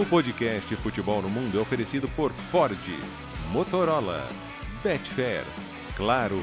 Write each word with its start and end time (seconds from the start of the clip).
O 0.00 0.06
podcast 0.06 0.74
Futebol 0.76 1.20
no 1.20 1.28
Mundo 1.28 1.58
é 1.58 1.60
oferecido 1.60 2.08
por 2.16 2.32
Ford, 2.32 2.74
Motorola, 3.52 4.26
Betfair, 4.82 5.44
Claro 5.94 6.40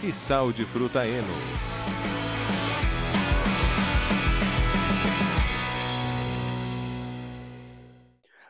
e 0.00 0.12
Sal 0.12 0.52
de 0.52 0.64
Fruta 0.64 1.04
Eno. 1.04 1.26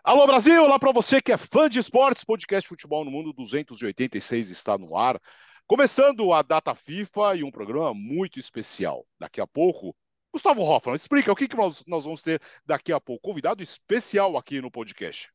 Alô 0.04 0.26
Brasil, 0.26 0.62
olá 0.62 0.78
para 0.78 0.92
você 0.92 1.22
que 1.22 1.32
é 1.32 1.38
fã 1.38 1.66
de 1.66 1.78
esportes, 1.78 2.22
podcast 2.22 2.68
Futebol 2.68 3.02
no 3.02 3.10
Mundo 3.10 3.32
286 3.32 4.50
está 4.50 4.76
no 4.76 4.94
ar. 4.94 5.18
Começando 5.66 6.34
a 6.34 6.42
data 6.42 6.74
FIFA 6.74 7.36
e 7.36 7.42
um 7.42 7.50
programa 7.50 7.94
muito 7.94 8.38
especial. 8.38 9.06
Daqui 9.18 9.40
a 9.40 9.46
pouco, 9.46 9.96
Gustavo 10.32 10.62
Hoffman, 10.62 10.94
explica 10.94 11.32
o 11.32 11.36
que, 11.36 11.48
que 11.48 11.56
nós, 11.56 11.82
nós 11.86 12.04
vamos 12.04 12.22
ter 12.22 12.40
daqui 12.64 12.92
a 12.92 13.00
pouco. 13.00 13.28
Convidado 13.28 13.62
especial 13.62 14.36
aqui 14.36 14.60
no 14.60 14.70
podcast. 14.70 15.28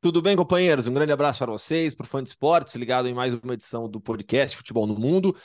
Tudo 0.00 0.22
bem, 0.22 0.36
companheiros? 0.36 0.86
Um 0.86 0.94
grande 0.94 1.12
abraço 1.12 1.40
para 1.40 1.52
vocês, 1.52 1.94
para 1.94 2.04
o 2.04 2.08
fã 2.08 2.22
de 2.22 2.28
esportes, 2.28 2.74
ligado 2.76 3.08
em 3.08 3.14
mais 3.14 3.34
uma 3.34 3.54
edição 3.54 3.88
do 3.88 4.00
podcast 4.00 4.56
Futebol 4.56 4.86
no 4.86 4.98
Mundo. 4.98 5.36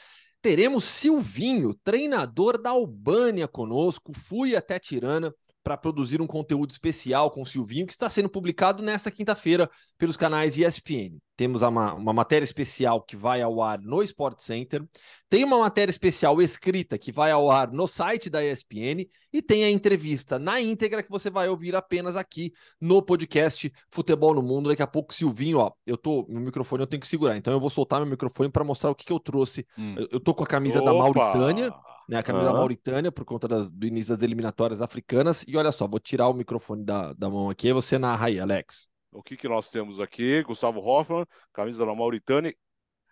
Teremos 0.41 0.83
Silvinho, 0.83 1.73
treinador 1.83 2.61
da 2.61 2.69
Albânia, 2.69 3.47
conosco. 3.47 4.13
Fui 4.15 4.55
até 4.55 4.77
Tirana 4.77 5.33
para 5.63 5.77
produzir 5.77 6.21
um 6.21 6.27
conteúdo 6.27 6.71
especial 6.71 7.31
com 7.31 7.41
o 7.41 7.45
Silvinho, 7.45 7.87
que 7.87 7.93
está 7.93 8.09
sendo 8.09 8.29
publicado 8.29 8.83
nesta 8.83 9.09
quinta-feira 9.09 9.69
pelos 9.97 10.17
canais 10.17 10.57
ESPN. 10.57 11.17
Temos 11.35 11.61
uma, 11.61 11.93
uma, 11.93 12.13
matéria 12.13 12.43
especial 12.43 13.01
que 13.01 13.15
vai 13.15 13.41
ao 13.41 13.61
ar 13.61 13.79
no 13.79 14.03
Sport 14.03 14.39
Center, 14.39 14.83
tem 15.29 15.43
uma 15.43 15.57
matéria 15.57 15.89
especial 15.89 16.39
escrita 16.41 16.97
que 16.97 17.11
vai 17.11 17.31
ao 17.31 17.49
ar 17.49 17.71
no 17.71 17.87
site 17.87 18.29
da 18.29 18.43
ESPN 18.43 19.07
e 19.31 19.41
tem 19.41 19.63
a 19.63 19.71
entrevista 19.71 20.37
na 20.37 20.61
íntegra 20.61 21.01
que 21.01 21.09
você 21.09 21.31
vai 21.31 21.49
ouvir 21.49 21.75
apenas 21.75 22.15
aqui 22.15 22.51
no 22.79 23.01
podcast 23.01 23.71
Futebol 23.89 24.35
no 24.35 24.43
Mundo. 24.43 24.69
Daqui 24.69 24.83
a 24.83 24.87
pouco, 24.87 25.13
Silvinho, 25.13 25.57
ó, 25.57 25.71
eu 25.87 25.97
tô, 25.97 26.25
meu 26.29 26.41
microfone 26.41 26.83
eu 26.83 26.87
tenho 26.87 27.01
que 27.01 27.07
segurar, 27.07 27.35
então 27.35 27.53
eu 27.53 27.59
vou 27.59 27.69
soltar 27.69 27.99
meu 28.01 28.09
microfone 28.09 28.51
para 28.51 28.63
mostrar 28.63 28.91
o 28.91 28.95
que, 28.95 29.05
que 29.05 29.13
eu 29.13 29.19
trouxe. 29.19 29.65
Hum. 29.77 29.95
Eu, 29.97 30.09
eu 30.11 30.19
tô 30.19 30.35
com 30.35 30.43
a 30.43 30.47
camisa 30.47 30.81
Opa! 30.81 30.91
da 30.91 30.93
Mauritânia 30.93 31.73
né? 32.07 32.17
A 32.17 32.23
camisa 32.23 32.45
uhum. 32.45 32.51
da 32.51 32.57
Mauritânia, 32.57 33.11
por 33.11 33.25
conta 33.25 33.47
das, 33.47 33.69
do 33.69 33.85
início 33.85 34.13
das 34.13 34.23
eliminatórias 34.23 34.81
africanas. 34.81 35.43
E 35.47 35.55
olha 35.57 35.71
só, 35.71 35.87
vou 35.87 35.99
tirar 35.99 36.27
o 36.27 36.33
microfone 36.33 36.83
da, 36.83 37.13
da 37.13 37.29
mão 37.29 37.49
aqui 37.49 37.67
e 37.67 37.73
você 37.73 37.97
narra 37.97 38.27
aí, 38.27 38.39
Alex. 38.39 38.89
O 39.11 39.21
que, 39.21 39.37
que 39.37 39.47
nós 39.47 39.69
temos 39.69 39.99
aqui? 39.99 40.41
Gustavo 40.43 40.79
Hoffman, 40.79 41.25
camisa 41.53 41.85
da 41.85 41.93
Mauritânia. 41.93 42.55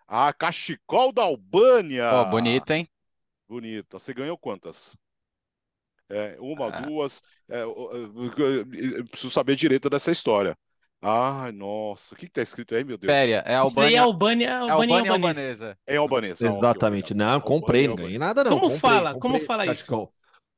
Ah, 0.07 0.33
cachecol 0.33 1.13
da 1.13 1.23
Albânia. 1.23 2.09
Ó, 2.11 2.21
oh, 2.23 2.25
bonita, 2.25 2.75
hein? 2.75 2.87
Bonita. 3.47 3.99
Você 3.99 4.13
ganhou 4.13 4.37
quantas? 4.37 4.97
É, 6.09 6.35
uma, 6.39 6.67
ah. 6.67 6.81
duas. 6.81 7.21
É, 7.47 7.61
eu, 7.61 8.11
eu, 8.37 8.65
eu, 8.73 9.05
preciso 9.05 9.31
saber 9.31 9.55
direito 9.55 9.89
dessa 9.89 10.11
história. 10.11 10.57
Ai, 11.01 11.51
nossa, 11.51 12.13
o 12.13 12.17
que, 12.17 12.27
que 12.27 12.33
tá 12.33 12.43
escrito 12.43 12.75
aí, 12.75 12.83
meu 12.83 12.95
Deus? 12.95 13.11
Péria, 13.11 13.43
é 13.45 13.55
Albânia. 13.55 13.97
é 13.97 13.99
Albânia, 13.99 14.47
é 14.47 14.53
Albânia, 14.53 15.11
albanesa. 15.11 15.77
É 15.87 15.95
albanesa. 15.95 16.47
Exatamente. 16.47 17.15
Não, 17.15 17.41
comprei, 17.41 17.87
não 17.87 17.95
ganhei 17.95 18.19
nada 18.19 18.43
não. 18.43 18.51
Como 18.51 18.63
comprei, 18.63 18.79
fala? 18.79 19.13
Comprei 19.13 19.31
Como 19.31 19.45
fala 19.45 19.65
isso? 19.65 20.09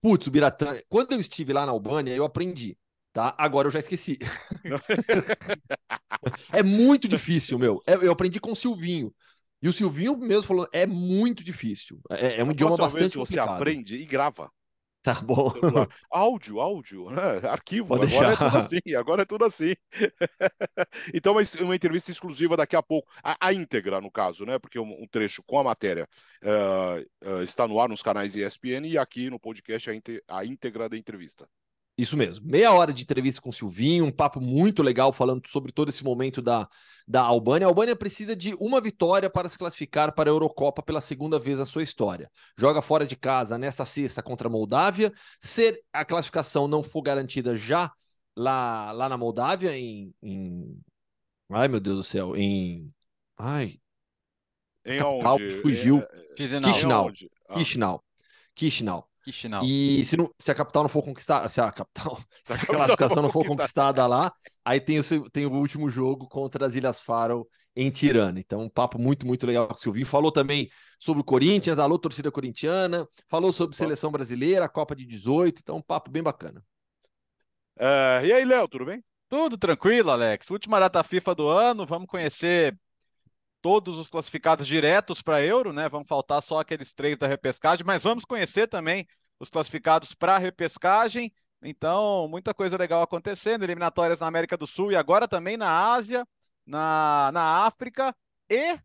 Putz, 0.02 0.28
o 0.28 0.32
Biratã, 0.32 0.78
quando 0.90 1.14
eu 1.14 1.22
estive 1.22 1.54
lá 1.54 1.66
na 1.66 1.72
Albânia, 1.72 2.14
eu 2.14 2.26
aprendi, 2.26 2.78
tá? 3.14 3.34
Agora 3.38 3.70
eu 3.70 3.72
já 3.72 3.80
esqueci. 3.80 4.20
é 6.52 6.62
muito 6.62 7.08
difícil, 7.08 7.58
meu. 7.58 7.82
É, 7.88 7.96
eu 7.96 8.12
aprendi 8.12 8.42
com 8.42 8.52
o 8.52 8.56
Silvinho. 8.56 9.14
E 9.62 9.70
o 9.70 9.72
Silvinho 9.72 10.18
mesmo 10.18 10.44
falou, 10.44 10.68
é 10.74 10.86
muito 10.86 11.42
difícil. 11.42 12.02
É, 12.10 12.42
é 12.42 12.44
um 12.44 12.52
idioma 12.52 12.76
bastante 12.76 13.00
vez 13.00 13.14
você 13.14 13.40
aprende 13.40 13.96
e 13.96 14.04
grava. 14.04 14.52
Tá 15.04 15.16
bom. 15.22 15.52
Áudio, 16.10 16.62
áudio, 16.62 17.10
né? 17.10 17.46
Arquivo. 17.50 17.90
Pode 17.90 18.06
agora 18.16 18.30
deixar. 18.30 18.46
é 18.46 18.50
tudo 18.50 18.58
assim, 18.58 18.96
agora 18.96 19.22
é 19.24 19.26
tudo 19.26 19.44
assim. 19.44 19.74
então, 21.14 21.36
uma 21.60 21.76
entrevista 21.76 22.10
exclusiva 22.10 22.56
daqui 22.56 22.74
a 22.74 22.82
pouco, 22.82 23.12
a, 23.22 23.36
a 23.38 23.54
íntegra, 23.54 24.00
no 24.00 24.10
caso, 24.10 24.46
né? 24.46 24.58
Porque 24.58 24.80
um, 24.80 25.04
um 25.04 25.06
trecho 25.06 25.44
com 25.44 25.60
a 25.60 25.64
matéria 25.64 26.08
uh, 26.42 27.30
uh, 27.30 27.44
está 27.44 27.68
no 27.68 27.82
ar 27.82 27.90
nos 27.90 28.02
canais 28.02 28.34
ESPN 28.34 28.88
e 28.88 28.98
aqui 28.98 29.30
no 29.30 29.38
podcast 29.38 29.90
a, 29.90 30.38
a 30.38 30.46
íntegra 30.46 30.88
da 30.88 30.98
entrevista. 30.98 31.50
Isso 31.96 32.18
mesmo. 32.18 32.46
Meia 32.48 32.74
hora 32.74 32.92
de 32.92 33.04
entrevista 33.04 33.40
com 33.40 33.50
o 33.50 33.54
Silvinho, 33.54 34.06
um 34.06 34.12
papo 34.12 34.42
muito 34.42 34.82
legal 34.82 35.14
falando 35.14 35.48
sobre 35.48 35.72
todo 35.72 35.90
esse 35.90 36.04
momento 36.04 36.42
da, 36.42 36.68
da 37.08 37.22
Albânia. 37.22 37.68
A 37.68 37.70
Albânia 37.70 37.96
precisa 37.96 38.36
de 38.36 38.56
uma 38.56 38.82
vitória 38.82 39.30
para 39.30 39.48
se 39.48 39.58
classificar 39.58 40.14
para 40.14 40.28
a 40.30 40.34
Eurocopa 40.34 40.82
pela 40.82 41.00
segunda 41.00 41.38
vez 41.38 41.60
na 41.60 41.66
sua 41.66 41.84
história. 41.84 42.32
Joga 42.58 42.82
fora 42.82 43.06
de 43.06 43.16
casa 43.16 43.60
nesta 43.60 43.86
sexta 43.86 44.24
contra 44.24 44.48
a 44.48 44.52
Moldávia. 44.52 45.14
Se 45.40 45.84
a 45.94 46.04
classificação 46.04 46.68
não 46.68 46.82
for 46.82 47.04
garantida 47.04 47.56
já 47.56 47.92
lá, 48.36 48.92
lá 48.92 49.08
na 49.08 49.18
Moldávia, 49.18 49.78
em, 49.78 50.12
em. 50.20 50.80
Ai, 51.52 51.68
meu 51.68 51.80
Deus 51.80 51.98
do 51.98 52.04
céu, 52.04 52.36
em. 52.36 52.92
Ai. 53.38 53.80
Em 54.84 54.98
capital, 54.98 55.36
onde? 55.36 55.56
Fugiu. 55.58 56.00
É... 56.00 56.36
Chisinau. 56.36 56.74
Chisinau. 56.74 57.12
Ah. 57.48 57.60
Chisinau. 57.60 58.04
Chisinau. 58.56 59.10
E 59.64 60.04
se, 60.04 60.18
não, 60.18 60.30
se 60.40 60.52
a 60.52 60.56
capital 60.56 60.84
não 60.84 60.90
for 60.90 61.04
conquistada, 61.04 61.48
se 61.48 61.62
a 61.62 61.72
capital, 61.72 62.20
se 62.44 62.54
a 62.54 62.58
classificação 62.66 63.24
não 63.24 63.30
for 63.30 63.46
conquistada 63.46 64.06
lá, 64.06 64.32
aí 64.64 64.80
tem 64.80 65.00
o, 65.00 65.30
tem 65.30 65.46
o 65.46 65.54
último 65.54 65.90
jogo 65.90 66.28
contra 66.28 66.66
as 66.66 66.76
Ilhas 66.76 67.02
Faro 67.02 67.48
em 67.76 67.90
Tirana. 67.90 68.40
Então, 68.40 68.62
um 68.62 68.70
papo 68.70 69.00
muito, 69.00 69.26
muito 69.26 69.48
legal 69.48 69.68
com 69.68 69.76
o 69.76 69.80
Silvinho. 69.80 70.06
Falou 70.06 70.32
também 70.32 70.70
sobre 71.00 71.22
o 71.22 71.24
Corinthians, 71.24 71.80
alô, 71.80 71.98
torcida 71.98 72.32
corintiana, 72.32 73.08
falou 73.28 73.52
sobre 73.52 73.76
seleção 73.76 74.12
brasileira, 74.12 74.66
a 74.66 74.70
Copa 74.70 74.96
de 74.96 75.06
18, 75.06 75.60
então 75.62 75.78
um 75.78 75.82
papo 75.82 76.12
bem 76.12 76.22
bacana. 76.22 76.64
Uh, 77.78 78.26
e 78.26 78.32
aí, 78.32 78.46
Léo, 78.46 78.68
tudo 78.68 78.86
bem? 78.86 79.04
Tudo 79.28 79.58
tranquilo, 79.58 80.12
Alex. 80.12 80.50
Última 80.52 80.80
data 80.80 81.04
FIFA 81.04 81.36
do 81.36 81.48
ano, 81.48 81.86
vamos 81.86 82.08
conhecer 82.08 82.78
todos 83.64 83.98
os 83.98 84.10
classificados 84.10 84.68
diretos 84.68 85.22
para 85.22 85.42
Euro, 85.42 85.72
né? 85.72 85.88
Vão 85.88 86.04
faltar 86.04 86.44
só 86.44 86.60
aqueles 86.60 86.94
três 86.94 87.18
da 87.18 87.28
repescagem, 87.28 87.86
mas 87.86 88.04
vamos 88.04 88.26
conhecer 88.26 88.68
também 88.68 89.08
os 89.40 89.50
classificados 89.50 90.14
para 90.14 90.36
a 90.36 90.38
repescagem. 90.38 91.34
Então, 91.62 92.28
muita 92.28 92.54
coisa 92.54 92.78
legal 92.78 93.02
acontecendo, 93.02 93.64
eliminatórias 93.64 94.20
na 94.20 94.28
América 94.28 94.58
do 94.58 94.68
Sul 94.68 94.92
e 94.92 94.98
agora 94.98 95.30
também 95.30 95.56
na 95.56 95.94
Ásia, 95.94 96.28
na, 96.66 97.32
na 97.34 97.66
África 97.66 98.14
e 98.50 98.78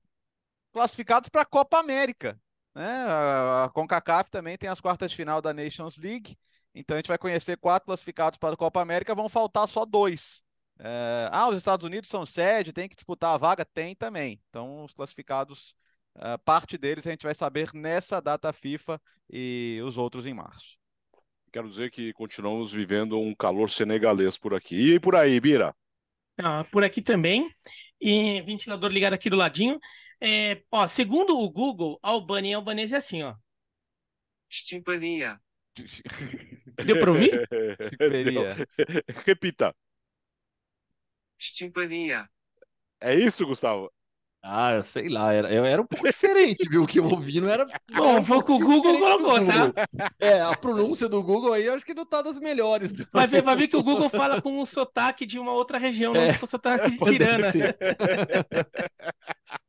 classificados 0.72 1.28
para 1.28 1.42
a 1.42 1.46
Copa 1.46 1.80
América. 1.80 2.40
Né? 2.72 2.88
A 2.88 3.70
CONCACAF 3.74 4.30
também 4.30 4.56
tem 4.56 4.70
as 4.70 4.80
quartas 4.80 5.10
de 5.10 5.16
final 5.16 5.42
da 5.42 5.52
Nations 5.52 5.96
League. 5.96 6.38
Então 6.72 6.94
a 6.94 6.98
gente 7.00 7.08
vai 7.08 7.18
conhecer 7.18 7.56
quatro 7.56 7.86
classificados 7.86 8.38
para 8.38 8.54
a 8.54 8.56
Copa 8.56 8.80
América, 8.80 9.12
vão 9.12 9.28
faltar 9.28 9.66
só 9.66 9.84
dois. 9.84 10.40
É, 10.80 11.28
ah, 11.32 11.48
os 11.48 11.56
Estados 11.56 11.84
Unidos 11.84 12.08
são 12.08 12.24
sede, 12.24 12.72
tem 12.72 12.88
que 12.88 12.94
disputar 12.94 13.34
a 13.34 13.38
vaga? 13.38 13.64
Tem 13.64 13.94
também. 13.94 14.40
Então, 14.48 14.84
os 14.84 14.94
classificados, 14.94 15.74
uh, 16.16 16.38
parte 16.44 16.78
deles 16.78 17.06
a 17.06 17.10
gente 17.10 17.24
vai 17.24 17.34
saber 17.34 17.70
nessa 17.74 18.20
data 18.20 18.52
FIFA 18.52 19.00
e 19.28 19.80
os 19.84 19.98
outros 19.98 20.26
em 20.26 20.34
março. 20.34 20.78
Quero 21.52 21.68
dizer 21.68 21.90
que 21.90 22.12
continuamos 22.12 22.72
vivendo 22.72 23.18
um 23.18 23.34
calor 23.34 23.70
senegalês 23.70 24.36
por 24.38 24.54
aqui. 24.54 24.94
E 24.94 25.00
por 25.00 25.16
aí, 25.16 25.40
Bira? 25.40 25.74
Ah, 26.38 26.64
por 26.64 26.84
aqui 26.84 27.02
também. 27.02 27.50
E 28.00 28.40
ventilador 28.42 28.90
ligado 28.90 29.14
aqui 29.14 29.28
do 29.28 29.36
ladinho. 29.36 29.80
É, 30.20 30.62
ó, 30.70 30.86
segundo 30.86 31.36
o 31.36 31.50
Google, 31.50 31.98
Albânia 32.02 32.50
e 32.50 32.54
albanês 32.54 32.92
é 32.92 32.96
assim, 32.96 33.22
ó. 33.22 33.34
Chimpania. 34.48 35.40
Deu 36.84 36.98
para 37.00 37.10
ouvir? 37.10 37.48
Repita. 39.26 39.74
Chimpania. 41.38 42.28
É 43.00 43.14
isso, 43.14 43.46
Gustavo? 43.46 43.90
Ah, 44.42 44.74
eu 44.74 44.82
sei 44.82 45.08
lá, 45.08 45.32
era, 45.32 45.52
eu 45.52 45.64
era 45.64 45.82
um 45.82 45.86
pouco 45.86 46.06
diferente, 46.06 46.68
viu? 46.68 46.84
O 46.84 46.86
que 46.86 47.00
eu 47.00 47.04
ouvi 47.04 47.40
não 47.40 47.48
era. 47.48 47.66
Bom, 47.92 48.24
foi 48.24 48.36
o 48.36 48.42
que 48.42 48.52
o 48.52 48.58
Google 48.58 48.98
colocou, 48.98 49.46
tá? 49.46 49.72
É, 50.18 50.40
a 50.40 50.56
pronúncia 50.56 51.08
do 51.08 51.22
Google 51.22 51.52
aí 51.52 51.66
eu 51.66 51.74
acho 51.74 51.84
que 51.84 51.94
não 51.94 52.06
tá 52.06 52.22
das 52.22 52.38
melhores. 52.38 52.92
Vai 53.12 53.26
ver, 53.26 53.42
vai 53.42 53.56
ver 53.56 53.68
que 53.68 53.76
o 53.76 53.82
Google 53.82 54.08
fala 54.08 54.40
com 54.40 54.60
um 54.60 54.64
sotaque 54.64 55.26
de 55.26 55.38
uma 55.38 55.52
outra 55.52 55.76
região, 55.76 56.14
não 56.14 56.20
é, 56.20 56.38
com 56.38 56.46
sotaque 56.46 56.90
de 56.90 56.98
Tirana. 56.98 57.52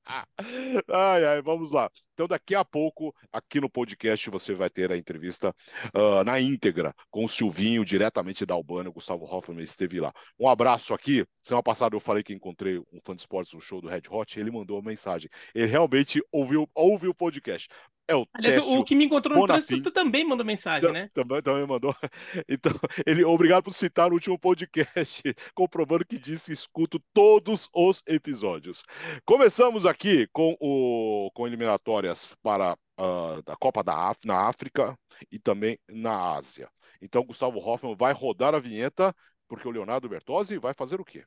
ai, 0.87 1.25
ai, 1.25 1.41
vamos 1.41 1.71
lá. 1.71 1.89
Então, 2.13 2.27
daqui 2.27 2.55
a 2.55 2.65
pouco, 2.65 3.15
aqui 3.31 3.61
no 3.61 3.69
podcast, 3.69 4.29
você 4.29 4.53
vai 4.53 4.69
ter 4.69 4.91
a 4.91 4.97
entrevista 4.97 5.55
uh, 5.93 6.23
na 6.25 6.39
íntegra 6.39 6.93
com 7.09 7.23
o 7.23 7.29
Silvinho, 7.29 7.85
diretamente 7.85 8.45
da 8.45 8.55
Albânia. 8.55 8.89
O 8.89 8.93
Gustavo 8.93 9.23
Hoffman 9.23 9.63
esteve 9.63 9.99
lá. 9.99 10.11
Um 10.37 10.49
abraço 10.49 10.93
aqui. 10.93 11.25
Semana 11.41 11.63
passada 11.63 11.95
eu 11.95 11.99
falei 11.99 12.23
que 12.23 12.33
encontrei 12.33 12.79
um 12.79 12.99
fã 13.05 13.15
de 13.15 13.21
esportes 13.21 13.53
no 13.53 13.61
show 13.61 13.79
do 13.81 13.87
Red 13.87 14.03
Hot. 14.09 14.39
Ele 14.39 14.51
mandou 14.51 14.77
uma 14.77 14.89
mensagem. 14.89 15.29
Ele 15.53 15.67
realmente 15.67 16.21
ouviu, 16.31 16.67
ouviu 16.73 17.11
o 17.11 17.15
podcast. 17.15 17.69
É 18.09 18.15
o 18.15 18.25
Aliás, 18.33 18.55
Técio 18.55 18.79
o 18.79 18.83
que 18.83 18.95
me 18.95 19.05
encontrou 19.05 19.35
no 19.35 19.41
Bonafim. 19.41 19.67
trânsito 19.67 19.91
também 19.91 20.25
mandou 20.25 20.43
mensagem, 20.43 20.91
né? 20.91 21.11
Também, 21.13 21.43
também 21.43 21.67
mandou. 21.67 21.95
Então, 22.49 22.73
ele, 23.05 23.23
obrigado 23.23 23.65
por 23.65 23.71
citar 23.71 24.09
o 24.09 24.15
último 24.15 24.37
podcast, 24.39 25.21
comprovando 25.53 26.03
que 26.03 26.17
disse 26.17 26.47
que 26.47 26.53
escuto 26.53 26.99
todos 27.13 27.69
os 27.71 28.01
episódios. 28.07 28.83
Começamos 29.23 29.85
aqui 29.85 30.27
com, 30.33 30.57
o, 30.59 31.29
com 31.35 31.45
eliminatórias 31.45 32.35
para 32.41 32.75
uh, 32.99 33.43
da 33.43 33.55
Copa 33.55 33.83
da 33.83 34.11
na 34.25 34.47
África 34.47 34.97
e 35.31 35.37
também 35.37 35.77
na 35.87 36.33
Ásia. 36.33 36.67
Então, 36.99 37.23
Gustavo 37.23 37.59
Hoffman 37.59 37.95
vai 37.95 38.11
rodar 38.11 38.55
a 38.55 38.59
vinheta 38.59 39.13
porque 39.47 39.67
o 39.67 39.71
Leonardo 39.71 40.09
Bertozzi 40.09 40.57
vai 40.57 40.73
fazer 40.73 40.99
o 40.99 41.05
quê? 41.05 41.23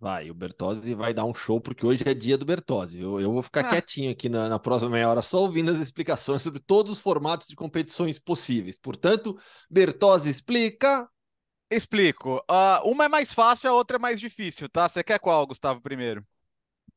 Vai, 0.00 0.30
o 0.30 0.34
Bertozzi 0.34 0.94
vai 0.94 1.12
dar 1.12 1.26
um 1.26 1.34
show, 1.34 1.60
porque 1.60 1.84
hoje 1.84 2.02
é 2.06 2.14
dia 2.14 2.38
do 2.38 2.46
Bertozzi. 2.46 3.02
Eu, 3.02 3.20
eu 3.20 3.30
vou 3.30 3.42
ficar 3.42 3.60
ah. 3.60 3.68
quietinho 3.68 4.10
aqui 4.10 4.30
na, 4.30 4.48
na, 4.48 4.58
próxima 4.58 4.90
meia 4.90 5.10
hora, 5.10 5.20
só 5.20 5.42
ouvindo 5.42 5.70
as 5.70 5.78
explicações 5.78 6.40
sobre 6.40 6.58
todos 6.58 6.90
os 6.90 7.00
formatos 7.00 7.46
de 7.48 7.54
competições 7.54 8.18
possíveis. 8.18 8.78
Portanto, 8.78 9.38
Bertozzi 9.70 10.30
explica. 10.30 11.06
Explico. 11.70 12.38
Uh, 12.50 12.90
uma 12.90 13.04
é 13.04 13.08
mais 13.08 13.34
fácil, 13.34 13.68
a 13.68 13.74
outra 13.74 13.98
é 13.98 14.00
mais 14.00 14.18
difícil, 14.18 14.70
tá? 14.70 14.88
Você 14.88 15.04
quer 15.04 15.18
qual, 15.18 15.46
Gustavo, 15.46 15.82
primeiro? 15.82 16.26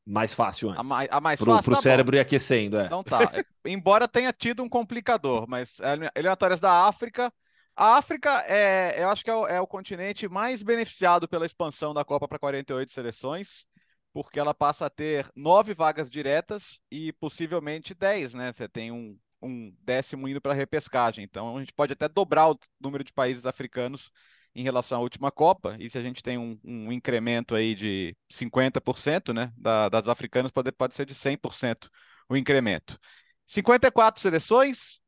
Mais 0.06 0.32
fácil 0.32 0.70
antes. 0.70 0.80
A 0.80 0.82
mais, 0.82 1.08
a 1.10 1.20
mais 1.20 1.38
pro, 1.38 1.50
fácil. 1.50 1.64
Pro 1.64 1.74
tá 1.74 1.82
cérebro 1.82 2.12
bom. 2.12 2.16
ir 2.16 2.20
aquecendo, 2.20 2.78
é. 2.78 2.86
Então 2.86 3.04
tá. 3.04 3.30
Embora 3.66 4.08
tenha 4.08 4.32
tido 4.32 4.62
um 4.62 4.68
complicador, 4.68 5.44
mas 5.46 5.78
eliminatórias 6.14 6.58
da 6.58 6.86
África 6.86 7.30
a 7.76 7.96
África, 7.96 8.30
é, 8.46 9.02
eu 9.02 9.08
acho 9.08 9.24
que 9.24 9.30
é 9.30 9.34
o, 9.34 9.46
é 9.46 9.60
o 9.60 9.66
continente 9.66 10.28
mais 10.28 10.62
beneficiado 10.62 11.28
pela 11.28 11.46
expansão 11.46 11.92
da 11.92 12.04
Copa 12.04 12.28
para 12.28 12.38
48 12.38 12.92
seleções, 12.92 13.66
porque 14.12 14.38
ela 14.38 14.54
passa 14.54 14.86
a 14.86 14.90
ter 14.90 15.28
nove 15.34 15.74
vagas 15.74 16.10
diretas 16.10 16.80
e 16.90 17.12
possivelmente 17.14 17.94
dez, 17.94 18.32
né? 18.32 18.52
Você 18.52 18.68
tem 18.68 18.92
um, 18.92 19.18
um 19.42 19.74
décimo 19.82 20.28
indo 20.28 20.40
para 20.40 20.54
repescagem. 20.54 21.24
Então 21.24 21.56
a 21.56 21.60
gente 21.60 21.72
pode 21.74 21.92
até 21.92 22.08
dobrar 22.08 22.50
o 22.50 22.58
número 22.80 23.02
de 23.02 23.12
países 23.12 23.44
africanos 23.44 24.10
em 24.54 24.62
relação 24.62 24.98
à 24.98 25.02
última 25.02 25.32
Copa. 25.32 25.76
E 25.80 25.90
se 25.90 25.98
a 25.98 26.00
gente 26.00 26.22
tem 26.22 26.38
um, 26.38 26.58
um 26.62 26.92
incremento 26.92 27.54
aí 27.56 27.74
de 27.74 28.16
50%, 28.30 29.34
né? 29.34 29.52
Da, 29.56 29.88
das 29.88 30.08
africanas, 30.08 30.52
pode, 30.52 30.70
pode 30.70 30.94
ser 30.94 31.06
de 31.06 31.14
100% 31.14 31.88
o 32.28 32.36
incremento. 32.36 32.98
54 33.46 34.20
seleções, 34.22 35.00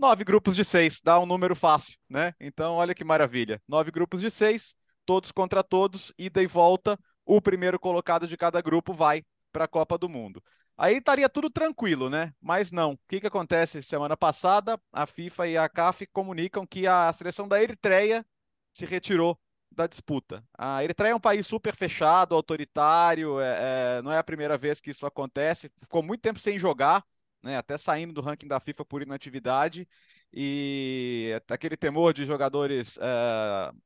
Nove 0.00 0.24
grupos 0.24 0.56
de 0.56 0.64
seis, 0.64 0.98
dá 1.04 1.20
um 1.20 1.26
número 1.26 1.54
fácil, 1.54 1.98
né? 2.08 2.32
Então, 2.40 2.76
olha 2.76 2.94
que 2.94 3.04
maravilha. 3.04 3.60
Nove 3.68 3.90
grupos 3.90 4.22
de 4.22 4.30
seis, 4.30 4.74
todos 5.04 5.30
contra 5.30 5.62
todos, 5.62 6.10
ida 6.16 6.42
e 6.42 6.46
volta. 6.46 6.98
O 7.22 7.38
primeiro 7.38 7.78
colocado 7.78 8.26
de 8.26 8.34
cada 8.34 8.62
grupo 8.62 8.94
vai 8.94 9.22
para 9.52 9.64
a 9.64 9.68
Copa 9.68 9.98
do 9.98 10.08
Mundo. 10.08 10.42
Aí 10.74 10.96
estaria 10.96 11.28
tudo 11.28 11.50
tranquilo, 11.50 12.08
né? 12.08 12.32
Mas 12.40 12.72
não. 12.72 12.92
O 12.92 12.98
que, 13.06 13.20
que 13.20 13.26
acontece? 13.26 13.82
Semana 13.82 14.16
passada, 14.16 14.80
a 14.90 15.06
FIFA 15.06 15.48
e 15.48 15.58
a 15.58 15.68
CAF 15.68 16.06
comunicam 16.06 16.66
que 16.66 16.86
a 16.86 17.12
seleção 17.12 17.46
da 17.46 17.62
Eritreia 17.62 18.24
se 18.72 18.86
retirou 18.86 19.38
da 19.70 19.86
disputa. 19.86 20.42
A 20.56 20.82
Eritreia 20.82 21.12
é 21.12 21.14
um 21.14 21.20
país 21.20 21.46
super 21.46 21.76
fechado, 21.76 22.34
autoritário, 22.34 23.38
é, 23.38 23.98
é, 23.98 24.02
não 24.02 24.10
é 24.10 24.16
a 24.16 24.24
primeira 24.24 24.56
vez 24.56 24.80
que 24.80 24.92
isso 24.92 25.04
acontece. 25.04 25.70
Ficou 25.78 26.02
muito 26.02 26.22
tempo 26.22 26.38
sem 26.38 26.58
jogar 26.58 27.04
né, 27.42 27.56
até 27.56 27.78
saindo 27.78 28.12
do 28.12 28.20
ranking 28.20 28.46
da 28.46 28.60
FIFA 28.60 28.84
por 28.84 29.02
inatividade, 29.02 29.88
e 30.32 31.40
aquele 31.48 31.76
temor 31.76 32.12
de 32.12 32.24
jogadores 32.24 32.96
uh, 32.96 33.76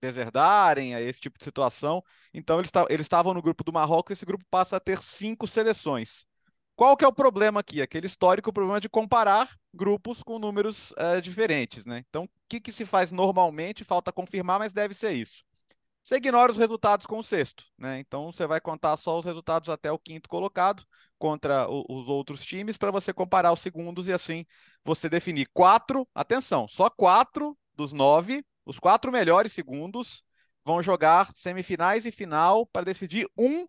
deserdarem 0.00 0.94
a 0.94 1.00
esse 1.00 1.20
tipo 1.20 1.38
de 1.38 1.44
situação. 1.44 2.02
Então 2.32 2.58
eles 2.88 3.06
estavam 3.06 3.34
no 3.34 3.42
grupo 3.42 3.62
do 3.62 3.72
Marrocos, 3.72 4.16
esse 4.16 4.26
grupo 4.26 4.44
passa 4.50 4.76
a 4.76 4.80
ter 4.80 5.02
cinco 5.02 5.46
seleções. 5.46 6.26
Qual 6.74 6.96
que 6.96 7.04
é 7.04 7.08
o 7.08 7.12
problema 7.12 7.60
aqui? 7.60 7.82
Aquele 7.82 8.06
histórico 8.06 8.52
problema 8.52 8.80
de 8.80 8.88
comparar 8.88 9.54
grupos 9.74 10.22
com 10.22 10.38
números 10.38 10.92
uh, 10.92 11.20
diferentes, 11.20 11.84
né? 11.84 12.02
Então, 12.08 12.24
o 12.24 12.28
que, 12.48 12.58
que 12.58 12.72
se 12.72 12.86
faz 12.86 13.12
normalmente? 13.12 13.84
Falta 13.84 14.10
confirmar, 14.10 14.58
mas 14.58 14.72
deve 14.72 14.94
ser 14.94 15.12
isso. 15.12 15.44
Você 16.02 16.16
ignora 16.16 16.50
os 16.50 16.56
resultados 16.56 17.06
com 17.06 17.18
o 17.18 17.22
sexto, 17.22 17.64
né? 17.78 17.98
Então 17.98 18.32
você 18.32 18.46
vai 18.46 18.60
contar 18.60 18.96
só 18.96 19.18
os 19.18 19.24
resultados 19.24 19.68
até 19.68 19.92
o 19.92 19.98
quinto 19.98 20.28
colocado 20.28 20.82
contra 21.18 21.68
o, 21.68 21.84
os 21.88 22.08
outros 22.08 22.42
times 22.42 22.76
para 22.78 22.90
você 22.90 23.12
comparar 23.12 23.52
os 23.52 23.60
segundos 23.60 24.08
e 24.08 24.12
assim 24.12 24.46
você 24.84 25.08
definir 25.08 25.48
quatro, 25.52 26.08
atenção, 26.14 26.66
só 26.66 26.88
quatro 26.88 27.56
dos 27.74 27.92
nove, 27.92 28.44
os 28.64 28.78
quatro 28.78 29.12
melhores 29.12 29.52
segundos 29.52 30.22
vão 30.64 30.82
jogar 30.82 31.30
semifinais 31.34 32.06
e 32.06 32.12
final 32.12 32.66
para 32.66 32.84
decidir 32.84 33.26
um 33.36 33.66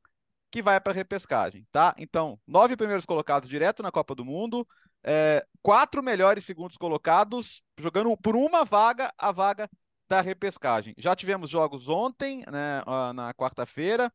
que 0.49 0.61
vai 0.61 0.79
para 0.81 0.91
a 0.91 0.95
repescagem, 0.95 1.65
tá? 1.71 1.95
Então, 1.97 2.39
nove 2.45 2.75
primeiros 2.75 3.05
colocados 3.05 3.49
direto 3.49 3.81
na 3.81 3.91
Copa 3.91 4.13
do 4.13 4.25
Mundo, 4.25 4.67
é, 5.03 5.45
quatro 5.61 6.03
melhores 6.03 6.43
segundos 6.45 6.77
colocados 6.77 7.63
jogando 7.77 8.15
por 8.17 8.35
uma 8.35 8.65
vaga, 8.65 9.13
a 9.17 9.31
vaga 9.31 9.69
da 10.11 10.19
repescagem. 10.19 10.93
Já 10.97 11.15
tivemos 11.15 11.49
jogos 11.49 11.87
ontem, 11.87 12.43
né, 12.51 12.83
na 13.15 13.33
quarta-feira, 13.33 14.11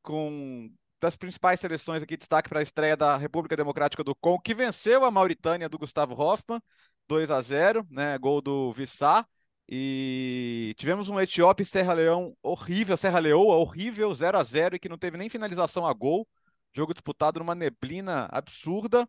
com 0.00 0.70
das 1.00 1.16
principais 1.16 1.58
seleções 1.58 2.04
aqui, 2.04 2.16
destaque 2.16 2.48
para 2.48 2.60
a 2.60 2.62
estreia 2.62 2.96
da 2.96 3.16
República 3.16 3.56
Democrática 3.56 4.04
do 4.04 4.14
Congo, 4.14 4.40
que 4.40 4.54
venceu 4.54 5.04
a 5.04 5.10
Mauritânia 5.10 5.68
do 5.68 5.76
Gustavo 5.78 6.14
Hoffmann, 6.14 6.60
2 7.08 7.32
a 7.32 7.40
0 7.40 7.84
né, 7.90 8.16
gol 8.16 8.40
do 8.40 8.72
Vissá. 8.72 9.26
E 9.68 10.72
tivemos 10.76 11.08
um 11.08 11.20
Etiópia 11.20 11.64
e 11.64 11.66
Serra 11.66 11.94
Leão 11.94 12.36
horrível, 12.42 12.96
Serra 12.96 13.18
Leoa 13.18 13.56
horrível, 13.56 14.14
0 14.14 14.38
a 14.38 14.42
0 14.44 14.76
e 14.76 14.78
que 14.78 14.88
não 14.88 14.98
teve 14.98 15.16
nem 15.16 15.28
finalização 15.28 15.84
a 15.84 15.92
gol. 15.92 16.28
Jogo 16.72 16.92
disputado 16.92 17.40
numa 17.40 17.56
neblina 17.56 18.28
absurda. 18.30 19.08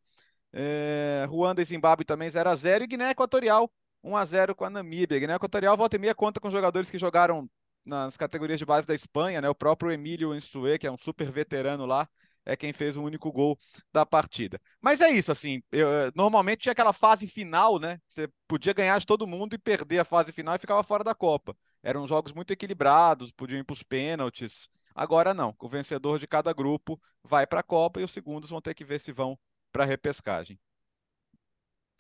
É, 0.52 1.26
Ruanda 1.30 1.62
e 1.62 1.66
Zimbábue 1.66 2.06
também 2.06 2.32
0 2.32 2.50
a 2.50 2.56
0 2.56 2.84
e 2.84 2.88
Guiné 2.88 3.12
Equatorial 3.12 3.72
1 4.04 4.16
a 4.16 4.26
0 4.26 4.56
com 4.56 4.66
a 4.66 4.70
Namíbia. 4.70 5.20
Guiné 5.20 5.36
Equatorial 5.36 5.78
volta 5.78 5.96
e 5.96 6.00
meia 6.00 6.16
conta 6.16 6.40
com 6.40 6.50
jogadores 6.52 6.90
que 6.90 6.98
jogaram 6.98 7.50
nas 7.86 8.18
categorias 8.18 8.60
de 8.60 8.66
base 8.66 8.88
da 8.88 8.94
Espanha, 8.96 9.42
né? 9.42 9.50
O 9.50 9.56
próprio 9.56 9.92
Emílio 9.92 10.36
Insue, 10.36 10.78
que 10.78 10.88
é 10.88 10.92
um 10.92 10.98
super 10.98 11.32
veterano 11.32 11.86
lá, 11.86 12.08
é 12.46 12.56
quem 12.56 12.74
fez 12.74 12.98
o 12.98 13.04
único 13.04 13.32
gol 13.32 13.58
da 13.94 14.06
partida. 14.06 14.60
Mas 14.80 15.02
é 15.02 15.10
isso, 15.10 15.32
assim, 15.32 15.62
eu, 15.72 15.88
normalmente 16.16 16.62
tinha 16.62 16.72
aquela 16.72 16.94
fase 16.94 17.28
final, 17.28 17.80
né? 17.80 18.00
Você 18.10 18.30
podia 18.48 18.74
ganhar 18.74 19.00
de 19.00 19.06
todo 19.06 19.28
mundo 19.28 19.54
e 19.54 19.58
perder 19.58 20.00
a 20.00 20.06
fase 20.06 20.32
final 20.32 20.56
e 20.56 20.60
ficava 20.60 20.84
fora 20.84 21.04
da 21.04 21.16
Copa. 21.16 21.56
Eram 21.84 22.08
jogos 22.08 22.34
muito 22.34 22.52
equilibrados, 22.52 23.32
podiam 23.32 23.60
ir 23.60 23.64
para 23.64 23.74
os 23.74 23.84
pênaltis. 23.84 24.70
Agora 24.94 25.34
não, 25.34 25.56
o 25.60 25.70
vencedor 25.70 26.20
de 26.20 26.28
cada 26.28 26.54
grupo 26.54 27.00
vai 27.24 27.48
para 27.48 27.62
a 27.62 27.64
Copa 27.64 28.02
e 28.02 28.04
os 28.04 28.12
segundos 28.12 28.50
vão 28.50 28.62
ter 28.62 28.74
que 28.74 28.84
ver 28.84 29.00
se 29.00 29.12
vão 29.12 29.38
para 29.72 29.84
a 29.84 29.88
repescagem. 29.88 30.60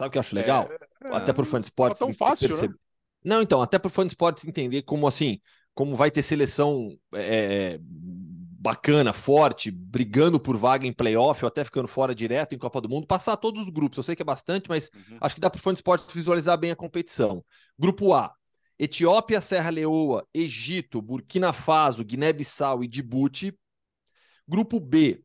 Sabe 0.02 0.08
o 0.08 0.12
que 0.14 0.18
eu 0.18 0.22
acho 0.22 0.36
legal? 0.36 0.68
É, 1.04 1.16
até 1.16 1.32
pro 1.32 1.46
fã 1.46 1.60
de 1.60 1.68
esportes. 1.68 2.00
Tá 2.00 2.06
tão 2.06 2.14
fácil, 2.14 2.48
né? 2.48 2.54
perceber. 2.54 2.74
Né? 2.74 2.80
Não, 3.24 3.40
então, 3.40 3.62
até 3.62 3.78
pro 3.78 3.90
fã 3.90 4.04
de 4.04 4.14
esportes 4.14 4.48
entender 4.48 4.82
como 4.82 5.06
assim, 5.06 5.40
como 5.76 5.96
vai 5.96 6.10
ter 6.10 6.24
seleção 6.24 6.98
é, 7.14 7.78
bacana, 7.80 9.14
forte, 9.14 9.70
brigando 9.70 10.40
por 10.40 10.58
vaga 10.58 10.88
em 10.88 10.94
playoff 10.94 11.46
ou 11.46 11.48
até 11.48 11.64
ficando 11.64 11.88
fora 11.88 12.16
direto 12.16 12.56
em 12.56 12.58
Copa 12.58 12.82
do 12.82 12.90
Mundo, 12.90 13.06
passar 13.06 13.38
todos 13.38 13.62
os 13.62 13.70
grupos. 13.70 13.98
Eu 13.98 14.04
sei 14.04 14.16
que 14.16 14.24
é 14.24 14.26
bastante, 14.26 14.68
mas 14.68 14.90
uhum. 14.96 15.18
acho 15.22 15.36
que 15.36 15.42
dá 15.42 15.52
pro 15.52 15.62
fã 15.62 15.72
de 15.72 15.78
esportes 15.78 16.12
visualizar 16.12 16.58
bem 16.58 16.72
a 16.72 16.76
competição. 16.76 17.46
Grupo 17.78 18.12
A. 18.16 18.34
Etiópia, 18.80 19.40
Serra 19.40 19.70
Leoa, 19.70 20.28
Egito, 20.34 21.00
Burkina 21.00 21.54
Faso, 21.54 22.04
Guiné-Bissau 22.04 22.84
e 22.84 22.88
Djibouti. 22.88 23.56
Grupo 24.48 24.80
B, 24.80 25.24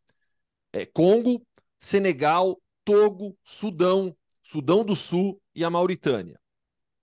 é, 0.71 0.85
Congo, 0.85 1.43
Senegal, 1.81 2.61
Togo, 2.85 3.35
Sudão, 3.43 4.15
Sudão 4.47 4.85
do 4.85 4.95
Sul 4.95 5.43
e 5.53 5.65
a 5.65 5.71
Mauritânia. 5.71 6.39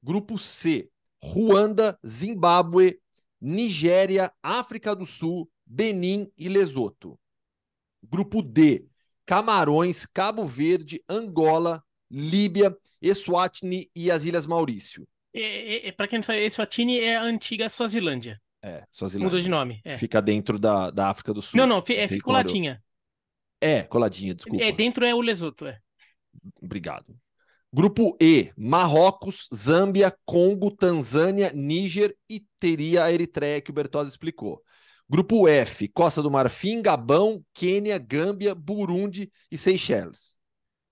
Grupo 0.02 0.38
C: 0.38 0.90
Ruanda, 1.22 2.00
Zimbábue, 2.06 3.00
Nigéria, 3.40 4.32
África 4.42 4.96
do 4.96 5.06
Sul, 5.06 5.50
Benin 5.66 6.32
e 6.38 6.48
Lesoto. 6.48 7.20
Grupo 8.02 8.42
D: 8.42 8.86
Camarões, 9.26 10.06
Cabo 10.06 10.46
Verde, 10.46 11.04
Angola, 11.08 11.84
Líbia, 12.10 12.76
Eswatini 13.02 13.92
e 13.94 14.10
as 14.10 14.24
Ilhas 14.24 14.46
Maurício. 14.46 15.06
É, 15.34 15.42
é, 15.42 15.88
é 15.90 15.92
Para 15.92 16.08
quem 16.08 16.20
não 16.20 16.24
sabe, 16.24 16.46
Eswatini 16.46 17.00
é 17.00 17.18
a 17.18 17.24
antiga 17.24 17.68
Suazilândia. 17.68 18.42
É, 18.62 18.86
Suazilândia. 18.90 19.26
Mudou 19.26 19.42
de 19.42 19.50
nome. 19.50 19.82
É. 19.84 19.98
Fica 19.98 20.22
dentro 20.22 20.58
da, 20.58 20.90
da 20.90 21.10
África 21.10 21.34
do 21.34 21.42
Sul. 21.42 21.58
Não, 21.58 21.68
não, 21.68 21.80
é, 21.90 22.08
fica 22.08 22.24
coladinha. 22.24 22.82
É, 23.60 23.84
coladinha, 23.84 24.34
desculpa. 24.34 24.64
É, 24.64 24.72
dentro 24.72 25.04
é 25.06 25.14
o 25.14 25.20
Lesoto, 25.20 25.66
é. 25.66 25.82
Obrigado. 26.62 27.18
Grupo 27.75 28.15
E: 28.22 28.53
Marrocos, 28.56 29.50
Zâmbia, 29.51 30.15
Congo, 30.25 30.70
Tanzânia, 30.70 31.51
Níger 31.51 32.15
e 32.30 32.46
teria 32.60 33.03
a 33.03 33.12
Eritreia 33.12 33.60
que 33.60 33.72
o 33.72 33.74
Bertozzi 33.74 34.12
explicou. 34.12 34.62
Grupo 35.10 35.48
F: 35.48 35.88
Costa 35.88 36.22
do 36.22 36.30
Marfim, 36.30 36.84
Gabão, 36.84 37.44
Quênia, 37.51 37.98
Gâmbia, 37.98 38.53
Burundi 38.53 39.32
e 39.50 39.58
Seychelles. 39.58 40.38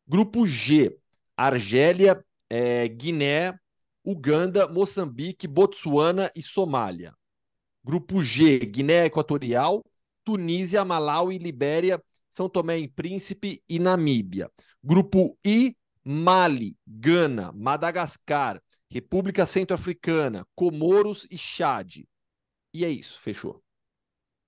Grupo 0.08 0.44
G: 0.44 0.98
Argélia, 1.38 2.26
é, 2.50 2.88
Guiné, 2.88 3.54
Uganda, 4.04 4.68
Moçambique, 4.68 5.48
Botsuana 5.48 6.32
e 6.36 6.42
Somália. 6.42 7.14
Grupo 7.84 8.24
G: 8.24 8.58
Guiné 8.58 9.06
Equatorial, 9.06 9.86
Tunísia, 10.24 10.84
Malau 10.84 11.32
e 11.32 11.38
Libéria, 11.38 12.04
São 12.28 12.50
Tomé 12.50 12.80
e 12.80 12.88
Príncipe 12.88 13.64
e 13.70 13.78
Namíbia. 13.78 14.50
Grupo 14.84 15.38
I: 15.46 15.76
Mali, 16.04 16.76
Gana, 16.88 17.52
Madagascar, 17.52 18.62
República 18.90 19.46
Centro-Africana, 19.46 20.46
Comoros 20.56 21.28
e 21.32 21.38
Chad. 21.38 22.04
E 22.74 22.86
é 22.86 22.90
isso, 22.90 23.20
fechou. 23.20 23.64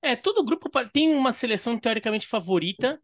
É, 0.01 0.15
todo 0.15 0.43
grupo 0.43 0.69
tem 0.91 1.15
uma 1.15 1.31
seleção 1.31 1.77
teoricamente 1.79 2.27
favorita, 2.27 2.99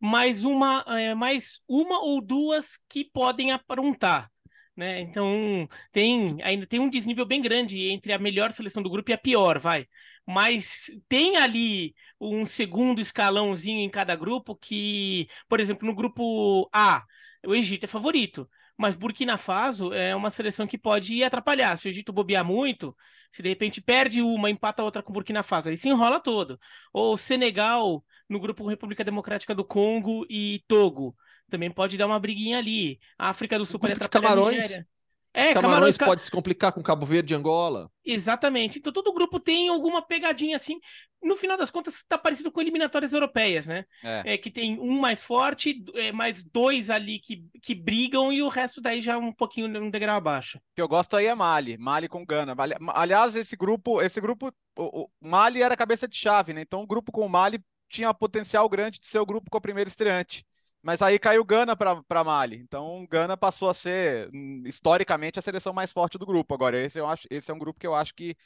mas 0.00 0.44
uma, 0.44 0.84
é, 0.88 1.14
mais 1.14 1.60
uma 1.68 2.00
ou 2.02 2.20
duas 2.20 2.78
que 2.88 3.04
podem 3.04 3.52
aprontar. 3.52 4.30
né? 4.76 5.00
Então 5.00 5.68
tem 5.92 6.38
ainda 6.42 6.66
tem 6.66 6.80
um 6.80 6.88
desnível 6.90 7.26
bem 7.26 7.40
grande 7.42 7.88
entre 7.90 8.12
a 8.12 8.18
melhor 8.18 8.52
seleção 8.52 8.82
do 8.82 8.90
grupo 8.90 9.10
e 9.10 9.14
a 9.14 9.18
pior, 9.18 9.58
vai. 9.60 9.86
Mas 10.26 10.86
tem 11.08 11.36
ali 11.36 11.94
um 12.20 12.46
segundo 12.46 13.00
escalãozinho 13.00 13.80
em 13.80 13.90
cada 13.90 14.16
grupo 14.16 14.56
que, 14.56 15.28
por 15.48 15.60
exemplo, 15.60 15.86
no 15.86 15.94
grupo 15.94 16.68
A, 16.72 17.04
o 17.46 17.54
Egito 17.54 17.84
é 17.84 17.86
favorito, 17.86 18.48
mas 18.76 18.94
Burkina 18.94 19.36
Faso 19.36 19.92
é 19.92 20.14
uma 20.14 20.30
seleção 20.30 20.66
que 20.66 20.78
pode 20.78 21.22
atrapalhar. 21.22 21.76
Se 21.76 21.88
o 21.88 21.90
Egito 21.90 22.12
bobear 22.12 22.44
muito, 22.44 22.96
se 23.32 23.42
de 23.42 23.48
repente 23.48 23.80
perde 23.80 24.22
uma, 24.22 24.50
empata 24.50 24.82
outra 24.82 25.02
com 25.02 25.12
Burkina 25.12 25.42
Faso, 25.42 25.68
aí 25.68 25.76
se 25.76 25.88
enrola 25.88 26.20
todo. 26.20 26.58
Ou 26.92 27.16
Senegal 27.16 28.04
no 28.28 28.40
grupo 28.40 28.66
República 28.66 29.04
Democrática 29.04 29.54
do 29.54 29.64
Congo 29.64 30.26
e 30.28 30.62
Togo 30.66 31.16
também 31.52 31.70
pode 31.70 31.98
dar 31.98 32.06
uma 32.06 32.18
briguinha 32.18 32.58
ali. 32.58 32.98
A 33.18 33.28
África 33.28 33.58
do 33.58 33.66
Sul 33.66 33.78
pode 33.78 33.92
atrapalhar 33.92 34.28
Camarões. 34.30 34.56
a 34.56 34.62
Nigéria. 34.62 34.88
É, 35.34 35.54
Camarões, 35.54 35.96
Camarões 35.96 35.98
pode 35.98 36.24
se 36.24 36.30
complicar 36.30 36.72
com 36.72 36.82
Cabo 36.82 37.06
Verde 37.06 37.32
e 37.32 37.36
Angola. 37.36 37.90
Exatamente. 38.04 38.78
Então 38.78 38.92
todo 38.92 39.12
grupo 39.14 39.40
tem 39.40 39.68
alguma 39.68 40.02
pegadinha 40.02 40.56
assim. 40.56 40.78
No 41.22 41.36
final 41.36 41.56
das 41.56 41.70
contas, 41.70 41.94
está 41.94 42.18
parecido 42.18 42.50
com 42.50 42.60
eliminatórias 42.60 43.12
europeias, 43.12 43.66
né? 43.66 43.84
É. 44.02 44.34
é. 44.34 44.38
que 44.38 44.50
tem 44.50 44.78
um 44.78 45.00
mais 45.00 45.22
forte, 45.22 45.82
é, 45.94 46.12
mais 46.12 46.44
dois 46.44 46.90
ali 46.90 47.18
que, 47.18 47.44
que 47.62 47.74
brigam 47.74 48.32
e 48.32 48.42
o 48.42 48.48
resto 48.48 48.80
daí 48.80 49.00
já 49.00 49.16
um 49.16 49.32
pouquinho 49.32 49.68
um 49.80 49.88
degrau 49.88 50.16
abaixo. 50.16 50.58
O 50.58 50.60
que 50.74 50.82
eu 50.82 50.88
gosto 50.88 51.16
aí 51.16 51.26
é 51.26 51.34
Mali, 51.34 51.78
Mali 51.78 52.08
com 52.08 52.26
Gana. 52.26 52.54
Aliás, 52.88 53.36
esse 53.36 53.56
grupo, 53.56 54.02
esse 54.02 54.20
grupo, 54.20 54.52
o, 54.76 55.04
o 55.04 55.08
Mali 55.20 55.62
era 55.62 55.76
cabeça 55.76 56.06
de 56.06 56.16
chave, 56.16 56.52
né? 56.52 56.60
Então 56.60 56.82
o 56.82 56.86
grupo 56.86 57.12
com 57.12 57.24
o 57.24 57.28
Mali 57.28 57.62
tinha 57.88 58.12
potencial 58.12 58.68
grande 58.68 58.98
de 58.98 59.06
ser 59.06 59.18
o 59.18 59.26
grupo 59.26 59.50
com 59.50 59.58
o 59.58 59.62
primeiro 59.62 59.88
estreante. 59.88 60.44
Mas 60.82 61.00
aí 61.00 61.18
caiu 61.18 61.44
Gana 61.44 61.76
para 61.76 62.24
Mali. 62.24 62.56
Então, 62.56 63.06
Gana 63.08 63.36
passou 63.36 63.70
a 63.70 63.74
ser, 63.74 64.28
hum, 64.34 64.62
historicamente, 64.66 65.38
a 65.38 65.42
seleção 65.42 65.72
mais 65.72 65.92
forte 65.92 66.18
do 66.18 66.26
grupo. 66.26 66.52
Agora, 66.54 66.78
esse, 66.78 66.98
eu 66.98 67.06
acho, 67.06 67.26
esse 67.30 67.50
é 67.50 67.54
um 67.54 67.58
grupo 67.58 67.78
que 67.78 67.86
eu 67.86 67.94
acho 67.94 68.14
que 68.14 68.36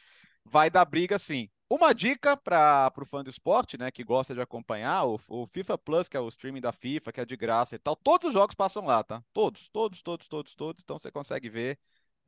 vai 0.44 0.70
dar 0.70 0.84
briga, 0.84 1.18
sim. 1.18 1.48
Uma 1.68 1.92
dica 1.92 2.36
para 2.36 2.92
o 2.96 3.04
fã 3.06 3.24
do 3.24 3.30
esporte, 3.30 3.76
né, 3.76 3.90
que 3.90 4.04
gosta 4.04 4.34
de 4.34 4.40
acompanhar, 4.40 5.04
o, 5.04 5.20
o, 5.28 5.46
FIFA 5.48 5.76
Plus, 5.78 6.08
que 6.08 6.16
é 6.16 6.20
o 6.20 6.28
streaming 6.28 6.60
da 6.60 6.70
FIFA, 6.72 7.12
que 7.12 7.20
é 7.20 7.24
de 7.24 7.36
graça 7.36 7.74
e 7.74 7.78
tal, 7.78 7.96
todos 7.96 8.28
os 8.28 8.34
jogos 8.34 8.54
passam 8.54 8.86
lá, 8.86 9.02
tá? 9.02 9.20
Todos, 9.32 9.68
todos, 9.70 10.00
todos, 10.02 10.28
todos, 10.28 10.54
todos. 10.54 10.82
Então, 10.84 10.98
você 10.98 11.10
consegue 11.10 11.48
ver 11.48 11.78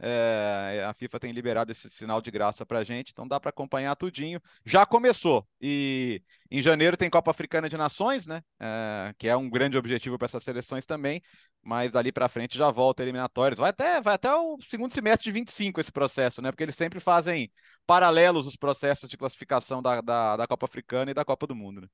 é, 0.00 0.84
a 0.88 0.94
FIFA 0.94 1.18
tem 1.18 1.32
liberado 1.32 1.72
esse 1.72 1.90
sinal 1.90 2.20
de 2.22 2.30
graça 2.30 2.64
para 2.64 2.84
gente, 2.84 3.10
então 3.10 3.26
dá 3.26 3.40
para 3.40 3.50
acompanhar 3.50 3.96
tudinho. 3.96 4.40
Já 4.64 4.86
começou 4.86 5.46
e 5.60 6.22
em 6.50 6.62
janeiro 6.62 6.96
tem 6.96 7.10
Copa 7.10 7.30
Africana 7.30 7.68
de 7.68 7.76
Nações, 7.76 8.26
né? 8.26 8.42
É, 8.60 9.14
que 9.18 9.28
é 9.28 9.36
um 9.36 9.50
grande 9.50 9.76
objetivo 9.76 10.16
para 10.16 10.26
essas 10.26 10.44
seleções 10.44 10.86
também, 10.86 11.20
mas 11.62 11.90
dali 11.90 12.12
para 12.12 12.28
frente 12.28 12.56
já 12.56 12.70
volta 12.70 13.02
eliminatórios. 13.02 13.58
Vai 13.58 13.70
até, 13.70 14.00
vai 14.00 14.14
até 14.14 14.32
o 14.34 14.58
segundo 14.62 14.94
semestre 14.94 15.24
de 15.24 15.32
25 15.32 15.80
esse 15.80 15.92
processo, 15.92 16.40
né? 16.40 16.50
Porque 16.52 16.62
eles 16.62 16.76
sempre 16.76 17.00
fazem 17.00 17.50
paralelos 17.86 18.46
os 18.46 18.56
processos 18.56 19.08
de 19.08 19.16
classificação 19.16 19.82
da, 19.82 20.00
da, 20.00 20.36
da 20.36 20.46
Copa 20.46 20.66
Africana 20.66 21.10
e 21.10 21.14
da 21.14 21.24
Copa 21.24 21.46
do 21.46 21.56
Mundo. 21.56 21.80
Né? 21.82 21.88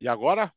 E 0.00 0.08
agora, 0.08 0.52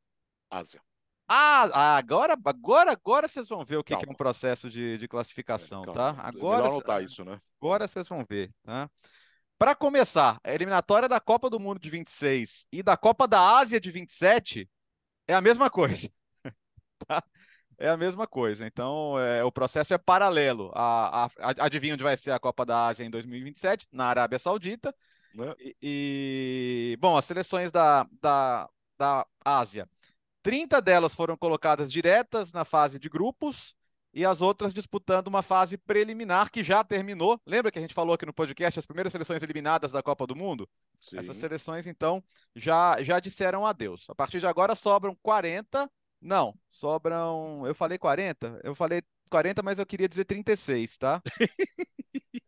Ásia. 0.49 0.81
Ah, 1.27 1.97
agora, 1.97 2.35
agora, 2.43 2.91
agora 2.91 3.27
vocês 3.27 3.47
vão 3.47 3.63
ver 3.63 3.77
o 3.77 3.83
que, 3.83 3.95
que 3.95 4.05
é 4.05 4.09
um 4.09 4.15
processo 4.15 4.69
de, 4.69 4.97
de 4.97 5.07
classificação, 5.07 5.83
é, 5.83 5.91
tá? 5.91 6.15
Agora, 6.19 6.63
Melhor 6.63 6.73
notar 6.73 7.03
isso, 7.03 7.23
né? 7.23 7.39
Agora 7.61 7.87
vocês 7.87 8.07
vão 8.07 8.25
ver, 8.27 8.51
tá? 8.63 8.89
Para 9.57 9.73
começar, 9.73 10.39
a 10.43 10.53
eliminatória 10.53 11.07
da 11.07 11.19
Copa 11.21 11.49
do 11.49 11.59
Mundo 11.59 11.79
de 11.79 11.89
26 11.89 12.65
e 12.71 12.83
da 12.83 12.97
Copa 12.97 13.27
da 13.27 13.57
Ásia 13.57 13.79
de 13.79 13.89
27 13.89 14.69
é 15.27 15.33
a 15.33 15.39
mesma 15.39 15.69
coisa. 15.69 16.09
tá? 17.07 17.23
É 17.77 17.87
a 17.87 17.95
mesma 17.95 18.27
coisa. 18.27 18.67
Então, 18.67 19.17
é, 19.19 19.43
o 19.43 19.51
processo 19.51 19.93
é 19.93 19.97
paralelo. 19.97 20.71
A, 20.75 21.25
a, 21.25 21.29
adivinha 21.65 21.93
onde 21.93 22.03
vai 22.03 22.17
ser 22.17 22.31
a 22.31 22.39
Copa 22.39 22.65
da 22.65 22.87
Ásia 22.87 23.05
em 23.05 23.09
2027? 23.09 23.87
Na 23.91 24.05
Arábia 24.07 24.37
Saudita. 24.37 24.93
É. 25.39 25.55
E, 25.59 25.75
e, 25.81 26.97
bom, 26.99 27.17
as 27.17 27.25
seleções 27.25 27.71
da, 27.71 28.05
da, 28.21 28.69
da 28.97 29.25
Ásia 29.43 29.87
30 30.43 30.81
delas 30.81 31.15
foram 31.15 31.37
colocadas 31.37 31.91
diretas 31.91 32.51
na 32.51 32.65
fase 32.65 32.99
de 32.99 33.09
grupos 33.09 33.75
e 34.13 34.23
as 34.23 34.41
outras 34.41 34.73
disputando 34.73 35.27
uma 35.27 35.41
fase 35.41 35.77
preliminar 35.77 36.51
que 36.51 36.63
já 36.63 36.83
terminou. 36.83 37.41
Lembra 37.47 37.71
que 37.71 37.79
a 37.79 37.81
gente 37.81 37.93
falou 37.93 38.13
aqui 38.13 38.25
no 38.25 38.33
podcast 38.33 38.77
as 38.77 38.85
primeiras 38.85 39.11
seleções 39.11 39.41
eliminadas 39.41 39.91
da 39.91 40.03
Copa 40.03 40.27
do 40.27 40.35
Mundo? 40.35 40.69
Sim. 40.99 41.17
Essas 41.17 41.37
seleções, 41.37 41.87
então, 41.87 42.23
já, 42.55 43.01
já 43.01 43.19
disseram 43.19 43.65
adeus. 43.65 44.07
A 44.09 44.13
partir 44.13 44.39
de 44.39 44.45
agora 44.45 44.75
sobram 44.75 45.17
40. 45.23 45.89
Não, 46.21 46.53
sobram. 46.69 47.65
Eu 47.65 47.73
falei 47.73 47.97
40? 47.97 48.59
Eu 48.63 48.75
falei 48.75 49.01
40, 49.31 49.63
mas 49.63 49.79
eu 49.79 49.85
queria 49.85 50.07
dizer 50.07 50.25
36, 50.25 50.97
tá? 50.97 51.21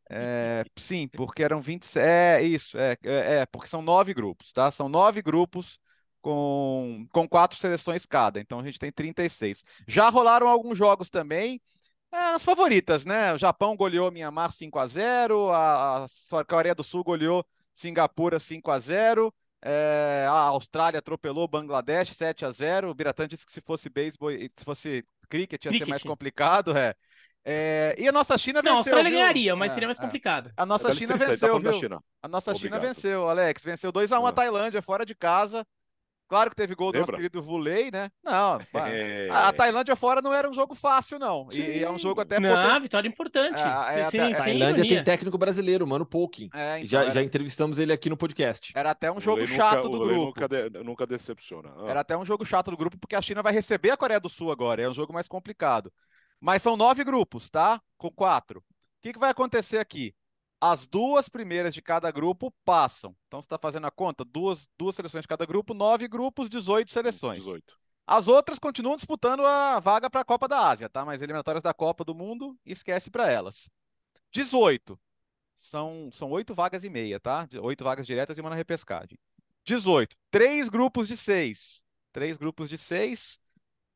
É, 0.07 0.63
sim, 0.77 1.07
porque 1.07 1.43
eram 1.43 1.59
20. 1.59 1.97
É 1.97 2.41
isso, 2.41 2.77
é, 2.77 2.95
é, 3.03 3.35
é, 3.37 3.45
porque 3.47 3.67
são 3.67 3.81
nove 3.81 4.13
grupos, 4.13 4.53
tá? 4.53 4.69
São 4.69 4.87
nove 4.87 5.19
grupos 5.19 5.79
com, 6.25 7.07
com 7.11 7.29
quatro 7.29 7.55
seleções 7.55 8.03
cada. 8.03 8.39
Então 8.39 8.59
a 8.59 8.63
gente 8.63 8.79
tem 8.79 8.91
36. 8.91 9.63
Já 9.87 10.09
rolaram 10.09 10.47
alguns 10.47 10.75
jogos 10.75 11.11
também. 11.11 11.61
É, 12.11 12.17
as 12.33 12.43
favoritas, 12.43 13.05
né? 13.05 13.31
O 13.31 13.37
Japão 13.37 13.75
goleou 13.75 14.09
Mianmar 14.09 14.51
5 14.51 14.79
a 14.79 14.87
0 14.87 15.51
a, 15.51 16.05
a 16.05 16.45
Coreia 16.45 16.73
do 16.73 16.83
Sul 16.83 17.03
goleou 17.03 17.45
Singapura 17.75 18.39
5 18.39 18.71
a 18.71 18.79
0 18.79 19.31
é, 19.63 20.25
a 20.27 20.33
Austrália 20.33 20.97
atropelou 20.97 21.47
Bangladesh 21.47 22.15
7 22.15 22.43
a 22.45 22.51
0 22.51 22.89
O 22.89 22.95
Biratan 22.95 23.27
disse 23.27 23.45
que 23.45 23.51
se 23.51 23.61
fosse 23.61 23.87
beisebol, 23.87 24.31
se 24.31 24.65
fosse 24.65 25.05
cricket 25.29 25.63
ia 25.63 25.69
cricket. 25.69 25.85
ser 25.85 25.89
mais 25.91 26.01
complicado, 26.01 26.75
é. 26.75 26.95
É, 27.47 27.93
e 27.99 28.07
a 28.07 28.11
nossa 28.11 28.35
China 28.39 28.63
venceu. 28.63 28.71
Não, 28.71 28.77
a 28.77 28.79
Austrália 28.79 29.11
viu? 29.11 29.19
ganharia, 29.19 29.55
mas 29.55 29.71
é, 29.71 29.73
seria 29.75 29.87
mais 29.87 29.99
é. 29.99 30.01
complicado. 30.01 30.51
A 30.57 30.65
nossa 30.65 30.91
China 30.95 31.15
venceu, 31.15 31.59
viu? 31.59 31.73
China. 31.73 32.03
A 32.23 32.27
nossa 32.27 32.49
Obrigado. 32.49 32.79
China 32.79 32.87
venceu, 32.87 33.29
Alex. 33.29 33.63
Venceu 33.63 33.93
2x1 33.93 34.25
a, 34.25 34.29
a 34.29 34.31
Tailândia, 34.31 34.81
fora 34.81 35.05
de 35.05 35.13
casa. 35.13 35.65
Claro 36.27 36.49
que 36.49 36.55
teve 36.55 36.73
gol 36.73 36.91
do 36.91 36.99
nosso 36.99 37.11
querido 37.11 37.41
Vulei, 37.41 37.91
né? 37.91 38.09
Não, 38.23 38.59
é... 38.87 39.29
a, 39.31 39.53
Tailândia 39.53 39.95
fora 39.95 40.21
não 40.21 40.33
era 40.33 40.49
um 40.49 40.53
jogo 40.53 40.73
fácil, 40.73 41.19
não. 41.19 41.49
Sim. 41.51 41.61
E 41.61 41.83
é 41.83 41.89
um 41.89 41.99
jogo 41.99 42.21
até. 42.21 42.39
Não, 42.39 42.55
poten... 42.55 42.81
vitória 42.81 43.07
importante. 43.07 43.61
É, 43.61 44.01
é, 44.01 44.09
sim, 44.09 44.19
a 44.19 44.35
Tailândia 44.35 44.87
tem 44.87 45.03
técnico 45.03 45.37
brasileiro, 45.37 45.85
mano, 45.85 46.05
Pouquinho. 46.05 46.49
É, 46.53 46.77
então 46.77 46.87
já, 46.87 47.01
era... 47.01 47.11
já 47.11 47.21
entrevistamos 47.21 47.77
ele 47.77 47.93
aqui 47.93 48.09
no 48.09 48.17
podcast. 48.17 48.73
Era 48.75 48.91
até 48.91 49.11
um 49.11 49.19
jogo 49.19 49.45
chato 49.45 49.83
nunca, 49.83 49.89
do 49.89 49.99
grupo. 49.99 50.25
Nunca, 50.25 50.47
de, 50.47 50.83
nunca 50.83 51.07
decepciona. 51.07 51.71
Ah. 51.77 51.89
Era 51.89 51.99
até 51.99 52.17
um 52.17 52.25
jogo 52.25 52.43
chato 52.43 52.71
do 52.71 52.77
grupo, 52.77 52.97
porque 52.97 53.15
a 53.15 53.21
China 53.21 53.43
vai 53.43 53.53
receber 53.53 53.91
a 53.91 53.97
Coreia 53.97 54.19
do 54.19 54.29
Sul 54.29 54.51
agora. 54.51 54.81
É 54.81 54.89
um 54.89 54.93
jogo 54.93 55.13
mais 55.13 55.27
complicado. 55.27 55.91
Mas 56.39 56.61
são 56.61 56.75
nove 56.75 57.03
grupos, 57.03 57.49
tá? 57.49 57.79
Com 57.97 58.09
quatro. 58.09 58.59
O 58.59 58.63
que, 59.03 59.13
que 59.13 59.19
vai 59.19 59.29
acontecer 59.29 59.77
aqui? 59.77 60.13
As 60.59 60.87
duas 60.87 61.29
primeiras 61.29 61.73
de 61.73 61.81
cada 61.81 62.09
grupo 62.11 62.53
passam. 62.63 63.15
Então 63.27 63.41
você 63.41 63.45
está 63.45 63.57
fazendo 63.57 63.87
a 63.87 63.91
conta, 63.91 64.23
duas, 64.23 64.67
duas 64.77 64.95
seleções 64.95 65.23
de 65.23 65.27
cada 65.27 65.45
grupo, 65.45 65.73
nove 65.73 66.07
grupos, 66.07 66.49
18 66.49 66.91
seleções. 66.91 67.39
18. 67.39 67.77
As 68.07 68.27
outras 68.27 68.59
continuam 68.59 68.95
disputando 68.95 69.45
a 69.45 69.79
vaga 69.79 70.09
para 70.09 70.21
a 70.21 70.25
Copa 70.25 70.47
da 70.47 70.69
Ásia, 70.69 70.87
tá? 70.87 71.03
Mas 71.03 71.21
eliminatórias 71.21 71.63
da 71.63 71.73
Copa 71.73 72.03
do 72.03 72.13
Mundo, 72.13 72.57
esquece 72.65 73.09
para 73.09 73.29
elas. 73.29 73.67
18. 74.31 74.99
São, 75.55 76.09
são 76.11 76.29
oito 76.31 76.53
vagas 76.53 76.83
e 76.83 76.89
meia, 76.89 77.19
tá? 77.19 77.47
Oito 77.61 77.83
vagas 77.83 78.05
diretas 78.05 78.37
e 78.37 78.41
uma 78.41 78.49
na 78.49 78.55
repescagem. 78.55 79.17
18. 79.63 80.15
Três 80.29 80.69
grupos 80.69 81.07
de 81.07 81.17
seis. 81.17 81.81
Três 82.11 82.37
grupos 82.37 82.69
de 82.69 82.77
seis, 82.77 83.39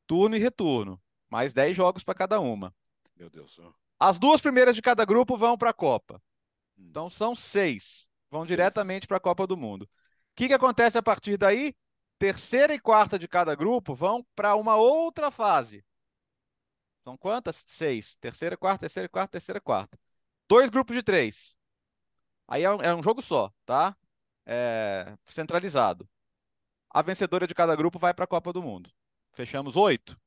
turno 0.08 0.36
e 0.36 0.40
retorno. 0.40 1.00
Mais 1.30 1.54
dez 1.54 1.78
jogos 1.78 2.04
para 2.04 2.16
cada 2.16 2.40
uma. 2.40 2.74
Meu 3.16 3.30
Deus. 3.30 3.60
As 4.00 4.18
duas 4.18 4.42
primeiras 4.42 4.76
de 4.76 4.82
cada 4.82 5.06
grupo 5.06 5.38
vão 5.38 5.58
para 5.58 5.70
a 5.70 5.74
Copa. 5.74 6.22
Então 6.80 7.10
são 7.10 7.36
seis. 7.36 8.08
Vão 8.32 8.42
seis. 8.42 8.50
diretamente 8.50 9.08
para 9.08 9.18
a 9.18 9.22
Copa 9.22 9.46
do 9.46 9.58
Mundo. 9.58 9.84
O 9.84 9.88
que, 10.36 10.48
que 10.48 10.54
acontece 10.54 10.98
a 10.98 11.04
partir 11.04 11.38
daí? 11.38 11.76
Terceira 12.18 12.74
e 12.74 12.80
quarta 12.80 13.18
de 13.18 13.28
cada 13.28 13.56
grupo 13.56 13.94
vão 13.94 14.26
para 14.36 14.56
uma 14.56 14.76
outra 14.76 15.32
fase. 15.32 15.84
São 17.04 17.18
quantas? 17.18 17.64
Seis. 17.66 18.16
Terceira, 18.16 18.58
quarta, 18.58 18.82
terceira, 18.82 19.10
quarta, 19.10 19.32
terceira, 19.32 19.62
quarta. 19.62 19.98
Dois 20.48 20.70
grupos 20.70 20.96
de 20.96 21.04
três. 21.04 21.58
Aí 22.48 22.64
é 22.64 22.72
um, 22.72 22.82
é 22.82 22.96
um 22.96 23.04
jogo 23.04 23.22
só, 23.22 23.54
tá? 23.66 23.96
É, 24.46 25.16
centralizado. 25.28 26.10
A 26.90 27.02
vencedora 27.02 27.46
de 27.46 27.54
cada 27.54 27.76
grupo 27.76 28.00
vai 28.00 28.14
para 28.14 28.26
a 28.26 28.28
Copa 28.28 28.52
do 28.52 28.62
Mundo. 28.64 28.92
Fechamos 29.34 29.76
oito? 29.76 30.20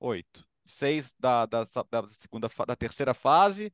Oito. 0.00 0.46
Seis 0.64 1.14
da, 1.18 1.46
da, 1.46 1.64
da, 1.64 2.08
segunda, 2.08 2.48
da 2.66 2.76
terceira 2.76 3.14
fase, 3.14 3.72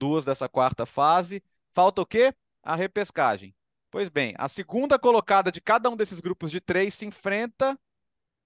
duas 0.00 0.24
dessa 0.24 0.48
quarta 0.48 0.84
fase, 0.86 1.42
Falta 1.74 2.00
o 2.00 2.06
quê? 2.06 2.32
A 2.62 2.76
repescagem. 2.76 3.54
Pois 3.90 4.08
bem, 4.08 4.34
a 4.38 4.48
segunda 4.48 4.98
colocada 4.98 5.50
de 5.52 5.60
cada 5.60 5.90
um 5.90 5.96
desses 5.96 6.20
grupos 6.20 6.50
de 6.50 6.60
três 6.60 6.94
se 6.94 7.04
enfrenta 7.04 7.78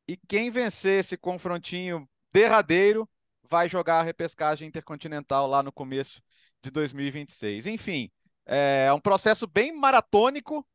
e 0.07 0.17
quem 0.17 0.51
vencer 0.51 1.01
esse 1.01 1.17
confrontinho 1.17 2.09
derradeiro 2.33 3.09
vai 3.49 3.69
jogar 3.69 4.01
a 4.01 4.03
repescagem 4.03 4.69
intercontinental 4.69 5.47
lá 5.47 5.63
no 5.63 5.71
começo 5.71 6.21
de 6.63 6.71
2026. 6.71 7.67
Enfim, 7.67 8.11
é 8.47 8.93
um 8.93 9.01
processo 9.01 9.47
bem 9.47 9.73
maratônico 9.73 10.67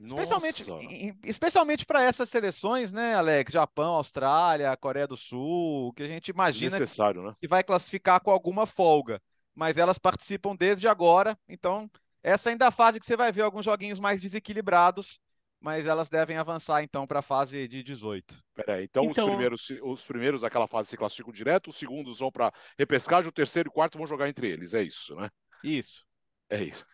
Especialmente, 0.00 0.68
Nossa. 0.68 0.86
especialmente 1.24 1.84
para 1.84 2.02
essas 2.02 2.28
seleções, 2.28 2.92
né, 2.92 3.14
Alex? 3.16 3.52
Japão, 3.52 3.94
Austrália, 3.94 4.76
Coreia 4.76 5.08
do 5.08 5.16
Sul, 5.16 5.92
que 5.94 6.04
a 6.04 6.06
gente 6.06 6.28
imagina 6.28 6.70
Desnecessário, 6.70 7.22
né? 7.22 7.34
que 7.40 7.48
vai 7.48 7.64
classificar 7.64 8.20
com 8.20 8.30
alguma 8.30 8.64
folga, 8.64 9.20
mas 9.58 9.76
elas 9.76 9.98
participam 9.98 10.54
desde 10.54 10.86
agora, 10.86 11.36
então 11.48 11.90
essa 12.22 12.48
ainda 12.48 12.64
é 12.66 12.68
a 12.68 12.70
fase 12.70 13.00
que 13.00 13.04
você 13.06 13.16
vai 13.16 13.32
ver 13.32 13.42
alguns 13.42 13.64
joguinhos 13.64 13.98
mais 13.98 14.20
desequilibrados, 14.22 15.18
mas 15.60 15.84
elas 15.84 16.08
devem 16.08 16.36
avançar 16.36 16.80
então 16.84 17.04
para 17.08 17.18
a 17.18 17.22
fase 17.22 17.66
de 17.66 17.82
18. 17.82 18.40
Peraí, 18.54 18.84
então, 18.84 19.04
Então- 19.04 19.24
Os, 19.24 19.30
primeiros, 19.32 19.66
se- 19.66 19.80
os 19.82 20.06
primeiros 20.06 20.40
daquela 20.42 20.68
fase 20.68 20.88
se 20.90 20.96
classificam 20.96 21.32
direto, 21.32 21.70
os 21.70 21.76
segundos 21.76 22.20
vão 22.20 22.30
para 22.30 22.52
repescagem, 22.78 23.28
o 23.28 23.32
terceiro 23.32 23.68
e 23.68 23.70
o 23.70 23.72
quarto 23.72 23.98
vão 23.98 24.06
jogar 24.06 24.28
entre 24.28 24.46
eles. 24.48 24.74
É 24.74 24.82
isso, 24.84 25.16
né? 25.16 25.28
Isso. 25.64 26.06
É 26.50 26.62
isso. 26.62 26.84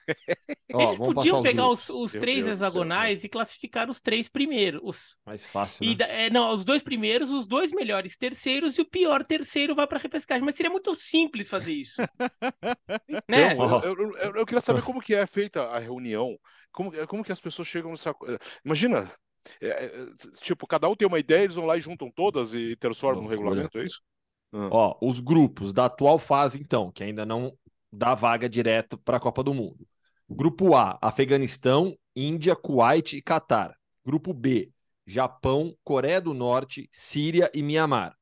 Ó, 0.72 0.82
Eles 0.82 0.98
vamos 0.98 1.14
podiam 1.14 1.42
pegar 1.42 1.68
os, 1.68 1.88
os 1.88 2.12
três 2.12 2.44
Deus 2.44 2.58
do 2.58 2.58
céu, 2.58 2.66
hexagonais 2.66 3.24
e 3.24 3.28
classificar 3.28 3.88
os 3.88 4.00
três 4.00 4.28
primeiros. 4.28 4.80
Os, 4.82 5.18
Mais 5.24 5.44
fácil, 5.44 5.84
e 5.84 5.96
né? 5.96 6.26
é, 6.26 6.30
não, 6.30 6.52
os 6.52 6.64
dois 6.64 6.82
primeiros, 6.82 7.30
os 7.30 7.46
dois 7.46 7.70
melhores 7.70 8.16
terceiros 8.16 8.76
e 8.76 8.80
o 8.82 8.84
pior 8.84 9.22
terceiro 9.24 9.74
vai 9.74 9.86
para 9.86 9.98
repescagem. 9.98 10.44
Mas 10.44 10.56
seria 10.56 10.70
muito 10.70 10.94
simples 10.96 11.48
fazer 11.48 11.72
isso. 11.72 12.02
né? 13.28 13.52
Então, 13.52 13.84
eu, 13.84 13.94
eu- 13.96 14.16
eu- 14.18 14.36
eu 14.36 14.46
queria 14.46 14.60
saber 14.60 14.82
como 14.82 15.00
que 15.00 15.14
é 15.14 15.26
feita 15.26 15.62
a 15.62 15.78
reunião, 15.78 16.36
como, 16.72 16.90
como 17.06 17.24
que 17.24 17.32
as 17.32 17.40
pessoas 17.40 17.68
chegam 17.68 17.90
nessa... 17.90 18.14
Imagina, 18.64 19.10
é, 19.60 19.68
é, 19.86 19.90
tipo, 20.40 20.66
cada 20.66 20.88
um 20.88 20.96
tem 20.96 21.06
uma 21.06 21.18
ideia, 21.18 21.44
eles 21.44 21.56
vão 21.56 21.66
lá 21.66 21.76
e 21.76 21.80
juntam 21.80 22.10
todas 22.10 22.54
e 22.54 22.76
transformam 22.76 23.22
no 23.22 23.28
regulamento, 23.28 23.78
é 23.78 23.84
isso? 23.84 24.00
Ó, 24.52 24.96
os 25.02 25.18
grupos 25.18 25.72
da 25.72 25.86
atual 25.86 26.18
fase, 26.18 26.60
então, 26.60 26.90
que 26.92 27.02
ainda 27.02 27.26
não 27.26 27.52
dá 27.94 28.14
vaga 28.14 28.48
direto 28.48 28.98
para 28.98 29.16
a 29.16 29.20
Copa 29.20 29.42
do 29.42 29.54
Mundo. 29.54 29.86
Grupo 30.28 30.74
A, 30.74 30.98
Afeganistão, 31.00 31.96
Índia, 32.14 32.56
Kuwait 32.56 33.16
e 33.16 33.22
Catar. 33.22 33.76
Grupo 34.04 34.34
B, 34.34 34.72
Japão, 35.06 35.76
Coreia 35.84 36.20
do 36.20 36.34
Norte, 36.34 36.88
Síria 36.90 37.50
e 37.54 37.62
Mianmar. 37.62 38.16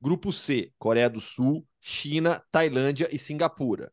Grupo 0.00 0.32
C, 0.32 0.72
Coreia 0.78 1.10
do 1.10 1.20
Sul, 1.20 1.66
China, 1.80 2.42
Tailândia 2.52 3.08
e 3.12 3.18
Singapura. 3.18 3.92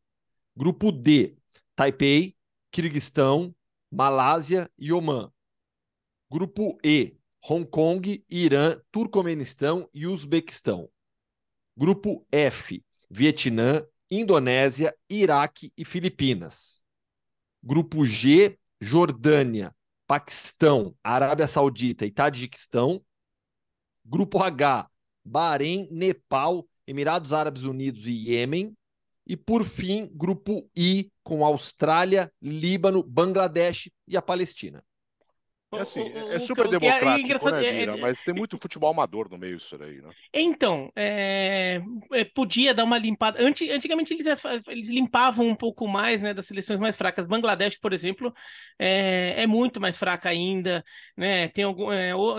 Grupo 0.55 0.91
D, 0.91 1.35
Taipei, 1.75 2.35
Quirguistão, 2.71 3.55
Malásia 3.91 4.69
e 4.77 4.93
Omã. 4.93 5.31
Grupo 6.29 6.77
E, 6.83 7.17
Hong 7.49 7.65
Kong, 7.65 8.23
Irã, 8.29 8.79
Turcomenistão 8.91 9.89
e 9.93 10.05
Uzbequistão. 10.05 10.89
Grupo 11.77 12.25
F, 12.31 12.83
Vietnã, 13.09 13.85
Indonésia, 14.09 14.95
Iraque 15.09 15.71
e 15.77 15.83
Filipinas. 15.83 16.83
Grupo 17.63 18.05
G, 18.05 18.57
Jordânia, 18.79 19.75
Paquistão, 20.07 20.95
Arábia 21.03 21.47
Saudita 21.47 22.05
e 22.05 22.11
Tajiquistão. 22.11 23.03
Grupo 24.03 24.43
H, 24.43 24.89
Bahrein, 25.23 25.87
Nepal, 25.91 26.67
Emirados 26.85 27.33
Árabes 27.33 27.63
Unidos 27.63 28.07
e 28.07 28.11
Iêmen. 28.11 28.77
E 29.25 29.35
por 29.35 29.65
fim, 29.65 30.07
grupo 30.13 30.69
I, 30.77 31.11
com 31.23 31.43
Austrália, 31.43 32.31
Líbano, 32.39 33.01
Bangladesh 33.01 33.89
e 34.07 34.15
a 34.15 34.21
Palestina. 34.21 34.83
É 35.73 35.81
assim, 35.81 36.01
O- 36.01 36.17
é, 36.31 36.35
é 36.35 36.39
super 36.39 36.65
o 36.65 36.67
é 36.67 36.71
democrático, 36.71 37.51
né, 37.51 37.65
é- 37.65 37.71
Bira? 37.71 37.97
é- 37.97 38.01
Mas 38.01 38.23
tem 38.23 38.33
muito 38.33 38.57
futebol 38.57 38.91
amador 38.91 39.29
no 39.29 39.37
meio 39.37 39.57
isso 39.57 39.77
daí, 39.77 40.01
né? 40.01 40.09
Então, 40.33 40.91
é, 40.95 41.81
é, 42.13 42.23
podia 42.23 42.73
dar 42.73 42.83
uma 42.83 42.97
limpada. 42.97 43.41
Anti- 43.41 43.69
antigamente 43.71 44.13
eles, 44.13 44.25
eles 44.67 44.89
limpavam 44.89 45.47
um 45.47 45.55
pouco 45.55 45.87
mais, 45.87 46.21
né, 46.21 46.33
das 46.33 46.45
seleções 46.45 46.79
mais 46.79 46.95
fracas. 46.95 47.25
Bangladesh, 47.25 47.77
por 47.77 47.93
exemplo, 47.93 48.33
é, 48.79 49.33
é 49.43 49.47
muito 49.47 49.81
mais 49.81 49.97
fraca 49.97 50.29
ainda, 50.29 50.83
né? 51.17 51.47
Tem, 51.49 51.63
algum, 51.63 51.87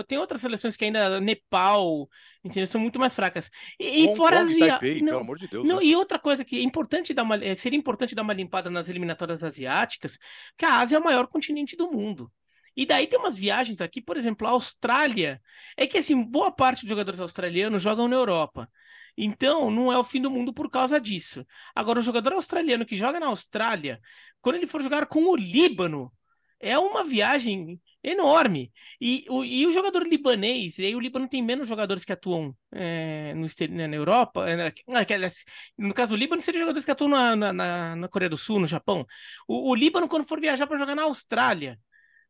tem 0.07 0.17
outras 0.17 0.41
seleções 0.41 0.75
que 0.77 0.85
ainda, 0.85 1.19
Nepal, 1.19 2.09
entendeu? 2.43 2.67
São 2.67 2.81
muito 2.81 2.99
mais 2.99 3.13
fracas. 3.13 3.49
E, 3.79 4.05
Hong 4.07 4.15
fora 4.15 4.37
Kong, 4.37 4.57
Taipei, 4.57 4.99
não, 5.01 5.07
pelo 5.07 5.19
amor 5.21 5.37
de 5.37 5.47
Deus. 5.47 5.67
não, 5.67 5.77
né? 5.77 5.85
e 5.85 5.95
outra 5.95 6.17
coisa 6.19 6.43
que 6.45 6.57
é 6.57 6.61
importante 6.63 7.13
dar 7.13 7.23
uma, 7.23 7.37
seria 7.55 7.77
importante 7.77 8.15
dar 8.15 8.21
uma 8.23 8.33
limpada 8.33 8.69
nas 8.69 8.89
eliminatórias 8.89 9.43
asiáticas, 9.43 10.17
porque 10.51 10.65
a 10.65 10.79
Ásia 10.79 10.95
é 10.95 10.99
o 10.99 11.03
maior 11.03 11.27
continente 11.27 11.75
do 11.75 11.91
mundo. 11.91 12.31
E 12.77 12.85
daí 12.85 13.07
tem 13.07 13.19
umas 13.19 13.37
viagens 13.37 13.81
aqui, 13.81 14.01
por 14.01 14.17
exemplo, 14.17 14.47
a 14.47 14.51
Austrália. 14.51 15.41
É 15.77 15.87
que 15.87 15.97
assim, 15.99 16.23
boa 16.23 16.51
parte 16.51 16.81
dos 16.81 16.89
jogadores 16.89 17.19
australianos 17.19 17.81
jogam 17.81 18.07
na 18.07 18.15
Europa. 18.15 18.69
Então, 19.17 19.71
não 19.71 19.91
é 19.91 19.97
o 19.97 20.03
fim 20.03 20.21
do 20.21 20.29
mundo 20.31 20.53
por 20.53 20.69
causa 20.69 20.99
disso. 21.01 21.45
Agora, 21.75 21.99
o 21.99 22.03
jogador 22.03 22.33
australiano 22.33 22.85
que 22.85 22.95
joga 22.95 23.19
na 23.19 23.27
Austrália, 23.27 23.99
quando 24.41 24.57
ele 24.57 24.67
for 24.67 24.81
jogar 24.83 25.07
com 25.07 25.23
o 25.25 25.35
Líbano, 25.35 26.13
é 26.59 26.77
uma 26.77 27.03
viagem 27.03 27.81
enorme. 28.03 28.71
E 29.01 29.25
o, 29.29 29.43
e 29.43 29.65
o 29.67 29.71
jogador 29.71 30.07
libanês, 30.07 30.77
e 30.77 30.85
aí 30.85 30.95
o 30.95 30.99
Líbano 30.99 31.27
tem 31.27 31.41
menos 31.43 31.67
jogadores 31.67 32.05
que 32.05 32.13
atuam 32.13 32.55
é, 32.71 33.33
no, 33.33 33.47
na 33.89 33.95
Europa. 33.95 34.45
é, 34.49 34.55
no 35.77 35.93
caso 35.93 36.11
do 36.11 36.15
Líbano, 36.15 36.41
seriam 36.41 36.61
jogadores 36.61 36.85
que 36.85 36.91
atuam 36.91 37.09
na, 37.09 37.35
na- 37.53 37.95
na 37.95 38.07
Coreia 38.07 38.29
do 38.29 38.37
Sul, 38.37 38.59
no 38.59 38.67
Japão. 38.67 39.05
O, 39.47 39.71
o 39.71 39.75
Líbano, 39.75 40.07
quando 40.07 40.27
for 40.27 40.39
viajar 40.39 40.67
para 40.67 40.77
jogar 40.77 40.95
na 40.95 41.03
Austrália, 41.03 41.79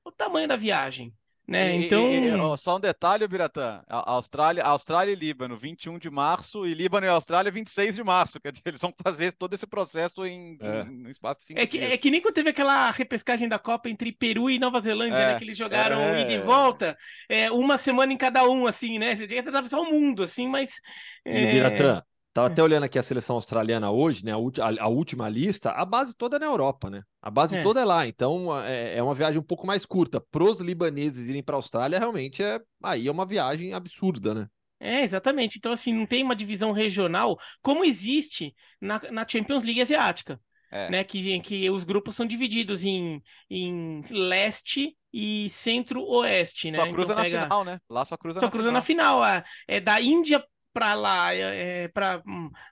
o 0.08 0.12
tamanho 0.12 0.48
da 0.48 0.56
viagem. 0.56 1.14
Né? 1.50 1.78
E- 1.78 1.82
e- 1.82 1.86
então. 1.86 2.12
e- 2.12 2.32
ó, 2.36 2.58
só 2.58 2.76
um 2.76 2.80
detalhe, 2.80 3.26
Biratã. 3.26 3.82
A- 3.88 4.12
Austrália, 4.12 4.62
Austrália 4.66 5.14
e 5.14 5.16
Líbano, 5.16 5.56
21 5.58 5.98
de 5.98 6.10
março, 6.10 6.68
e 6.68 6.74
Líbano 6.74 7.06
e 7.06 7.10
Austrália, 7.10 7.50
26 7.50 7.96
de 7.96 8.04
março. 8.04 8.38
Quer 8.42 8.52
dizer, 8.52 8.64
eles 8.66 8.82
vão 8.82 8.94
fazer 9.02 9.32
todo 9.32 9.54
esse 9.54 9.66
processo 9.66 10.26
em, 10.26 10.58
É. 10.62 10.82
em- 10.82 11.08
em 11.08 11.10
espaço 11.10 11.40
de 11.40 11.46
cinco 11.46 11.60
É 11.62 11.66
que, 11.66 11.78
dias. 11.78 11.90
é 11.94 11.98
que 11.98 12.12
nem 12.12 12.22
quando 12.22 12.34
teve 12.34 12.50
aquela 12.50 12.92
repescagem 12.92 13.48
da 13.48 13.58
Copa 13.58 13.90
entre 13.90 14.12
Peru 14.12 14.50
e 14.50 14.60
Nova 14.60 14.82
Zelândia, 14.82 15.16
É, 15.20 15.28
né? 15.34 15.38
Que 15.38 15.46
eles 15.46 15.58
jogaram 15.58 15.98
é. 16.02 16.24
ida 16.24 16.34
e 16.34 16.42
volta, 16.42 16.98
é, 17.30 17.50
uma 17.50 17.78
semana 17.78 18.12
em 18.12 18.18
cada 18.18 18.44
um, 18.44 18.68
assim, 18.68 19.00
né? 19.00 19.16
Você 19.16 19.26
tinha 19.26 19.42
que 19.42 19.48
atravessar 19.48 19.80
o 19.80 19.86
mundo, 19.90 20.24
assim, 20.24 20.50
mas. 20.50 20.82
E 21.26 21.30
é, 21.30 21.52
Biratã, 21.54 22.04
tava 22.42 22.48
até 22.54 22.64
olhando 22.64 22.84
aqui 22.84 22.98
a 23.00 23.04
seleção 23.04 23.36
australiana 23.36 23.92
hoje, 23.92 24.24
né? 24.24 24.32
A, 24.34 24.84
a- 24.86 24.88
última 24.88 25.28
lista, 25.30 25.72
a 25.72 25.86
base 25.86 26.16
toda 26.16 26.38
é 26.38 26.40
na 26.40 26.46
Europa, 26.46 26.90
né? 26.90 27.02
A 27.22 27.30
base 27.32 27.58
É. 27.58 27.64
toda 27.64 27.82
é 27.82 27.86
lá. 27.86 28.08
Então 28.08 28.56
é, 28.60 28.98
é 28.98 29.04
uma 29.04 29.16
viagem 29.16 29.40
um 29.40 29.44
pouco 29.44 29.66
mais 29.66 29.86
curta. 29.86 30.22
Pros 30.32 30.60
libaneses 30.62 31.28
irem 31.28 31.44
para 31.44 31.56
a 31.56 31.58
Austrália, 31.58 32.00
realmente 32.00 32.42
é 32.44 32.60
aí 32.84 33.08
é 33.08 33.12
uma 33.12 33.26
viagem 33.26 33.74
absurda, 33.74 34.34
né? 34.34 34.48
É, 34.80 35.02
exatamente. 35.02 35.58
Então, 35.58 35.72
assim, 35.72 35.92
não 35.92 36.06
tem 36.06 36.24
uma 36.24 36.36
divisão 36.36 36.72
regional 36.72 37.38
como 37.64 37.84
existe 37.84 38.54
na, 38.80 39.02
na 39.12 39.26
Champions 39.28 39.64
League 39.64 39.82
Asiática. 39.82 40.40
É. 40.70 40.90
Né, 40.90 41.02
que, 41.06 41.40
que 41.40 41.70
os 41.70 41.86
grupos 41.86 42.14
são 42.14 42.26
divididos 42.26 42.84
em, 42.84 43.24
em 43.50 44.02
leste 44.12 44.98
e 45.14 45.50
centro-oeste, 45.50 46.72
né? 46.72 46.78
Só 46.78 46.84
cruza 46.92 47.14
Então 47.14 47.16
na 47.16 47.24
pega- 47.24 47.44
final, 47.44 47.64
né? 47.64 47.80
Lá 47.90 48.04
só 48.04 48.18
cruza 48.18 48.42
Só 48.42 48.48
na 48.48 48.52
cruza 48.52 48.66
final. 48.68 48.74
na 48.74 48.82
final. 48.82 49.26
É, 49.26 49.44
é 49.66 49.80
da 49.80 50.02
Índia 50.02 50.44
para 50.78 50.94
lá, 50.94 51.34
é, 51.34 51.86
é, 51.86 51.88
para 51.90 52.22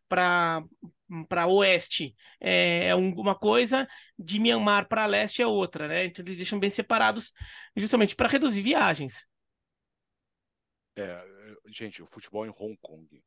para 0.07 0.63
para 1.29 1.47
oeste 1.47 2.15
é 2.39 2.95
um- 2.95 3.13
uma 3.19 3.35
coisa, 3.35 3.87
de 4.17 4.39
Myanmar 4.39 4.87
para 4.87 5.05
leste 5.05 5.41
é 5.41 5.47
outra, 5.47 5.87
né? 5.87 6.05
Então 6.05 6.23
eles 6.25 6.35
deixam 6.37 6.59
bem 6.59 6.69
separados, 6.69 7.31
justamente 7.75 8.15
para 8.15 8.27
reduzir 8.29 8.61
viagens. 8.63 9.27
É, 10.97 11.23
gente, 11.67 12.01
o 12.03 12.05
futebol 12.07 12.45
em 12.45 12.49
Hong 12.49 12.77
Kong, 12.81 13.23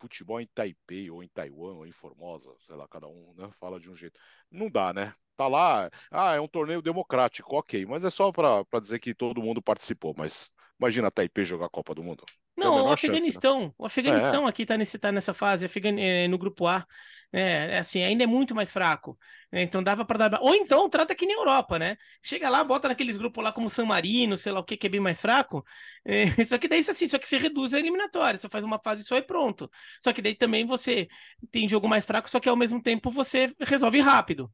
futebol 0.00 0.40
em 0.40 0.46
Taipei, 0.54 1.10
ou 1.10 1.22
em 1.22 1.28
Taiwan, 1.28 1.74
ou 1.74 1.86
em 1.86 1.92
Formosa, 1.92 2.52
sei 2.66 2.76
lá, 2.76 2.86
cada 2.88 3.06
um 3.08 3.34
né, 3.36 3.50
fala 3.58 3.80
de 3.80 3.90
um 3.90 3.96
jeito. 3.96 4.18
Não 4.50 4.68
dá, 4.70 4.92
né? 4.92 5.14
Tá 5.36 5.48
lá, 5.48 5.90
ah, 6.10 6.34
é 6.34 6.40
um 6.40 6.46
torneio 6.48 6.80
democrático, 6.82 7.56
ok, 7.56 7.84
mas 7.86 8.04
é 8.04 8.10
só 8.10 8.30
pra 8.30 8.64
dizer 8.80 9.00
que 9.00 9.14
todo 9.14 9.42
mundo 9.42 9.60
participou. 9.62 10.14
Mas 10.16 10.50
imagina 10.80 11.10
Taipei 11.10 11.44
jogar 11.44 11.66
a 11.66 11.70
Copa 11.70 11.94
do 11.94 12.02
Mundo. 12.02 12.24
A 12.62 12.68
Não, 12.68 12.84
o 12.86 12.88
menor 12.88 12.96
chance, 12.98 13.32
né? 13.34 13.40
Afeganistão, 13.42 13.74
o 13.76 13.84
Afeganistão 13.84 14.46
aqui 14.46 14.64
tá, 14.64 14.76
nesse, 14.78 14.98
tá 14.98 15.10
nessa 15.10 15.34
fase, 15.34 15.66
Afegan- 15.66 15.98
é, 15.98 16.28
no 16.28 16.38
grupo 16.38 16.66
A, 16.68 16.86
né? 17.32 17.74
É 17.74 17.78
assim, 17.78 18.02
ainda 18.02 18.22
é 18.24 18.26
muito 18.28 18.54
mais 18.54 18.70
fraco. 18.70 19.18
né? 19.50 19.62
Então 19.62 19.82
dava 19.82 20.04
para 20.04 20.28
dar. 20.28 20.40
Ou 20.40 20.54
então 20.54 20.88
trata 20.88 21.14
que 21.16 21.26
nem 21.26 21.34
Europa, 21.36 21.78
né? 21.80 21.96
Chega 22.22 22.48
lá, 22.48 22.62
bota 22.62 22.86
naqueles 22.88 23.16
grupos 23.16 23.42
lá 23.42 23.52
como 23.52 23.68
San 23.68 23.84
Marino, 23.86 24.36
sei 24.38 24.52
lá 24.52 24.60
o 24.60 24.64
que, 24.64 24.76
que 24.76 24.86
é 24.86 24.90
bem 24.90 25.00
mais 25.00 25.20
fraco. 25.20 25.64
É, 26.06 26.44
só 26.44 26.58
que 26.58 26.68
daí 26.68 26.80
assim, 26.80 27.08
só 27.08 27.18
que 27.18 27.26
você 27.26 27.38
reduz 27.38 27.72
a 27.72 27.78
eliminatória, 27.78 28.38
você 28.38 28.46
faz 28.50 28.62
uma 28.62 28.78
fase 28.78 29.02
só 29.04 29.16
e 29.16 29.22
pronto. 29.22 29.70
Só 30.02 30.12
que 30.12 30.20
daí 30.20 30.34
também 30.34 30.66
você 30.66 31.08
tem 31.50 31.66
jogo 31.66 31.88
mais 31.88 32.04
fraco, 32.04 32.28
só 32.28 32.38
que 32.38 32.46
ao 32.48 32.56
mesmo 32.56 32.82
tempo 32.82 33.10
você 33.10 33.50
resolve 33.60 34.00
rápido. 34.00 34.52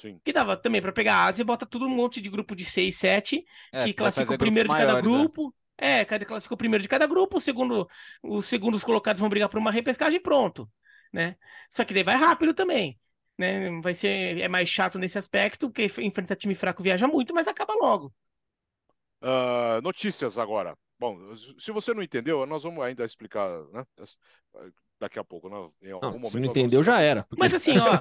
Sim. 0.00 0.20
Que 0.24 0.32
dava 0.32 0.56
também 0.56 0.82
para 0.82 0.92
pegar 0.92 1.16
a 1.16 1.24
Ásia, 1.26 1.44
bota 1.44 1.64
tudo 1.66 1.86
um 1.86 1.88
monte 1.88 2.20
de 2.20 2.28
grupo 2.28 2.54
de 2.54 2.64
6, 2.64 2.96
7, 2.96 3.44
É, 3.72 3.84
que 3.84 3.94
classifica 3.94 4.32
o 4.32 4.38
primeiro 4.38 4.68
de 4.68 4.74
cada 4.74 4.92
maiores, 4.92 5.10
né? 5.10 5.18
grupo. 5.18 5.54
É, 5.76 6.04
cada 6.04 6.24
classifica 6.24 6.54
o 6.54 6.58
primeiro 6.58 6.82
de 6.82 6.88
cada 6.88 7.06
grupo, 7.06 7.38
o 7.38 7.40
segundo, 7.40 7.88
os 8.22 8.46
segundos 8.46 8.82
colocados 8.84 9.20
vão 9.20 9.28
brigar 9.30 9.48
por 9.48 9.58
uma 9.58 9.70
repescagem 9.70 10.18
e 10.18 10.22
pronto, 10.22 10.68
né? 11.12 11.36
Só 11.70 11.84
que 11.84 11.94
daí 11.94 12.02
vai 12.02 12.16
rápido 12.16 12.52
também, 12.52 12.98
né? 13.38 13.70
Vai 13.80 13.94
ser 13.94 14.38
é 14.40 14.48
mais 14.48 14.68
chato 14.68 14.98
nesse 14.98 15.18
aspecto, 15.18 15.70
porque 15.70 15.86
enfrentar 16.02 16.36
time 16.36 16.54
fraco 16.54 16.82
viaja 16.82 17.06
muito, 17.06 17.32
mas 17.32 17.46
acaba 17.48 17.74
logo. 17.74 18.12
Ah, 19.20 19.80
notícias 19.82 20.38
agora. 20.38 20.76
Bom, 20.98 21.36
se 21.36 21.70
você 21.70 21.94
não 21.94 22.02
entendeu, 22.02 22.44
nós 22.46 22.64
vamos 22.64 22.84
ainda 22.84 23.04
explicar, 23.04 23.48
né? 23.72 23.84
Daqui 25.00 25.18
a 25.18 25.24
pouco, 25.24 25.48
né? 25.48 25.56
Em 25.82 25.92
algum 25.92 26.06
Não, 26.06 26.12
momento 26.14 26.28
se 26.30 26.38
não 26.40 26.46
entendeu, 26.46 26.82
já 26.82 27.00
era. 27.00 27.22
porque- 27.24 27.38
Mas 27.38 27.54
assim, 27.54 27.72
ó, 27.78 27.98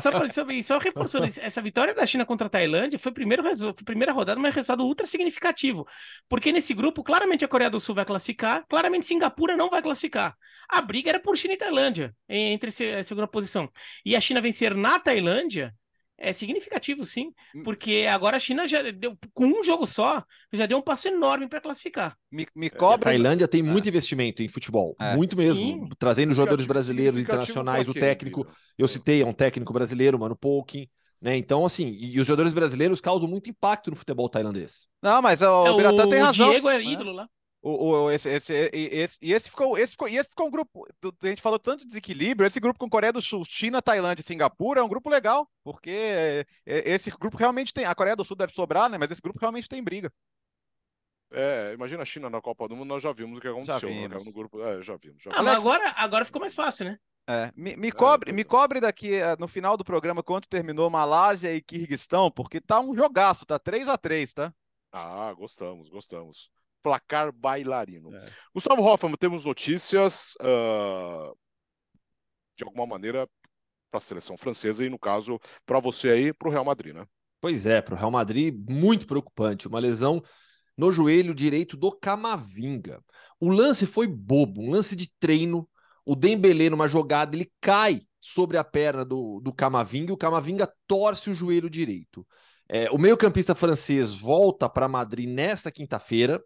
só, 0.00 0.10
pra- 0.10 0.28
só, 0.30 0.44
só 0.62 0.78
reforçando, 0.78 1.26
isso, 1.26 1.40
essa 1.40 1.60
vitória 1.60 1.94
da 1.94 2.06
China 2.06 2.24
contra 2.24 2.46
a 2.46 2.50
Tailândia 2.50 2.98
foi, 2.98 3.12
primeiro, 3.12 3.42
foi 3.42 3.68
a 3.68 3.74
primeira 3.84 4.12
rodada, 4.12 4.40
mas 4.40 4.54
resultado 4.54 4.84
ultra 4.84 5.06
significativo. 5.06 5.86
Porque 6.28 6.52
nesse 6.52 6.72
grupo, 6.74 7.02
claramente 7.02 7.44
a 7.44 7.48
Coreia 7.48 7.70
do 7.70 7.80
Sul 7.80 7.94
vai 7.94 8.04
classificar, 8.04 8.64
claramente 8.68 9.06
Singapura 9.06 9.56
não 9.56 9.68
vai 9.70 9.82
classificar. 9.82 10.36
A 10.68 10.80
briga 10.80 11.10
era 11.10 11.18
por 11.20 11.36
China 11.36 11.54
e 11.54 11.56
Tailândia, 11.56 12.14
entre 12.28 12.70
a 12.94 13.02
segunda 13.02 13.26
posição. 13.26 13.68
E 14.04 14.14
a 14.14 14.20
China 14.20 14.40
vencer 14.40 14.74
na 14.74 14.98
Tailândia 15.00 15.74
é 16.20 16.32
significativo, 16.32 17.04
sim, 17.06 17.32
Hum. 17.56 17.62
porque 17.64 18.06
agora 18.08 18.36
a 18.36 18.38
China 18.38 18.66
já 18.66 18.82
deu, 18.82 19.16
com 19.32 19.46
um 19.46 19.64
jogo 19.64 19.86
só, 19.86 20.22
já 20.52 20.66
deu 20.66 20.78
um 20.78 20.82
passo 20.82 21.08
enorme 21.08 21.48
para 21.48 21.60
classificar. 21.60 22.16
Me, 22.30 22.46
me 22.54 22.66
A 22.66 22.70
cobra. 22.70 23.06
Tailândia 23.06 23.48
tem 23.48 23.62
muito 23.62 23.88
investimento 23.88 24.42
em 24.42 24.48
futebol, 24.48 24.94
É. 25.00 25.16
muito 25.16 25.36
mesmo, 25.36 25.62
Sim. 25.64 25.88
trazendo 25.98 26.34
jogadores 26.34 26.66
brasileiros, 26.66 27.18
internacionais, 27.18 27.88
o 27.88 27.94
técnico. 27.94 28.46
Eu 28.78 28.86
citei, 28.86 29.22
é 29.22 29.26
um 29.26 29.32
técnico 29.32 29.72
brasileiro, 29.72 30.18
Mano 30.18 30.36
Polkin, 30.36 30.86
né? 31.20 31.36
Então, 31.36 31.64
assim, 31.64 31.88
e, 31.98 32.20
os 32.20 32.26
jogadores 32.26 32.52
brasileiros 32.52 33.00
causam 33.00 33.28
muito 33.28 33.50
impacto 33.50 33.90
no 33.90 33.96
futebol 33.96 34.28
tailandês. 34.28 34.88
Não, 35.02 35.20
mas 35.22 35.42
ó, 35.42 35.66
É, 35.66 35.70
o 35.70 35.76
Biratã 35.76 36.08
tem 36.08 36.20
razão. 36.20 36.50
Diego 36.50 36.68
é 36.68 36.78
né? 36.78 36.84
ídolo 36.84 37.12
lá. 37.12 37.28
O, 37.62 37.90
o- 37.90 38.10
esse, 38.10 38.28
esse, 38.30 38.70
e, 38.72 38.86
esse, 39.00 39.18
e 39.20 39.32
esse 39.34 39.50
ficou, 39.50 39.76
esse 39.76 39.92
ficou, 39.92 40.08
e 40.08 40.16
esse 40.16 40.30
ficou 40.30 40.46
um 40.46 40.50
grupo. 40.50 40.86
A 41.22 41.26
gente 41.26 41.42
falou 41.42 41.58
tanto 41.58 41.80
de 41.80 41.88
desequilíbrio. 41.88 42.46
Esse 42.46 42.58
grupo 42.58 42.78
com 42.78 42.88
Coreia 42.88 43.12
do 43.12 43.20
Sul, 43.20 43.44
China, 43.44 43.82
Tailândia 43.82 44.22
e 44.22 44.26
Singapura 44.26 44.80
é 44.80 44.82
um 44.82 44.88
grupo 44.88 45.10
legal, 45.10 45.46
porque 45.62 45.90
é, 45.90 46.46
é, 46.64 46.90
esse 46.90 47.10
grupo 47.10 47.36
realmente 47.36 47.74
tem. 47.74 47.84
A 47.84 47.94
Coreia 47.94 48.16
do 48.16 48.24
Sul 48.24 48.36
deve 48.36 48.52
sobrar, 48.54 48.88
né? 48.88 48.96
Mas 48.96 49.10
esse 49.10 49.20
grupo 49.20 49.38
realmente 49.38 49.68
tem 49.68 49.82
briga. 49.82 50.10
É, 51.32 51.72
imagina 51.74 52.02
a 52.02 52.06
China 52.06 52.28
na 52.28 52.40
Copa 52.40 52.66
do 52.66 52.74
Mundo, 52.74 52.88
nós 52.88 53.02
já 53.02 53.12
vimos 53.12 53.38
o 53.38 53.40
que 53.40 53.46
aconteceu. 53.48 53.88
né? 53.88 54.08
vimos. 54.08 54.26
No 54.26 54.32
grupo, 54.32 54.62
é, 54.62 54.82
já 54.82 54.96
vimos. 54.96 55.22
Já 55.22 55.30
Ah, 55.32 55.42
mas 55.42 55.58
agora, 55.58 55.94
agora 55.96 56.24
ficou 56.24 56.40
mais 56.40 56.54
fácil, 56.54 56.86
né? 56.86 56.98
É, 57.28 57.52
me, 57.54 57.76
me 57.76 57.92
cobre, 57.92 58.30
pois 58.30 58.34
me 58.34 58.40
é. 58.40 58.44
cobre 58.44 58.80
daqui 58.80 59.10
no 59.38 59.46
final 59.46 59.76
do 59.76 59.84
programa 59.84 60.22
quanto 60.22 60.48
terminou 60.48 60.90
Malásia 60.90 61.54
e 61.54 61.60
Quirguistão, 61.60 62.30
porque 62.30 62.60
tá 62.60 62.80
um 62.80 62.96
jogaço, 62.96 63.46
tá 63.46 63.58
3 63.58 63.88
a 63.88 63.96
3 63.96 64.32
tá? 64.32 64.52
Ah, 64.90 65.32
gostamos, 65.34 65.88
gostamos. 65.88 66.50
Placar 66.82 67.32
bailarino. 67.32 68.14
É. 68.14 68.24
Gustavo 68.54 68.82
Hoffman, 68.82 69.14
temos 69.18 69.44
notícias 69.44 70.34
ah, 70.40 71.32
de 72.56 72.64
alguma 72.64 72.86
maneira 72.86 73.28
para 73.90 73.98
a 73.98 74.00
seleção 74.00 74.36
francesa 74.36 74.84
e, 74.84 74.88
no 74.88 74.98
caso, 74.98 75.38
para 75.66 75.80
você 75.80 76.10
aí, 76.10 76.32
para 76.32 76.48
o 76.48 76.50
Real 76.50 76.64
Madrid, 76.64 76.94
né? 76.94 77.04
Pois 77.40 77.66
é, 77.66 77.82
para 77.82 77.94
o 77.94 77.98
Real 77.98 78.10
Madrid, 78.10 78.54
muito 78.68 79.06
preocupante. 79.06 79.66
Uma 79.66 79.78
lesão 79.78 80.22
no 80.76 80.92
joelho 80.92 81.34
direito 81.34 81.76
do 81.76 81.90
Camavinga. 81.90 83.02
O 83.40 83.48
lance 83.48 83.86
foi 83.86 84.06
bobo, 84.06 84.62
um 84.62 84.70
lance 84.70 84.94
de 84.94 85.10
treino. 85.18 85.68
O 86.04 86.14
Dembélé, 86.14 86.70
numa 86.70 86.88
jogada, 86.88 87.36
ele 87.36 87.50
cai 87.60 88.02
sobre 88.20 88.58
a 88.58 88.64
perna 88.64 89.04
do, 89.04 89.40
do 89.40 89.52
Camavinga 89.52 90.10
e 90.10 90.14
o 90.14 90.18
Camavinga 90.18 90.70
torce 90.86 91.30
o 91.30 91.34
joelho 91.34 91.68
direito. 91.68 92.26
É, 92.68 92.90
o 92.90 92.98
meio-campista 92.98 93.54
francês 93.54 94.14
volta 94.14 94.68
para 94.68 94.86
Madrid 94.86 95.28
nesta 95.28 95.72
quinta-feira 95.72 96.42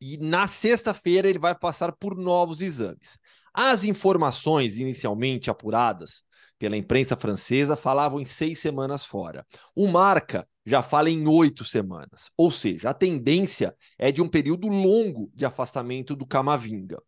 e 0.00 0.16
na 0.18 0.46
sexta-feira 0.46 1.28
ele 1.28 1.38
vai 1.38 1.54
passar 1.54 1.92
por 1.92 2.16
novos 2.16 2.60
exames. 2.60 3.18
As 3.52 3.84
informações 3.84 4.78
inicialmente 4.78 5.50
apuradas 5.50 6.24
pela 6.58 6.76
imprensa 6.76 7.16
francesa 7.16 7.76
falavam 7.76 8.20
em 8.20 8.24
seis 8.24 8.58
semanas 8.58 9.04
fora. 9.04 9.46
O 9.74 9.86
Marca 9.86 10.46
já 10.64 10.82
fala 10.82 11.08
em 11.08 11.26
oito 11.26 11.64
semanas. 11.64 12.30
Ou 12.36 12.50
seja, 12.50 12.90
a 12.90 12.94
tendência 12.94 13.74
é 13.98 14.10
de 14.10 14.20
um 14.20 14.28
período 14.28 14.66
longo 14.68 15.30
de 15.34 15.46
afastamento 15.46 16.16
do 16.16 16.26
Camavinga. 16.26 17.00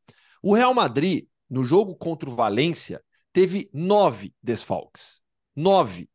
O 0.43 0.55
Real 0.55 0.73
Madrid, 0.73 1.27
no 1.51 1.65
jogo 1.65 1.97
contra 1.97 2.29
o 2.29 2.35
Valência, 2.35 3.03
teve 3.33 3.69
nove 3.73 4.33
desfalques. 4.43 5.21
Nove 5.57 6.09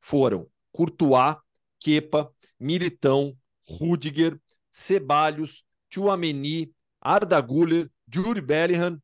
foram 0.00 0.48
Courtois, 0.72 1.36
Kepa, 1.78 2.32
Militão, 2.58 3.36
Rudiger, 3.62 4.38
Ceballos, 4.72 5.64
Tchouameni, 5.90 6.72
Arda 7.00 7.40
Güler, 7.40 7.90
Jude 8.10 8.40
Bellingham 8.40 9.00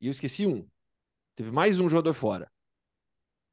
e 0.00 0.06
eu 0.06 0.10
esqueci 0.10 0.46
um. 0.46 0.68
Teve 1.34 1.50
mais 1.50 1.78
um 1.78 1.88
jogador 1.88 2.12
fora. 2.12 2.50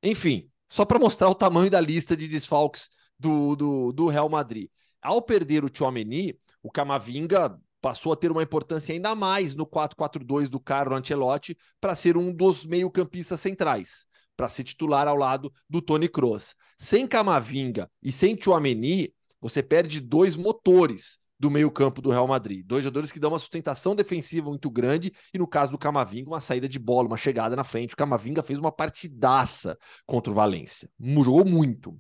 Enfim, 0.04 0.50
só 0.70 0.84
para 0.86 1.00
mostrar 1.00 1.30
o 1.30 1.36
tamanho 1.36 1.70
da 1.70 1.80
lista 1.80 2.16
de 2.16 2.28
desfalques 2.28 2.90
do, 3.18 3.56
do, 3.56 3.92
do 3.92 4.08
Real 4.08 4.28
Madrid. 4.28 4.70
Ao 5.02 5.22
perder 5.22 5.64
o 5.64 5.70
Tchouameni, 5.70 6.38
o 6.62 6.70
Camavinga 6.70 7.58
passou 7.80 8.12
a 8.12 8.16
ter 8.16 8.32
uma 8.32 8.44
importância 8.44 8.94
ainda 8.94 9.16
mais 9.16 9.56
no 9.56 9.66
4-4-2 9.66 10.50
do 10.50 10.60
Carlo 10.60 10.96
Ancelotti 10.96 11.58
para 11.80 11.96
ser 11.96 12.18
um 12.18 12.34
dos 12.34 12.66
meio-campistas 12.66 13.40
centrais, 13.40 14.06
para 14.36 14.50
ser 14.50 14.66
titular 14.66 15.08
ao 15.08 15.16
lado 15.16 15.52
do 15.70 15.82
Toni 15.82 16.10
Kroos. 16.10 16.54
Sem 16.78 17.08
Camavinga 17.08 17.90
e 18.04 18.12
sem 18.12 18.36
Tchouameni, 18.36 19.14
você 19.40 19.64
perde 19.64 20.02
dois 20.02 20.36
motores 20.36 21.21
do 21.42 21.50
meio-campo 21.50 22.04
do 22.04 22.12
Real 22.12 22.28
Madrid. 22.28 22.64
Dois 22.64 22.84
jogadores 22.84 23.12
que 23.12 23.20
dão 23.20 23.32
uma 23.32 23.40
sustentação 23.40 23.96
defensiva 23.96 24.48
muito 24.48 24.70
grande 24.70 25.12
e, 25.34 25.40
no 25.40 25.48
caso 25.48 25.72
do 25.72 25.78
Camavinga, 25.78 26.30
uma 26.30 26.40
saída 26.40 26.70
de 26.70 26.78
bola, 26.78 27.08
uma 27.08 27.18
chegada 27.18 27.56
na 27.56 27.64
frente. 27.64 27.96
O 27.96 27.98
Camavinga 27.98 28.44
fez 28.44 28.60
uma 28.60 28.72
partidaça 28.72 29.76
contra 30.06 30.32
o 30.32 30.36
Valência. 30.36 30.88
Jogou 31.00 31.44
muito. 31.44 32.00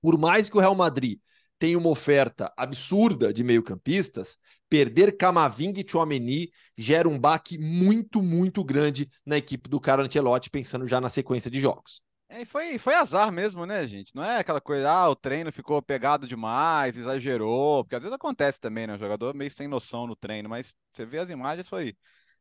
Por 0.00 0.16
mais 0.16 0.48
que 0.48 0.56
o 0.56 0.60
Real 0.60 0.74
Madrid 0.74 1.18
tenha 1.58 1.76
uma 1.78 1.90
oferta 1.90 2.50
absurda 2.56 3.30
de 3.30 3.44
meio-campistas, 3.44 4.38
perder 4.70 5.18
Camavinga 5.18 5.78
e 5.78 5.86
Chouameni 5.86 6.50
gera 6.74 7.06
um 7.06 7.18
baque 7.18 7.58
muito, 7.58 8.22
muito 8.22 8.64
grande 8.64 9.06
na 9.24 9.36
equipe 9.36 9.68
do 9.68 9.78
Carlo 9.78 10.02
Ancelotti, 10.02 10.48
pensando 10.48 10.88
já 10.88 10.98
na 10.98 11.10
sequência 11.10 11.50
de 11.50 11.60
jogos. 11.60 12.00
É, 12.34 12.46
foi, 12.46 12.78
foi 12.78 12.94
azar 12.94 13.30
mesmo, 13.30 13.66
né, 13.66 13.86
gente? 13.86 14.14
Não 14.16 14.24
é 14.24 14.38
aquela 14.38 14.60
coisa, 14.60 14.90
ah, 14.90 15.10
o 15.10 15.14
treino 15.14 15.52
ficou 15.52 15.82
pegado 15.82 16.26
demais, 16.26 16.96
exagerou, 16.96 17.84
porque 17.84 17.94
às 17.94 18.02
vezes 18.02 18.14
acontece 18.14 18.58
também, 18.58 18.86
né? 18.86 18.94
O 18.94 18.98
jogador 18.98 19.34
meio 19.34 19.50
sem 19.50 19.68
noção 19.68 20.06
no 20.06 20.16
treino, 20.16 20.48
mas 20.48 20.72
você 20.94 21.04
vê 21.04 21.18
as 21.18 21.28
imagens, 21.28 21.68
foi 21.68 21.94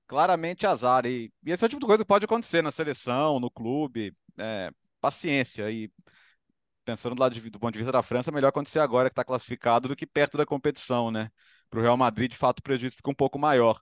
claramente 0.08 0.65
azar. 0.65 1.06
E, 1.06 1.32
e 1.45 1.51
esse 1.51 1.63
é 1.65 1.67
o 1.67 1.69
tipo 1.69 1.82
de 1.82 1.86
coisa 1.88 2.04
que 2.04 2.08
pode 2.08 2.25
acontecer 2.25 2.62
na 2.62 2.71
seleção, 2.71 3.39
no 3.39 3.51
clube. 3.51 4.15
É, 4.38 4.71
paciência. 5.01 5.69
E 5.69 5.91
pensando 6.86 7.15
do, 7.15 7.21
lado 7.21 7.36
de, 7.36 7.49
do 7.49 7.60
ponto 7.60 7.73
de 7.73 7.80
vista 7.80 7.91
da 7.91 8.04
França, 8.04 8.32
é 8.32 8.34
melhor 8.34 8.49
acontecer 8.49 8.80
agora 8.80 9.10
que 9.10 9.13
está 9.13 9.23
classificado 9.25 9.89
do 9.89 9.95
que 9.95 10.08
perto 10.08 10.38
da 10.38 10.45
competição, 10.45 11.12
né? 11.12 11.30
Para 11.69 11.80
o 11.80 11.84
Real 11.84 11.97
Madrid, 11.97 12.32
de 12.32 12.38
fato, 12.38 12.60
o 12.60 12.63
prejuízo 12.63 12.95
fica 12.95 13.10
um 13.12 13.15
pouco 13.15 13.38
maior 13.39 13.80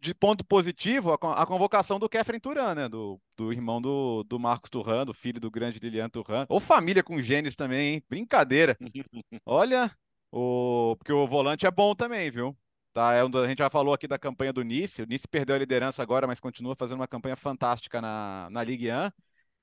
de 0.00 0.14
ponto 0.14 0.44
positivo, 0.44 1.12
a, 1.12 1.46
convocação 1.46 1.98
do 1.98 2.08
Kefren 2.08 2.40
Turan, 2.40 2.74
né? 2.74 2.88
Do, 2.88 3.20
do 3.36 3.52
irmão 3.52 3.80
do, 3.80 4.24
do 4.24 4.38
Marcos 4.38 4.70
Turan, 4.70 5.04
do 5.04 5.14
filho 5.14 5.40
do 5.40 5.50
grande 5.50 5.78
Lilian 5.78 6.08
Turan. 6.08 6.46
Ou 6.48 6.60
família 6.60 7.02
com 7.02 7.20
genes 7.20 7.56
também, 7.56 7.94
hein? 7.94 8.04
Brincadeira. 8.08 8.76
Olha, 9.46 9.90
o... 10.30 10.96
porque 10.98 11.12
o 11.12 11.26
volante 11.26 11.66
é 11.66 11.70
bom 11.70 11.94
também, 11.94 12.30
viu? 12.30 12.56
Tá, 12.92 13.12
é 13.12 13.24
um, 13.24 13.30
a 13.38 13.48
gente 13.48 13.58
já 13.58 13.68
falou 13.68 13.92
aqui 13.92 14.06
da 14.06 14.18
campanha 14.18 14.52
do 14.52 14.62
Nice. 14.62 15.02
O 15.02 15.06
Nice 15.06 15.26
perdeu 15.26 15.56
a 15.56 15.58
liderança 15.58 16.02
agora, 16.02 16.26
mas 16.26 16.38
continua 16.38 16.76
fazendo 16.76 17.00
uma 17.00 17.08
campanha 17.08 17.36
fantástica 17.36 18.00
na, 18.00 18.48
na 18.50 18.62
Ligue 18.62 18.90
1. 18.90 19.10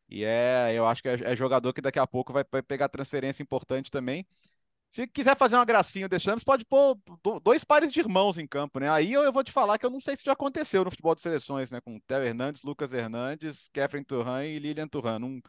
E 0.10 0.26
é, 0.26 0.74
eu 0.76 0.86
acho 0.86 1.02
que 1.02 1.08
é, 1.08 1.15
é 1.24 1.36
jogador 1.36 1.72
que 1.72 1.82
daqui 1.82 1.98
a 1.98 2.06
pouco 2.06 2.34
vai, 2.34 2.44
vai 2.52 2.62
pegar 2.62 2.89
transferência 2.89 3.41
importante 3.41 3.89
também. 3.89 4.28
Se 4.91 5.08
quiser 5.08 5.38
fazer 5.38 5.56
uma 5.56 5.63
gracinha, 5.63 6.10
deixamos, 6.10 6.43
pode 6.43 6.65
pôr 6.65 6.97
dois 7.41 7.63
pares 7.63 7.93
de 7.93 8.01
irmãos 8.01 8.38
em 8.38 8.45
campo, 8.45 8.77
né? 8.77 8.89
Aí 8.89 9.13
eu, 9.13 9.23
eu, 9.23 9.32
vou 9.32 9.41
te 9.41 9.51
falar 9.51 9.77
que 9.77 9.86
eu 9.86 9.89
não 9.89 10.01
sei 10.01 10.17
se 10.17 10.25
já 10.25 10.34
aconteceu 10.34 10.84
no 10.84 10.91
futebol 10.91 11.15
de 11.15 11.21
seleções, 11.21 11.71
né? 11.71 11.80
Com 11.80 11.97
Theo 12.01 12.25
Hernandes, 12.25 12.62
Lucas 12.62 12.91
Hernandes, 12.91 13.69
Kefren 13.71 14.04
Turan 14.04 14.43
e 14.45 14.60
Lilian 14.60 14.89
Turan. 14.89 15.17
Não... 15.17 15.41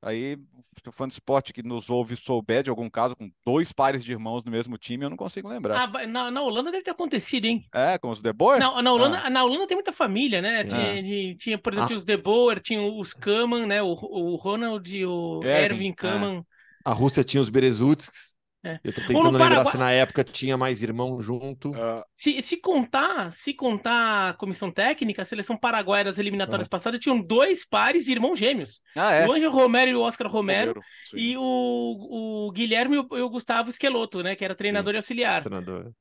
Aí, 0.00 0.38
o 0.86 0.92
fã 0.92 1.06
de 1.06 1.12
esporte 1.12 1.52
que 1.52 1.62
nos 1.62 1.90
ouve 1.90 2.16
souber 2.16 2.62
de 2.62 2.70
algum 2.70 2.88
caso 2.88 3.14
com 3.14 3.30
dois 3.44 3.70
pares 3.70 4.02
de 4.02 4.12
irmãos 4.12 4.44
no 4.44 4.50
mesmo 4.50 4.78
time, 4.78 5.04
eu 5.04 5.10
não 5.10 5.16
consigo 5.16 5.48
lembrar. 5.48 5.78
Ah, 5.78 6.06
na, 6.06 6.30
na, 6.30 6.42
Holanda 6.42 6.70
deve 6.70 6.84
ter 6.84 6.92
acontecido, 6.92 7.44
hein? 7.44 7.66
É, 7.74 7.98
com 7.98 8.08
os 8.08 8.22
De 8.22 8.32
Boer? 8.32 8.60
Na, 8.60 8.80
na, 8.80 8.92
Holanda, 8.92 9.22
ah. 9.24 9.28
na 9.28 9.44
Holanda 9.44 9.66
tem 9.66 9.76
muita 9.76 9.92
família, 9.92 10.40
né? 10.40 10.64
Tinha, 10.64 11.02
de, 11.02 11.34
tinha 11.36 11.58
por 11.58 11.74
exemplo, 11.74 11.92
ah. 11.92 11.96
os 11.96 12.04
De 12.04 12.16
Boer, 12.16 12.60
tinha 12.60 12.80
os 12.80 13.12
Kaman, 13.12 13.66
né? 13.66 13.82
O, 13.82 13.88
o 13.88 14.36
Ronald 14.36 14.88
e 14.88 15.04
o 15.04 15.42
Erwin, 15.42 15.64
Erwin 15.64 15.92
Kaman. 15.92 16.38
É. 16.38 16.42
A 16.84 16.92
Rússia 16.92 17.24
tinha 17.24 17.40
os 17.40 17.50
Berezuts, 17.50 18.35
é. 18.66 18.80
Eu 18.82 18.92
tô 18.92 19.00
tentando 19.00 19.30
lembrar 19.30 19.48
Paraguai... 19.48 19.72
se 19.72 19.78
na 19.78 19.90
época 19.92 20.24
tinha 20.24 20.56
mais 20.56 20.82
irmão 20.82 21.20
junto. 21.20 21.70
Uh... 21.70 22.02
Se, 22.16 22.42
se 22.42 22.56
contar, 22.56 23.32
se 23.32 23.54
contar 23.54 24.30
a 24.30 24.34
comissão 24.34 24.70
técnica, 24.70 25.22
a 25.22 25.24
seleção 25.24 25.56
paraguaia 25.56 26.04
das 26.04 26.18
eliminatórias 26.18 26.68
passadas 26.68 27.00
tinham 27.00 27.20
dois 27.20 27.64
pares 27.64 28.04
de 28.04 28.12
irmãos 28.12 28.38
gêmeos. 28.38 28.80
Ah, 28.96 29.12
é? 29.12 29.26
O 29.26 29.32
Ângelo 29.32 29.52
Romero 29.52 29.90
e 29.90 29.94
o 29.94 30.02
Oscar 30.02 30.30
Romero. 30.30 30.72
Romero, 30.72 30.82
e 31.14 31.36
o, 31.36 32.46
o 32.48 32.52
Guilherme 32.52 32.96
e 32.96 33.20
o, 33.20 33.30
Gustavo 33.30 33.70
Esqueloto, 33.70 34.22
né? 34.22 34.34
Que 34.34 34.44
era 34.44 34.54
treinador 34.54 34.92
sim. 34.92 34.96
e 34.96 34.98
auxiliar. 34.98 35.42
Treinador. 35.42 35.92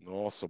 Nossa, 0.00 0.48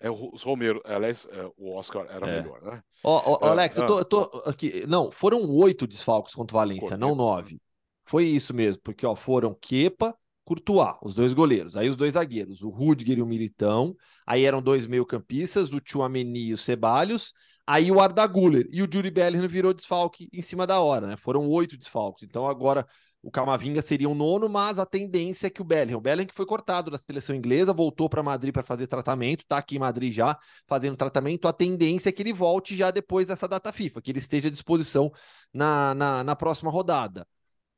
é 0.00 0.10
os 0.10 0.42
Romero, 0.42 0.82
aliás, 0.84 1.26
é, 1.30 1.48
o 1.56 1.76
Oscar 1.76 2.06
era 2.10 2.28
é. 2.28 2.40
melhor, 2.40 2.60
né? 2.62 2.82
Ó, 3.04 3.38
ó, 3.40 3.46
Alex, 3.46 3.78
eu 3.78 3.86
tô, 3.86 3.98
eu 4.00 4.04
tô 4.04 4.42
aqui. 4.44 4.84
Não, 4.88 5.12
foram 5.12 5.48
oito 5.50 5.86
desfalques 5.86 6.34
contra 6.34 6.56
o 6.56 6.58
Valência, 6.58 6.96
não 6.96 7.14
nove. 7.14 7.60
Foi 8.04 8.24
isso 8.24 8.52
mesmo, 8.52 8.80
porque 8.82 9.06
ó, 9.06 9.14
foram 9.14 9.54
Kepa, 9.60 10.16
Courtois, 10.48 10.94
os 11.02 11.12
dois 11.12 11.34
goleiros. 11.34 11.76
Aí 11.76 11.90
os 11.90 11.96
dois 11.96 12.14
zagueiros, 12.14 12.62
o 12.62 12.70
Rudiger 12.70 13.18
e 13.18 13.22
o 13.22 13.26
Militão. 13.26 13.94
Aí 14.26 14.44
eram 14.46 14.62
dois 14.62 14.86
meio-campistas, 14.86 15.70
o 15.74 15.78
Tchouameni 15.78 16.46
e 16.46 16.52
o 16.54 16.56
Ceballos. 16.56 17.34
Aí 17.66 17.92
o 17.92 18.00
Arda 18.00 18.26
Guller 18.26 18.66
e 18.72 18.82
o 18.82 18.88
Juri 18.90 19.10
Bellingham 19.10 19.46
virou 19.46 19.74
desfalque 19.74 20.26
em 20.32 20.40
cima 20.40 20.66
da 20.66 20.80
hora, 20.80 21.06
né? 21.06 21.16
Foram 21.18 21.46
oito 21.50 21.76
desfalques. 21.76 22.24
Então 22.24 22.48
agora 22.48 22.86
o 23.22 23.30
Camavinga 23.30 23.82
seria 23.82 24.08
o 24.08 24.14
nono, 24.14 24.48
mas 24.48 24.78
a 24.78 24.86
tendência 24.86 25.48
é 25.48 25.50
que 25.50 25.60
o 25.60 25.64
Bellingham, 25.66 25.98
o 25.98 26.00
Bellingham 26.00 26.28
que 26.28 26.34
foi 26.34 26.46
cortado 26.46 26.90
da 26.90 26.96
seleção 26.96 27.36
inglesa, 27.36 27.74
voltou 27.74 28.08
para 28.08 28.22
Madrid 28.22 28.54
para 28.54 28.62
fazer 28.62 28.86
tratamento, 28.86 29.44
tá 29.46 29.58
aqui 29.58 29.76
em 29.76 29.80
Madrid 29.80 30.14
já 30.14 30.38
fazendo 30.66 30.96
tratamento, 30.96 31.46
a 31.46 31.52
tendência 31.52 32.08
é 32.08 32.12
que 32.12 32.22
ele 32.22 32.32
volte 32.32 32.74
já 32.74 32.90
depois 32.90 33.26
dessa 33.26 33.46
data 33.46 33.70
FIFA, 33.70 34.00
que 34.00 34.10
ele 34.10 34.18
esteja 34.18 34.48
à 34.48 34.50
disposição 34.50 35.12
na, 35.52 35.94
na, 35.94 36.24
na 36.24 36.34
próxima 36.36 36.70
rodada. 36.70 37.26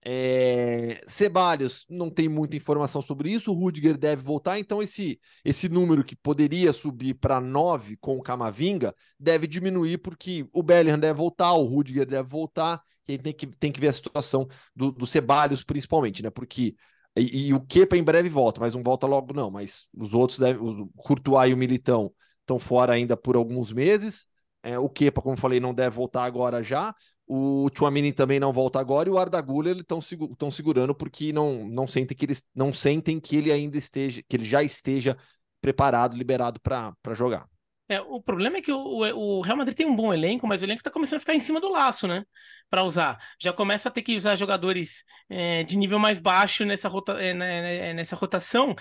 É... 0.02 1.02
Ceballos 1.06 1.84
não 1.88 2.10
tem 2.10 2.28
muita 2.28 2.56
informação 2.56 3.02
sobre 3.02 3.30
isso. 3.32 3.50
O 3.50 3.54
Rudiger 3.54 3.98
deve 3.98 4.22
voltar, 4.22 4.58
então 4.58 4.82
esse, 4.82 5.20
esse 5.44 5.68
número 5.68 6.04
que 6.04 6.16
poderia 6.16 6.72
subir 6.72 7.14
para 7.14 7.40
9 7.40 7.96
com 7.98 8.16
o 8.16 8.22
Camavinga 8.22 8.94
deve 9.18 9.46
diminuir, 9.46 9.98
porque 9.98 10.46
o 10.52 10.62
Bellingham 10.62 10.98
deve 10.98 11.18
voltar, 11.18 11.52
o 11.52 11.64
Rudiger 11.64 12.06
deve 12.06 12.28
voltar, 12.28 12.80
e 13.06 13.18
tem 13.18 13.32
que, 13.32 13.46
tem 13.46 13.72
que 13.72 13.80
ver 13.80 13.88
a 13.88 13.92
situação 13.92 14.46
do, 14.74 14.90
do 14.90 15.06
Ceballos, 15.06 15.64
principalmente, 15.64 16.22
né? 16.22 16.30
Porque. 16.30 16.74
E, 17.16 17.48
e 17.48 17.54
o 17.54 17.60
Kepa 17.60 17.96
em 17.96 18.04
breve 18.04 18.28
volta, 18.28 18.60
mas 18.60 18.72
não 18.72 18.82
volta 18.82 19.06
logo, 19.06 19.34
não. 19.34 19.50
Mas 19.50 19.88
os 19.92 20.14
outros 20.14 20.38
devem. 20.38 20.62
O 20.62 20.86
Courtois 20.96 21.50
e 21.50 21.54
o 21.54 21.56
Militão 21.56 22.12
estão 22.40 22.58
fora 22.58 22.92
ainda 22.92 23.16
por 23.16 23.36
alguns 23.36 23.72
meses. 23.72 24.26
É, 24.62 24.78
o 24.78 24.88
Kepa, 24.88 25.22
como 25.22 25.36
falei, 25.36 25.58
não 25.58 25.74
deve 25.74 25.96
voltar 25.96 26.24
agora 26.24 26.62
já. 26.62 26.94
O 27.32 27.68
Chouamini 27.72 28.12
também 28.12 28.40
não 28.40 28.52
volta 28.52 28.80
agora 28.80 29.08
e 29.08 29.12
o 29.12 29.16
Arda 29.16 29.40
Güler 29.40 29.76
estão 29.76 30.00
segurando 30.00 30.50
segurando 30.50 30.92
porque 30.92 31.32
não, 31.32 31.64
não 31.68 31.86
sentem 31.86 32.16
que 32.16 32.24
eles 32.24 32.44
não 32.52 32.72
sentem 32.72 33.20
que 33.20 33.36
ele 33.36 33.52
ainda 33.52 33.78
esteja, 33.78 34.20
que 34.28 34.36
ele 34.36 34.44
já 34.44 34.64
esteja 34.64 35.16
preparado, 35.60 36.16
liberado 36.16 36.58
para 36.60 37.14
jogar. 37.14 37.46
É, 37.88 38.00
o 38.00 38.20
problema 38.20 38.56
é 38.56 38.60
que 38.60 38.72
o, 38.72 38.78
o, 38.78 39.40
Real 39.42 39.56
Madrid 39.56 39.76
tem 39.76 39.86
um 39.86 39.94
bom 39.94 40.12
elenco, 40.12 40.44
mas 40.44 40.60
o 40.60 40.64
elenco 40.64 40.80
está 40.80 40.90
começando 40.90 41.18
a 41.18 41.20
ficar 41.20 41.36
em 41.36 41.40
cima 41.40 41.60
do 41.60 41.70
laço, 41.70 42.08
né? 42.08 42.24
Para 42.68 42.82
usar. 42.82 43.16
Já 43.40 43.52
começa 43.52 43.88
a 43.88 43.92
ter 43.92 44.02
que 44.02 44.16
usar 44.16 44.34
jogadores 44.34 45.04
é, 45.28 45.62
de 45.62 45.76
nível 45.76 46.00
mais 46.00 46.18
baixo 46.18 46.64
nessa, 46.64 46.88
rota, 46.88 47.12
é, 47.12 47.32
né, 47.32 47.62
né, 47.62 47.94
nessa 47.94 48.16
rotação. 48.16 48.74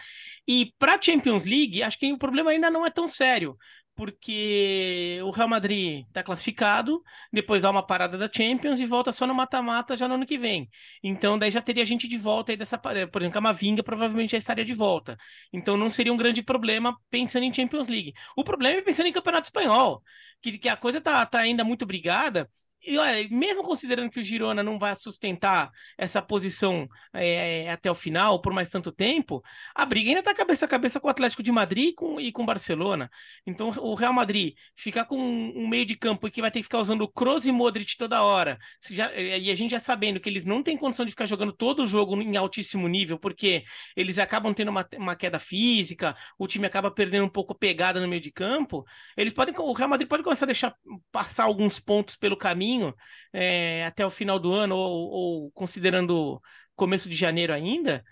E 0.47 0.73
para 0.79 0.95
a 0.95 1.01
Champions 1.01 1.45
League, 1.45 1.83
acho 1.83 1.99
que 1.99 2.11
o 2.11 2.17
problema 2.17 2.49
ainda 2.49 2.71
não 2.71 2.83
é 2.83 2.89
tão 2.89 3.07
sério 3.07 3.55
porque 3.99 5.19
o 5.25 5.29
Real 5.29 5.49
Madrid 5.49 6.05
está 6.07 6.23
classificado, 6.23 7.03
depois 7.33 7.63
dá 7.63 7.69
uma 7.69 7.85
parada 7.85 8.17
da 8.17 8.29
Champions 8.31 8.79
e 8.79 8.85
volta 8.85 9.11
só 9.11 9.27
no 9.27 9.35
mata-mata 9.35 9.97
já 9.97 10.07
no 10.07 10.13
ano 10.13 10.25
que 10.25 10.37
vem. 10.37 10.69
Então, 11.03 11.37
daí 11.37 11.51
já 11.51 11.61
teria 11.61 11.83
gente 11.83 12.07
de 12.07 12.17
volta 12.17 12.53
aí 12.53 12.57
dessa, 12.57 12.77
por 12.77 12.93
exemplo, 13.21 13.37
a 13.37 13.41
Mavinga 13.41 13.83
provavelmente 13.83 14.31
já 14.31 14.37
estaria 14.37 14.63
de 14.63 14.73
volta. 14.73 15.17
Então, 15.51 15.75
não 15.75 15.89
seria 15.89 16.13
um 16.13 16.17
grande 16.17 16.41
problema 16.41 16.97
pensando 17.09 17.43
em 17.43 17.53
Champions 17.53 17.89
League. 17.89 18.13
O 18.37 18.43
problema 18.45 18.79
é 18.79 18.81
pensando 18.81 19.07
em 19.07 19.11
Campeonato 19.11 19.47
Espanhol, 19.47 20.01
que, 20.41 20.57
que 20.57 20.69
a 20.69 20.77
coisa 20.77 21.01
tá, 21.01 21.25
tá 21.25 21.39
ainda 21.39 21.65
muito 21.65 21.85
brigada 21.85 22.49
e 22.81 22.97
olha, 22.97 23.27
mesmo 23.29 23.61
considerando 23.61 24.09
que 24.09 24.19
o 24.19 24.23
Girona 24.23 24.63
não 24.63 24.79
vai 24.79 24.95
sustentar 24.95 25.69
essa 25.97 26.21
posição 26.21 26.87
é, 27.13 27.69
até 27.69 27.91
o 27.91 27.95
final, 27.95 28.41
por 28.41 28.53
mais 28.53 28.69
tanto 28.69 28.91
tempo, 28.91 29.43
a 29.75 29.85
briga 29.85 30.09
ainda 30.09 30.19
está 30.21 30.33
cabeça 30.33 30.65
a 30.65 30.69
cabeça 30.69 30.99
com 30.99 31.07
o 31.07 31.09
Atlético 31.09 31.43
de 31.43 31.51
Madrid 31.51 31.89
e 31.89 31.93
com, 31.93 32.19
e 32.19 32.31
com 32.31 32.43
o 32.43 32.45
Barcelona. 32.45 33.09
Então, 33.45 33.69
o 33.69 33.95
Real 33.95 34.13
Madrid 34.13 34.55
ficar 34.75 35.05
com 35.05 35.17
um 35.17 35.67
meio 35.67 35.85
de 35.85 35.95
campo 35.95 36.29
que 36.31 36.41
vai 36.41 36.51
ter 36.51 36.59
que 36.59 36.63
ficar 36.63 36.79
usando 36.79 37.01
o 37.01 37.07
Kroos 37.07 37.45
e 37.45 37.51
Modric 37.51 37.97
toda 37.97 38.23
hora, 38.23 38.57
já, 38.89 39.13
e 39.13 39.51
a 39.51 39.55
gente 39.55 39.71
já 39.71 39.79
sabendo 39.79 40.19
que 40.19 40.29
eles 40.29 40.45
não 40.45 40.63
têm 40.63 40.77
condição 40.77 41.05
de 41.05 41.11
ficar 41.11 41.25
jogando 41.25 41.51
todo 41.51 41.83
o 41.83 41.87
jogo 41.87 42.21
em 42.21 42.37
altíssimo 42.37 42.87
nível, 42.87 43.19
porque 43.19 43.63
eles 43.95 44.17
acabam 44.19 44.53
tendo 44.53 44.69
uma, 44.69 44.87
uma 44.95 45.15
queda 45.15 45.37
física, 45.39 46.15
o 46.37 46.47
time 46.47 46.65
acaba 46.65 46.89
perdendo 46.89 47.25
um 47.25 47.29
pouco 47.29 47.53
pegada 47.53 47.99
no 47.99 48.07
meio 48.07 48.21
de 48.21 48.31
campo, 48.31 48.85
eles 49.17 49.33
podem, 49.33 49.53
o 49.57 49.73
Real 49.73 49.89
Madrid 49.89 50.07
pode 50.07 50.23
começar 50.23 50.45
a 50.45 50.47
deixar 50.47 50.75
passar 51.11 51.43
alguns 51.43 51.79
pontos 51.79 52.15
pelo 52.15 52.37
caminho 52.37 52.68
caminho 52.69 52.93
é, 53.33 53.85
até 53.85 54.05
o 54.05 54.09
final 54.09 54.39
do 54.39 54.53
ano, 54.53 54.75
ou, 54.75 55.09
ou 55.09 55.51
considerando 55.51 56.41
começo 56.75 57.09
de 57.09 57.15
janeiro 57.15 57.53
ainda, 57.53 58.03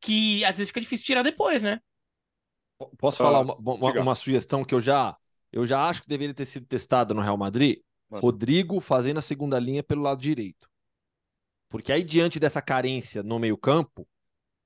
que 0.00 0.44
às 0.44 0.56
vezes 0.56 0.68
fica 0.68 0.80
difícil 0.80 1.06
tirar 1.06 1.22
depois, 1.22 1.62
né? 1.62 1.80
Posso 2.98 3.18
falar 3.18 3.40
uma, 3.40 3.54
uma, 3.56 3.92
uma, 4.00 4.14
sugestão 4.14 4.64
que 4.64 4.74
eu 4.74 4.80
já, 4.80 5.16
eu 5.50 5.64
já 5.64 5.88
acho 5.88 6.02
que 6.02 6.08
deveria 6.08 6.34
ter 6.34 6.44
sido 6.44 6.66
testada 6.66 7.14
no 7.14 7.22
Real 7.22 7.36
Madrid? 7.36 7.78
Mano. 8.10 8.22
Rodrigo 8.22 8.80
fazendo 8.80 9.18
a 9.18 9.22
segunda 9.22 9.58
linha 9.58 9.82
pelo 9.82 10.02
lado 10.02 10.20
direito. 10.20 10.68
Porque 11.68 11.90
aí, 11.90 12.04
diante 12.04 12.38
dessa 12.38 12.60
carência 12.60 13.22
no 13.22 13.38
meio-campo, 13.38 14.06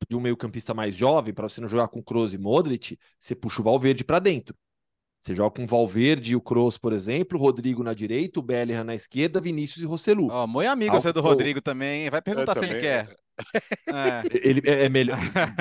de 0.08 0.16
um 0.16 0.20
meio-campista 0.20 0.74
mais 0.74 0.94
jovem, 0.94 1.32
para 1.32 1.48
você 1.48 1.60
não 1.60 1.68
jogar 1.68 1.88
com 1.88 2.02
Kroos 2.02 2.34
e 2.34 2.38
Modric, 2.38 2.98
você 3.18 3.34
puxa 3.34 3.60
o 3.60 3.64
Valverde 3.64 4.04
para 4.04 4.18
dentro. 4.18 4.56
Você 5.20 5.34
joga 5.34 5.50
com 5.50 5.66
Valverde 5.66 6.32
e 6.32 6.36
o 6.36 6.40
Kroos, 6.40 6.78
por 6.78 6.94
exemplo, 6.94 7.38
Rodrigo 7.38 7.82
na 7.82 7.92
direita, 7.92 8.40
o 8.40 8.42
Bellingham 8.42 8.84
na 8.84 8.94
esquerda, 8.94 9.38
Vinícius 9.38 9.82
e 9.82 9.84
Rossellu. 9.84 10.28
Ó, 10.30 10.44
oh, 10.44 10.46
muito 10.46 10.70
amigo 10.70 10.98
você 10.98 11.12
do 11.12 11.20
Rodrigo 11.20 11.60
também, 11.60 12.08
vai 12.08 12.22
perguntar 12.22 12.54
se 12.54 12.64
ele 12.64 12.80
quer. 12.80 13.14
É. 13.86 14.22
Ele 14.42 14.62
é, 14.64 14.84
é 14.86 14.88
melhor. 14.88 15.18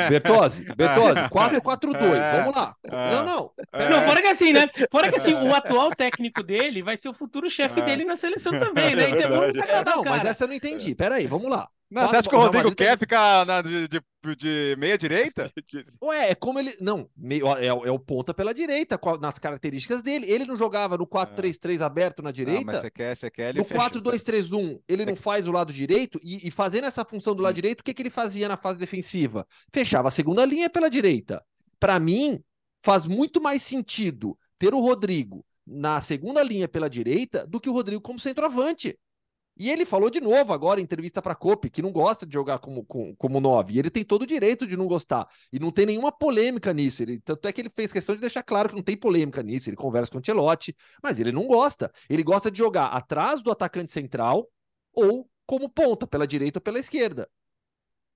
Bertozzi, 0.09 0.63
Bertozzi, 0.75 1.21
4-4-2, 1.29 2.15
é. 2.15 2.37
vamos 2.37 2.55
lá. 2.55 2.75
É. 2.83 3.11
Não, 3.11 3.25
não. 3.25 3.51
É. 3.73 3.89
Não, 3.89 4.01
fora 4.03 4.21
que 4.21 4.27
assim, 4.27 4.53
né? 4.53 4.65
Fora 4.89 5.09
que 5.09 5.17
assim, 5.17 5.33
o 5.33 5.53
atual 5.53 5.89
técnico 5.91 6.41
dele 6.41 6.81
vai 6.81 6.97
ser 6.97 7.09
o 7.09 7.13
futuro 7.13 7.49
chefe 7.49 7.81
é. 7.81 7.83
dele 7.83 8.05
na 8.05 8.15
seleção 8.15 8.53
também, 8.57 8.95
né? 8.95 9.09
Então 9.09 9.29
vamos 9.29 9.57
sacar 9.57 9.85
Não, 9.85 10.03
mas 10.03 10.25
essa 10.25 10.45
eu 10.45 10.47
não 10.47 10.55
entendi. 10.55 10.95
Peraí, 10.95 11.27
vamos 11.27 11.49
lá. 11.49 11.67
Não, 11.89 12.07
você 12.07 12.17
acha 12.17 12.29
que 12.29 12.35
o 12.35 12.39
Rodrigo 12.39 12.75
quer 12.75 12.97
ficar 12.99 13.45
na, 13.47 13.61
de, 13.63 13.87
de, 13.87 14.01
de, 14.37 14.75
meia 14.77 14.95
direita? 14.95 15.51
Ué, 16.03 16.31
é 16.31 16.35
como 16.35 16.59
ele. 16.59 16.75
Não, 16.79 17.09
meio, 17.17 17.47
é, 17.57 17.65
é, 17.65 17.73
o 17.73 17.97
ponta 17.97 18.31
pela 18.31 18.53
direita, 18.53 18.99
nas 19.19 19.39
características 19.39 20.03
dele. 20.03 20.29
Ele 20.29 20.45
não 20.45 20.55
jogava 20.55 20.97
no 20.97 21.07
4-3-3 21.07 21.81
aberto 21.81 22.21
na 22.21 22.31
direita. 22.31 22.59
Não, 22.59 22.73
mas 22.73 22.81
você 22.81 22.91
quer, 22.91 23.17
você 23.17 23.31
quer. 23.31 23.55
no 23.55 23.65
4-2-3-1, 23.65 24.79
ele 24.87 25.03
não 25.03 25.15
faz 25.15 25.47
o 25.47 25.51
lado 25.51 25.73
direito. 25.73 26.19
E, 26.21 26.47
e 26.47 26.51
fazendo 26.51 26.85
essa 26.85 27.03
função 27.03 27.33
do 27.33 27.41
lado 27.41 27.53
hum. 27.53 27.55
direito, 27.55 27.81
o 27.81 27.83
que, 27.83 27.93
que 27.93 28.01
ele 28.03 28.11
fazia 28.11 28.47
na 28.47 28.55
fase 28.55 28.77
defensiva? 28.77 29.47
Fechava 29.73 30.09
a 30.09 30.11
segunda 30.11 30.45
linha 30.45 30.69
pela 30.69 30.89
direita. 30.89 31.43
Para 31.79 31.99
mim, 31.99 32.43
faz 32.83 33.07
muito 33.07 33.41
mais 33.41 33.63
sentido 33.63 34.37
ter 34.59 34.75
o 34.75 34.79
Rodrigo 34.79 35.43
na 35.65 36.01
segunda 36.01 36.43
linha 36.43 36.67
pela 36.67 36.89
direita 36.89 37.47
do 37.47 37.59
que 37.59 37.69
o 37.69 37.73
Rodrigo 37.73 38.01
como 38.01 38.19
centroavante. 38.19 38.97
E 39.59 39.69
ele 39.69 39.85
falou 39.85 40.09
de 40.09 40.21
novo 40.21 40.53
agora 40.53 40.79
em 40.79 40.83
entrevista 40.83 41.21
para 41.21 41.33
a 41.33 41.35
Cope 41.35 41.69
que 41.69 41.81
não 41.81 41.91
gosta 41.91 42.25
de 42.25 42.33
jogar 42.33 42.59
como, 42.59 42.85
como, 42.85 43.13
como 43.17 43.41
nove. 43.41 43.73
E 43.73 43.79
ele 43.79 43.89
tem 43.89 44.05
todo 44.05 44.21
o 44.21 44.25
direito 44.25 44.65
de 44.65 44.77
não 44.77 44.87
gostar. 44.87 45.27
E 45.51 45.59
não 45.59 45.69
tem 45.69 45.85
nenhuma 45.85 46.13
polêmica 46.13 46.73
nisso. 46.73 47.03
Ele, 47.03 47.19
tanto 47.19 47.45
é 47.45 47.51
que 47.51 47.59
ele 47.59 47.69
fez 47.69 47.91
questão 47.91 48.15
de 48.15 48.21
deixar 48.21 48.41
claro 48.41 48.69
que 48.69 48.75
não 48.75 48.81
tem 48.81 48.95
polêmica 48.95 49.43
nisso. 49.43 49.69
Ele 49.69 49.75
conversa 49.75 50.09
com 50.09 50.17
o 50.17 50.19
Ancelotti, 50.19 50.73
mas 51.03 51.19
ele 51.19 51.33
não 51.33 51.45
gosta. 51.45 51.91
Ele 52.09 52.23
gosta 52.23 52.49
de 52.49 52.57
jogar 52.57 52.85
atrás 52.85 53.41
do 53.41 53.51
atacante 53.51 53.91
central 53.91 54.49
ou 54.93 55.29
como 55.45 55.67
ponta, 55.67 56.07
pela 56.07 56.25
direita 56.25 56.59
ou 56.59 56.61
pela 56.61 56.79
esquerda. 56.79 57.29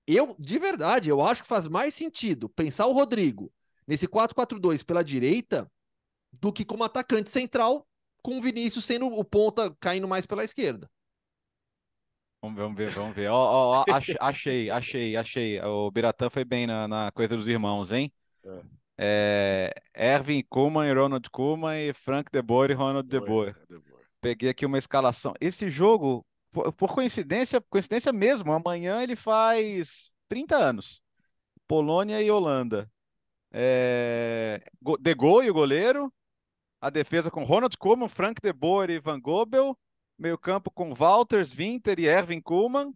Eu, 0.06 0.34
de 0.38 0.58
verdade, 0.58 1.10
eu 1.10 1.20
acho 1.20 1.42
que 1.42 1.48
faz 1.48 1.68
mais 1.68 1.92
sentido 1.92 2.48
pensar 2.48 2.86
o 2.86 2.92
Rodrigo 2.92 3.52
nesse 3.86 4.08
4-4-2 4.08 4.82
pela 4.82 5.04
direita 5.04 5.70
do 6.32 6.52
que 6.52 6.64
como 6.64 6.84
atacante 6.84 7.30
central, 7.30 7.86
com 8.22 8.38
o 8.38 8.40
Vinícius 8.40 8.86
sendo 8.86 9.06
o 9.06 9.24
ponta 9.24 9.74
caindo 9.78 10.08
mais 10.08 10.24
pela 10.24 10.44
esquerda. 10.44 10.88
Vamos 12.44 12.56
ver, 12.56 12.62
vamos 12.62 12.76
ver, 12.76 12.90
vamos 12.90 13.16
ver. 13.16 13.28
Ó, 13.28 13.36
ó, 13.36 13.80
ó 13.80 13.84
achei, 14.20 14.68
achei, 14.70 15.16
achei. 15.16 15.60
O 15.62 15.90
Biratã 15.90 16.28
foi 16.28 16.44
bem 16.44 16.66
na, 16.66 16.86
na 16.86 17.10
coisa 17.10 17.36
dos 17.36 17.48
irmãos, 17.48 17.90
hein? 17.90 18.12
É. 18.44 18.60
É, 18.96 19.82
Erwin 19.94 20.44
Koeman 20.48 20.86
e 20.86 20.92
Ronald 20.92 21.28
Koeman 21.30 21.76
e 21.76 21.92
Frank 21.94 22.30
De 22.30 22.42
Boer 22.42 22.70
e 22.70 22.74
Ronald 22.74 23.08
De 23.08 23.18
Boer. 23.18 23.56
Peguei 24.20 24.50
aqui 24.50 24.66
uma 24.66 24.76
escalação. 24.76 25.32
Esse 25.40 25.70
jogo, 25.70 26.24
por, 26.52 26.70
por 26.74 26.94
coincidência, 26.94 27.62
coincidência 27.62 28.12
mesmo, 28.12 28.52
amanhã 28.52 29.02
ele 29.02 29.16
faz 29.16 30.10
30 30.28 30.54
anos. 30.54 31.02
Polônia 31.66 32.20
e 32.20 32.30
Holanda. 32.30 32.90
É, 33.50 34.60
De 35.00 35.14
Gaulle, 35.14 35.50
o 35.50 35.54
goleiro. 35.54 36.12
A 36.78 36.90
defesa 36.90 37.30
com 37.30 37.42
Ronald 37.42 37.76
Koeman, 37.78 38.08
Frank 38.08 38.40
De 38.42 38.52
Boer 38.52 38.90
e 38.90 39.00
Van 39.00 39.18
Gobel. 39.18 39.74
Meio 40.18 40.38
campo 40.38 40.70
com 40.70 40.94
Walters, 40.94 41.52
Winter 41.52 41.98
e 41.98 42.06
Erwin 42.06 42.40
Koeman. 42.40 42.92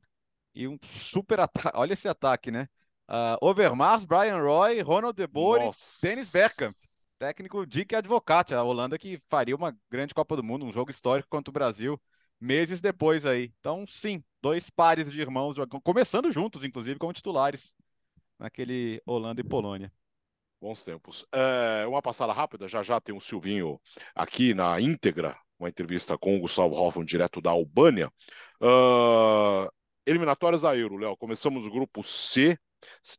E 0.54 0.66
um 0.66 0.78
super 0.82 1.40
ataque. 1.40 1.76
Olha 1.76 1.92
esse 1.92 2.08
ataque, 2.08 2.50
né? 2.50 2.68
Uh, 3.08 3.38
Overmars, 3.40 4.04
Brian 4.04 4.38
Roy, 4.38 4.80
Ronald 4.82 5.16
De 5.16 5.26
Boer 5.26 5.62
e 5.62 5.70
Dennis 6.02 6.30
Bergkamp. 6.30 6.76
Técnico 7.18 7.66
Dick 7.66 7.94
Advocati, 7.94 8.54
a 8.54 8.62
Holanda 8.62 8.98
que 8.98 9.20
faria 9.28 9.56
uma 9.56 9.76
grande 9.90 10.14
Copa 10.14 10.36
do 10.36 10.44
Mundo, 10.44 10.64
um 10.64 10.72
jogo 10.72 10.90
histórico 10.90 11.28
contra 11.28 11.50
o 11.50 11.52
Brasil, 11.52 12.00
meses 12.40 12.80
depois 12.80 13.26
aí. 13.26 13.52
Então, 13.58 13.84
sim, 13.86 14.22
dois 14.40 14.70
pares 14.70 15.10
de 15.10 15.20
irmãos 15.20 15.56
começando 15.82 16.30
juntos, 16.30 16.62
inclusive, 16.62 16.98
como 16.98 17.12
titulares 17.12 17.74
naquele 18.38 19.02
Holanda 19.04 19.40
e 19.40 19.44
Polônia. 19.44 19.92
Bons 20.60 20.84
tempos. 20.84 21.26
É, 21.32 21.86
uma 21.88 22.02
passada 22.02 22.32
rápida, 22.32 22.68
já 22.68 22.82
já 22.82 23.00
tem 23.00 23.14
um 23.14 23.20
Silvinho 23.20 23.80
aqui 24.14 24.54
na 24.54 24.80
íntegra 24.80 25.36
uma 25.58 25.68
entrevista 25.68 26.16
com 26.16 26.36
o 26.36 26.40
Gustavo 26.40 26.74
Hoffman, 26.74 27.04
direto 27.04 27.40
da 27.40 27.50
Albânia. 27.50 28.12
Uh, 28.60 29.70
eliminatórias 30.06 30.62
da 30.62 30.76
Euro, 30.76 30.96
Léo. 30.96 31.16
Começamos 31.16 31.66
o 31.66 31.70
grupo 31.70 32.02
C 32.02 32.58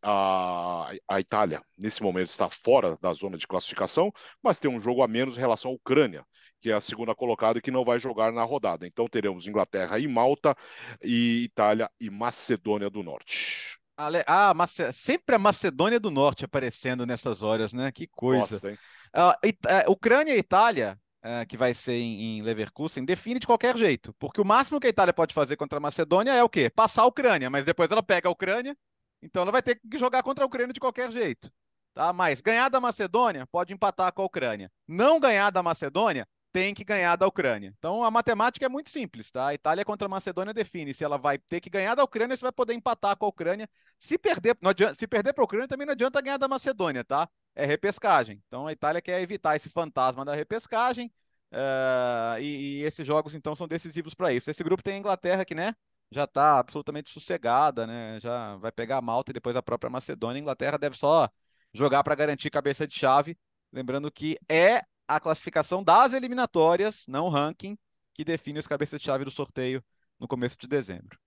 A, 0.02 0.92
a 1.08 1.20
Itália, 1.20 1.62
nesse 1.78 2.02
momento, 2.02 2.30
está 2.30 2.50
fora 2.50 2.98
da 3.02 3.12
zona 3.14 3.38
de 3.38 3.46
classificação, 3.46 4.12
mas 4.42 4.58
tem 4.58 4.72
um 4.72 4.80
jogo 4.80 5.04
a 5.04 5.08
menos 5.08 5.36
em 5.36 5.40
relação 5.40 5.72
à 5.72 5.74
Ucrânia, 5.74 6.26
que 6.62 6.72
é 6.72 6.74
a 6.74 6.82
segunda 6.82 7.14
colocada 7.14 7.60
e 7.60 7.62
que 7.62 7.70
não 7.72 7.84
vai 7.84 8.00
jogar 8.00 8.32
na 8.32 8.44
rodada. 8.44 8.88
Então 8.88 9.08
teremos 9.08 9.48
Inglaterra 9.48 10.00
e 10.00 10.08
Malta, 10.08 10.56
e 11.04 11.44
Itália 11.44 11.90
e 12.00 12.10
Macedônia 12.10 12.90
do 12.90 13.04
Norte. 13.04 13.78
Ah, 14.26 14.54
Mace... 14.54 14.94
sempre 14.94 15.36
a 15.36 15.40
Macedônia 15.40 16.00
do 16.00 16.10
Norte 16.10 16.46
aparecendo 16.46 17.06
nessas 17.06 17.42
horas, 17.42 17.74
né? 17.74 17.92
Que 17.92 18.08
coisa. 18.08 18.78
Nossa, 19.14 19.86
uh, 19.86 19.92
Ucrânia 19.92 20.34
e 20.34 20.40
Itália, 20.40 20.98
uh, 21.24 21.46
que 21.48 21.58
vai 21.58 21.74
ser 21.74 21.94
em, 21.94 22.40
em, 22.40 22.42
Leverkusen, 22.42 23.06
define 23.06 23.40
de 23.40 23.48
qualquer 23.48 23.78
jeito. 23.78 24.14
Porque 24.20 24.42
o 24.42 24.46
máximo 24.46 24.80
que 24.80 24.88
a 24.88 24.90
Itália 24.90 25.14
pode 25.14 25.34
fazer 25.34 25.56
contra 25.56 25.78
a 25.78 25.82
Macedônia 25.82 26.32
é 26.32 26.44
o 26.44 26.50
quê? 26.50 26.70
Passar 26.70 27.04
a 27.04 27.08
Ucrânia, 27.08 27.50
mas 27.50 27.66
depois 27.66 27.90
ela 27.90 28.04
pega 28.04 28.28
a 28.28 28.32
Ucrânia, 28.32 28.76
então 29.22 29.44
ela 29.44 29.52
vai 29.52 29.62
ter 29.62 29.80
que 29.80 29.98
jogar 29.98 30.24
contra 30.24 30.44
a 30.44 30.48
Ucrânia 30.48 30.74
de 30.74 30.80
qualquer 30.80 31.12
jeito. 31.12 31.52
Tá? 31.94 32.14
Mas 32.14 32.42
ganhar 32.42 32.70
da 32.70 32.80
Macedônia 32.80 33.46
pode 33.48 33.74
empatar 33.74 34.14
com 34.14 34.22
a 34.22 34.26
Ucrânia. 34.26 34.72
Não 34.88 35.20
ganhar 35.20 35.50
da 35.50 35.62
Macedônia 35.62 36.28
tem 36.52 36.74
que 36.74 36.84
ganhar 36.84 37.16
da 37.16 37.28
Ucrânia. 37.28 37.74
Então 37.78 38.04
a 38.04 38.10
matemática 38.10 38.66
é 38.66 38.70
muito 38.70 38.90
simples, 38.90 39.30
tá? 39.32 39.48
A 39.48 39.54
Itália 39.54 39.86
contra 39.86 40.08
a 40.08 40.10
Macedônia 40.10 40.54
define 40.54 40.94
se 40.94 41.04
ela 41.04 41.18
vai 41.18 41.38
ter 41.38 41.60
que 41.62 41.70
ganhar 41.70 41.96
da 41.96 42.04
Ucrânia, 42.04 42.36
se 42.36 42.42
vai 42.42 42.52
poder 42.52 42.74
empatar 42.74 43.16
com 43.18 43.26
a 43.26 43.30
Ucrânia. 43.30 43.70
Se 44.00 44.18
perder, 44.18 44.58
adianta, 44.64 44.96
se 44.96 45.08
perder 45.08 45.34
para 45.34 45.44
a 45.44 45.46
Ucrânia 45.46 45.68
também 45.68 45.86
não 45.86 45.94
adianta 45.94 46.22
ganhar 46.22 46.38
da 46.38 46.48
Macedônia, 46.48 47.04
tá? 47.04 47.30
É 47.60 47.66
repescagem. 47.66 48.42
Então 48.48 48.68
a 48.68 48.72
Itália 48.72 49.02
quer 49.02 49.22
evitar 49.22 49.56
esse 49.56 49.70
fantasma 49.70 50.24
da 50.24 50.34
repescagem. 50.34 51.12
Uh, 51.52 52.40
e, 52.40 52.80
e, 52.80 52.84
esses 52.84 53.06
jogos 53.06 53.34
então 53.36 53.56
são 53.56 53.68
decisivos 53.68 54.14
para 54.14 54.32
isso. 54.32 54.50
Esse 54.50 54.64
grupo 54.64 54.84
tem 54.84 54.96
a 54.96 54.98
Inglaterra 54.98 55.44
que, 55.44 55.56
né, 55.56 55.76
já 56.12 56.24
está 56.24 56.60
absolutamente 56.60 57.10
sossegada, 57.10 57.86
né? 57.86 58.20
Já 58.22 58.56
vai 58.58 58.72
pegar 58.72 58.98
a 58.98 59.02
Malta 59.02 59.32
e 59.32 59.34
depois 59.34 59.56
a 59.56 59.62
própria 59.62 59.90
Macedônia. 59.90 60.40
A 60.40 60.42
Inglaterra 60.42 60.78
deve 60.78 60.98
só 60.98 61.30
jogar 61.74 62.04
para 62.04 62.16
garantir 62.16 62.50
cabeça 62.50 62.88
de 62.88 62.96
chave, 62.98 63.38
lembrando 63.74 64.12
que 64.12 64.38
é 64.48 64.82
a 65.08 65.20
classificação 65.20 65.84
das 65.84 66.14
eliminatórias, 66.14 67.04
não 67.08 67.26
o 67.26 67.30
ranking, 67.30 67.78
que 68.14 68.24
define 68.24 68.60
os 68.60 68.68
cabeças 68.68 69.00
de 69.00 69.06
chave 69.06 69.26
do 69.26 69.32
sorteio 69.32 69.84
no 70.20 70.28
começo 70.28 70.58
de 70.58 70.68
dezembro. 70.68 71.20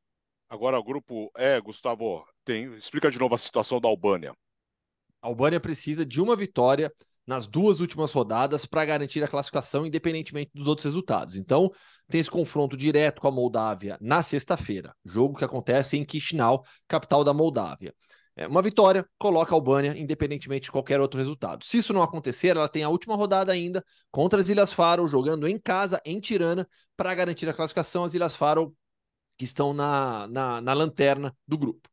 Agora 0.49 0.79
o 0.79 0.85
grupo 0.85 1.31
é, 1.37 1.61
Gustavo, 1.61 2.25
tem, 2.45 2.73
explica 2.75 3.11
de 3.11 3.19
novo 3.19 3.35
a 3.35 3.39
situação 3.39 3.81
da 3.81 3.89
Albânia. 3.89 4.35
A 5.23 5.29
Albânia 5.29 5.61
precisa 5.61 6.05
de 6.05 6.21
uma 6.21 6.37
vitória 6.37 6.93
nas 7.27 7.47
duas 7.47 7.81
últimas 7.81 8.11
rodadas 8.11 8.67
para 8.67 8.85
garantir 8.85 9.23
a 9.23 9.29
classificação, 9.29 9.87
independentemente 9.87 10.51
dos 10.53 10.67
outros 10.67 10.85
resultados. 10.85 11.37
Então, 11.37 11.71
tem 12.09 12.21
esse 12.21 12.31
confronto 12.31 12.77
direto 12.77 13.21
com 13.21 13.29
a 13.29 13.31
Moldávia 13.31 13.97
na 14.01 14.23
sexta-feira, 14.23 14.95
jogo 15.05 15.37
que 15.37 15.45
acontece 15.45 15.97
em 15.97 16.07
Chisinau, 16.09 16.65
capital 16.89 17.23
da 17.23 17.33
Moldávia. 17.33 17.95
É, 18.35 18.47
uma 18.47 18.63
vitória 18.63 19.07
coloca 19.19 19.53
a 19.53 19.57
Albânia, 19.57 19.97
independentemente 19.97 20.65
de 20.65 20.73
qualquer 20.73 21.01
outro 21.01 21.19
resultado. 21.19 21.65
Se 21.65 21.79
isso 21.79 21.93
não 21.93 22.03
acontecer, 22.03 22.57
ela 22.57 22.69
tem 22.69 22.83
a 22.83 22.89
última 22.89 23.15
rodada 23.15 23.53
ainda 23.53 23.85
contra 24.11 24.41
as 24.41 24.49
Ilhas 24.49 24.73
Faro, 24.73 25.07
jogando 25.07 25.47
em 25.47 25.59
casa, 25.59 26.01
em 26.05 26.19
Tirana, 26.19 26.67
para 26.97 27.15
garantir 27.15 27.49
a 27.49 27.53
classificação. 27.53 28.05
As 28.05 28.15
Ilhas 28.15 28.35
Faro 28.35 28.75
que 29.37 29.45
estão 29.45 29.75
na, 29.75 30.27
na, 30.29 30.61
na 30.61 30.73
lanterna 30.73 31.35
do 31.47 31.59
grupo. 31.59 31.92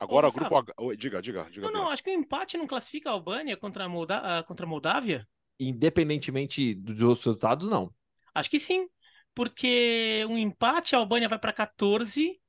Agora, 0.00 0.28
o 0.28 0.32
grupo 0.32 0.56
H. 0.56 0.74
Diga, 0.96 1.20
diga, 1.20 1.46
diga. 1.50 1.66
Não, 1.66 1.72
não, 1.72 1.88
acho 1.88 2.02
que 2.02 2.10
o 2.10 2.14
empate 2.14 2.56
não 2.56 2.66
classifica 2.66 3.10
a 3.10 3.12
Albânia 3.12 3.56
contra 3.56 3.84
a, 3.84 3.88
Molda... 3.88 4.44
Contra 4.46 4.64
a 4.64 4.68
Moldávia. 4.68 5.26
Independentemente 5.58 6.74
dos 6.74 7.02
outros 7.02 7.24
resultados, 7.24 7.68
não. 7.68 7.92
Acho 8.34 8.48
que 8.50 8.60
sim. 8.60 8.88
Porque 9.34 10.24
um 10.28 10.38
empate, 10.38 10.94
a 10.94 10.98
Albânia 10.98 11.28
vai 11.28 11.38
para 11.38 11.52
14 11.52 12.40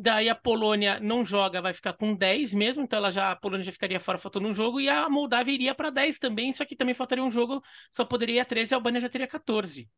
Daí 0.00 0.28
a 0.28 0.34
Polônia 0.34 1.00
não 1.00 1.24
joga, 1.24 1.60
vai 1.60 1.72
ficar 1.72 1.92
com 1.92 2.14
10 2.14 2.54
mesmo, 2.54 2.84
então 2.84 2.98
ela 2.98 3.10
já 3.10 3.32
a 3.32 3.36
Polônia 3.36 3.64
já 3.64 3.72
ficaria 3.72 3.98
fora 3.98 4.16
faltando 4.16 4.46
um 4.46 4.54
jogo 4.54 4.80
e 4.80 4.88
a 4.88 5.08
Moldávia 5.08 5.52
iria 5.52 5.74
para 5.74 5.90
10 5.90 6.20
também, 6.20 6.52
só 6.52 6.64
que 6.64 6.76
também 6.76 6.94
faltaria 6.94 7.24
um 7.24 7.30
jogo, 7.32 7.60
só 7.90 8.04
poderia 8.04 8.44
13 8.44 8.72
e 8.72 8.74
a 8.74 8.76
Albânia 8.76 9.00
já 9.00 9.08
teria 9.08 9.26
14. 9.26 9.90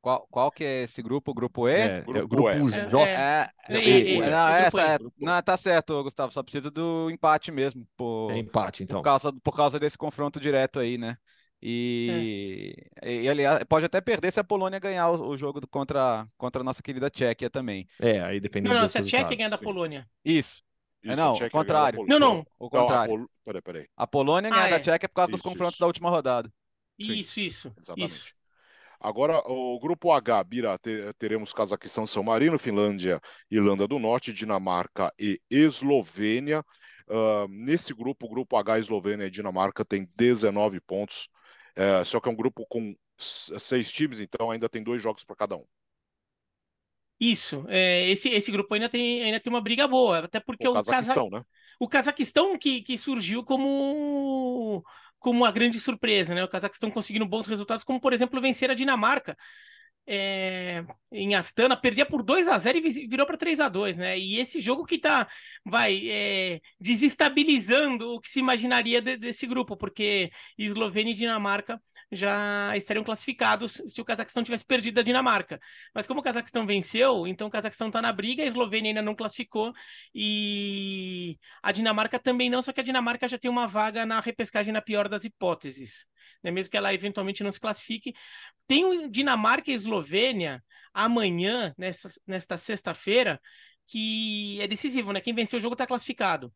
Qual, 0.00 0.26
qual 0.30 0.50
que 0.50 0.64
é 0.64 0.84
esse 0.84 1.02
grupo? 1.02 1.34
Grupo 1.34 1.68
E? 1.68 1.72
É, 1.72 2.00
grupo, 2.00 2.18
é, 2.18 2.26
grupo 2.26 2.70
E. 2.70 2.88
J. 2.88 3.06
É, 3.06 3.50
é, 3.68 3.78
é, 3.78 4.16
é, 4.16 4.30
não, 4.30 4.48
essa 4.48 4.82
é, 4.82 4.98
não, 5.18 5.42
tá 5.42 5.56
certo, 5.56 6.02
Gustavo, 6.02 6.32
só 6.32 6.42
precisa 6.42 6.70
do 6.70 7.10
empate 7.10 7.52
mesmo. 7.52 7.86
Por, 7.96 8.30
é 8.30 8.38
empate, 8.38 8.82
então. 8.82 8.98
Por 8.98 9.04
causa, 9.04 9.32
por 9.42 9.54
causa 9.54 9.78
desse 9.78 9.98
confronto 9.98 10.40
direto 10.40 10.78
aí, 10.78 10.96
né? 10.96 11.16
E, 11.62 12.74
é. 13.02 13.22
e, 13.22 13.28
aliás, 13.28 13.62
pode 13.64 13.84
até 13.84 14.00
perder 14.00 14.32
se 14.32 14.40
a 14.40 14.44
Polônia 14.44 14.78
ganhar 14.78 15.10
o, 15.10 15.28
o, 15.28 15.36
jogo 15.36 15.60
contra, 15.68 16.26
contra 16.38 16.62
a 16.62 16.64
nossa 16.64 16.82
querida 16.82 17.10
Tchequia 17.10 17.50
também. 17.50 17.86
É, 18.00 18.22
aí 18.22 18.40
depende 18.40 18.68
Não, 18.68 18.80
não, 18.80 18.88
se 18.88 18.96
a 18.96 19.04
Tchequia 19.04 19.36
ganhar 19.36 19.50
da 19.50 19.58
Polônia. 19.58 20.08
Isso. 20.24 20.62
Isso, 21.02 21.12
é, 21.12 21.16
não, 21.16 21.34
o 21.34 21.50
contrário. 21.50 22.04
Não, 22.06 22.18
não. 22.18 22.46
O 22.58 22.70
contrário. 22.70 23.14
Não, 23.14 23.24
a, 23.24 23.26
Pol... 23.26 23.30
peraí, 23.44 23.62
peraí. 23.62 23.86
a 23.94 24.06
Polônia 24.06 24.50
ganha 24.50 24.64
ah, 24.64 24.70
da 24.70 24.76
é. 24.76 24.80
Tchequia 24.80 25.08
por 25.08 25.14
causa 25.16 25.32
isso, 25.32 25.42
dos 25.42 25.42
confrontos 25.42 25.74
isso. 25.74 25.80
da 25.80 25.86
última 25.86 26.08
rodada. 26.08 26.50
Isso, 26.98 27.32
Sim. 27.32 27.42
isso. 27.42 27.74
Exatamente. 27.78 28.10
Isso. 28.10 28.39
Agora, 29.00 29.42
o 29.46 29.80
grupo 29.80 30.12
H, 30.12 30.44
Bira, 30.44 30.78
teremos 31.18 31.54
Cazaquistão, 31.54 32.06
São 32.06 32.22
Marino, 32.22 32.58
Finlândia, 32.58 33.18
Irlanda 33.50 33.88
do 33.88 33.98
Norte, 33.98 34.32
Dinamarca 34.32 35.10
e 35.18 35.40
Eslovênia. 35.50 36.62
Uh, 37.08 37.48
nesse 37.48 37.94
grupo, 37.94 38.26
o 38.26 38.28
grupo 38.28 38.56
H, 38.58 38.78
Eslovênia 38.78 39.24
e 39.24 39.30
Dinamarca 39.30 39.84
tem 39.84 40.06
19 40.16 40.80
pontos. 40.82 41.30
É, 41.74 42.04
só 42.04 42.20
que 42.20 42.28
é 42.28 42.32
um 42.32 42.36
grupo 42.36 42.66
com 42.66 42.94
seis 43.16 43.90
times, 43.90 44.20
então 44.20 44.50
ainda 44.50 44.68
tem 44.68 44.82
dois 44.82 45.02
jogos 45.02 45.24
para 45.24 45.36
cada 45.36 45.56
um. 45.56 45.64
Isso. 47.18 47.64
É, 47.68 48.08
esse, 48.08 48.28
esse 48.30 48.50
grupo 48.50 48.74
ainda 48.74 48.88
tem, 48.88 49.22
ainda 49.22 49.40
tem 49.40 49.52
uma 49.52 49.60
briga 49.60 49.86
boa, 49.86 50.20
até 50.20 50.40
porque 50.40 50.66
o, 50.66 50.72
o 50.72 50.74
Cazaquistão, 50.74 51.30
Caza... 51.30 51.40
né? 51.40 51.46
O 51.78 51.88
Cazaquistão 51.88 52.58
que, 52.58 52.82
que 52.82 52.98
surgiu 52.98 53.44
como 53.44 54.84
como 55.20 55.40
uma 55.40 55.52
grande 55.52 55.78
surpresa, 55.78 56.34
né? 56.34 56.42
O 56.42 56.48
Cazaquistão 56.48 56.90
conseguindo 56.90 57.26
bons 57.28 57.46
resultados, 57.46 57.84
como 57.84 58.00
por 58.00 58.12
exemplo 58.12 58.40
vencer 58.40 58.70
a 58.70 58.74
Dinamarca 58.74 59.36
é, 60.06 60.84
em 61.12 61.34
Astana, 61.36 61.76
perdia 61.76 62.04
por 62.04 62.22
2 62.22 62.48
a 62.48 62.58
0 62.58 62.78
e 62.78 63.06
virou 63.06 63.26
para 63.26 63.36
3 63.36 63.60
a 63.60 63.68
2 63.68 63.96
né? 63.96 64.18
E 64.18 64.38
esse 64.40 64.60
jogo 64.60 64.84
que 64.84 64.98
tá, 64.98 65.28
vai, 65.64 66.08
é, 66.10 66.60
desestabilizando 66.80 68.14
o 68.14 68.20
que 68.20 68.30
se 68.30 68.40
imaginaria 68.40 69.00
de, 69.00 69.16
desse 69.16 69.46
grupo, 69.46 69.76
porque 69.76 70.32
Eslovênia 70.58 71.12
e 71.12 71.14
Dinamarca 71.14 71.80
já 72.10 72.76
estariam 72.76 73.04
classificados 73.04 73.80
se 73.86 74.00
o 74.00 74.04
Cazaquistão 74.04 74.42
tivesse 74.42 74.64
perdido 74.64 74.98
a 75.00 75.02
Dinamarca. 75.02 75.60
Mas 75.94 76.06
como 76.06 76.20
o 76.20 76.22
Cazaquistão 76.22 76.66
venceu, 76.66 77.26
então 77.26 77.46
o 77.48 77.50
Cazaquistão 77.50 77.86
está 77.88 78.02
na 78.02 78.12
briga, 78.12 78.42
a 78.42 78.46
Eslovênia 78.46 78.90
ainda 78.90 79.02
não 79.02 79.14
classificou 79.14 79.72
e 80.14 81.38
a 81.62 81.72
Dinamarca 81.72 82.18
também 82.18 82.50
não, 82.50 82.62
só 82.62 82.72
que 82.72 82.80
a 82.80 82.84
Dinamarca 82.84 83.28
já 83.28 83.38
tem 83.38 83.50
uma 83.50 83.66
vaga 83.66 84.04
na 84.04 84.20
repescagem 84.20 84.72
na 84.72 84.82
pior 84.82 85.08
das 85.08 85.24
hipóteses, 85.24 86.06
né? 86.42 86.50
mesmo 86.50 86.70
que 86.70 86.76
ela 86.76 86.92
eventualmente 86.92 87.42
não 87.44 87.52
se 87.52 87.60
classifique. 87.60 88.12
Tem 88.66 88.84
o 88.84 89.10
Dinamarca 89.10 89.70
e 89.70 89.74
Eslovênia 89.74 90.62
amanhã, 90.92 91.74
nessa, 91.78 92.10
nesta 92.26 92.56
sexta-feira, 92.56 93.40
que 93.86 94.60
é 94.60 94.68
decisivo, 94.68 95.12
né? 95.12 95.20
Quem 95.20 95.34
venceu 95.34 95.58
o 95.58 95.62
jogo 95.62 95.74
está 95.74 95.86
classificado. 95.86 96.52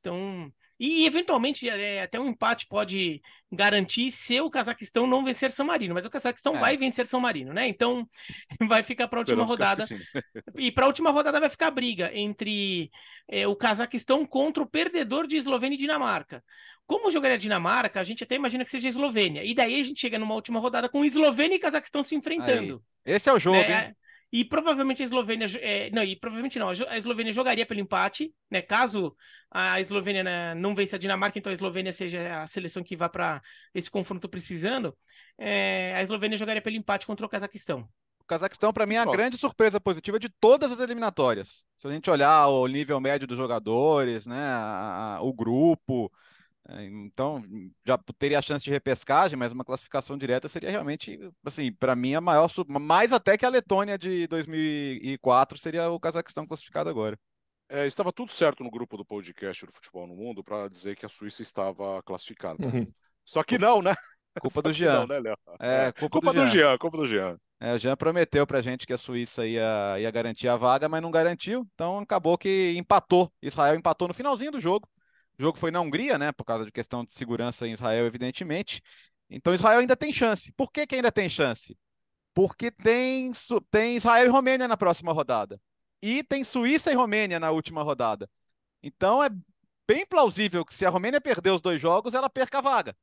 Então, 0.00 0.52
e 0.84 1.06
eventualmente 1.06 1.68
é, 1.68 2.02
até 2.02 2.20
um 2.20 2.28
empate 2.28 2.66
pode 2.66 3.22
garantir 3.50 4.10
se 4.10 4.38
o 4.40 4.50
Cazaquistão 4.50 5.06
não 5.06 5.24
vencer 5.24 5.50
São 5.50 5.64
Marino, 5.64 5.94
mas 5.94 6.04
o 6.04 6.10
Cazaquistão 6.10 6.56
é. 6.56 6.60
vai 6.60 6.76
vencer 6.76 7.06
São 7.06 7.20
Marino, 7.20 7.52
né? 7.52 7.66
Então 7.68 8.06
vai 8.68 8.82
ficar 8.82 9.08
para 9.08 9.18
a 9.18 9.22
última 9.22 9.44
rodada. 9.44 9.84
E 10.56 10.70
para 10.70 10.84
a 10.84 10.86
última 10.86 11.10
rodada 11.10 11.40
vai 11.40 11.48
ficar 11.48 11.68
a 11.68 11.70
briga 11.70 12.10
entre 12.14 12.90
é, 13.28 13.46
o 13.46 13.56
Cazaquistão 13.56 14.26
contra 14.26 14.62
o 14.62 14.68
perdedor 14.68 15.26
de 15.26 15.36
Eslovênia 15.36 15.74
e 15.74 15.78
Dinamarca. 15.78 16.44
Como 16.86 17.10
jogaria 17.10 17.36
a 17.36 17.40
Dinamarca, 17.40 17.98
a 17.98 18.04
gente 18.04 18.22
até 18.22 18.34
imagina 18.34 18.62
que 18.62 18.70
seja 18.70 18.88
Eslovênia. 18.88 19.42
E 19.42 19.54
daí 19.54 19.80
a 19.80 19.84
gente 19.84 20.00
chega 20.00 20.18
numa 20.18 20.34
última 20.34 20.60
rodada 20.60 20.88
com 20.88 21.04
Eslovênia 21.04 21.56
e 21.56 21.58
Cazaquistão 21.58 22.04
se 22.04 22.14
enfrentando. 22.14 22.82
Aí. 23.06 23.14
Esse 23.14 23.30
é 23.30 23.32
o 23.32 23.38
jogo, 23.38 23.56
né? 23.56 23.86
hein? 23.86 23.96
E 24.34 24.44
provavelmente 24.44 25.00
a 25.00 25.04
Eslovênia. 25.04 25.46
É, 25.60 25.90
não, 25.90 26.02
e 26.02 26.16
provavelmente 26.16 26.58
não. 26.58 26.68
A 26.68 26.98
Eslovênia 26.98 27.32
jogaria 27.32 27.64
pelo 27.64 27.78
empate, 27.78 28.34
né? 28.50 28.60
Caso 28.60 29.16
a 29.48 29.80
Eslovênia 29.80 30.24
né, 30.24 30.56
não 30.56 30.74
vença 30.74 30.96
a 30.96 30.98
Dinamarca, 30.98 31.38
então 31.38 31.52
a 31.52 31.54
Eslovênia 31.54 31.92
seja 31.92 32.42
a 32.42 32.46
seleção 32.48 32.82
que 32.82 32.96
vá 32.96 33.08
para 33.08 33.40
esse 33.72 33.88
confronto 33.88 34.28
precisando. 34.28 34.92
É, 35.38 35.94
a 35.94 36.02
Eslovênia 36.02 36.36
jogaria 36.36 36.60
pelo 36.60 36.74
empate 36.74 37.06
contra 37.06 37.24
o 37.24 37.28
Cazaquistão. 37.28 37.88
O 38.18 38.24
Cazaquistão, 38.24 38.72
para 38.72 38.86
mim, 38.86 38.96
é 38.96 38.98
a 38.98 39.04
grande 39.04 39.36
surpresa 39.36 39.80
positiva 39.80 40.18
de 40.18 40.28
todas 40.28 40.72
as 40.72 40.80
eliminatórias. 40.80 41.64
Se 41.78 41.86
a 41.86 41.92
gente 41.92 42.10
olhar 42.10 42.48
o 42.48 42.66
nível 42.66 42.98
médio 42.98 43.28
dos 43.28 43.38
jogadores, 43.38 44.26
né, 44.26 44.48
a, 44.48 45.16
a, 45.18 45.22
o 45.22 45.32
grupo, 45.32 46.10
então, 46.68 47.42
já 47.86 47.98
teria 48.18 48.38
a 48.38 48.42
chance 48.42 48.64
de 48.64 48.70
repescagem, 48.70 49.38
mas 49.38 49.52
uma 49.52 49.64
classificação 49.64 50.16
direta 50.16 50.48
seria 50.48 50.70
realmente, 50.70 51.18
assim, 51.44 51.70
para 51.70 51.94
mim 51.94 52.14
a 52.14 52.20
maior, 52.20 52.48
mais 52.66 53.12
até 53.12 53.36
que 53.36 53.44
a 53.44 53.50
Letônia 53.50 53.98
de 53.98 54.26
2004 54.28 55.58
seria 55.58 55.90
o 55.90 56.00
Cazaquistão 56.00 56.46
classificado 56.46 56.88
agora. 56.88 57.18
É, 57.68 57.86
estava 57.86 58.12
tudo 58.12 58.32
certo 58.32 58.62
no 58.62 58.70
grupo 58.70 58.96
do 58.96 59.04
podcast 59.04 59.66
do 59.66 59.72
Futebol 59.72 60.06
no 60.06 60.14
Mundo 60.14 60.42
para 60.42 60.68
dizer 60.68 60.96
que 60.96 61.04
a 61.04 61.08
Suíça 61.08 61.42
estava 61.42 62.02
classificada. 62.02 62.64
Uhum. 62.64 62.86
Só 63.24 63.42
que 63.42 63.58
não, 63.58 63.82
né? 63.82 63.94
Culpa 64.40 64.62
do 64.62 64.72
Jean. 64.72 65.06
Não, 65.06 65.22
né, 65.22 65.34
é, 65.60 65.92
culpa, 65.92 66.20
culpa 66.20 66.32
do, 66.32 66.38
Jean. 66.38 66.44
do, 66.44 66.50
Jean. 66.50 66.78
Culpa 66.78 66.96
do 66.96 67.06
Jean. 67.06 67.38
É, 67.60 67.74
o 67.74 67.78
Jean 67.78 67.96
prometeu 67.96 68.46
pra 68.46 68.60
gente 68.60 68.86
que 68.86 68.92
a 68.92 68.98
Suíça 68.98 69.46
ia, 69.46 69.96
ia 69.98 70.10
garantir 70.10 70.48
a 70.48 70.56
vaga, 70.56 70.88
mas 70.88 71.00
não 71.00 71.10
garantiu. 71.10 71.66
Então 71.74 72.00
acabou 72.00 72.36
que 72.36 72.74
empatou. 72.76 73.32
Israel 73.40 73.76
empatou 73.76 74.08
no 74.08 74.14
finalzinho 74.14 74.50
do 74.50 74.60
jogo. 74.60 74.88
O 75.38 75.42
jogo 75.42 75.58
foi 75.58 75.70
na 75.70 75.80
Hungria, 75.80 76.18
né? 76.18 76.32
Por 76.32 76.44
causa 76.44 76.64
de 76.64 76.72
questão 76.72 77.04
de 77.04 77.14
segurança 77.14 77.66
em 77.66 77.72
Israel, 77.72 78.06
evidentemente. 78.06 78.82
Então 79.28 79.54
Israel 79.54 79.80
ainda 79.80 79.96
tem 79.96 80.12
chance. 80.12 80.52
Por 80.52 80.70
que, 80.70 80.86
que 80.86 80.94
ainda 80.94 81.10
tem 81.10 81.28
chance? 81.28 81.76
Porque 82.34 82.70
tem, 82.70 83.32
tem 83.70 83.96
Israel 83.96 84.26
e 84.26 84.30
Romênia 84.30 84.68
na 84.68 84.76
próxima 84.76 85.12
rodada. 85.12 85.60
E 86.02 86.22
tem 86.22 86.44
Suíça 86.44 86.92
e 86.92 86.94
Romênia 86.94 87.40
na 87.40 87.50
última 87.50 87.82
rodada. 87.82 88.28
Então 88.82 89.22
é 89.22 89.30
bem 89.86 90.06
plausível 90.06 90.64
que 90.64 90.74
se 90.74 90.84
a 90.84 90.90
Romênia 90.90 91.20
perder 91.20 91.50
os 91.50 91.62
dois 91.62 91.80
jogos, 91.80 92.14
ela 92.14 92.30
perca 92.30 92.58
a 92.58 92.60
vaga. 92.60 92.96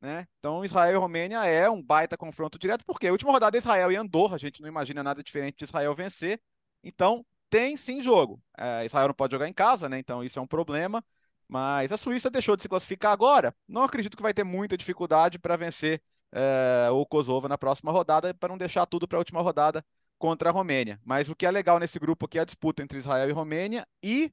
Né? 0.00 0.26
Então, 0.40 0.64
Israel 0.64 0.94
e 0.94 0.98
Romênia 0.98 1.44
é 1.46 1.70
um 1.70 1.80
baita 1.80 2.16
confronto 2.16 2.58
direto, 2.58 2.84
porque 2.84 3.06
a 3.06 3.12
última 3.12 3.30
rodada 3.30 3.56
é 3.56 3.60
Israel 3.60 3.92
e 3.92 3.96
Andorra, 3.96 4.34
a 4.34 4.38
gente 4.38 4.60
não 4.60 4.68
imagina 4.68 5.00
nada 5.00 5.22
diferente 5.22 5.58
de 5.58 5.64
Israel 5.64 5.94
vencer. 5.94 6.40
Então, 6.82 7.24
tem 7.48 7.76
sim 7.76 8.02
jogo. 8.02 8.42
É, 8.58 8.84
Israel 8.84 9.08
não 9.08 9.14
pode 9.14 9.30
jogar 9.32 9.48
em 9.48 9.52
casa, 9.52 9.88
né? 9.88 9.98
Então, 9.98 10.24
isso 10.24 10.40
é 10.40 10.42
um 10.42 10.46
problema. 10.46 11.04
Mas 11.52 11.92
a 11.92 11.98
Suíça 11.98 12.30
deixou 12.30 12.56
de 12.56 12.62
se 12.62 12.68
classificar 12.68 13.12
agora. 13.12 13.54
Não 13.68 13.82
acredito 13.82 14.16
que 14.16 14.22
vai 14.22 14.32
ter 14.32 14.42
muita 14.42 14.74
dificuldade 14.74 15.38
para 15.38 15.54
vencer 15.54 16.00
é, 16.32 16.88
o 16.90 17.04
Kosovo 17.04 17.46
na 17.46 17.58
próxima 17.58 17.92
rodada, 17.92 18.32
para 18.32 18.48
não 18.48 18.56
deixar 18.56 18.86
tudo 18.86 19.06
para 19.06 19.18
a 19.18 19.20
última 19.20 19.42
rodada 19.42 19.84
contra 20.16 20.48
a 20.48 20.52
Romênia. 20.52 20.98
Mas 21.04 21.28
o 21.28 21.36
que 21.36 21.44
é 21.44 21.50
legal 21.50 21.78
nesse 21.78 21.98
grupo 21.98 22.24
aqui 22.24 22.38
é 22.38 22.40
a 22.40 22.46
disputa 22.46 22.82
entre 22.82 22.96
Israel 22.96 23.28
e 23.28 23.32
Romênia 23.32 23.86
e 24.02 24.32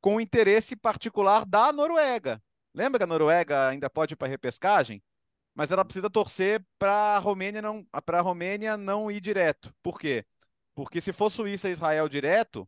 com 0.00 0.18
interesse 0.18 0.74
particular 0.74 1.44
da 1.44 1.70
Noruega. 1.70 2.42
Lembra 2.72 2.98
que 2.98 3.04
a 3.04 3.06
Noruega 3.06 3.68
ainda 3.68 3.90
pode 3.90 4.14
ir 4.14 4.16
para 4.16 4.28
repescagem? 4.28 5.02
Mas 5.54 5.70
ela 5.70 5.84
precisa 5.84 6.08
torcer 6.08 6.64
para 6.78 7.16
a 7.16 7.18
Romênia 7.18 7.60
não, 7.60 7.84
para 8.06 8.20
a 8.20 8.22
Romênia 8.22 8.74
não 8.78 9.10
ir 9.10 9.20
direto. 9.20 9.70
Por 9.82 10.00
quê? 10.00 10.24
Porque 10.74 11.02
se 11.02 11.12
for 11.12 11.28
Suíça 11.28 11.68
e 11.68 11.72
Israel 11.72 12.08
direto, 12.08 12.66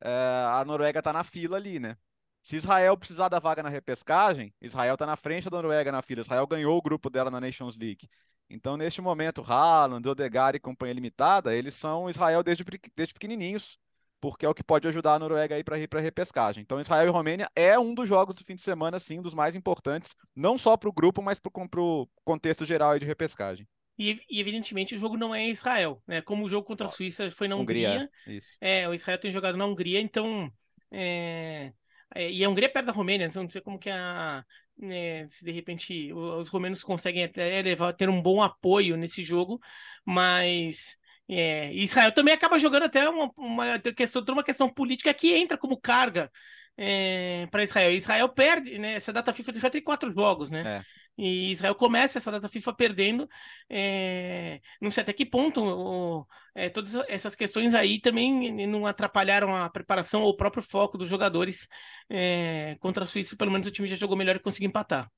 é, 0.00 0.10
a 0.10 0.64
Noruega 0.66 0.98
está 0.98 1.12
na 1.12 1.22
fila 1.22 1.56
ali, 1.56 1.78
né? 1.78 1.96
Se 2.42 2.56
Israel 2.56 2.96
precisar 2.96 3.28
da 3.28 3.38
vaga 3.38 3.62
na 3.62 3.68
repescagem, 3.68 4.52
Israel 4.60 4.94
está 4.94 5.06
na 5.06 5.16
frente 5.16 5.48
da 5.48 5.56
Noruega 5.56 5.92
na 5.92 6.02
fila. 6.02 6.20
Israel 6.20 6.46
ganhou 6.46 6.76
o 6.76 6.82
grupo 6.82 7.08
dela 7.08 7.30
na 7.30 7.40
Nations 7.40 7.76
League. 7.76 8.08
Então, 8.50 8.76
neste 8.76 9.00
momento, 9.00 9.42
Haaland, 9.42 10.06
Odegaard 10.08 10.56
e 10.56 10.60
companhia 10.60 10.94
limitada, 10.94 11.54
eles 11.54 11.74
são 11.74 12.10
Israel 12.10 12.42
desde, 12.42 12.64
desde 12.94 13.14
pequenininhos 13.14 13.78
porque 14.22 14.46
é 14.46 14.48
o 14.48 14.54
que 14.54 14.62
pode 14.62 14.86
ajudar 14.86 15.14
a 15.14 15.18
Noruega 15.18 15.56
aí 15.56 15.64
para 15.64 15.76
ir 15.80 15.88
para 15.88 15.98
a 15.98 16.02
repescagem. 16.02 16.62
Então, 16.62 16.78
Israel 16.78 17.08
e 17.08 17.10
Romênia 17.10 17.50
é 17.56 17.76
um 17.76 17.92
dos 17.92 18.08
jogos 18.08 18.36
do 18.36 18.44
fim 18.44 18.54
de 18.54 18.62
semana, 18.62 19.00
sim, 19.00 19.20
dos 19.20 19.34
mais 19.34 19.56
importantes, 19.56 20.14
não 20.34 20.56
só 20.56 20.76
para 20.76 20.88
o 20.88 20.92
grupo, 20.92 21.20
mas 21.20 21.40
para 21.40 21.50
o 21.82 22.08
contexto 22.24 22.64
geral 22.64 22.96
de 22.96 23.04
repescagem. 23.04 23.66
E, 23.98 24.20
e, 24.30 24.40
evidentemente 24.40 24.94
o 24.94 24.98
jogo 24.98 25.16
não 25.16 25.34
é 25.34 25.42
em 25.42 25.50
Israel, 25.50 26.00
né? 26.06 26.22
Como 26.22 26.44
o 26.44 26.48
jogo 26.48 26.64
contra 26.64 26.86
a 26.86 26.88
Suíça 26.88 27.32
foi 27.32 27.48
na 27.48 27.56
Hungria, 27.56 28.08
Hungria 28.24 28.40
é, 28.60 28.88
o 28.88 28.94
Israel 28.94 29.18
tem 29.18 29.32
jogado 29.32 29.58
na 29.58 29.66
Hungria, 29.66 30.00
então 30.00 30.50
é, 30.88 31.72
e 32.16 32.44
a 32.44 32.48
Hungria 32.48 32.66
é 32.66 32.70
perto 32.70 32.86
da 32.86 32.92
Romênia, 32.92 33.26
então 33.26 33.42
não 33.42 33.50
sei 33.50 33.60
como 33.60 33.78
que 33.78 33.90
a 33.90 34.44
né, 34.78 35.28
se 35.28 35.44
de 35.44 35.52
repente 35.52 36.12
os 36.12 36.48
romenos 36.48 36.82
conseguem 36.82 37.24
até 37.24 37.62
levar, 37.62 37.92
ter 37.92 38.08
um 38.08 38.20
bom 38.20 38.42
apoio 38.42 38.96
nesse 38.96 39.22
jogo, 39.22 39.60
mas 40.04 40.96
é, 41.28 41.72
Israel 41.74 42.12
também 42.12 42.34
acaba 42.34 42.58
jogando 42.58 42.84
até 42.84 43.08
uma, 43.08 43.30
uma 43.36 43.78
questão, 43.78 44.22
uma 44.28 44.44
questão 44.44 44.68
política 44.68 45.14
que 45.14 45.32
entra 45.34 45.56
como 45.56 45.80
carga 45.80 46.30
é, 46.76 47.46
para 47.50 47.64
Israel. 47.64 47.92
Israel 47.92 48.28
perde, 48.28 48.78
né? 48.78 48.94
Essa 48.94 49.12
data 49.12 49.32
FIFA 49.32 49.52
de 49.52 49.58
Israel 49.58 49.72
tem 49.72 49.82
quatro 49.82 50.12
jogos, 50.12 50.50
né? 50.50 50.78
É. 50.78 50.82
E 51.16 51.52
Israel 51.52 51.74
começa 51.74 52.18
essa 52.18 52.30
data 52.30 52.48
FIFA 52.48 52.72
perdendo. 52.74 53.28
É, 53.68 54.60
não 54.80 54.90
sei 54.90 55.02
até 55.02 55.12
que 55.12 55.26
ponto 55.26 55.62
o, 55.62 56.26
é, 56.54 56.70
todas 56.70 56.94
essas 57.08 57.34
questões 57.34 57.74
aí 57.74 58.00
também 58.00 58.66
não 58.66 58.86
atrapalharam 58.86 59.54
a 59.54 59.68
preparação 59.68 60.22
ou 60.22 60.30
o 60.30 60.36
próprio 60.36 60.62
foco 60.62 60.96
dos 60.96 61.08
jogadores 61.08 61.68
é, 62.08 62.76
contra 62.80 63.04
a 63.04 63.06
Suíça. 63.06 63.36
Pelo 63.36 63.50
menos 63.50 63.66
o 63.66 63.70
time 63.70 63.88
já 63.88 63.96
jogou 63.96 64.16
melhor 64.16 64.36
e 64.36 64.40
conseguiu 64.40 64.68
empatar. 64.68 65.10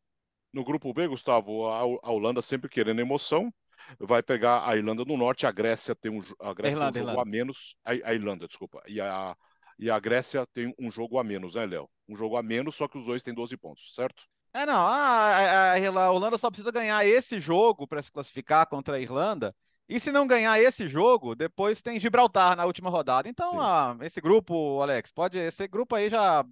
No 0.53 0.65
grupo 0.65 0.93
B, 0.93 1.09
Gustavo, 1.09 1.67
a, 1.67 1.81
a 1.81 2.13
Holanda 2.13 2.41
sempre 2.41 2.69
querendo 2.69 3.01
emoção, 3.01 3.53
vai 3.99 4.23
pegar 4.23 4.69
a 4.69 4.77
Irlanda 4.77 5.05
do 5.05 5.17
Norte, 5.17 5.47
a 5.47 5.53
Grécia 5.53 5.95
tem 5.95 6.11
um, 6.11 6.21
a 6.41 6.55
Grécia 6.55 6.77
Irlanda, 6.77 6.93
tem 6.93 7.03
um 7.03 7.07
jogo 7.07 7.21
Irlanda. 7.21 7.29
a 7.29 7.31
menos, 7.31 7.77
a, 7.85 7.91
a, 7.91 8.15
Irlanda, 8.15 8.47
desculpa, 8.47 8.83
e 8.87 9.01
a, 9.01 9.37
e 9.79 9.91
a 9.91 9.99
Grécia 9.99 10.47
tem 10.47 10.73
um 10.79 10.91
jogo 10.91 11.19
a 11.19 11.25
menos, 11.25 11.55
né, 11.55 11.67
Léo? 11.67 11.89
Um 12.09 12.17
jogo 12.17 12.37
a 12.37 12.43
menos, 12.43 12.77
só 12.77 12.87
que 12.87 12.99
os 12.99 13.05
dois 13.05 13.23
têm 13.23 13.35
12 13.35 13.57
pontos, 13.57 13.95
certo? 13.95 14.25
É, 14.55 14.65
não, 14.65 14.87
a, 14.87 15.75
a, 15.75 15.77
a 15.77 16.11
Holanda 16.13 16.39
só 16.39 16.49
precisa 16.49 16.71
ganhar 16.71 17.05
esse 17.05 17.41
jogo 17.41 17.89
para 17.89 18.01
se 18.01 18.11
classificar 18.11 18.67
contra 18.69 18.97
a 18.97 19.01
Irlanda, 19.01 19.55
e 19.89 19.99
se 19.99 20.13
não 20.13 20.27
ganhar 20.27 20.59
esse 20.61 20.87
jogo, 20.87 21.35
depois 21.35 21.83
tem 21.83 21.99
Gibraltar 21.99 22.57
na 22.57 22.65
última 22.65 22.89
rodada. 22.89 23.29
Então, 23.29 23.61
ah, 23.61 23.97
esse 24.01 24.21
grupo, 24.21 24.81
Alex, 24.81 25.13
pode. 25.13 25.39
Esse 25.39 25.69
grupo 25.69 25.95
aí 25.95 26.09
já 26.09 26.45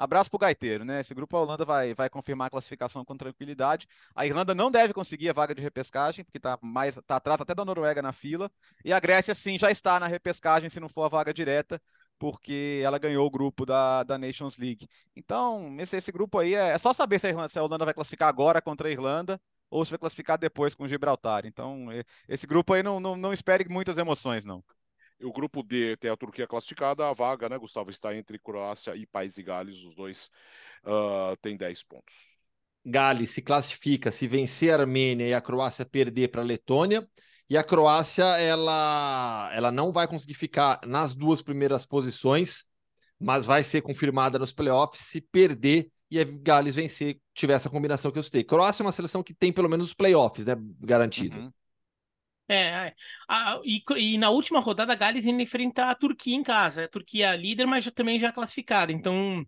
Abraço 0.00 0.30
pro 0.30 0.38
gaiteiro, 0.38 0.82
né? 0.82 1.00
Esse 1.00 1.14
grupo 1.14 1.36
a 1.36 1.40
Holanda 1.42 1.62
vai, 1.62 1.92
vai 1.92 2.08
confirmar 2.08 2.46
a 2.46 2.50
classificação 2.50 3.04
com 3.04 3.14
tranquilidade. 3.18 3.86
A 4.14 4.24
Irlanda 4.24 4.54
não 4.54 4.70
deve 4.70 4.94
conseguir 4.94 5.28
a 5.28 5.32
vaga 5.34 5.54
de 5.54 5.60
repescagem, 5.60 6.24
porque 6.24 6.38
está 6.38 6.58
mais 6.62 6.98
tá 7.06 7.16
atrás 7.16 7.38
até 7.38 7.54
da 7.54 7.66
Noruega 7.66 8.00
na 8.00 8.10
fila. 8.10 8.50
E 8.82 8.94
a 8.94 8.98
Grécia, 8.98 9.34
sim, 9.34 9.58
já 9.58 9.70
está 9.70 10.00
na 10.00 10.06
repescagem, 10.06 10.70
se 10.70 10.80
não 10.80 10.88
for 10.88 11.02
a 11.02 11.08
vaga 11.08 11.34
direta, 11.34 11.78
porque 12.20 12.82
ela 12.84 12.98
ganhou 12.98 13.26
o 13.26 13.30
grupo 13.30 13.64
da, 13.64 14.02
da 14.04 14.18
Nations 14.18 14.58
League. 14.58 14.86
Então, 15.16 15.74
esse, 15.80 15.96
esse 15.96 16.12
grupo 16.12 16.38
aí 16.38 16.54
é, 16.54 16.72
é 16.72 16.78
só 16.78 16.92
saber 16.92 17.18
se 17.18 17.26
a, 17.26 17.30
Irlanda, 17.30 17.48
se 17.48 17.58
a 17.58 17.62
Holanda 17.62 17.86
vai 17.86 17.94
classificar 17.94 18.28
agora 18.28 18.60
contra 18.60 18.88
a 18.88 18.92
Irlanda 18.92 19.40
ou 19.70 19.82
se 19.86 19.90
vai 19.90 19.98
classificar 19.98 20.36
depois 20.36 20.74
com 20.74 20.84
o 20.84 20.88
Gibraltar. 20.88 21.46
Então, 21.46 21.86
esse 22.28 22.46
grupo 22.46 22.74
aí 22.74 22.82
não, 22.82 23.00
não, 23.00 23.16
não 23.16 23.32
espere 23.32 23.66
muitas 23.70 23.96
emoções, 23.96 24.44
não. 24.44 24.62
O 25.22 25.32
grupo 25.32 25.62
D 25.62 25.96
tem 25.96 26.10
a 26.10 26.16
Turquia 26.16 26.46
classificada, 26.46 27.08
a 27.08 27.14
vaga, 27.14 27.48
né, 27.48 27.56
Gustavo, 27.56 27.88
está 27.88 28.14
entre 28.14 28.38
Croácia 28.38 28.94
e 28.94 29.06
País 29.06 29.34
de 29.34 29.42
Gales, 29.42 29.82
os 29.82 29.94
dois 29.94 30.30
uh, 30.84 31.34
têm 31.40 31.56
10 31.56 31.82
pontos. 31.84 32.14
Gales 32.84 33.30
se 33.30 33.40
classifica 33.40 34.10
se 34.10 34.26
vencer 34.26 34.72
a 34.72 34.80
Armênia 34.82 35.26
e 35.26 35.34
a 35.34 35.40
Croácia 35.40 35.86
perder 35.86 36.28
para 36.28 36.42
a 36.42 36.44
Letônia. 36.44 37.08
E 37.50 37.58
a 37.58 37.64
Croácia, 37.64 38.24
ela, 38.38 39.50
ela 39.52 39.72
não 39.72 39.90
vai 39.90 40.06
conseguir 40.06 40.34
ficar 40.34 40.80
nas 40.86 41.12
duas 41.12 41.42
primeiras 41.42 41.84
posições, 41.84 42.64
mas 43.18 43.44
vai 43.44 43.64
ser 43.64 43.82
confirmada 43.82 44.38
nos 44.38 44.52
playoffs 44.52 45.00
se 45.00 45.20
perder 45.20 45.90
e 46.08 46.20
a 46.20 46.24
Gales 46.24 46.76
vencer, 46.76 47.20
tiver 47.34 47.54
essa 47.54 47.68
combinação 47.68 48.12
que 48.12 48.18
eu 48.20 48.22
citei. 48.22 48.44
Croácia 48.44 48.84
é 48.84 48.86
uma 48.86 48.92
seleção 48.92 49.20
que 49.20 49.34
tem 49.34 49.52
pelo 49.52 49.68
menos 49.68 49.86
os 49.86 49.94
playoffs, 49.94 50.44
né, 50.44 50.54
garantido. 50.80 51.36
Uhum. 51.36 51.52
É, 52.48 52.88
é, 52.88 52.94
e, 53.64 53.82
e, 53.96 54.18
na 54.18 54.30
última 54.30 54.60
rodada 54.60 54.92
a 54.92 54.96
Gales 54.96 55.26
ainda 55.26 55.42
enfrenta 55.42 55.90
a 55.90 55.94
Turquia 55.94 56.34
em 56.34 56.42
casa. 56.44 56.84
A 56.84 56.88
Turquia 56.88 57.32
é 57.32 57.36
líder, 57.36 57.66
mas 57.66 57.82
já, 57.82 57.90
também 57.90 58.18
já 58.18 58.32
classificada. 58.32 58.92
Então, 58.92 59.44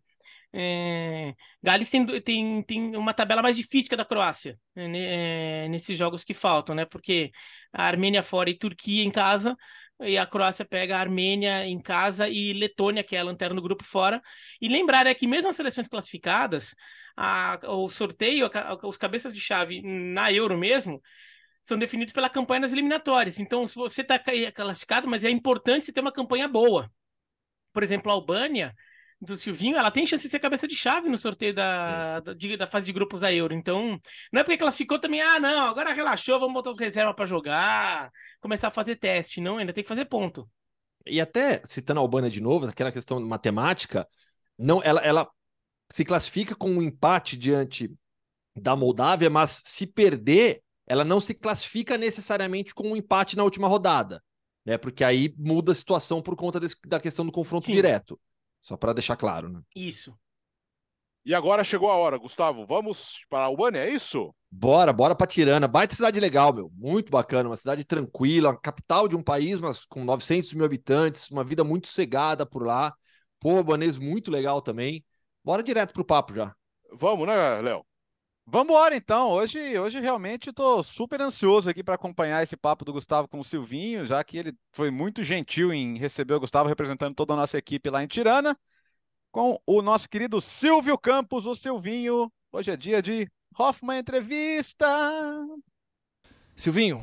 é, 0.53 1.35
Gales 1.63 1.91
tem, 1.91 2.21
tem, 2.21 2.63
tem 2.63 2.97
uma 2.97 3.15
tabela 3.15 3.43
mais 3.43 3.57
difícil 3.57 3.89
que 3.89 3.95
a 3.95 3.99
da 3.99 4.05
Croácia 4.05 4.59
né, 4.77 5.65
é, 5.65 5.69
nesses 5.69 5.97
jogos 5.97 6.23
que 6.25 6.35
faltam, 6.35 6.75
né? 6.75 6.85
Porque 6.85 7.33
a 7.73 7.87
Armênia 7.87 8.23
fora 8.23 8.51
e 8.51 8.59
Turquia 8.59 9.03
em 9.03 9.11
casa, 9.11 9.57
e 10.01 10.19
a 10.19 10.27
Croácia 10.27 10.65
pega 10.65 10.97
a 10.97 11.01
Armênia 11.01 11.65
em 11.67 11.81
casa 11.81 12.29
e 12.29 12.53
Letônia, 12.53 13.05
que 13.05 13.17
é 13.17 13.21
a 13.21 13.25
lanterna 13.25 13.57
do 13.57 13.63
grupo, 13.63 13.85
fora. 13.85 14.21
E 14.61 14.69
lembrar 14.69 15.07
é 15.07 15.15
que 15.15 15.27
mesmo 15.27 15.49
as 15.49 15.57
seleções 15.57 15.89
classificadas, 15.89 16.75
a, 17.17 17.59
o 17.69 17.89
sorteio, 17.89 18.51
a, 18.53 18.87
os 18.87 18.97
cabeças 18.97 19.33
de 19.33 19.41
chave 19.41 19.81
na 19.83 20.33
Euro 20.33 20.59
mesmo, 20.59 21.01
são 21.63 21.79
definidos 21.79 22.13
pela 22.13 22.29
campanha 22.29 22.61
nas 22.61 22.73
eliminatórias. 22.73 23.39
Então, 23.39 23.67
se 23.67 23.75
você 23.75 24.03
está 24.03 24.19
classificado, 24.53 25.09
mas 25.09 25.25
é 25.25 25.31
importante 25.31 25.87
você 25.87 25.93
ter 25.93 26.01
uma 26.01 26.13
campanha 26.13 26.49
boa. 26.49 26.91
Por 27.73 27.83
exemplo, 27.83 28.11
a 28.11 28.15
Albânia, 28.15 28.75
do 29.23 29.37
Silvinho, 29.37 29.77
ela 29.77 29.91
tem 29.91 30.05
chance 30.05 30.25
de 30.25 30.31
ser 30.31 30.41
cabeça 30.41 30.67
de 30.67 30.75
chave 30.75 31.09
no 31.09 31.17
sorteio 31.17 31.55
da, 31.55 32.19
da, 32.21 32.35
da, 32.35 32.67
fase 32.67 32.87
de 32.87 32.93
grupos 32.93 33.21
da 33.21 33.33
Euro. 33.33 33.55
Então, 33.55 34.01
não 34.33 34.41
é 34.41 34.45
porque 34.45 34.59
classificou 34.59 34.99
também, 34.99 35.23
ah, 35.23 35.39
não, 35.39 35.67
agora 35.67 35.93
relaxou, 35.93 36.41
vamos 36.41 36.55
botar 36.55 36.71
os 36.71 36.79
reservas 36.79 37.15
para 37.15 37.25
jogar, 37.25 38.11
começar 38.41 38.69
a 38.69 38.73
fazer 38.73 38.97
teste. 38.97 39.41
Não, 39.41 39.59
ainda 39.59 39.73
tem 39.73 39.85
que 39.85 39.89
fazer 39.89 40.07
ponto. 40.07 40.51
E 41.07 41.21
até, 41.21 41.63
citando 41.65 42.01
a 42.01 42.03
Albânia 42.03 42.29
de 42.29 42.41
novo, 42.41 42.67
aquela 42.67 42.91
questão 42.91 43.21
matemática, 43.21 44.09
não, 44.59 44.83
ela, 44.83 45.01
ela 45.01 45.31
se 45.91 46.05
classifica 46.05 46.57
com 46.57 46.71
um 46.71 46.83
empate 46.83 47.37
diante 47.37 47.93
da 48.57 48.75
Moldávia, 48.75 49.31
mas 49.31 49.63
se 49.65 49.87
perder, 49.87 50.63
ela 50.85 51.05
não 51.05 51.21
se 51.21 51.33
classifica 51.33 51.97
necessariamente 51.97 52.75
com 52.75 52.91
um 52.91 52.97
empate 52.97 53.37
na 53.37 53.45
última 53.45 53.69
rodada, 53.69 54.23
né? 54.65 54.77
Porque 54.77 55.05
aí 55.05 55.33
muda 55.39 55.71
a 55.71 55.75
situação 55.75 56.21
por 56.21 56.35
conta 56.35 56.59
desse, 56.59 56.77
da 56.87 56.99
questão 56.99 57.25
do 57.25 57.33
confronto 57.33 57.67
Sim. 57.67 57.73
direto. 57.73 58.19
Só 58.63 58.77
para 58.77 58.95
deixar 58.95 59.17
claro, 59.17 59.49
né? 59.51 59.61
Isso. 59.77 60.17
E 61.25 61.35
agora 61.35 61.63
chegou 61.63 61.91
a 61.91 61.97
hora, 61.97 62.17
Gustavo. 62.17 62.67
Vamos 62.67 63.25
para 63.29 63.45
a 63.45 63.47
Albânia, 63.47 63.81
é 63.81 63.91
isso? 63.91 64.35
Bora, 64.51 64.93
bora 64.93 65.15
para 65.15 65.27
Tirana. 65.27 65.69
Baita 65.69 65.95
cidade 65.95 66.19
legal, 66.19 66.53
meu. 66.53 66.71
Muito 66.75 67.11
bacana. 67.11 67.49
Uma 67.49 67.57
cidade 67.57 67.85
tranquila, 67.85 68.57
capital 68.57 69.07
de 69.07 69.17
um 69.17 69.23
país, 69.23 69.59
mas 69.61 69.85
com 69.85 70.05
900 70.05 70.53
mil 70.55 70.65
habitantes. 70.65 71.31
Uma 71.31 71.45
vida 71.45 71.63
muito 71.63 71.89
cegada 71.89 72.47
por 72.47 72.67
lá. 72.67 72.93
Povo 73.39 73.59
albanês 73.59 73.99
muito 73.99 74.31
legal 74.31 74.63
também. 74.63 75.05
Bora 75.45 75.63
direto 75.63 75.93
pro 75.93 76.05
papo 76.05 76.35
já. 76.35 76.55
Vamos, 76.93 77.27
né, 77.27 77.61
Léo? 77.61 77.85
Vamos 78.47 78.75
embora 78.75 78.97
então. 78.97 79.31
Hoje, 79.31 79.79
hoje 79.79 80.01
realmente 80.01 80.51
estou 80.51 80.83
super 80.83 81.21
ansioso 81.21 81.71
aqui 81.71 81.83
para 81.83 81.95
acompanhar 81.95 82.43
esse 82.43 82.57
papo 82.57 82.85
do 82.85 82.93
Gustavo 82.93 83.29
com 83.29 83.39
o 83.39 83.45
Silvinho, 83.45 84.05
já 84.05 84.23
que 84.25 84.37
ele 84.37 84.55
foi 84.73 84.91
muito 84.91 85.23
gentil 85.23 85.73
em 85.73 85.97
receber 85.97 86.35
o 86.35 86.41
Gustavo 86.41 86.69
representando 86.69 87.15
toda 87.15 87.33
a 87.35 87.37
nossa 87.37 87.57
equipe 87.57 87.89
lá 87.89 88.03
em 88.03 88.09
Tirana, 88.09 88.59
com 89.31 89.61
o 89.65 89.81
nosso 89.81 90.09
querido 90.09 90.41
Silvio 90.41 90.99
Campos, 90.99 91.47
o 91.47 91.55
Silvinho. 91.55 92.31
Hoje 92.51 92.71
é 92.71 92.77
dia 92.77 93.01
de 93.01 93.31
Hoffman 93.57 94.01
Entrevista. 94.01 94.87
Silvinho, 96.57 97.03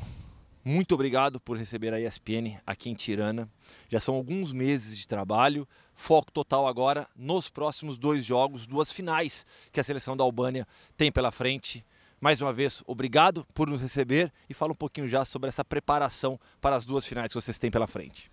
muito 0.64 0.94
obrigado 0.94 1.40
por 1.40 1.58
receber 1.58 1.94
a 1.94 2.02
ESPN 2.02 2.60
aqui 2.66 2.90
em 2.90 2.94
Tirana. 2.94 3.50
Já 3.88 4.00
são 4.00 4.14
alguns 4.14 4.52
meses 4.52 4.98
de 4.98 5.08
trabalho, 5.08 5.68
foco 6.00 6.32
total 6.32 6.66
agora 6.66 7.08
nos 7.14 7.50
próximos 7.50 7.98
dois 7.98 8.24
jogos, 8.24 8.66
duas 8.66 8.90
finais 8.92 9.46
que 9.72 9.80
a 9.80 9.84
seleção 9.84 10.16
da 10.16 10.24
Albânia 10.24 10.66
tem 10.96 11.12
pela 11.12 11.30
frente. 11.30 11.86
Mais 12.22 12.42
uma 12.42 12.54
vez, 12.54 12.82
obrigado 12.88 13.46
por 13.54 13.68
nos 13.68 13.82
receber 13.82 14.32
e 14.50 14.54
fala 14.54 14.72
um 14.72 14.76
pouquinho 14.76 15.08
já 15.08 15.26
sobre 15.26 15.50
essa 15.50 15.64
preparação 15.64 16.40
para 16.62 16.76
as 16.76 16.86
duas 16.86 17.06
finais 17.06 17.34
que 17.34 17.36
vocês 17.36 17.58
têm 17.58 17.70
pela 17.70 17.86
frente. 17.86 18.32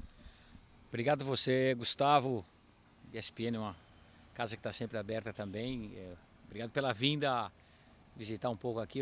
Obrigado 0.88 1.24
você, 1.24 1.74
Gustavo. 1.74 2.46
ESPN 3.12 3.56
é 3.56 3.58
uma 3.58 3.76
casa 4.32 4.54
que 4.54 4.60
está 4.60 4.72
sempre 4.72 4.96
aberta 4.96 5.32
também. 5.32 5.92
É, 5.96 6.12
obrigado 6.46 6.70
pela 6.70 6.92
vinda 6.92 7.50
visitar 8.16 8.48
um 8.48 8.56
pouco 8.56 8.80
aqui, 8.80 9.00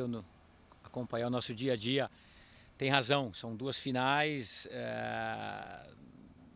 acompanhar 0.83 1.27
o 1.27 1.31
nosso 1.31 1.55
dia 1.55 1.75
a 1.75 1.77
dia 1.77 2.11
tem 2.77 2.91
razão, 2.91 3.33
são 3.33 3.55
duas 3.55 3.79
finais. 3.79 4.67
É... 4.71 5.87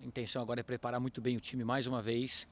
Intenção 0.08 0.40
agora 0.40 0.60
é 0.60 0.62
preparar 0.62 0.98
muito 0.98 1.20
bem 1.20 1.36
o 1.36 1.40
time 1.40 1.62
mais 1.62 1.86
uma 1.86 2.00
vez. 2.00 2.48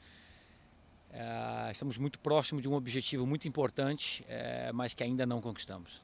É... 1.11 1.71
Estamos 1.73 1.97
muito 1.97 2.21
próximos 2.21 2.63
de 2.63 2.69
um 2.69 2.75
objetivo 2.75 3.27
muito 3.27 3.49
importante, 3.49 4.23
é... 4.29 4.71
mas 4.73 4.93
que 4.93 5.03
ainda 5.03 5.25
não 5.25 5.41
conquistamos. 5.41 6.03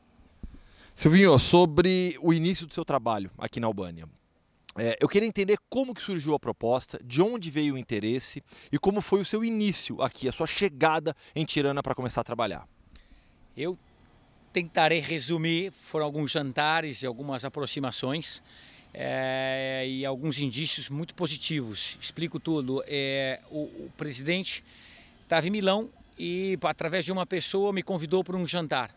Silvinho, 0.95 1.39
sobre 1.39 2.17
o 2.23 2.33
início 2.33 2.67
do 2.67 2.73
seu 2.73 2.87
trabalho 2.87 3.31
aqui 3.37 3.61
na 3.61 3.67
Albânia. 3.67 4.09
É, 4.79 4.97
eu 4.99 5.07
queria 5.07 5.29
entender 5.29 5.59
como 5.69 5.95
que 5.95 6.01
surgiu 6.01 6.33
a 6.33 6.41
proposta, 6.41 6.99
de 7.05 7.21
onde 7.21 7.51
veio 7.51 7.75
o 7.75 7.79
interesse 7.79 8.43
e 8.71 8.79
como 8.79 9.03
foi 9.03 9.21
o 9.21 9.25
seu 9.25 9.45
início 9.45 10.01
aqui, 10.01 10.27
a 10.27 10.33
sua 10.33 10.47
chegada 10.47 11.15
em 11.35 11.45
Tirana 11.45 11.83
para 11.83 11.95
começar 11.95 12.23
a 12.23 12.25
trabalhar. 12.25 12.67
Eu 13.55 13.77
tentarei 14.51 15.01
resumir, 15.01 15.71
foram 15.73 16.07
alguns 16.07 16.31
jantares 16.31 17.03
e 17.03 17.07
algumas 17.07 17.45
aproximações 17.45 18.43
é, 18.95 19.87
e 19.89 20.05
alguns 20.05 20.39
indícios 20.39 20.89
muito 20.89 21.15
positivos. 21.15 21.97
Explico 22.01 22.39
tudo. 22.39 22.83
É, 22.87 23.41
o, 23.51 23.63
o 23.63 23.93
presidente 23.97 24.65
estava 25.23 25.47
em 25.47 25.51
Milão 25.51 25.89
e, 26.19 26.59
através 26.63 27.05
de 27.05 27.13
uma 27.13 27.27
pessoa, 27.27 27.73
me 27.73 27.83
convidou 27.83 28.23
para 28.23 28.37
um 28.37 28.47
jantar. 28.47 28.95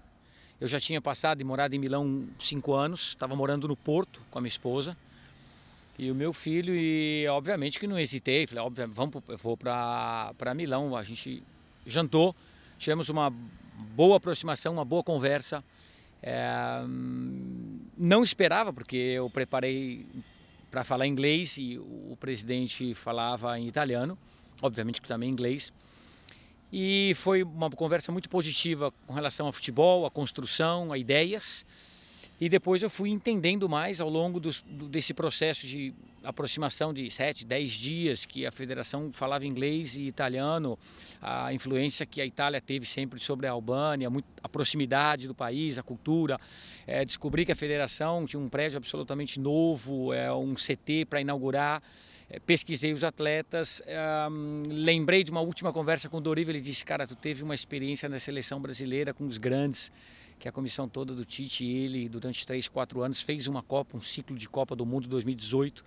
Eu 0.60 0.68
já 0.68 0.80
tinha 0.80 1.02
passado 1.02 1.42
e 1.42 1.44
morado 1.44 1.76
em 1.76 1.80
Milão 1.80 2.28
cinco 2.40 2.74
anos, 2.74 3.10
estava 3.10 3.36
morando 3.36 3.68
no 3.68 3.76
Porto 3.76 4.22
com 4.32 4.40
a 4.40 4.42
minha 4.42 4.50
esposa 4.50 4.98
e 5.98 6.12
o 6.12 6.16
meu 6.16 6.34
filho 6.34 6.74
e 6.76 7.26
obviamente 7.30 7.80
que 7.80 7.88
não 7.88 7.98
hesitei, 7.98 8.46
falei, 8.46 8.64
óbvio, 8.64 8.90
vamos, 8.90 9.16
eu 9.28 9.38
vou 9.38 9.56
para 9.56 10.54
Milão, 10.54 10.96
a 10.96 11.04
gente 11.04 11.42
jantou, 11.86 12.36
tivemos 12.78 13.10
uma 13.10 13.34
boa 13.96 14.18
aproximação, 14.18 14.74
uma 14.74 14.86
boa 14.86 15.04
conversa. 15.04 15.64
É, 16.22 16.82
não 17.98 18.24
esperava, 18.24 18.74
porque 18.74 18.96
eu 18.96 19.30
preparei 19.30 20.06
para 20.70 20.84
falar 20.84 21.08
inglês 21.08 21.58
e 21.58 21.78
o 21.78 22.18
presidente 22.20 22.94
falava 22.94 23.58
em 23.58 23.68
italiano, 23.68 24.18
obviamente 24.62 25.02
que 25.02 25.08
também 25.08 25.30
inglês. 25.30 25.72
E 26.72 27.14
foi 27.16 27.44
uma 27.44 27.70
conversa 27.70 28.12
muito 28.12 28.30
positiva 28.30 28.92
com 29.08 29.14
relação 29.14 29.46
ao 29.46 29.54
futebol, 29.54 30.06
à 30.06 30.12
construção, 30.12 30.92
a 30.92 30.98
ideias. 30.98 31.66
E 32.40 32.50
depois 32.50 32.84
eu 32.84 32.90
fui 32.90 33.10
entendendo 33.10 33.70
mais 33.70 34.02
ao 34.02 34.10
longo 34.10 34.40
do, 34.40 34.52
desse 34.90 35.14
processo 35.14 35.66
de 35.66 35.94
aproximação 36.22 36.94
de 36.94 37.10
sete, 37.10 37.46
dez 37.46 37.72
dias 37.72 38.26
que 38.26 38.46
a 38.46 38.52
federação 38.52 39.12
falava 39.14 39.46
inglês 39.46 39.96
e 39.96 40.04
italiano, 40.04 40.78
a 41.22 41.54
influência 41.54 42.06
que 42.06 42.20
a 42.20 42.26
Itália 42.26 42.60
teve 42.60 42.86
sempre 42.86 43.20
sobre 43.20 43.48
a 43.48 43.52
Albânia, 43.52 44.10
a 44.44 44.50
proximidade 44.50 45.28
do 45.28 45.36
país, 45.36 45.78
a 45.78 45.84
cultura. 45.84 46.38
É, 46.86 47.06
descobri 47.06 47.46
que 47.46 47.52
a 47.52 47.56
federação 47.56 48.26
tinha 48.26 48.40
um 48.40 48.50
prédio 48.50 48.78
absolutamente 48.78 49.40
novo, 49.40 50.12
é, 50.12 50.34
um 50.34 50.56
CT 50.56 51.06
para 51.10 51.22
inaugurar. 51.22 51.82
É, 52.28 52.40
pesquisei 52.40 52.92
os 52.92 53.04
atletas, 53.04 53.84
lembrei 54.68 55.24
de 55.24 55.30
uma 55.30 55.42
última 55.42 55.72
conversa 55.72 56.10
com 56.10 56.18
o 56.18 56.22
Dorival, 56.22 56.56
ele 56.56 56.62
disse, 56.62 56.84
cara, 56.84 57.06
tu 57.06 57.16
teve 57.16 57.44
uma 57.44 57.54
experiência 57.54 58.10
na 58.10 58.18
seleção 58.18 58.60
brasileira 58.60 59.14
com 59.14 59.28
os 59.28 59.38
grandes, 59.38 59.92
que 60.40 60.48
a 60.48 60.52
comissão 60.52 60.88
toda 60.88 61.14
do 61.14 61.26
Tite, 61.26 61.66
ele, 61.66 62.10
durante 62.10 62.46
três, 62.46 62.68
quatro 62.68 63.02
anos, 63.02 63.22
fez 63.22 63.48
uma 63.48 63.64
Copa, 63.64 63.98
um 63.98 64.02
ciclo 64.02 64.38
de 64.38 64.48
Copa 64.48 64.76
do 64.76 64.86
Mundo 64.86 65.08
2018. 65.08 65.86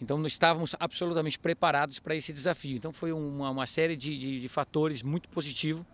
Então, 0.00 0.18
nós 0.18 0.32
estávamos 0.32 0.76
absolutamente 0.78 1.38
preparados 1.38 1.98
para 1.98 2.14
esse 2.14 2.32
desafio. 2.32 2.76
Então, 2.76 2.92
foi 2.92 3.12
uma, 3.12 3.50
uma 3.50 3.66
série 3.66 3.96
de, 3.96 4.16
de, 4.16 4.40
de, 4.40 4.48
fatores 4.48 5.02
muito 5.02 5.28
positivos 5.28 5.84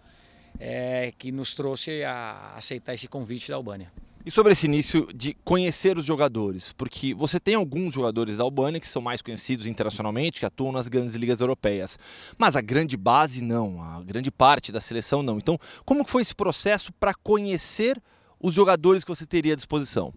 é, 0.59 1.13
que 1.19 1.33
nos 1.33 1.55
trouxe 1.55 2.05
a 2.05 2.55
aceitar 2.57 2.95
esse 2.95 3.09
convite 3.09 3.49
da 3.49 3.57
Albânia. 3.57 3.91
E 4.27 4.31
sobre 4.31 4.53
esse 4.53 4.65
início 4.65 5.07
de 5.15 5.35
conhecer 5.45 5.99
os 5.99 6.07
jogadores, 6.07 6.73
porque 6.73 7.13
você 7.13 7.39
tem 7.39 7.57
alguns 7.57 7.93
jogadores 7.93 8.39
da 8.39 8.45
Albânia 8.45 8.81
que 8.81 8.89
são 8.89 9.03
mais 9.03 9.21
conhecidos 9.21 9.67
internacionalmente, 9.67 10.41
que 10.41 10.47
atuam 10.47 10.73
nas 10.73 10.89
grandes 10.89 11.15
ligas 11.15 11.43
europeias, 11.43 11.99
mas 12.39 12.57
a 12.57 12.63
grande 12.63 12.97
base 12.97 13.45
não, 13.45 13.83
a 13.83 14.03
grande 14.03 14.31
parte 14.31 14.73
da 14.73 14.81
seleção 14.81 15.23
não. 15.23 15.37
Então, 15.37 15.59
como 15.85 16.09
foi 16.09 16.23
esse 16.23 16.35
processo 16.35 16.91
para 16.95 17.13
conhecer 17.13 18.03
os 18.41 18.55
jogadores 18.55 19.05
que 19.05 19.11
você 19.11 19.27
teria 19.27 19.53
à 19.53 19.57
disposição? 19.57 20.15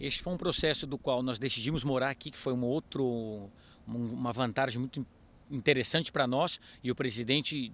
Este 0.00 0.22
foi 0.22 0.32
um 0.32 0.38
processo 0.38 0.86
do 0.86 0.96
qual 0.96 1.22
nós 1.22 1.38
decidimos 1.38 1.84
morar 1.84 2.08
aqui, 2.08 2.30
que 2.30 2.38
foi 2.38 2.54
um 2.54 2.64
outro, 2.64 3.50
uma 3.86 4.32
vantagem 4.32 4.78
muito 4.78 5.06
interessante 5.50 6.10
para 6.10 6.26
nós 6.26 6.58
e 6.82 6.90
o 6.90 6.94
presidente 6.94 7.70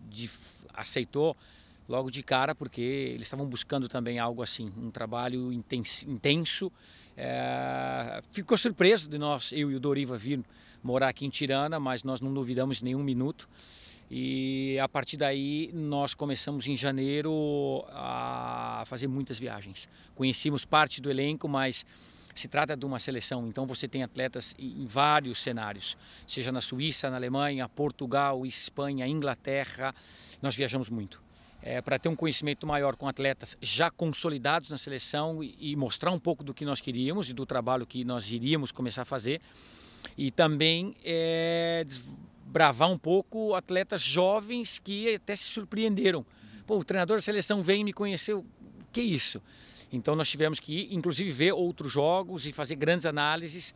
aceitou 0.74 1.36
logo 1.91 2.09
de 2.09 2.22
cara, 2.22 2.55
porque 2.55 2.80
eles 2.80 3.22
estavam 3.22 3.45
buscando 3.47 3.88
também 3.88 4.20
algo 4.20 4.45
assim, 4.45 4.72
um 4.78 4.93
trabalho 4.93 5.53
intenso. 5.53 6.70
É, 7.16 8.22
ficou 8.30 8.57
surpreso 8.57 9.11
de 9.11 9.18
nós, 9.18 9.51
eu 9.51 9.72
e 9.72 9.74
o 9.74 9.80
Doriva, 9.80 10.16
vir 10.16 10.41
morar 10.84 11.09
aqui 11.09 11.26
em 11.26 11.28
Tirana, 11.28 11.80
mas 11.80 12.05
nós 12.05 12.20
não 12.20 12.32
duvidamos 12.32 12.80
nenhum 12.80 13.03
minuto. 13.03 13.49
E 14.09 14.78
a 14.80 14.88
partir 14.88 15.16
daí 15.16 15.70
nós 15.74 16.14
começamos 16.14 16.68
em 16.68 16.76
janeiro 16.76 17.84
a 17.88 18.84
fazer 18.86 19.09
muitas 19.09 19.41
viagens. 19.41 19.88
Conhecemos 20.14 20.64
parte 20.64 21.01
do 21.01 21.11
elenco, 21.11 21.49
mas 21.49 21.84
se 22.36 22.47
trata 22.47 22.76
de 22.76 22.86
uma 22.86 23.01
seleção, 23.01 23.49
então 23.49 23.66
você 23.66 23.88
tem 23.88 24.05
atletas 24.05 24.55
em 24.57 24.86
vários 24.86 25.43
cenários, 25.43 25.99
seja 26.24 26.53
na 26.53 26.61
Suíça, 26.61 27.11
na 27.11 27.16
Alemanha, 27.16 27.68
Portugal, 27.68 28.47
Espanha, 28.47 29.09
Inglaterra. 29.09 29.93
Nós 30.41 30.55
viajamos 30.55 30.88
muito 30.88 31.30
é, 31.62 31.80
para 31.80 31.98
ter 31.98 32.08
um 32.08 32.16
conhecimento 32.16 32.66
maior 32.66 32.96
com 32.96 33.06
atletas 33.06 33.56
já 33.61 33.90
consolidados 33.90 34.70
na 34.70 34.78
seleção 34.78 35.42
e, 35.42 35.56
e, 35.58 35.76
mostrar 35.76 36.11
um 36.11 36.18
pouco 36.18 36.42
do 36.42 36.54
que 36.54 36.64
nós 36.64 36.80
queríamos 36.80 37.28
e 37.30 37.34
do 37.34 37.44
trabalho 37.44 37.86
que 37.86 38.04
nós 38.04 38.30
iríamos 38.30 38.72
começar 38.72 39.02
a 39.02 39.04
fazer. 39.04 39.40
E 40.16 40.30
também 40.30 40.96
é, 41.04 41.84
desbravar 41.86 42.90
um 42.90 42.98
pouco 42.98 43.54
atletas 43.54 44.02
jovens 44.02 44.78
que 44.78 45.14
até 45.14 45.36
se 45.36 45.44
surpreenderam. 45.44 46.24
Pô, 46.66 46.78
o 46.78 46.84
treinador 46.84 47.18
da 47.18 47.22
seleção 47.22 47.62
vem 47.62 47.82
e 47.82 47.84
me 47.84 47.92
conheceu. 47.92 48.44
Que 48.92 49.02
isso? 49.02 49.42
Então 49.92 50.16
nós 50.16 50.28
tivemos 50.30 50.58
que, 50.58 50.88
inclusive, 50.90 51.30
ver 51.30 51.52
outros 51.52 51.92
jogos 51.92 52.46
e 52.46 52.52
fazer 52.52 52.76
grandes 52.76 53.06
análises 53.06 53.74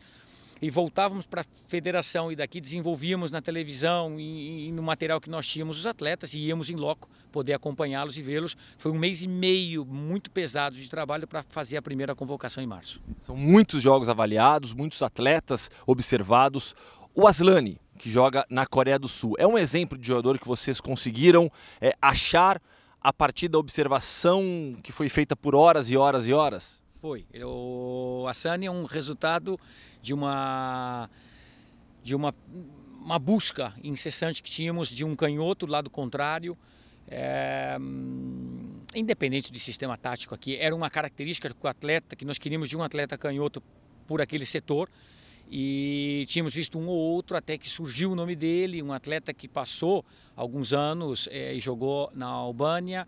e 0.61 0.69
voltávamos 0.69 1.25
para 1.25 1.41
a 1.41 1.45
federação 1.67 2.31
e 2.31 2.35
daqui 2.35 2.61
desenvolvíamos 2.61 3.31
na 3.31 3.41
televisão 3.41 4.19
e, 4.19 4.67
e, 4.67 4.71
no 4.71 4.81
material 4.81 5.19
que 5.19 5.29
nós 5.29 5.47
tínhamos 5.47 5.79
os 5.79 5.85
atletas 5.85 6.33
e 6.33 6.39
íamos 6.39 6.69
em 6.69 6.75
loco 6.75 7.09
poder 7.31 7.53
acompanhá-los 7.53 8.17
e 8.17 8.21
vê-los. 8.21 8.55
Foi 8.77 8.91
um 8.91 8.97
mês 8.97 9.21
e 9.21 9.27
meio 9.27 9.85
muito 9.85 10.31
pesado 10.31 10.75
de 10.75 10.89
trabalho 10.89 11.27
para 11.27 11.43
fazer 11.49 11.77
a 11.77 11.81
primeira 11.81 12.15
convocação 12.15 12.63
em 12.63 12.67
março. 12.67 13.01
São 13.17 13.35
muitos 13.35 13.81
jogos 13.81 14.07
avaliados, 14.07 14.73
muitos 14.73 15.01
atletas 15.01 15.69
observados. 15.85 16.73
O 17.13 17.27
Aslani, 17.27 17.77
que 17.97 18.09
joga 18.09 18.45
na 18.49 18.65
Coreia 18.65 18.97
do 18.97 19.07
Sul, 19.07 19.35
é 19.37 19.45
um 19.45 19.57
exemplo 19.57 19.97
de 19.97 20.07
jogador 20.07 20.39
que 20.39 20.47
vocês 20.47 20.79
conseguiram 20.79 21.51
é, 21.81 21.93
achar 22.01 22.61
a 23.01 23.13
partir 23.13 23.47
da 23.47 23.59
observação 23.59 24.75
que 24.81 24.91
foi 24.91 25.09
feita 25.09 25.35
por 25.35 25.53
horas 25.53 25.91
e 25.91 25.97
horas 25.97 26.27
e 26.27 26.33
horas? 26.33 26.83
Foi. 26.95 27.23
O 27.43 28.25
Asani 28.27 28.65
é 28.65 28.71
um 28.71 28.85
resultado 28.85 29.59
de 30.05 30.13
uma 30.13 31.09
de 32.03 32.15
uma, 32.15 32.35
uma 33.01 33.17
busca 33.17 33.73
incessante 33.83 34.43
que 34.43 34.49
tínhamos 34.49 34.89
de 34.89 35.03
um 35.03 35.15
canhoto 35.15 35.65
do 35.65 35.71
lado 35.71 35.89
contrário. 35.89 36.55
É, 37.07 37.77
independente 38.95 39.51
do 39.51 39.59
sistema 39.59 39.97
tático 39.97 40.33
aqui, 40.33 40.55
era 40.55 40.75
uma 40.75 40.89
característica 40.89 41.49
do 41.49 41.67
atleta 41.67 42.15
que 42.15 42.23
nós 42.23 42.37
queríamos 42.37 42.69
de 42.69 42.77
um 42.77 42.83
atleta 42.83 43.17
canhoto 43.17 43.61
por 44.07 44.21
aquele 44.21 44.45
setor 44.45 44.89
e 45.49 46.25
tínhamos 46.27 46.53
visto 46.53 46.79
um 46.79 46.87
ou 46.87 46.95
outro 46.95 47.37
até 47.37 47.57
que 47.57 47.69
surgiu 47.69 48.11
o 48.11 48.15
nome 48.15 48.35
dele, 48.35 48.81
um 48.81 48.93
atleta 48.93 49.33
que 49.33 49.47
passou 49.47 50.05
alguns 50.35 50.73
anos 50.73 51.27
é, 51.31 51.53
e 51.53 51.59
jogou 51.59 52.11
na 52.13 52.27
Albânia 52.27 53.07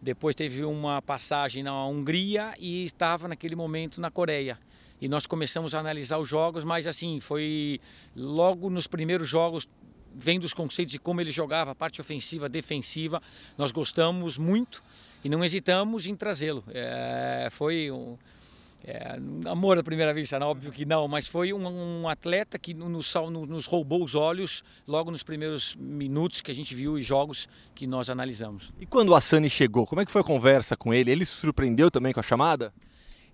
depois 0.00 0.34
teve 0.34 0.64
uma 0.64 1.00
passagem 1.00 1.62
na 1.62 1.86
Hungria 1.86 2.54
e 2.58 2.84
estava 2.84 3.28
naquele 3.28 3.56
momento 3.56 4.00
na 4.00 4.10
Coreia. 4.10 4.58
E 5.00 5.08
nós 5.08 5.26
começamos 5.26 5.74
a 5.74 5.80
analisar 5.80 6.18
os 6.18 6.28
jogos, 6.28 6.64
mas 6.64 6.86
assim, 6.86 7.20
foi 7.20 7.80
logo 8.16 8.70
nos 8.70 8.86
primeiros 8.86 9.28
jogos, 9.28 9.68
vendo 10.14 10.44
os 10.44 10.54
conceitos 10.54 10.92
de 10.92 10.98
como 10.98 11.20
ele 11.20 11.30
jogava, 11.30 11.72
a 11.72 11.74
parte 11.74 12.00
ofensiva, 12.00 12.48
defensiva, 12.48 13.20
nós 13.58 13.72
gostamos 13.72 14.38
muito 14.38 14.82
e 15.22 15.28
não 15.28 15.44
hesitamos 15.44 16.06
em 16.06 16.16
trazê-lo. 16.16 16.64
É, 16.68 17.48
foi 17.50 17.90
um, 17.90 18.16
é, 18.88 19.18
amor 19.46 19.76
à 19.76 19.82
primeira 19.82 20.14
vista, 20.14 20.38
não, 20.38 20.46
óbvio 20.46 20.70
que 20.70 20.84
não, 20.84 21.08
mas 21.08 21.26
foi 21.26 21.52
um, 21.52 21.66
um 22.02 22.08
atleta 22.08 22.56
que 22.56 22.72
nos, 22.72 23.12
nos, 23.48 23.66
roubou 23.66 24.04
os 24.04 24.14
olhos 24.14 24.62
logo 24.86 25.10
nos 25.10 25.24
primeiros 25.24 25.74
minutos 25.74 26.40
que 26.40 26.52
a 26.52 26.54
gente 26.54 26.72
viu 26.72 26.96
e 26.96 27.02
jogos 27.02 27.48
que 27.74 27.84
nós 27.84 28.08
analisamos. 28.08 28.72
E 28.78 28.86
quando 28.86 29.08
o 29.08 29.14
Assani 29.16 29.50
chegou, 29.50 29.86
como 29.86 30.00
é 30.00 30.06
que 30.06 30.12
foi 30.12 30.20
a 30.20 30.24
conversa 30.24 30.76
com 30.76 30.94
ele? 30.94 31.10
Ele 31.10 31.26
se 31.26 31.32
surpreendeu 31.32 31.90
também 31.90 32.12
com 32.12 32.20
a 32.20 32.22
chamada? 32.22 32.72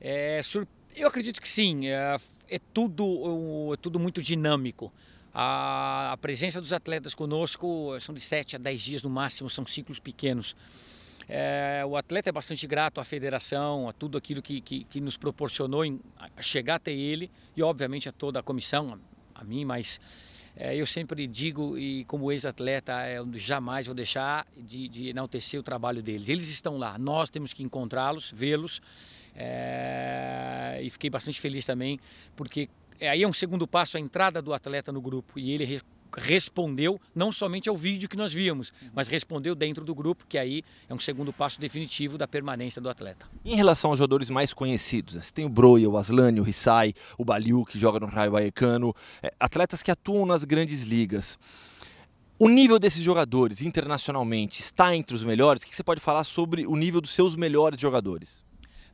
É, 0.01 0.41
sur... 0.43 0.67
Eu 0.95 1.09
acredito 1.09 1.41
que 1.41 1.49
sim, 1.49 1.87
é, 1.87 2.17
é, 2.49 2.61
tudo, 2.73 3.73
é 3.73 3.77
tudo 3.79 3.99
muito 3.99 4.23
dinâmico. 4.23 4.93
A, 5.33 6.13
a 6.13 6.17
presença 6.19 6.61
dos 6.61 6.73
atletas 6.73 7.15
conosco 7.15 7.99
são 7.99 8.15
de 8.15 8.21
7 8.21 8.57
a 8.57 8.59
10 8.59 8.83
dias 8.83 9.03
no 9.03 9.09
máximo, 9.09 9.49
são 9.49 9.65
ciclos 9.65 9.99
pequenos. 9.99 10.55
É, 11.27 11.83
o 11.87 11.97
atleta 11.97 12.29
é 12.29 12.33
bastante 12.33 12.67
grato 12.67 13.01
à 13.01 13.05
federação, 13.05 13.89
a 13.89 13.93
tudo 13.93 14.19
aquilo 14.19 14.43
que, 14.43 14.61
que, 14.61 14.85
que 14.85 15.01
nos 15.01 15.17
proporcionou 15.17 15.83
em, 15.83 15.99
chegar 16.41 16.75
até 16.75 16.93
ele 16.93 17.31
e, 17.57 17.63
obviamente, 17.63 18.09
a 18.09 18.13
toda 18.13 18.41
a 18.41 18.43
comissão, 18.43 18.99
a, 19.35 19.41
a 19.41 19.45
mim, 19.45 19.65
mas 19.65 19.99
é, 20.55 20.77
eu 20.77 20.85
sempre 20.85 21.27
digo, 21.27 21.79
e 21.79 22.05
como 22.05 22.31
ex-atleta, 22.31 23.03
é, 23.03 23.19
eu 23.19 23.27
jamais 23.35 23.87
vou 23.87 23.95
deixar 23.95 24.47
de, 24.55 24.89
de, 24.89 25.09
enaltecer 25.09 25.59
o 25.59 25.63
trabalho 25.63 26.03
deles. 26.03 26.29
Eles 26.29 26.49
estão 26.49 26.77
lá, 26.77 26.99
nós 26.99 27.31
temos 27.31 27.55
que 27.55 27.63
encontrá-los, 27.63 28.31
vê-los, 28.37 28.83
é, 29.35 30.81
e 30.83 30.91
fiquei 30.91 31.11
bastante 31.11 31.41
feliz 31.41 31.65
também, 31.65 31.99
porque 32.37 32.69
é, 33.01 33.09
aí 33.09 33.23
é 33.23 33.29
um 33.29 33.33
segundo 33.33 33.67
passo 33.67 33.97
a 33.97 34.01
entrada 34.01 34.41
do 34.41 34.53
atleta 34.55 34.93
no 34.93 35.01
grupo 35.01 35.39
e 35.39 35.53
ele 35.53 35.81
respondeu 36.17 37.01
não 37.15 37.33
somente 37.33 37.69
ao 37.69 37.77
vídeo 37.77 38.09
que 38.09 38.17
nós 38.17 38.33
víamos, 38.33 38.73
mas 38.95 39.09
respondeu 39.09 39.55
dentro 39.55 39.85
do 39.85 39.95
grupo, 39.95 40.27
que 40.29 40.39
aí 40.39 40.63
é 40.89 40.95
um 40.95 40.99
segundo 40.99 41.33
passo 41.33 41.61
definitivo 41.61 42.19
da 42.19 42.29
permanência 42.29 42.83
do 42.83 42.89
atleta. 42.89 43.27
Em 43.45 43.57
relação 43.57 43.91
aos 43.91 43.99
jogadores 43.99 44.31
mais 44.31 44.53
conhecidos, 44.53 45.15
você 45.15 45.33
tem 45.33 45.45
o 45.45 45.49
Broia, 45.49 45.89
o 45.89 45.97
Aslani, 45.97 46.41
o 46.41 46.43
Rissai, 46.43 46.95
o 47.17 47.25
Baliu, 47.25 47.65
que 47.65 47.79
joga 47.79 47.99
no 47.99 48.07
Raio 48.07 48.33
Vallecano, 48.33 48.95
é, 49.23 49.33
atletas 49.41 49.83
que 49.83 49.91
atuam 49.91 50.27
nas 50.27 50.45
grandes 50.45 50.83
ligas. 50.83 51.39
O 52.39 52.49
nível 52.49 52.79
desses 52.79 53.03
jogadores 53.03 53.63
internacionalmente 53.63 54.61
está 54.61 54.95
entre 54.97 55.15
os 55.15 55.23
melhores? 55.23 55.63
O 55.63 55.67
que 55.67 55.75
você 55.75 55.85
pode 55.85 56.01
falar 56.01 56.25
sobre 56.25 56.67
o 56.67 56.77
nível 56.77 57.01
dos 57.01 57.13
seus 57.13 57.37
melhores 57.37 57.81
jogadores? 57.81 58.45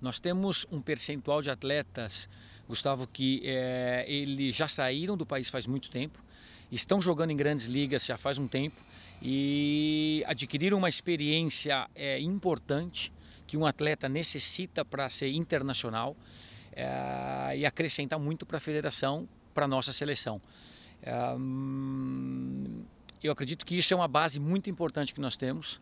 Nós 0.00 0.20
temos 0.20 0.66
um 0.70 0.80
percentual 0.80 1.42
de 1.42 1.50
atletas, 1.50 2.28
Gustavo, 2.68 3.06
que 3.06 3.42
é, 3.44 4.04
eles 4.08 4.54
já 4.54 4.68
saíram 4.68 5.16
do 5.16 5.26
país 5.26 5.48
faz 5.50 5.66
muito 5.66 5.90
tempo 5.90 6.22
estão 6.70 7.00
jogando 7.00 7.30
em 7.30 7.36
grandes 7.36 7.66
ligas 7.66 8.04
já 8.04 8.16
faz 8.16 8.38
um 8.38 8.46
tempo 8.46 8.76
e 9.22 10.22
adquiriram 10.26 10.78
uma 10.78 10.88
experiência 10.88 11.88
é, 11.94 12.20
importante 12.20 13.12
que 13.46 13.56
um 13.56 13.66
atleta 13.66 14.08
necessita 14.08 14.84
para 14.84 15.08
ser 15.08 15.30
internacional 15.32 16.16
é, 16.72 17.56
e 17.56 17.66
acrescentar 17.66 18.18
muito 18.18 18.44
para 18.44 18.58
a 18.58 18.60
federação, 18.60 19.28
para 19.54 19.64
a 19.64 19.68
nossa 19.68 19.92
seleção. 19.92 20.40
É, 21.02 21.12
eu 23.22 23.32
acredito 23.32 23.66
que 23.66 23.76
isso 23.76 23.92
é 23.92 23.96
uma 23.96 24.06
base 24.06 24.38
muito 24.38 24.70
importante 24.70 25.12
que 25.12 25.20
nós 25.20 25.36
temos 25.36 25.80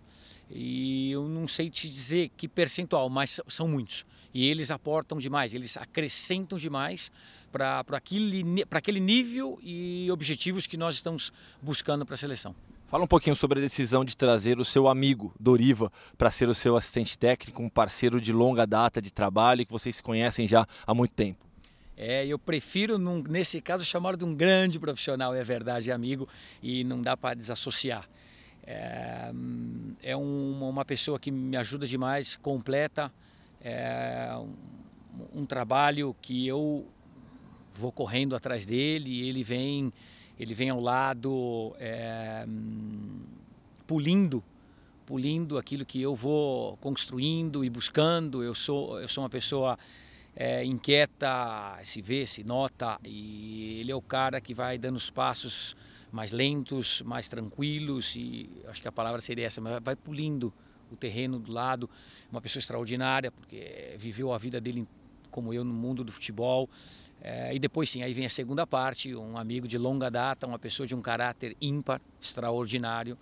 e 0.51 1.11
eu 1.11 1.29
não 1.29 1.49
sei 1.49 1.69
te 1.69 1.89
dizer 1.89 2.31
que 2.37 2.47
percentual, 2.47 3.09
mas 3.09 3.41
são 3.49 3.67
muitos. 3.67 4.07
E 4.33 4.49
eles 4.49 4.71
aportam 4.71 5.19
demais, 5.19 5.55
eles 5.55 5.77
acrescentam 5.77 6.59
demais 6.59 7.11
para 7.51 7.85
aquele, 7.93 8.45
aquele 8.71 9.01
nível 9.01 9.59
e 9.63 10.09
objetivos 10.11 10.67
que 10.67 10.77
nós 10.77 10.95
estamos 10.95 11.33
buscando 11.63 12.05
para 12.05 12.15
a 12.15 12.19
seleção. 12.19 12.55
Fala 12.87 13.03
um 13.03 13.09
pouquinho 13.09 13.35
sobre 13.35 13.59
a 13.59 13.63
decisão 13.63 14.05
de 14.05 14.17
trazer 14.17 14.61
o 14.61 14.65
seu 14.65 14.87
amigo 14.87 15.35
Doriva 15.41 15.91
para 16.17 16.31
ser 16.31 16.49
o 16.49 16.55
seu 16.55 16.77
assistente 16.77 17.19
técnico, 17.19 17.61
um 17.61 17.69
parceiro 17.69 18.21
de 18.21 18.33
longa 18.33 18.65
data 18.65 19.03
de 19.03 19.13
trabalho 19.13 19.67
que 19.67 19.73
vocês 19.73 19.97
se 19.97 20.03
conhecem 20.03 20.47
já 20.47 20.67
há 20.87 20.95
muito 20.95 21.13
tempo. 21.13 21.45
É, 21.97 22.27
eu 22.27 22.39
prefiro, 22.39 22.99
num, 22.99 23.23
nesse 23.23 23.61
caso, 23.61 23.85
chamar 23.85 24.17
de 24.17 24.25
um 24.25 24.35
grande 24.35 24.79
profissional, 24.79 25.35
é 25.35 25.43
verdade, 25.43 25.91
amigo, 25.91 26.29
e 26.63 26.85
não 26.85 27.01
dá 27.01 27.17
para 27.17 27.35
desassociar. 27.35 28.07
É, 28.67 29.31
é 30.03 30.17
um, 30.17 30.69
uma 30.69 30.85
pessoa 30.85 31.19
que 31.21 31.31
me 31.31 31.57
ajuda 31.57 31.87
demais, 31.87 32.35
completa 32.35 33.13
é, 33.61 34.29
um, 34.37 35.41
um 35.43 35.47
trabalho 35.47 36.15
que 36.21 36.47
eu 36.47 36.87
vou 37.75 37.93
correndo 37.93 38.35
atrás 38.35 38.67
dele 38.67 39.29
ele 39.29 39.43
vem, 39.43 39.93
ele 40.39 40.55
vem 40.55 40.71
ao 40.71 40.81
lado 40.81 41.75
é, 41.79 42.47
pulindo, 43.87 44.43
pulindo 45.05 45.59
aquilo 45.59 45.85
que 45.85 46.01
eu 46.01 46.15
vou 46.15 46.77
construindo 46.79 47.65
e 47.65 47.71
buscando. 47.71 48.43
Eu 48.43 48.55
sou, 48.55 49.01
eu 49.01 49.09
sou 49.09 49.23
uma 49.23 49.31
pessoa 49.31 49.79
é, 50.35 50.65
inquieta, 50.65 51.79
se 51.83 52.03
vê, 52.03 52.27
se 52.27 52.43
nota 52.43 52.99
e 53.05 53.81
ele 53.81 53.93
é 53.93 53.97
o 53.97 54.03
cara 54.03 54.41
que 54.41 54.53
vai 54.53 54.77
dando 54.79 54.97
os 54.97 55.11
passos 55.11 55.77
mais 56.13 56.33
lentos, 56.33 57.03
mais 57.03 57.29
tranquilos 57.29 58.15
e 58.17 58.49
acho 58.69 58.81
que 58.81 58.89
a 58.89 58.93
palavra 58.93 59.21
seria 59.21 59.47
essa, 59.47 59.61
mas 59.61 59.81
vai 59.83 59.97
pulindo 59.97 60.53
o 60.91 60.97
terreno 60.97 61.39
do 61.39 61.53
lado. 61.53 61.89
Uma 62.31 62.41
pessoa 62.41 62.61
extraordinária 62.61 63.31
porque 63.31 63.95
viveu 63.99 64.33
a 64.33 64.39
vida 64.39 64.61
dele 64.61 64.87
como 65.31 65.53
eu 65.53 65.65
no 65.65 65.75
mundo 65.75 66.05
do 66.05 66.13
futebol. 66.13 66.69
É, 67.21 67.55
e 67.55 67.59
depois 67.59 67.91
sim, 67.91 68.03
aí 68.03 68.13
vem 68.13 68.27
a 68.27 68.31
segunda 68.31 68.67
parte, 68.67 69.15
um 69.15 69.37
amigo 69.37 69.67
de 69.67 69.79
longa 69.79 70.11
data, 70.11 70.47
uma 70.47 70.59
pessoa 70.59 70.87
de 70.87 70.95
um 70.95 71.01
caráter 71.01 71.57
ímpar, 71.61 72.01
extraordinário 72.21 73.19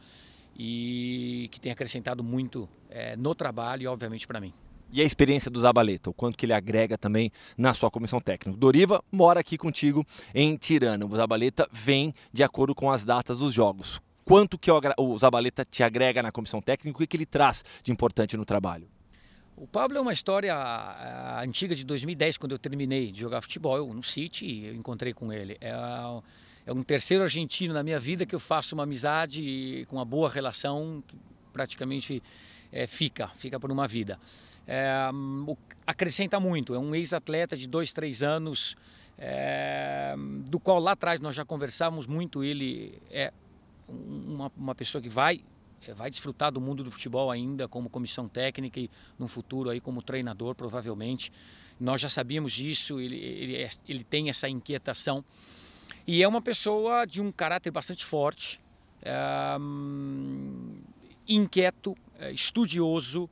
e 0.56 1.48
que 1.50 1.60
tem 1.60 1.72
acrescentado 1.72 2.22
muito 2.22 2.68
é, 2.90 3.16
no 3.16 3.34
trabalho 3.34 3.82
e 3.82 3.86
obviamente 3.86 4.26
para 4.26 4.40
mim. 4.40 4.52
E 4.94 5.02
a 5.02 5.04
experiência 5.04 5.50
do 5.50 5.58
Zabaleta, 5.58 6.08
o 6.08 6.14
quanto 6.14 6.38
que 6.38 6.46
ele 6.46 6.52
agrega 6.52 6.96
também 6.96 7.32
na 7.58 7.74
sua 7.74 7.90
comissão 7.90 8.20
técnica. 8.20 8.56
Doriva 8.56 9.02
mora 9.10 9.40
aqui 9.40 9.58
contigo 9.58 10.06
em 10.32 10.56
Tirana. 10.56 11.04
O 11.04 11.16
Zabaleta 11.16 11.68
vem 11.72 12.14
de 12.32 12.44
acordo 12.44 12.76
com 12.76 12.88
as 12.88 13.04
datas 13.04 13.40
dos 13.40 13.52
jogos. 13.52 14.00
Quanto 14.24 14.56
que 14.56 14.70
o 14.70 15.18
Zabaleta 15.18 15.64
te 15.64 15.82
agrega 15.82 16.22
na 16.22 16.30
comissão 16.30 16.62
técnica 16.62 17.02
e 17.02 17.04
o 17.04 17.08
que 17.08 17.16
ele 17.16 17.26
traz 17.26 17.64
de 17.82 17.90
importante 17.90 18.36
no 18.36 18.44
trabalho? 18.44 18.86
O 19.56 19.66
Pablo 19.66 19.98
é 19.98 20.00
uma 20.00 20.12
história 20.12 20.54
antiga 21.42 21.74
de 21.74 21.84
2010, 21.84 22.36
quando 22.36 22.52
eu 22.52 22.58
terminei 22.58 23.10
de 23.10 23.18
jogar 23.18 23.40
futebol 23.40 23.92
no 23.92 24.02
City, 24.02 24.66
eu 24.66 24.76
encontrei 24.76 25.12
com 25.12 25.32
ele. 25.32 25.58
É, 25.60 25.72
é, 26.66 26.72
um 26.72 26.84
terceiro 26.84 27.24
argentino 27.24 27.74
na 27.74 27.82
minha 27.82 27.98
vida 27.98 28.24
que 28.24 28.34
eu 28.34 28.40
faço 28.40 28.76
uma 28.76 28.84
amizade 28.84 29.84
com 29.88 29.96
uma 29.96 30.04
boa 30.04 30.30
relação, 30.30 31.02
praticamente 31.52 32.22
é, 32.70 32.86
fica, 32.86 33.28
fica 33.34 33.58
por 33.58 33.72
uma 33.72 33.88
vida. 33.88 34.20
É, 34.66 35.10
acrescenta 35.86 36.40
muito, 36.40 36.74
é 36.74 36.78
um 36.78 36.94
ex-atleta 36.94 37.56
de 37.56 37.68
dois, 37.68 37.92
três 37.92 38.22
anos, 38.22 38.76
é, 39.18 40.14
do 40.48 40.58
qual 40.58 40.78
lá 40.78 40.92
atrás 40.92 41.20
nós 41.20 41.34
já 41.34 41.44
conversávamos 41.44 42.06
muito. 42.06 42.42
Ele 42.42 42.98
é 43.10 43.32
uma, 43.88 44.50
uma 44.56 44.74
pessoa 44.74 45.00
que 45.00 45.08
vai 45.08 45.42
é, 45.86 45.92
vai 45.92 46.10
desfrutar 46.10 46.50
do 46.50 46.60
mundo 46.60 46.82
do 46.82 46.90
futebol 46.90 47.30
ainda 47.30 47.68
como 47.68 47.90
comissão 47.90 48.28
técnica 48.28 48.80
e 48.80 48.90
no 49.18 49.28
futuro 49.28 49.70
aí 49.70 49.80
como 49.80 50.02
treinador 50.02 50.54
provavelmente. 50.54 51.32
Nós 51.78 52.00
já 52.00 52.08
sabíamos 52.08 52.52
disso, 52.52 53.00
ele, 53.00 53.16
ele, 53.16 53.56
é, 53.56 53.68
ele 53.88 54.04
tem 54.04 54.28
essa 54.28 54.48
inquietação. 54.48 55.24
E 56.06 56.22
é 56.22 56.28
uma 56.28 56.40
pessoa 56.40 57.04
de 57.04 57.20
um 57.20 57.32
caráter 57.32 57.70
bastante 57.70 58.04
forte, 58.04 58.60
é, 59.02 59.12
inquieto, 61.28 61.96
é, 62.18 62.30
estudioso 62.30 63.28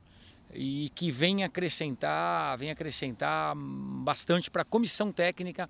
e 0.55 0.89
que 0.95 1.11
vem 1.11 1.43
acrescentar, 1.43 2.57
vem 2.57 2.71
acrescentar 2.71 3.53
bastante 3.55 4.49
para 4.49 4.61
a 4.61 4.65
comissão 4.65 5.11
técnica 5.11 5.69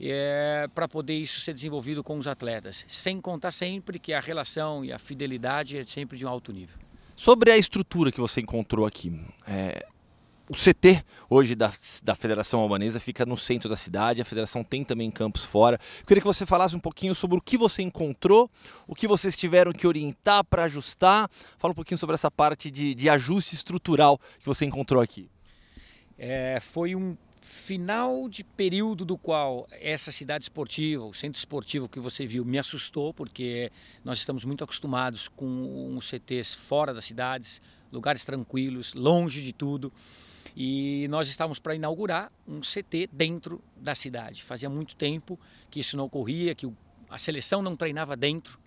é, 0.00 0.68
para 0.74 0.88
poder 0.88 1.14
isso 1.14 1.40
ser 1.40 1.52
desenvolvido 1.52 2.02
com 2.02 2.18
os 2.18 2.26
atletas, 2.26 2.84
sem 2.88 3.20
contar 3.20 3.50
sempre 3.50 3.98
que 3.98 4.12
a 4.12 4.20
relação 4.20 4.84
e 4.84 4.92
a 4.92 4.98
fidelidade 4.98 5.78
é 5.78 5.84
sempre 5.84 6.16
de 6.18 6.26
um 6.26 6.28
alto 6.28 6.52
nível. 6.52 6.76
Sobre 7.14 7.52
a 7.52 7.56
estrutura 7.56 8.10
que 8.10 8.20
você 8.20 8.40
encontrou 8.40 8.84
aqui, 8.84 9.20
é, 9.46 9.86
o 10.52 10.54
CT 10.54 11.02
hoje 11.30 11.54
da, 11.54 11.72
da 12.02 12.14
Federação 12.14 12.60
Albanesa 12.60 13.00
fica 13.00 13.24
no 13.24 13.38
centro 13.38 13.70
da 13.70 13.76
cidade, 13.76 14.20
a 14.20 14.24
federação 14.24 14.62
tem 14.62 14.84
também 14.84 15.10
campos 15.10 15.44
fora. 15.44 15.80
Eu 16.00 16.06
queria 16.06 16.20
que 16.20 16.26
você 16.26 16.44
falasse 16.44 16.76
um 16.76 16.80
pouquinho 16.80 17.14
sobre 17.14 17.38
o 17.38 17.40
que 17.40 17.56
você 17.56 17.80
encontrou, 17.82 18.50
o 18.86 18.94
que 18.94 19.08
vocês 19.08 19.34
tiveram 19.36 19.72
que 19.72 19.86
orientar 19.86 20.44
para 20.44 20.64
ajustar. 20.64 21.30
Fala 21.56 21.72
um 21.72 21.74
pouquinho 21.74 21.96
sobre 21.96 22.12
essa 22.12 22.30
parte 22.30 22.70
de, 22.70 22.94
de 22.94 23.08
ajuste 23.08 23.54
estrutural 23.54 24.20
que 24.40 24.46
você 24.46 24.66
encontrou 24.66 25.02
aqui. 25.02 25.30
É, 26.18 26.60
foi 26.60 26.94
um 26.94 27.16
final 27.40 28.28
de 28.28 28.44
período 28.44 29.06
do 29.06 29.16
qual 29.16 29.66
essa 29.80 30.12
cidade 30.12 30.44
esportiva, 30.44 31.02
o 31.02 31.14
centro 31.14 31.38
esportivo 31.38 31.88
que 31.88 31.98
você 31.98 32.26
viu, 32.26 32.44
me 32.44 32.58
assustou, 32.58 33.14
porque 33.14 33.72
nós 34.04 34.18
estamos 34.18 34.44
muito 34.44 34.62
acostumados 34.62 35.28
com 35.28 35.96
os 35.96 36.08
CTs 36.08 36.54
fora 36.54 36.92
das 36.92 37.06
cidades, 37.06 37.60
lugares 37.90 38.22
tranquilos, 38.26 38.92
longe 38.92 39.40
de 39.40 39.54
tudo. 39.54 39.90
E 40.56 41.06
nós 41.08 41.28
estávamos 41.28 41.58
para 41.58 41.74
inaugurar 41.74 42.30
um 42.46 42.60
CT 42.60 43.08
dentro 43.12 43.62
da 43.76 43.94
cidade. 43.94 44.42
Fazia 44.42 44.68
muito 44.68 44.94
tempo 44.96 45.38
que 45.70 45.80
isso 45.80 45.96
não 45.96 46.04
ocorria, 46.04 46.54
que 46.54 46.70
a 47.08 47.18
seleção 47.18 47.62
não 47.62 47.76
treinava 47.76 48.16
dentro. 48.16 48.60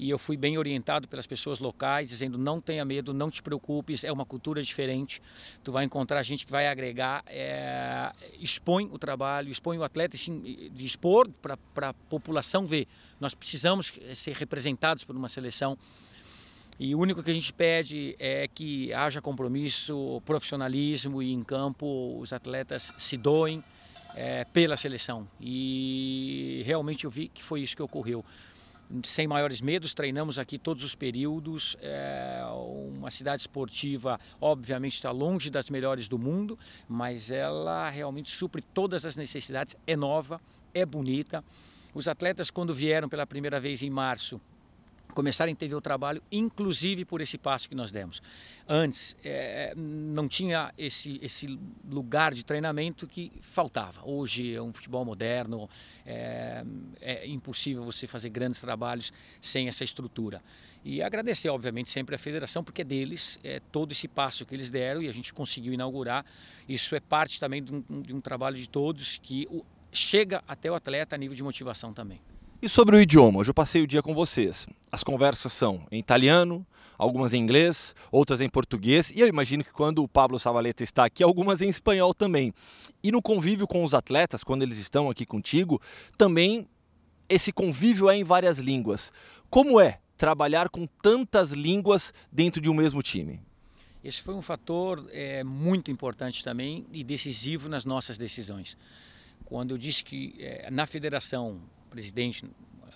E 0.00 0.08
eu 0.08 0.18
fui 0.18 0.34
bem 0.34 0.56
orientado 0.56 1.06
pelas 1.06 1.26
pessoas 1.26 1.58
locais, 1.58 2.08
dizendo: 2.08 2.38
não 2.38 2.58
tenha 2.58 2.82
medo, 2.86 3.12
não 3.12 3.30
te 3.30 3.42
preocupes, 3.42 4.02
é 4.02 4.10
uma 4.10 4.24
cultura 4.24 4.62
diferente. 4.62 5.20
Tu 5.62 5.70
vai 5.70 5.84
encontrar 5.84 6.22
gente 6.22 6.46
que 6.46 6.50
vai 6.50 6.68
agregar, 6.68 7.22
é, 7.26 8.10
expõe 8.38 8.88
o 8.90 8.98
trabalho, 8.98 9.50
expõe 9.50 9.76
o 9.76 9.84
atleta, 9.84 10.16
de 10.16 10.86
expor 10.86 11.28
para 11.28 11.90
a 11.90 11.92
população 11.92 12.64
ver. 12.66 12.88
Nós 13.20 13.34
precisamos 13.34 13.92
ser 14.14 14.34
representados 14.36 15.04
por 15.04 15.14
uma 15.14 15.28
seleção. 15.28 15.76
E 16.82 16.94
o 16.94 16.98
único 16.98 17.22
que 17.22 17.30
a 17.30 17.34
gente 17.34 17.52
pede 17.52 18.16
é 18.18 18.48
que 18.48 18.90
haja 18.94 19.20
compromisso, 19.20 20.22
profissionalismo 20.24 21.22
e 21.22 21.30
em 21.30 21.42
campo 21.42 22.18
os 22.18 22.32
atletas 22.32 22.90
se 22.96 23.18
doem 23.18 23.62
é, 24.14 24.46
pela 24.46 24.78
seleção. 24.78 25.28
E 25.38 26.62
realmente 26.64 27.04
eu 27.04 27.10
vi 27.10 27.28
que 27.28 27.42
foi 27.42 27.60
isso 27.60 27.76
que 27.76 27.82
ocorreu. 27.82 28.24
Sem 29.04 29.28
maiores 29.28 29.60
medos, 29.60 29.92
treinamos 29.92 30.38
aqui 30.38 30.58
todos 30.58 30.82
os 30.82 30.94
períodos. 30.94 31.76
É 31.82 32.42
uma 32.88 33.10
cidade 33.10 33.42
esportiva, 33.42 34.18
obviamente, 34.40 34.94
está 34.94 35.10
longe 35.10 35.50
das 35.50 35.68
melhores 35.68 36.08
do 36.08 36.18
mundo, 36.18 36.58
mas 36.88 37.30
ela 37.30 37.90
realmente 37.90 38.30
supre 38.30 38.62
todas 38.62 39.04
as 39.04 39.16
necessidades. 39.16 39.76
É 39.86 39.94
nova, 39.94 40.40
é 40.72 40.86
bonita. 40.86 41.44
Os 41.92 42.08
atletas, 42.08 42.50
quando 42.50 42.72
vieram 42.72 43.06
pela 43.06 43.26
primeira 43.26 43.60
vez 43.60 43.82
em 43.82 43.90
março, 43.90 44.40
começar 45.10 45.44
a 45.44 45.50
entender 45.50 45.74
o 45.74 45.80
trabalho, 45.80 46.22
inclusive 46.30 47.04
por 47.04 47.20
esse 47.20 47.36
passo 47.36 47.68
que 47.68 47.74
nós 47.74 47.90
demos. 47.90 48.22
Antes, 48.68 49.16
é, 49.24 49.74
não 49.76 50.28
tinha 50.28 50.72
esse, 50.78 51.18
esse 51.22 51.58
lugar 51.88 52.32
de 52.32 52.44
treinamento 52.44 53.06
que 53.06 53.32
faltava. 53.40 54.00
Hoje 54.04 54.54
é 54.54 54.62
um 54.62 54.72
futebol 54.72 55.04
moderno, 55.04 55.68
é, 56.06 56.64
é 57.00 57.26
impossível 57.26 57.84
você 57.84 58.06
fazer 58.06 58.30
grandes 58.30 58.60
trabalhos 58.60 59.12
sem 59.40 59.68
essa 59.68 59.84
estrutura. 59.84 60.42
E 60.84 61.02
agradecer, 61.02 61.50
obviamente, 61.50 61.90
sempre 61.90 62.14
à 62.14 62.18
federação, 62.18 62.64
porque 62.64 62.82
é 62.82 62.84
deles 62.84 63.38
é, 63.44 63.60
todo 63.70 63.92
esse 63.92 64.08
passo 64.08 64.46
que 64.46 64.54
eles 64.54 64.70
deram 64.70 65.02
e 65.02 65.08
a 65.08 65.12
gente 65.12 65.34
conseguiu 65.34 65.72
inaugurar. 65.72 66.24
Isso 66.68 66.94
é 66.94 67.00
parte 67.00 67.38
também 67.38 67.62
de 67.62 67.74
um, 67.74 68.02
de 68.02 68.14
um 68.14 68.20
trabalho 68.20 68.56
de 68.56 68.68
todos 68.68 69.18
que 69.18 69.46
o, 69.50 69.64
chega 69.92 70.42
até 70.48 70.70
o 70.70 70.74
atleta 70.74 71.14
a 71.14 71.18
nível 71.18 71.36
de 71.36 71.42
motivação 71.42 71.92
também. 71.92 72.20
E 72.62 72.68
sobre 72.68 72.94
o 72.94 73.00
idioma, 73.00 73.38
hoje 73.38 73.48
eu 73.48 73.54
passei 73.54 73.80
o 73.80 73.86
dia 73.86 74.02
com 74.02 74.12
vocês. 74.12 74.66
As 74.92 75.02
conversas 75.02 75.50
são 75.50 75.86
em 75.90 75.98
italiano, 75.98 76.66
algumas 76.98 77.32
em 77.32 77.40
inglês, 77.40 77.94
outras 78.12 78.42
em 78.42 78.50
português, 78.50 79.10
e 79.10 79.20
eu 79.20 79.26
imagino 79.26 79.64
que 79.64 79.72
quando 79.72 80.02
o 80.02 80.08
Pablo 80.08 80.38
Savaleta 80.38 80.84
está 80.84 81.06
aqui, 81.06 81.22
algumas 81.22 81.62
em 81.62 81.70
espanhol 81.70 82.12
também. 82.12 82.52
E 83.02 83.10
no 83.10 83.22
convívio 83.22 83.66
com 83.66 83.82
os 83.82 83.94
atletas, 83.94 84.44
quando 84.44 84.60
eles 84.60 84.76
estão 84.76 85.08
aqui 85.08 85.24
contigo, 85.24 85.80
também 86.18 86.68
esse 87.30 87.50
convívio 87.50 88.10
é 88.10 88.16
em 88.18 88.24
várias 88.24 88.58
línguas. 88.58 89.10
Como 89.48 89.80
é 89.80 89.98
trabalhar 90.18 90.68
com 90.68 90.86
tantas 90.86 91.52
línguas 91.52 92.12
dentro 92.30 92.60
de 92.60 92.68
um 92.68 92.74
mesmo 92.74 93.02
time? 93.02 93.40
Esse 94.04 94.20
foi 94.20 94.34
um 94.34 94.42
fator 94.42 95.08
é, 95.12 95.42
muito 95.42 95.90
importante 95.90 96.44
também 96.44 96.86
e 96.92 97.02
decisivo 97.02 97.70
nas 97.70 97.86
nossas 97.86 98.18
decisões. 98.18 98.76
Quando 99.46 99.70
eu 99.70 99.78
disse 99.78 100.04
que 100.04 100.34
é, 100.38 100.70
na 100.70 100.84
federação 100.84 101.58
presidente, 101.90 102.44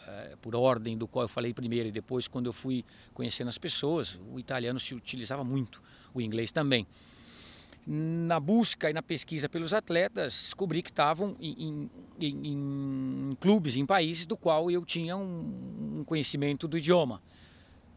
eh, 0.07 0.37
por 0.41 0.55
ordem 0.55 0.97
do 0.97 1.07
qual 1.07 1.25
eu 1.25 1.29
falei 1.29 1.53
primeiro 1.53 1.89
e 1.89 1.93
depois 1.93 2.29
quando 2.29 2.47
eu 2.47 2.53
fui 2.53 2.85
conhecendo 3.13 3.49
as 3.49 3.59
pessoas, 3.59 4.21
o 4.33 4.39
italiano 4.39 4.79
se 4.81 4.95
utilizava 4.95 5.45
muito, 5.45 5.83
o 6.15 6.21
inglês 6.21 6.53
também. 6.53 6.87
Na 7.87 8.41
busca 8.41 8.89
e 8.89 8.95
na 8.95 9.03
pesquisa 9.03 9.49
pelos 9.49 9.75
atletas, 9.75 10.33
descobri 10.45 10.83
que 10.83 10.91
estavam 10.91 11.37
em, 11.39 11.91
em, 12.19 12.47
em, 12.47 13.37
clubes, 13.39 13.77
em 13.77 13.85
países 13.85 14.25
do 14.25 14.39
qual 14.39 14.71
eu 14.71 14.85
tinha 14.87 15.17
um, 15.17 15.99
um 15.99 16.05
conhecimento 16.05 16.67
do 16.67 16.79
idioma. 16.79 17.21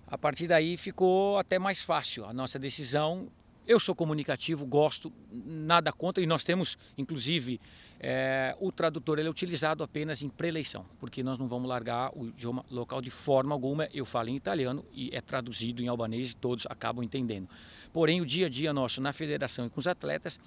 A 0.06 0.18
partir 0.18 0.48
daí 0.48 0.76
ficou 0.76 1.38
até 1.38 1.60
mais 1.60 1.82
fácil 1.82 2.26
a 2.26 2.34
nossa 2.34 2.58
decisão 2.58 3.30
eu 3.68 3.80
sou 3.80 3.94
comunicativo, 3.94 4.66
gosto, 4.66 5.12
nada 5.30 5.92
contra, 5.92 6.24
e 6.24 6.26
nós 6.26 6.44
temos, 6.44 6.78
inclusive, 6.98 7.60
é, 8.00 8.56
o 8.60 8.72
tradutor 8.72 9.20
ele 9.20 9.28
é 9.28 9.32
utilizado 9.32 9.84
apenas 9.84 10.22
em 10.22 10.30
preleição, 10.30 10.86
porque 11.00 11.22
nós 11.22 11.38
não 11.38 11.48
vamos 11.48 11.68
largar 11.68 12.12
o 12.16 12.28
idioma 12.28 12.64
local 12.72 13.02
de 13.02 13.10
forma 13.10 13.54
alguma. 13.54 13.90
Eu 13.94 14.06
falo 14.06 14.30
em 14.30 14.36
italiano 14.36 14.86
e 14.94 15.10
é 15.14 15.20
traduzido 15.20 15.84
em 15.84 15.88
albanês 15.88 16.32
e 16.32 16.36
todos 16.36 16.66
acabam 16.68 17.04
entendendo. 17.04 17.50
Porém, 17.92 18.22
o 18.22 18.26
dia 18.26 18.46
a 18.46 18.50
dia 18.50 18.72
nosso 18.72 19.02
na 19.02 19.12
federação 19.12 19.66
e 19.66 19.70
com 19.70 19.80
os 19.80 19.88
atletas 19.88 20.40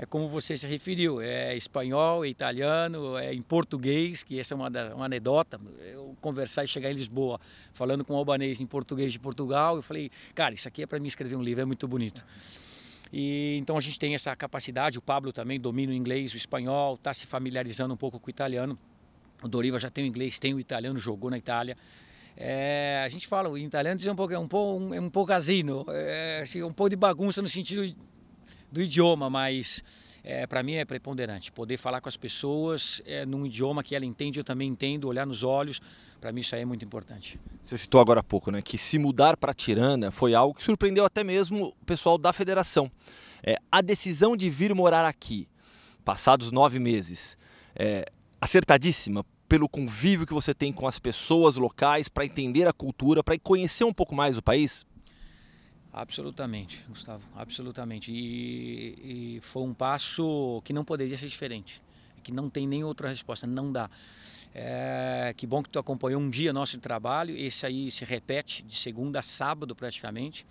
é 0.00 0.06
como 0.06 0.30
você 0.30 0.56
se 0.56 0.66
referiu, 0.66 1.20
é 1.20 1.54
espanhol, 1.54 2.24
é 2.24 2.28
italiano, 2.28 3.18
é 3.18 3.34
em 3.34 3.42
português, 3.42 4.22
que 4.22 4.40
essa 4.40 4.54
é 4.54 4.56
uma, 4.56 4.70
uma 4.94 5.04
anedota. 5.04 5.60
Eu 5.78 6.16
conversar 6.22 6.64
e 6.64 6.66
chegar 6.66 6.90
em 6.90 6.94
Lisboa 6.94 7.38
falando 7.70 8.02
com 8.02 8.14
um 8.14 8.16
albanês 8.16 8.62
em 8.62 8.66
português 8.66 9.12
de 9.12 9.18
Portugal, 9.18 9.76
eu 9.76 9.82
falei, 9.82 10.10
cara, 10.34 10.54
isso 10.54 10.66
aqui 10.66 10.82
é 10.82 10.86
para 10.86 10.98
mim 10.98 11.06
escrever 11.06 11.36
um 11.36 11.42
livro, 11.42 11.60
é 11.60 11.66
muito 11.66 11.86
bonito. 11.86 12.24
E 13.12 13.58
então 13.60 13.76
a 13.76 13.80
gente 13.82 13.98
tem 13.98 14.14
essa 14.14 14.34
capacidade, 14.34 14.96
o 14.96 15.02
Pablo 15.02 15.34
também 15.34 15.60
domina 15.60 15.92
o 15.92 15.94
inglês, 15.94 16.32
o 16.32 16.36
espanhol, 16.38 16.94
está 16.94 17.12
se 17.12 17.26
familiarizando 17.26 17.92
um 17.92 17.96
pouco 17.98 18.18
com 18.18 18.28
o 18.28 18.30
italiano. 18.30 18.78
O 19.42 19.48
Doriva 19.48 19.78
já 19.78 19.90
tem 19.90 20.04
o 20.04 20.06
inglês, 20.06 20.38
tem 20.38 20.54
o 20.54 20.60
italiano, 20.60 20.98
jogou 20.98 21.30
na 21.30 21.36
Itália. 21.36 21.76
É, 22.38 23.02
a 23.04 23.08
gente 23.10 23.28
fala, 23.28 23.50
o 23.50 23.58
italiano 23.58 23.98
diz 23.98 24.06
um 24.06 24.16
pouco, 24.16 24.32
é 24.32 24.38
um 24.38 24.48
pouco, 24.48 24.82
um, 24.82 24.94
é 24.94 25.00
um 25.00 25.10
pouco 25.10 25.28
casino, 25.28 25.84
é, 25.90 26.40
assim, 26.42 26.62
um 26.62 26.72
pouco 26.72 26.88
de 26.88 26.96
bagunça 26.96 27.42
no 27.42 27.50
sentido 27.50 27.84
do 28.70 28.82
idioma, 28.82 29.28
mas 29.28 29.82
é, 30.22 30.46
para 30.46 30.62
mim 30.62 30.74
é 30.74 30.84
preponderante. 30.84 31.50
Poder 31.50 31.76
falar 31.76 32.00
com 32.00 32.08
as 32.08 32.16
pessoas 32.16 33.02
é, 33.04 33.24
num 33.26 33.46
idioma 33.46 33.82
que 33.82 33.94
ela 33.94 34.04
entende, 34.04 34.40
eu 34.40 34.44
também 34.44 34.68
entendo, 34.68 35.08
olhar 35.08 35.26
nos 35.26 35.42
olhos, 35.42 35.80
para 36.20 36.32
mim 36.32 36.40
isso 36.40 36.54
aí 36.54 36.62
é 36.62 36.64
muito 36.64 36.84
importante. 36.84 37.38
Você 37.62 37.76
citou 37.76 38.00
agora 38.00 38.20
há 38.20 38.22
pouco, 38.22 38.50
né, 38.50 38.62
que 38.62 38.76
se 38.76 38.98
mudar 38.98 39.36
para 39.36 39.54
Tirana 39.54 40.10
foi 40.10 40.34
algo 40.34 40.54
que 40.54 40.64
surpreendeu 40.64 41.04
até 41.04 41.24
mesmo 41.24 41.74
o 41.80 41.84
pessoal 41.84 42.18
da 42.18 42.32
federação. 42.32 42.90
É, 43.42 43.56
a 43.72 43.80
decisão 43.80 44.36
de 44.36 44.50
vir 44.50 44.74
morar 44.74 45.04
aqui, 45.06 45.48
passados 46.04 46.50
nove 46.50 46.78
meses, 46.78 47.38
é 47.74 48.04
acertadíssima 48.40 49.24
pelo 49.48 49.68
convívio 49.68 50.26
que 50.26 50.32
você 50.32 50.54
tem 50.54 50.72
com 50.72 50.86
as 50.86 51.00
pessoas 51.00 51.56
locais, 51.56 52.08
para 52.08 52.24
entender 52.24 52.68
a 52.68 52.72
cultura, 52.72 53.24
para 53.24 53.36
conhecer 53.40 53.82
um 53.82 53.92
pouco 53.92 54.14
mais 54.14 54.38
o 54.38 54.42
país? 54.42 54.86
Absolutamente, 55.92 56.84
Gustavo, 56.88 57.24
absolutamente. 57.34 58.12
E, 58.12 59.36
e, 59.36 59.40
foi 59.40 59.62
um 59.62 59.74
passo 59.74 60.62
que 60.64 60.72
não 60.72 60.84
poderia 60.84 61.16
ser 61.18 61.26
diferente, 61.26 61.82
que 62.22 62.30
não 62.30 62.48
tem 62.48 62.66
nem 62.66 62.84
outra 62.84 63.08
resposta, 63.08 63.46
não 63.46 63.72
dá. 63.72 63.90
É, 64.54 65.32
que 65.36 65.46
bom 65.46 65.62
que 65.62 65.68
tu 65.68 65.78
acompanhou 65.78 66.20
um 66.20 66.30
dia 66.30 66.52
nosso 66.52 66.78
trabalho, 66.78 67.36
esse 67.36 67.66
aí 67.66 67.90
se 67.90 68.04
repete 68.04 68.62
de 68.62 68.76
segunda 68.76 69.18
a 69.18 69.22
sábado 69.22 69.74
praticamente. 69.74 70.46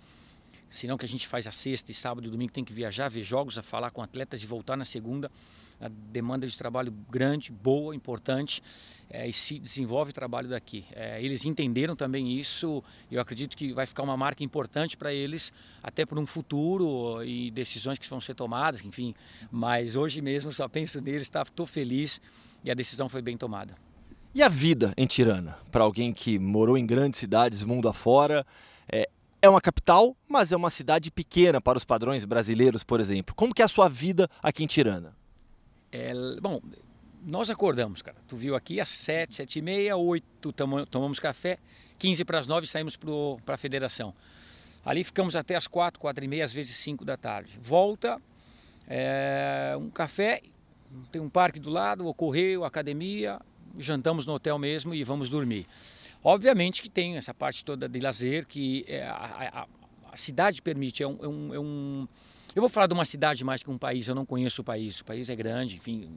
Senão 0.68 0.96
que 0.96 1.04
a 1.04 1.08
gente 1.08 1.26
faz 1.26 1.46
a 1.46 1.52
sexta 1.52 1.90
e 1.90 1.94
sábado 1.94 2.28
e 2.28 2.30
domingo 2.30 2.52
tem 2.52 2.64
que 2.64 2.72
viajar, 2.72 3.08
ver 3.08 3.24
jogos, 3.24 3.58
a 3.58 3.62
falar 3.62 3.90
com 3.90 4.02
atletas 4.02 4.42
e 4.42 4.46
voltar 4.46 4.76
na 4.76 4.84
segunda 4.84 5.30
a 5.80 5.88
demanda 5.88 6.46
de 6.46 6.56
trabalho 6.56 6.92
grande, 7.10 7.50
boa, 7.50 7.94
importante 7.94 8.62
é, 9.10 9.28
e 9.28 9.32
se 9.32 9.58
desenvolve 9.58 10.10
o 10.10 10.14
trabalho 10.14 10.48
daqui. 10.48 10.84
É, 10.92 11.22
eles 11.22 11.44
entenderam 11.44 11.96
também 11.96 12.38
isso 12.38 12.82
e 13.10 13.16
eu 13.16 13.20
acredito 13.20 13.56
que 13.56 13.72
vai 13.72 13.84
ficar 13.84 14.04
uma 14.04 14.16
marca 14.16 14.44
importante 14.44 14.96
para 14.96 15.12
eles 15.12 15.52
até 15.82 16.06
para 16.06 16.18
um 16.18 16.26
futuro 16.26 17.22
e 17.24 17.50
decisões 17.50 17.98
que 17.98 18.08
vão 18.08 18.20
ser 18.20 18.34
tomadas, 18.34 18.84
enfim. 18.84 19.14
Mas 19.50 19.96
hoje 19.96 20.22
mesmo 20.22 20.52
só 20.52 20.68
penso 20.68 21.00
neles, 21.00 21.22
estou 21.22 21.66
tá, 21.66 21.66
feliz 21.66 22.20
e 22.62 22.70
a 22.70 22.74
decisão 22.74 23.08
foi 23.08 23.20
bem 23.20 23.36
tomada. 23.36 23.74
E 24.32 24.42
a 24.44 24.48
vida 24.48 24.94
em 24.96 25.06
Tirana? 25.06 25.58
Para 25.72 25.82
alguém 25.82 26.12
que 26.12 26.38
morou 26.38 26.78
em 26.78 26.86
grandes 26.86 27.18
cidades, 27.18 27.64
mundo 27.64 27.88
afora, 27.88 28.46
é, 28.88 29.10
é 29.42 29.48
uma 29.48 29.60
capital, 29.60 30.16
mas 30.28 30.52
é 30.52 30.56
uma 30.56 30.70
cidade 30.70 31.10
pequena 31.10 31.60
para 31.60 31.76
os 31.76 31.84
padrões 31.84 32.24
brasileiros, 32.24 32.84
por 32.84 33.00
exemplo. 33.00 33.34
Como 33.34 33.52
que 33.52 33.60
é 33.60 33.64
a 33.64 33.68
sua 33.68 33.88
vida 33.88 34.30
aqui 34.40 34.62
em 34.62 34.68
Tirana? 34.68 35.16
É, 35.90 36.12
bom, 36.40 36.60
nós 37.24 37.50
acordamos, 37.50 38.02
cara. 38.02 38.16
Tu 38.26 38.36
viu 38.36 38.54
aqui 38.54 38.80
às 38.80 38.88
sete, 38.88 39.34
sete 39.34 39.58
e 39.58 39.62
meia, 39.62 39.96
oito 39.96 40.52
tomamos 40.52 41.18
café, 41.18 41.58
quinze 41.98 42.24
para 42.24 42.38
as 42.38 42.46
nove 42.46 42.66
saímos 42.66 42.98
para 43.44 43.54
a 43.54 43.58
federação. 43.58 44.14
Ali 44.84 45.04
ficamos 45.04 45.36
até 45.36 45.54
as 45.54 45.66
quatro, 45.66 46.00
quatro 46.00 46.24
e 46.24 46.28
meia, 46.28 46.44
às 46.44 46.52
vezes 46.52 46.76
cinco 46.76 47.04
da 47.04 47.16
tarde. 47.16 47.58
Volta, 47.60 48.20
é, 48.88 49.74
um 49.78 49.90
café, 49.90 50.42
tem 51.12 51.20
um 51.20 51.28
parque 51.28 51.60
do 51.60 51.70
lado, 51.70 52.06
o 52.06 52.14
correio, 52.14 52.64
academia, 52.64 53.38
jantamos 53.78 54.24
no 54.24 54.32
hotel 54.32 54.58
mesmo 54.58 54.94
e 54.94 55.04
vamos 55.04 55.28
dormir. 55.28 55.66
Obviamente 56.24 56.82
que 56.82 56.88
tem 56.88 57.16
essa 57.16 57.32
parte 57.32 57.64
toda 57.64 57.88
de 57.88 58.00
lazer 58.00 58.46
que 58.46 58.84
é, 58.88 59.02
a, 59.02 59.14
a, 59.14 59.66
a, 60.12 60.16
cidade 60.16 60.60
permite, 60.60 61.02
é 61.02 61.08
um, 61.08 61.18
é 61.22 61.28
um, 61.28 61.54
é 61.54 61.60
um 61.60 62.08
eu 62.54 62.60
vou 62.60 62.68
falar 62.68 62.88
de 62.88 62.94
uma 62.94 63.04
cidade 63.04 63.44
mais 63.44 63.62
que 63.62 63.70
um 63.70 63.78
país, 63.78 64.08
eu 64.08 64.14
não 64.14 64.26
conheço 64.26 64.62
o 64.62 64.64
país. 64.64 65.00
O 65.00 65.04
país 65.04 65.30
é 65.30 65.36
grande, 65.36 65.76
enfim, 65.76 66.10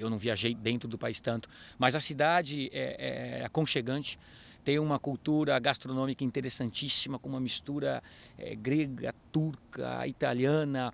eu 0.00 0.10
não 0.10 0.18
viajei 0.18 0.54
dentro 0.54 0.88
do 0.88 0.98
país 0.98 1.20
tanto, 1.20 1.48
mas 1.78 1.94
a 1.94 2.00
cidade 2.00 2.70
é, 2.72 3.40
é 3.40 3.44
aconchegante, 3.44 4.18
tem 4.64 4.78
uma 4.78 4.98
cultura 4.98 5.58
gastronômica 5.58 6.22
interessantíssima, 6.22 7.18
com 7.18 7.28
uma 7.28 7.40
mistura 7.40 8.02
é, 8.38 8.54
grega, 8.54 9.14
turca, 9.32 10.06
italiana, 10.06 10.92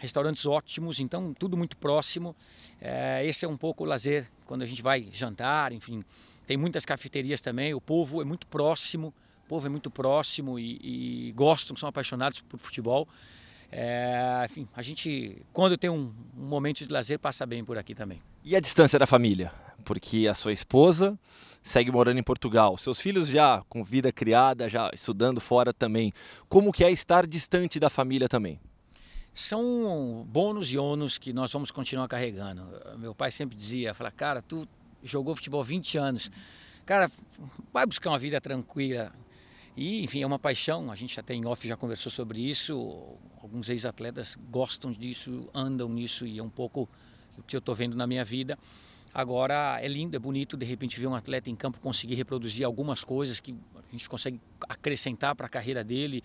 restaurantes 0.00 0.46
ótimos, 0.46 1.00
então 1.00 1.34
tudo 1.34 1.56
muito 1.56 1.76
próximo. 1.76 2.34
É, 2.80 3.24
esse 3.26 3.44
é 3.44 3.48
um 3.48 3.56
pouco 3.56 3.84
o 3.84 3.86
lazer 3.86 4.30
quando 4.46 4.62
a 4.62 4.66
gente 4.66 4.82
vai 4.82 5.08
jantar, 5.12 5.72
enfim. 5.72 6.04
Tem 6.46 6.56
muitas 6.56 6.84
cafeterias 6.84 7.40
também, 7.40 7.74
o 7.74 7.80
povo 7.80 8.22
é 8.22 8.24
muito 8.24 8.46
próximo, 8.46 9.12
o 9.44 9.48
povo 9.48 9.66
é 9.66 9.70
muito 9.70 9.90
próximo 9.90 10.58
e, 10.58 11.28
e 11.28 11.32
gostam, 11.32 11.76
são 11.76 11.88
apaixonados 11.88 12.40
por 12.40 12.58
futebol. 12.58 13.08
É, 13.70 14.46
enfim, 14.46 14.66
a 14.74 14.80
gente, 14.80 15.42
quando 15.52 15.76
tem 15.76 15.90
um, 15.90 16.14
um 16.36 16.46
momento 16.46 16.86
de 16.86 16.92
lazer, 16.92 17.18
passa 17.18 17.44
bem 17.44 17.64
por 17.64 17.76
aqui 17.76 17.94
também. 17.94 18.22
E 18.50 18.56
a 18.56 18.60
distância 18.60 18.98
da 18.98 19.06
família? 19.06 19.52
Porque 19.84 20.26
a 20.26 20.32
sua 20.32 20.54
esposa 20.54 21.18
segue 21.62 21.92
morando 21.92 22.18
em 22.18 22.22
Portugal, 22.22 22.78
seus 22.78 22.98
filhos 22.98 23.28
já 23.28 23.62
com 23.68 23.84
vida 23.84 24.10
criada, 24.10 24.70
já 24.70 24.90
estudando 24.90 25.38
fora 25.38 25.70
também. 25.70 26.14
Como 26.48 26.72
que 26.72 26.82
é 26.82 26.90
estar 26.90 27.26
distante 27.26 27.78
da 27.78 27.90
família 27.90 28.26
também? 28.26 28.58
São 29.34 30.26
bônus 30.26 30.72
e 30.72 30.78
ônus 30.78 31.18
que 31.18 31.30
nós 31.30 31.52
vamos 31.52 31.70
continuar 31.70 32.08
carregando. 32.08 32.62
Meu 32.96 33.14
pai 33.14 33.30
sempre 33.30 33.54
dizia, 33.54 33.92
fala, 33.92 34.10
cara, 34.10 34.40
tu 34.40 34.66
jogou 35.02 35.36
futebol 35.36 35.62
20 35.62 35.98
anos, 35.98 36.30
cara, 36.86 37.10
vai 37.70 37.84
buscar 37.84 38.08
uma 38.08 38.18
vida 38.18 38.40
tranquila, 38.40 39.12
e, 39.76 40.02
enfim, 40.02 40.22
é 40.22 40.26
uma 40.26 40.38
paixão, 40.38 40.90
a 40.90 40.94
gente 40.96 41.20
até 41.20 41.34
em 41.34 41.44
off 41.44 41.68
já 41.68 41.76
conversou 41.76 42.10
sobre 42.10 42.40
isso, 42.40 43.14
alguns 43.42 43.68
ex-atletas 43.68 44.38
gostam 44.50 44.90
disso, 44.90 45.50
andam 45.52 45.90
nisso 45.90 46.26
e 46.26 46.38
é 46.38 46.42
um 46.42 46.48
pouco 46.48 46.88
o 47.38 47.42
que 47.42 47.56
eu 47.56 47.58
estou 47.58 47.74
vendo 47.74 47.96
na 47.96 48.06
minha 48.06 48.24
vida. 48.24 48.58
Agora 49.12 49.78
é 49.80 49.88
lindo, 49.88 50.14
é 50.14 50.18
bonito 50.18 50.56
de 50.56 50.66
repente 50.66 51.00
ver 51.00 51.06
um 51.06 51.14
atleta 51.14 51.48
em 51.48 51.56
campo 51.56 51.80
conseguir 51.80 52.14
reproduzir 52.14 52.64
algumas 52.64 53.02
coisas 53.02 53.40
que 53.40 53.54
a 53.74 53.90
gente 53.90 54.08
consegue 54.08 54.40
acrescentar 54.68 55.34
para 55.34 55.46
a 55.46 55.48
carreira 55.48 55.82
dele, 55.82 56.22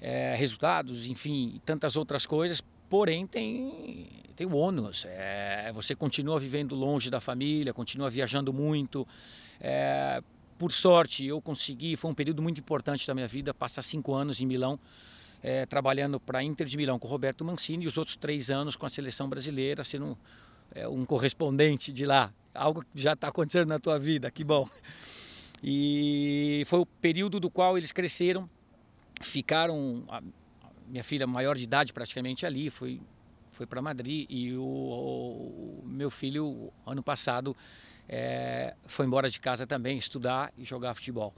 é, 0.00 0.34
resultados, 0.34 1.06
enfim, 1.06 1.60
tantas 1.64 1.96
outras 1.96 2.26
coisas. 2.26 2.62
Porém, 2.88 3.26
tem, 3.26 4.08
tem 4.34 4.46
o 4.46 4.54
ônus. 4.54 5.04
É, 5.06 5.70
você 5.74 5.94
continua 5.94 6.38
vivendo 6.40 6.74
longe 6.74 7.08
da 7.08 7.20
família, 7.20 7.72
continua 7.72 8.10
viajando 8.10 8.52
muito. 8.52 9.06
É, 9.60 10.22
por 10.58 10.72
sorte, 10.72 11.24
eu 11.24 11.40
consegui, 11.40 11.96
foi 11.96 12.10
um 12.10 12.14
período 12.14 12.42
muito 12.42 12.60
importante 12.60 13.06
da 13.06 13.14
minha 13.14 13.28
vida, 13.28 13.52
passar 13.52 13.82
cinco 13.82 14.14
anos 14.14 14.40
em 14.40 14.46
Milão, 14.46 14.78
é, 15.42 15.66
trabalhando 15.66 16.20
para 16.20 16.38
a 16.38 16.42
Inter 16.42 16.66
de 16.66 16.76
Milão 16.76 16.98
com 16.98 17.08
Roberto 17.08 17.44
Mancini 17.44 17.84
e 17.84 17.86
os 17.88 17.98
outros 17.98 18.16
três 18.16 18.50
anos 18.50 18.76
com 18.76 18.86
a 18.86 18.90
seleção 18.90 19.28
brasileira, 19.28 19.82
sendo 19.82 20.16
é, 20.74 20.86
um 20.86 21.04
correspondente 21.04 21.92
de 21.92 22.04
lá. 22.04 22.32
Algo 22.54 22.82
que 22.82 23.00
já 23.00 23.14
está 23.14 23.28
acontecendo 23.28 23.68
na 23.68 23.78
tua 23.78 23.98
vida, 23.98 24.30
que 24.30 24.44
bom. 24.44 24.68
E 25.62 26.62
foi 26.66 26.80
o 26.80 26.86
período 26.86 27.40
do 27.40 27.50
qual 27.50 27.78
eles 27.78 27.92
cresceram, 27.92 28.48
ficaram, 29.20 30.04
a 30.08 30.20
minha 30.88 31.04
filha 31.04 31.26
maior 31.26 31.56
de 31.56 31.64
idade 31.64 31.92
praticamente 31.92 32.44
ali, 32.44 32.68
foi, 32.68 33.00
foi 33.50 33.66
para 33.66 33.80
Madrid 33.80 34.26
e 34.28 34.56
o, 34.56 34.62
o 34.62 35.82
meu 35.84 36.10
filho, 36.10 36.72
ano 36.84 37.02
passado, 37.02 37.56
é, 38.08 38.74
foi 38.86 39.06
embora 39.06 39.30
de 39.30 39.38
casa 39.38 39.66
também 39.66 39.96
estudar 39.96 40.52
e 40.58 40.64
jogar 40.64 40.94
futebol. 40.94 41.34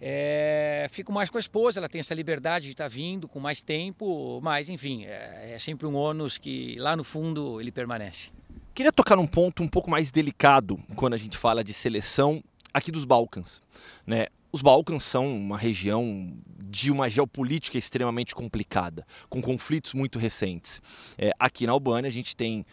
É, 0.00 0.86
fico 0.90 1.12
mais 1.12 1.30
com 1.30 1.38
a 1.38 1.40
esposa, 1.40 1.80
ela 1.80 1.88
tem 1.88 1.98
essa 1.98 2.14
liberdade 2.14 2.66
de 2.66 2.72
estar 2.72 2.84
tá 2.84 2.88
vindo 2.88 3.26
com 3.26 3.40
mais 3.40 3.62
tempo, 3.62 4.40
mas 4.42 4.68
enfim, 4.68 5.04
é, 5.04 5.52
é 5.54 5.58
sempre 5.58 5.86
um 5.86 5.94
ônus 5.94 6.38
que 6.38 6.76
lá 6.78 6.96
no 6.96 7.04
fundo 7.04 7.60
ele 7.60 7.72
permanece. 7.72 8.30
Queria 8.74 8.92
tocar 8.92 9.16
num 9.16 9.26
ponto 9.26 9.62
um 9.62 9.68
pouco 9.68 9.90
mais 9.90 10.10
delicado 10.10 10.78
quando 10.94 11.14
a 11.14 11.16
gente 11.16 11.38
fala 11.38 11.64
de 11.64 11.72
seleção 11.72 12.42
aqui 12.74 12.92
dos 12.92 13.06
Balcãs. 13.06 13.62
Né? 14.06 14.26
Os 14.52 14.60
Balcãs 14.60 15.02
são 15.02 15.34
uma 15.34 15.56
região 15.56 16.30
de 16.62 16.90
uma 16.90 17.08
geopolítica 17.08 17.78
extremamente 17.78 18.34
complicada, 18.34 19.06
com 19.30 19.40
conflitos 19.40 19.94
muito 19.94 20.18
recentes. 20.18 20.82
É, 21.16 21.32
aqui 21.38 21.66
na 21.66 21.72
Albânia 21.72 22.08
a 22.08 22.12
gente 22.12 22.36
tem 22.36 22.66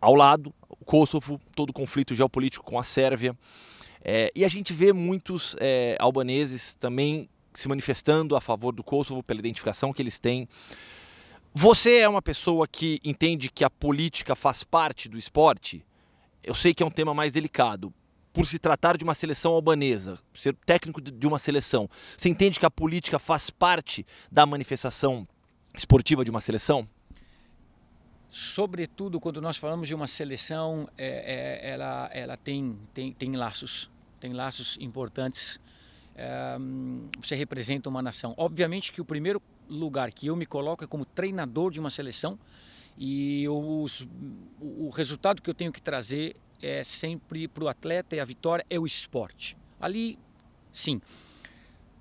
ao 0.00 0.14
lado, 0.14 0.52
o 0.68 0.84
Kosovo, 0.84 1.40
todo 1.54 1.70
o 1.70 1.72
conflito 1.72 2.14
geopolítico 2.14 2.64
com 2.64 2.78
a 2.78 2.82
Sérvia. 2.82 3.36
É, 4.04 4.30
e 4.34 4.44
a 4.44 4.48
gente 4.48 4.72
vê 4.72 4.92
muitos 4.92 5.56
é, 5.60 5.96
albaneses 5.98 6.74
também 6.74 7.28
se 7.52 7.68
manifestando 7.68 8.36
a 8.36 8.40
favor 8.40 8.72
do 8.72 8.84
Kosovo 8.84 9.22
pela 9.22 9.40
identificação 9.40 9.92
que 9.92 10.00
eles 10.00 10.18
têm. 10.18 10.48
Você 11.52 11.98
é 12.00 12.08
uma 12.08 12.22
pessoa 12.22 12.68
que 12.68 13.00
entende 13.04 13.48
que 13.48 13.64
a 13.64 13.70
política 13.70 14.36
faz 14.36 14.62
parte 14.62 15.08
do 15.08 15.18
esporte? 15.18 15.84
Eu 16.42 16.54
sei 16.54 16.72
que 16.72 16.82
é 16.82 16.86
um 16.86 16.90
tema 16.90 17.12
mais 17.12 17.32
delicado. 17.32 17.92
Por 18.32 18.46
se 18.46 18.58
tratar 18.58 18.96
de 18.96 19.02
uma 19.02 19.14
seleção 19.14 19.52
albanesa, 19.52 20.18
ser 20.32 20.54
técnico 20.64 21.00
de 21.00 21.26
uma 21.26 21.38
seleção, 21.38 21.88
você 22.16 22.28
entende 22.28 22.60
que 22.60 22.66
a 22.66 22.70
política 22.70 23.18
faz 23.18 23.50
parte 23.50 24.06
da 24.30 24.46
manifestação 24.46 25.26
esportiva 25.74 26.24
de 26.24 26.30
uma 26.30 26.40
seleção? 26.40 26.88
Sobretudo 28.30 29.18
quando 29.18 29.40
nós 29.40 29.56
falamos 29.56 29.88
de 29.88 29.94
uma 29.94 30.06
seleção, 30.06 30.88
é, 30.96 31.60
é, 31.62 31.70
ela, 31.70 32.10
ela 32.12 32.36
tem, 32.36 32.78
tem, 32.92 33.12
tem 33.12 33.36
laços, 33.36 33.90
tem 34.20 34.32
laços 34.32 34.76
importantes. 34.80 35.60
É, 36.14 36.56
você 37.20 37.34
representa 37.34 37.88
uma 37.88 38.02
nação. 38.02 38.34
Obviamente 38.36 38.92
que 38.92 39.00
o 39.00 39.04
primeiro 39.04 39.40
lugar 39.68 40.12
que 40.12 40.26
eu 40.26 40.36
me 40.36 40.46
coloco 40.46 40.84
é 40.84 40.86
como 40.86 41.04
treinador 41.04 41.70
de 41.70 41.80
uma 41.80 41.90
seleção 41.90 42.38
e 42.96 43.48
os, 43.48 44.06
o 44.60 44.90
resultado 44.90 45.40
que 45.40 45.48
eu 45.48 45.54
tenho 45.54 45.72
que 45.72 45.80
trazer 45.80 46.34
é 46.60 46.82
sempre 46.82 47.46
para 47.46 47.64
o 47.64 47.68
atleta 47.68 48.16
e 48.16 48.20
a 48.20 48.24
vitória 48.24 48.66
é 48.68 48.78
o 48.78 48.84
esporte. 48.84 49.56
Ali, 49.80 50.18
sim. 50.72 51.00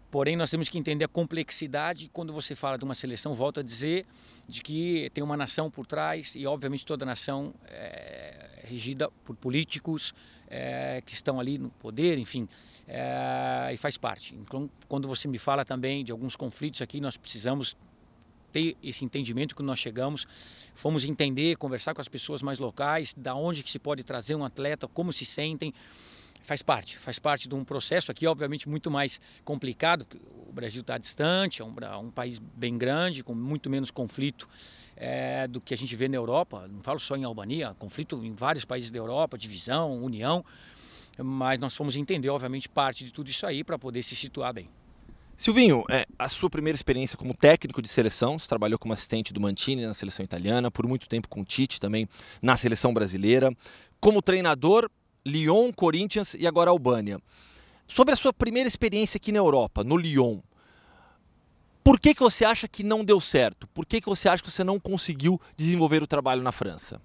Porém, 0.09 0.35
nós 0.35 0.49
temos 0.49 0.69
que 0.69 0.77
entender 0.77 1.05
a 1.05 1.07
complexidade 1.07 2.09
quando 2.13 2.31
você 2.31 2.55
fala 2.55 2.77
de 2.77 2.85
uma 2.85 2.95
seleção, 2.95 3.33
volto 3.33 3.59
a 3.59 3.63
dizer, 3.63 4.05
de 4.47 4.61
que 4.61 5.09
tem 5.13 5.23
uma 5.23 5.35
nação 5.35 5.69
por 5.69 5.85
trás 5.85 6.35
e, 6.35 6.47
obviamente, 6.47 6.85
toda 6.85 7.05
nação 7.05 7.53
é 7.65 8.47
regida 8.67 9.09
por 9.23 9.35
políticos 9.35 10.13
é, 10.49 11.01
que 11.05 11.13
estão 11.13 11.39
ali 11.39 11.57
no 11.57 11.69
poder, 11.69 12.17
enfim, 12.17 12.47
é, 12.87 13.71
e 13.73 13.77
faz 13.77 13.97
parte. 13.97 14.35
Então, 14.35 14.69
quando 14.87 15.07
você 15.07 15.27
me 15.27 15.37
fala 15.37 15.65
também 15.65 16.03
de 16.03 16.11
alguns 16.11 16.35
conflitos 16.35 16.81
aqui, 16.81 16.99
nós 16.99 17.17
precisamos 17.17 17.75
ter 18.51 18.77
esse 18.81 19.03
entendimento 19.03 19.55
que 19.55 19.63
nós 19.63 19.79
chegamos, 19.79 20.27
fomos 20.73 21.03
entender, 21.03 21.57
conversar 21.57 21.93
com 21.93 22.01
as 22.01 22.07
pessoas 22.07 22.41
mais 22.41 22.59
locais, 22.59 23.13
da 23.13 23.35
onde 23.35 23.63
que 23.63 23.71
se 23.71 23.79
pode 23.79 24.03
trazer 24.03 24.35
um 24.35 24.43
atleta, 24.43 24.87
como 24.87 25.11
se 25.11 25.25
sentem, 25.25 25.73
faz 26.47 26.61
parte, 26.61 26.97
faz 26.97 27.19
parte 27.19 27.49
de 27.49 27.53
um 27.53 27.65
processo 27.65 28.09
aqui, 28.09 28.25
obviamente, 28.25 28.69
muito 28.69 28.89
mais 28.89 29.19
complicado. 29.43 30.07
O 30.47 30.53
Brasil 30.53 30.79
está 30.79 30.97
distante, 30.97 31.61
é 31.61 31.65
um, 31.65 31.75
um, 31.99 32.09
país 32.09 32.39
bem 32.39 32.77
grande, 32.77 33.21
com 33.21 33.35
muito 33.35 33.69
menos 33.69 33.91
conflito 33.91 34.47
é, 34.95 35.45
do 35.45 35.59
que 35.59 35.73
a 35.73 35.77
gente 35.77 35.93
vê 35.93 36.07
na 36.07 36.15
Europa. 36.15 36.65
Não 36.71 36.79
falo 36.79 36.99
só 36.99 37.17
em 37.17 37.25
Albania, 37.25 37.75
conflito 37.77 38.23
em 38.23 38.33
vários 38.33 38.63
países 38.63 38.89
da 38.89 38.97
Europa, 38.97 39.37
divisão, 39.37 40.01
união. 40.01 40.43
Mas 41.21 41.59
nós 41.59 41.75
fomos 41.75 41.97
entender, 41.97 42.29
obviamente, 42.29 42.69
parte 42.69 43.03
de 43.03 43.11
tudo 43.11 43.29
isso 43.29 43.45
aí 43.45 43.61
para 43.61 43.77
poder 43.77 44.01
se 44.01 44.15
situar 44.15 44.53
bem. 44.53 44.69
Silvinho, 45.35 45.83
é, 45.89 46.05
a 46.17 46.29
sua 46.29 46.49
primeira 46.49 46.77
experiência 46.77 47.17
como 47.17 47.35
técnico 47.35 47.81
de 47.81 47.89
seleção, 47.89 48.39
você 48.39 48.47
trabalhou 48.47 48.79
como 48.79 48.93
assistente 48.93 49.33
do 49.33 49.41
Mantini 49.41 49.85
na 49.85 49.93
seleção 49.93 50.23
italiana, 50.23 50.71
por 50.71 50.87
muito 50.87 51.09
tempo 51.09 51.27
com 51.27 51.41
o 51.41 51.45
Tite 51.45 51.77
também 51.77 52.07
na 52.41 52.55
seleção 52.55 52.93
brasileira. 52.93 53.53
Como 53.99 54.21
treinador, 54.21 54.89
Lyon, 55.28 55.73
Corinthians 55.73 56.34
e 56.34 56.47
agora 56.47 56.69
Albânia. 56.69 57.19
Sobre 57.88 58.13
a 58.13 58.17
sua 58.17 58.32
primeira 58.32 58.67
experiência 58.67 59.17
aqui 59.17 59.32
na 59.32 59.39
Europa, 59.39 59.84
no 59.84 59.97
Lyon, 59.97 60.39
por 61.84 61.99
que, 61.99 62.13
que 62.13 62.21
você 62.21 62.45
acha 62.45 62.67
que 62.67 62.84
não 62.84 63.03
deu 63.03 63.19
certo? 63.19 63.67
Por 63.67 63.86
que, 63.86 64.01
que 64.01 64.07
você 64.07 64.28
acha 64.28 64.43
que 64.43 64.51
você 64.51 64.63
não 64.63 64.80
conseguiu 64.80 65.39
desenvolver 65.55 66.01
o 66.01 66.07
trabalho 66.07 66.41
na 66.41 66.51
França? 66.51 67.01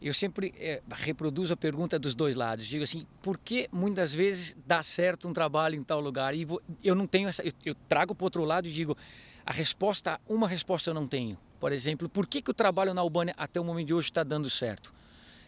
Eu 0.00 0.14
sempre 0.14 0.54
é, 0.58 0.80
reproduzo 0.90 1.52
a 1.52 1.56
pergunta 1.56 1.98
dos 1.98 2.14
dois 2.14 2.34
lados. 2.36 2.66
Digo 2.66 2.84
assim, 2.84 3.06
por 3.20 3.36
que 3.36 3.68
muitas 3.70 4.14
vezes 4.14 4.56
dá 4.66 4.82
certo 4.82 5.28
um 5.28 5.32
trabalho 5.32 5.76
em 5.76 5.82
tal 5.82 6.00
lugar? 6.00 6.34
E 6.34 6.44
vou, 6.46 6.62
eu 6.82 6.94
não 6.94 7.06
tenho 7.06 7.28
essa. 7.28 7.42
Eu, 7.42 7.52
eu 7.66 7.74
trago 7.86 8.14
para 8.14 8.24
o 8.24 8.26
outro 8.26 8.44
lado 8.44 8.66
e 8.66 8.70
digo, 8.70 8.96
a 9.44 9.52
resposta, 9.52 10.18
uma 10.26 10.48
resposta 10.48 10.88
eu 10.88 10.94
não 10.94 11.06
tenho. 11.06 11.36
Por 11.58 11.70
exemplo, 11.70 12.08
por 12.08 12.26
que, 12.26 12.40
que 12.40 12.50
o 12.50 12.54
trabalho 12.54 12.94
na 12.94 13.02
Albânia 13.02 13.34
até 13.36 13.60
o 13.60 13.64
momento 13.64 13.88
de 13.88 13.94
hoje 13.94 14.08
está 14.08 14.22
dando 14.22 14.48
certo? 14.48 14.90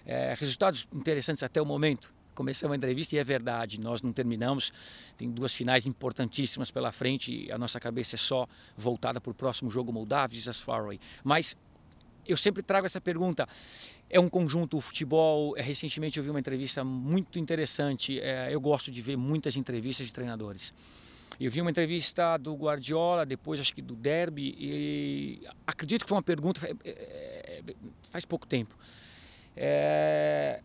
É, 0.07 0.35
resultados 0.39 0.89
interessantes 0.93 1.43
até 1.43 1.61
o 1.61 1.67
momento. 1.67 2.13
Começamos 2.35 2.73
a 2.73 2.77
entrevista 2.77 3.15
e 3.15 3.19
é 3.19 3.25
verdade, 3.25 3.79
nós 3.79 4.01
não 4.01 4.13
terminamos. 4.13 4.73
Tem 5.17 5.31
duas 5.31 5.53
finais 5.53 5.87
importantíssimas 5.87 6.71
pela 6.71 6.91
frente 6.91 7.51
a 7.53 7.59
nossa 7.59 7.79
cabeça 7.79 8.17
é 8.17 8.19
só 8.19 8.47
voltada 8.77 9.21
para 9.21 9.31
o 9.31 9.35
próximo 9.35 9.71
jogo 9.71 9.93
Moldávia 9.93 10.39
e 10.39 10.55
Faroe. 10.55 10.99
Mas 11.23 11.55
eu 12.27 12.37
sempre 12.37 12.63
trago 12.63 12.87
essa 12.87 13.01
pergunta. 13.01 13.47
É 14.09 14.19
um 14.19 14.29
conjunto, 14.29 14.77
o 14.77 14.81
futebol. 14.81 15.57
É, 15.57 15.63
recentemente 15.63 16.19
eu 16.19 16.25
vi 16.25 16.31
uma 16.31 16.41
entrevista 16.41 16.83
muito 16.85 17.39
interessante. 17.39 18.19
É, 18.21 18.49
eu 18.53 18.61
gosto 18.61 18.91
de 18.91 19.03
ver 19.03 19.17
muitas 19.17 19.57
entrevistas 19.57 20.07
de 20.07 20.13
treinadores. 20.13 20.73
Eu 21.41 21.51
vi 21.51 21.61
uma 21.61 21.71
entrevista 21.71 22.37
do 22.37 22.55
Guardiola, 22.55 23.27
depois 23.27 23.59
acho 23.59 23.75
que 23.75 23.83
do 23.83 23.97
Derby, 23.97 24.55
e 24.59 25.43
acredito 25.67 26.05
que 26.05 26.09
foi 26.09 26.17
uma 26.17 26.23
pergunta 26.23 26.61
é, 26.85 26.91
é, 26.91 27.75
faz 28.11 28.25
pouco 28.25 28.47
tempo. 28.47 28.77
É, 29.57 30.61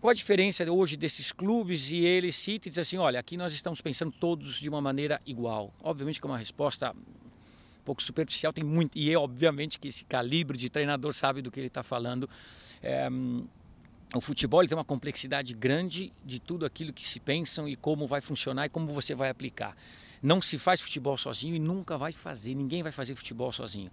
qual 0.00 0.10
a 0.10 0.14
diferença 0.14 0.70
hoje 0.70 0.96
desses 0.96 1.32
clubes 1.32 1.90
e 1.90 2.04
ele 2.04 2.30
cita 2.30 2.68
e 2.68 2.70
diz 2.70 2.78
assim, 2.78 2.98
olha, 2.98 3.18
aqui 3.18 3.36
nós 3.36 3.54
estamos 3.54 3.80
pensando 3.80 4.12
todos 4.12 4.60
de 4.60 4.68
uma 4.68 4.80
maneira 4.80 5.20
igual. 5.26 5.72
Obviamente 5.82 6.20
que 6.20 6.26
é 6.26 6.30
uma 6.30 6.38
resposta 6.38 6.90
um 6.90 7.84
pouco 7.84 8.02
superficial, 8.02 8.52
tem 8.52 8.64
muito, 8.64 8.98
e 8.98 9.10
é 9.10 9.16
obviamente 9.16 9.78
que 9.78 9.88
esse 9.88 10.04
calibre 10.04 10.58
de 10.58 10.68
treinador 10.68 11.12
sabe 11.12 11.40
do 11.40 11.50
que 11.50 11.60
ele 11.60 11.68
está 11.68 11.82
falando. 11.82 12.28
É, 12.82 13.08
o 14.14 14.20
futebol 14.20 14.66
tem 14.66 14.76
uma 14.76 14.84
complexidade 14.84 15.54
grande 15.54 16.12
de 16.24 16.38
tudo 16.38 16.66
aquilo 16.66 16.92
que 16.92 17.08
se 17.08 17.18
pensam 17.18 17.68
e 17.68 17.74
como 17.74 18.06
vai 18.06 18.20
funcionar 18.20 18.66
e 18.66 18.68
como 18.68 18.92
você 18.92 19.14
vai 19.14 19.30
aplicar. 19.30 19.76
Não 20.24 20.40
se 20.40 20.56
faz 20.56 20.80
futebol 20.80 21.18
sozinho 21.18 21.54
e 21.54 21.58
nunca 21.58 21.98
vai 21.98 22.10
fazer, 22.10 22.54
ninguém 22.54 22.82
vai 22.82 22.90
fazer 22.90 23.14
futebol 23.14 23.52
sozinho. 23.52 23.90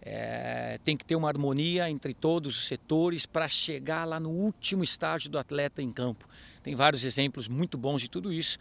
É, 0.00 0.80
tem 0.82 0.96
que 0.96 1.04
ter 1.04 1.14
uma 1.14 1.28
harmonia 1.28 1.90
entre 1.90 2.14
todos 2.14 2.56
os 2.56 2.66
setores 2.66 3.26
para 3.26 3.46
chegar 3.48 4.06
lá 4.06 4.18
no 4.18 4.30
último 4.30 4.82
estágio 4.82 5.30
do 5.30 5.38
atleta 5.38 5.82
em 5.82 5.92
campo. 5.92 6.26
Tem 6.62 6.74
vários 6.74 7.04
exemplos 7.04 7.48
muito 7.48 7.76
bons 7.76 8.00
de 8.00 8.08
tudo 8.08 8.32
isso. 8.32 8.58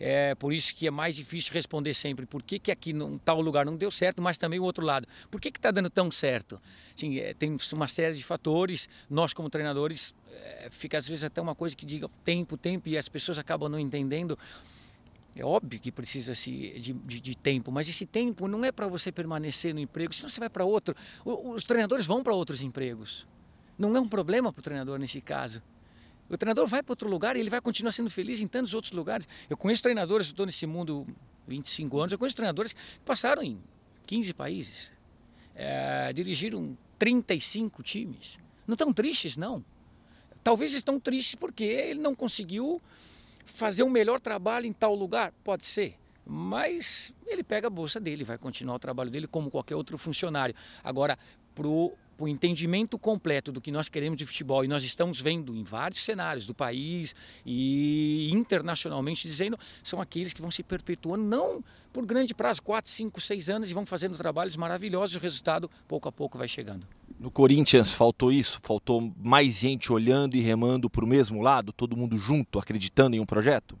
É 0.00 0.34
por 0.34 0.52
isso 0.52 0.74
que 0.74 0.88
é 0.88 0.90
mais 0.90 1.14
difícil 1.14 1.52
responder 1.52 1.94
sempre 1.94 2.26
por 2.26 2.42
que, 2.42 2.58
que 2.58 2.72
aqui 2.72 2.90
em 2.90 3.18
tal 3.18 3.40
lugar 3.40 3.64
não 3.64 3.76
deu 3.76 3.92
certo, 3.92 4.20
mas 4.20 4.36
também 4.36 4.58
o 4.58 4.64
outro 4.64 4.84
lado. 4.84 5.06
Por 5.30 5.40
que 5.40 5.50
está 5.50 5.70
dando 5.70 5.88
tão 5.88 6.10
certo? 6.10 6.60
Assim, 6.96 7.20
é, 7.20 7.34
tem 7.34 7.56
uma 7.72 7.86
série 7.86 8.16
de 8.16 8.24
fatores. 8.24 8.88
Nós, 9.08 9.32
como 9.32 9.48
treinadores, 9.48 10.12
é, 10.32 10.68
fica 10.72 10.98
às 10.98 11.06
vezes 11.06 11.22
até 11.22 11.40
uma 11.40 11.54
coisa 11.54 11.76
que 11.76 11.86
diga 11.86 12.10
tempo, 12.24 12.56
tempo, 12.56 12.88
e 12.88 12.98
as 12.98 13.08
pessoas 13.08 13.38
acabam 13.38 13.68
não 13.68 13.78
entendendo. 13.78 14.36
É 15.36 15.44
óbvio 15.44 15.80
que 15.80 15.90
precisa 15.90 16.32
-se 16.34 16.78
de, 16.78 16.92
de, 16.92 17.20
de, 17.20 17.36
tempo, 17.36 17.72
mas 17.72 17.88
esse 17.88 18.06
tempo 18.06 18.46
não 18.46 18.64
é 18.64 18.70
para 18.70 18.86
você 18.86 19.10
permanecer 19.10 19.74
no 19.74 19.80
emprego, 19.80 20.12
senão 20.14 20.28
você 20.28 20.38
vai 20.38 20.48
para 20.48 20.64
outro. 20.64 20.94
os 21.24 21.64
treinadores 21.64 22.06
vão 22.06 22.22
para 22.22 22.32
outros 22.32 22.62
empregos. 22.62 23.26
Não 23.76 23.96
é 23.96 24.00
um 24.00 24.08
problema 24.08 24.52
para 24.52 24.60
o 24.60 24.62
treinador 24.62 24.98
nesse 24.98 25.20
caso. 25.20 25.60
O 26.28 26.38
treinador 26.38 26.66
vai 26.66 26.82
para 26.82 26.92
outro 26.92 27.08
lugar 27.08 27.36
e 27.36 27.40
ele 27.40 27.50
vai 27.50 27.60
continuar 27.60 27.92
sendo 27.92 28.08
feliz 28.08 28.40
em 28.40 28.46
tantos 28.46 28.74
outros 28.74 28.92
lugares. 28.92 29.28
Eu 29.50 29.56
conheço 29.56 29.82
treinadores, 29.82 30.28
estou 30.28 30.46
nesse 30.46 30.66
mundo 30.66 31.06
25 31.46 31.98
anos, 31.98 32.12
eu 32.12 32.18
conheço 32.18 32.36
treinadores 32.36 32.72
que 32.72 32.80
passaram 33.04 33.42
em 33.42 33.60
15 34.06 34.32
países, 34.34 34.92
é, 35.54 36.12
dirigiram 36.12 36.76
35 36.98 37.82
times. 37.82 38.38
Não 38.66 38.74
estão 38.74 38.92
tristes, 38.92 39.36
não. 39.36 39.64
Talvez 40.42 40.74
estão 40.74 41.00
tristes 41.00 41.34
porque 41.34 41.64
ele 41.64 42.00
não 42.00 42.14
conseguiu 42.14 42.80
fazer 43.44 43.82
um 43.82 43.90
melhor 43.90 44.20
trabalho 44.20 44.66
em 44.66 44.72
tal 44.72 44.94
lugar? 44.94 45.32
Pode 45.42 45.66
ser. 45.66 45.96
Mas 46.26 47.12
ele 47.26 47.42
pega 47.42 47.66
a 47.66 47.70
bolsa 47.70 48.00
dele, 48.00 48.24
vai 48.24 48.38
continuar 48.38 48.76
o 48.76 48.78
trabalho 48.78 49.10
dele 49.10 49.26
como 49.26 49.50
qualquer 49.50 49.76
outro 49.76 49.98
funcionário. 49.98 50.54
Agora, 50.82 51.18
para 51.54 51.66
o 51.66 52.28
entendimento 52.28 52.98
completo 52.98 53.52
do 53.52 53.60
que 53.60 53.70
nós 53.70 53.88
queremos 53.88 54.16
de 54.16 54.24
futebol, 54.24 54.64
e 54.64 54.68
nós 54.68 54.84
estamos 54.84 55.20
vendo 55.20 55.54
em 55.54 55.62
vários 55.62 56.02
cenários 56.02 56.46
do 56.46 56.54
país 56.54 57.14
e 57.44 58.30
internacionalmente 58.32 59.28
dizendo, 59.28 59.58
são 59.82 60.00
aqueles 60.00 60.32
que 60.32 60.40
vão 60.40 60.50
se 60.50 60.62
perpetuando, 60.62 61.24
não 61.24 61.62
por 61.92 62.06
grande 62.06 62.34
prazo, 62.34 62.62
4, 62.62 62.90
5, 62.90 63.20
6 63.20 63.48
anos, 63.50 63.70
e 63.70 63.74
vão 63.74 63.84
fazendo 63.84 64.16
trabalhos 64.16 64.56
maravilhosos, 64.56 65.16
o 65.16 65.18
resultado 65.18 65.70
pouco 65.86 66.08
a 66.08 66.12
pouco 66.12 66.38
vai 66.38 66.48
chegando. 66.48 66.86
No 67.18 67.30
Corinthians 67.30 67.92
faltou 67.92 68.32
isso? 68.32 68.60
Faltou 68.62 69.12
mais 69.16 69.54
gente 69.54 69.92
olhando 69.92 70.36
e 70.36 70.40
remando 70.40 70.90
para 70.90 71.04
o 71.04 71.08
mesmo 71.08 71.40
lado, 71.40 71.72
todo 71.72 71.96
mundo 71.96 72.16
junto, 72.16 72.58
acreditando 72.58 73.16
em 73.16 73.20
um 73.20 73.26
projeto? 73.26 73.78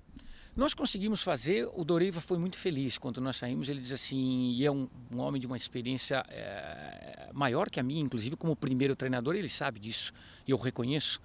Nós 0.56 0.72
conseguimos 0.72 1.20
fazer, 1.20 1.68
o 1.74 1.84
Doriva 1.84 2.20
foi 2.20 2.38
muito 2.38 2.56
feliz 2.56 2.96
quando 2.96 3.20
nós 3.20 3.36
saímos, 3.36 3.68
ele 3.68 3.80
diz 3.80 3.90
assim, 3.90 4.52
e 4.52 4.64
é 4.64 4.70
um, 4.70 4.88
um 5.10 5.18
homem 5.18 5.40
de 5.40 5.48
uma 5.48 5.56
experiência 5.56 6.24
é, 6.28 7.28
maior 7.32 7.68
que 7.68 7.80
a 7.80 7.82
minha, 7.82 8.00
inclusive 8.00 8.36
como 8.36 8.54
primeiro 8.54 8.94
treinador, 8.94 9.34
ele 9.34 9.48
sabe 9.48 9.80
disso, 9.80 10.12
e 10.46 10.52
eu 10.52 10.56
reconheço. 10.56 11.20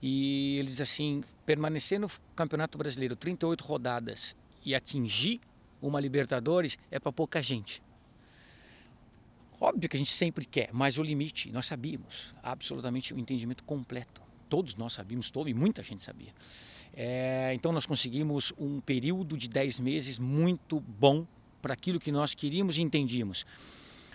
E 0.00 0.56
ele 0.60 0.68
diz 0.68 0.80
assim, 0.80 1.24
permanecer 1.44 1.98
no 1.98 2.08
Campeonato 2.36 2.78
Brasileiro 2.78 3.16
38 3.16 3.64
rodadas 3.64 4.36
e 4.64 4.76
atingir 4.76 5.40
uma 5.82 5.98
Libertadores 5.98 6.78
é 6.88 7.00
para 7.00 7.12
pouca 7.12 7.42
gente. 7.42 7.82
Óbvio 9.60 9.88
que 9.88 9.96
a 9.96 9.98
gente 9.98 10.12
sempre 10.12 10.44
quer, 10.44 10.70
mas 10.72 10.98
o 10.98 11.02
limite, 11.02 11.50
nós 11.50 11.66
sabíamos, 11.66 12.34
absolutamente 12.42 13.12
o 13.12 13.18
entendimento 13.18 13.64
completo. 13.64 14.22
Todos 14.48 14.74
nós 14.76 14.92
sabíamos, 14.92 15.30
todo, 15.30 15.48
e 15.48 15.54
muita 15.54 15.82
gente 15.82 16.02
sabia. 16.02 16.32
É, 16.94 17.52
então 17.54 17.72
nós 17.72 17.84
conseguimos 17.84 18.52
um 18.56 18.80
período 18.80 19.36
de 19.36 19.48
10 19.48 19.80
meses 19.80 20.18
muito 20.18 20.80
bom 20.80 21.26
para 21.60 21.74
aquilo 21.74 21.98
que 21.98 22.12
nós 22.12 22.34
queríamos 22.34 22.78
e 22.78 22.82
entendíamos. 22.82 23.44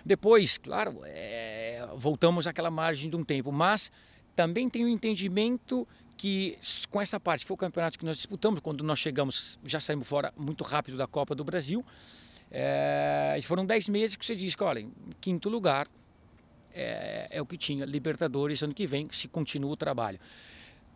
Depois, 0.04 0.58
claro, 0.58 1.00
é, 1.04 1.86
voltamos 1.96 2.46
àquela 2.46 2.70
margem 2.70 3.08
de 3.08 3.16
um 3.16 3.24
tempo, 3.24 3.52
mas 3.52 3.92
também 4.34 4.68
tem 4.68 4.84
o 4.84 4.86
um 4.86 4.90
entendimento 4.90 5.86
que 6.16 6.58
com 6.90 7.00
essa 7.00 7.18
parte, 7.18 7.44
foi 7.44 7.54
o 7.54 7.58
campeonato 7.58 7.98
que 7.98 8.04
nós 8.04 8.16
disputamos, 8.16 8.60
quando 8.60 8.84
nós 8.84 8.98
chegamos, 8.98 9.58
já 9.64 9.80
saímos 9.80 10.06
fora 10.06 10.32
muito 10.36 10.62
rápido 10.64 10.96
da 10.96 11.06
Copa 11.06 11.34
do 11.34 11.44
Brasil, 11.44 11.84
é, 12.56 13.36
foram 13.42 13.66
10 13.66 13.88
meses 13.88 14.14
que 14.14 14.24
você 14.24 14.36
diz 14.36 14.54
que, 14.54 14.62
olha, 14.62 14.86
quinto 15.20 15.48
lugar 15.48 15.88
é, 16.72 17.26
é, 17.28 17.42
o 17.42 17.46
que 17.46 17.56
tinha, 17.56 17.84
Libertadores 17.84 18.62
ano 18.62 18.72
que 18.72 18.86
vem, 18.86 19.08
se 19.10 19.26
continua 19.26 19.72
o 19.72 19.76
trabalho. 19.76 20.20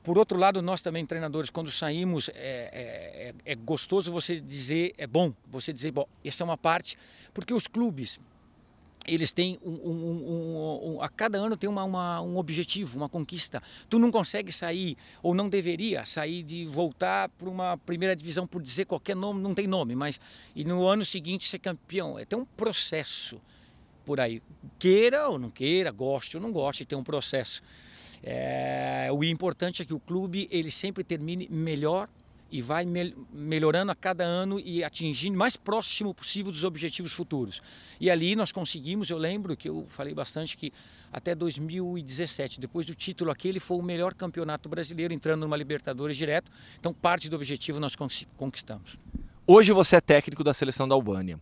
Por 0.05 0.17
outro 0.17 0.39
lado, 0.39 0.63
nós 0.63 0.81
também, 0.81 1.05
treinadores, 1.05 1.51
quando 1.51 1.69
saímos, 1.69 2.29
é, 2.29 3.35
é, 3.45 3.53
é 3.53 3.55
gostoso 3.57 4.13
você 4.13 4.41
dizer, 4.41 4.95
é 4.97 5.07
bom 5.07 5.35
você 5.49 5.73
dizer, 5.73 5.91
bom, 5.91 6.07
essa 6.25 6.45
é 6.45 6.45
uma 6.45 6.57
parte, 6.57 6.97
porque 7.35 7.53
os 7.53 7.67
clubes, 7.67 8.21
eles 9.09 9.33
têm 9.33 9.59
um, 9.65 9.71
um, 9.71 10.95
um, 10.95 11.03
a 11.03 11.09
cada 11.09 11.39
ano 11.39 11.57
tem 11.57 11.69
uma, 11.69 11.83
uma, 11.83 12.21
um 12.21 12.37
objetivo, 12.37 12.99
uma 12.99 13.09
conquista. 13.09 13.63
Tu 13.89 13.99
não 13.99 14.11
consegue 14.11 14.53
sair 14.53 14.97
ou 15.23 15.35
não 15.35 15.49
deveria 15.49 16.05
sair 16.05 16.43
de 16.43 16.67
voltar 16.67 17.29
para 17.31 17.49
uma 17.49 17.77
primeira 17.79 18.15
divisão 18.15 18.47
por 18.47 18.63
dizer 18.63 18.85
qualquer 18.85 19.17
nome, 19.17 19.41
não 19.41 19.55
tem 19.55 19.67
nome, 19.67 19.95
mas 19.95 20.21
e 20.55 20.63
no 20.65 20.87
ano 20.87 21.05
seguinte 21.05 21.45
ser 21.45 21.59
campeão. 21.59 22.19
É 22.19 22.25
tem 22.25 22.39
um 22.39 22.45
processo 22.45 23.41
por 24.05 24.21
aí, 24.21 24.43
queira 24.79 25.29
ou 25.29 25.39
não 25.39 25.51
queira, 25.51 25.91
goste 25.91 26.37
ou 26.37 26.43
não 26.43 26.53
goste, 26.53 26.85
tem 26.85 26.97
um 26.97 27.05
processo. 27.05 27.63
É, 28.23 29.09
o 29.13 29.23
importante 29.23 29.83
é 29.83 29.85
que 29.85 29.95
o 29.95 30.01
clube 30.01 30.49
ele 30.51 30.71
sempre 30.71 31.05
termine 31.05 31.49
melhor 31.51 32.09
e 32.51 32.63
vai 32.63 32.85
me 32.85 33.15
melhorando 33.33 33.93
a 33.93 33.95
cada 33.95 34.25
ano 34.25 34.59
e 34.59 34.83
atingindo 34.83 35.37
mais 35.37 35.57
próximo 35.57 36.15
possível 36.15 36.51
dos 36.51 36.65
objetivos 36.65 37.13
futuros. 37.13 37.61
E 38.01 38.11
ali 38.11 38.35
nós 38.35 38.51
conseguimos, 38.51 39.11
eu 39.11 39.19
lembro 39.19 39.57
que 39.57 39.69
eu 39.69 39.85
falei 39.89 40.15
bastante 40.15 40.57
que 40.57 40.73
até 41.13 41.35
2017, 41.35 42.61
depois 42.61 42.87
do 42.87 42.95
título 42.95 43.31
aquele, 43.31 43.61
foi 43.61 43.77
o 43.77 43.83
melhor 43.83 44.15
campeonato 44.15 44.69
brasileiro, 44.69 45.13
entrando 45.13 45.43
numa 45.43 45.57
Libertadores 45.57 46.17
direto. 46.17 46.51
Então, 46.79 46.93
parte 46.95 47.29
do 47.29 47.37
objetivo 47.37 47.79
nós 47.79 47.95
conquistamos. 48.37 48.97
Hoje 49.47 49.73
você 49.73 49.97
é 49.97 50.01
técnico 50.01 50.43
da 50.43 50.55
seleção 50.55 50.89
da 50.89 50.95
Albânia. 50.95 51.41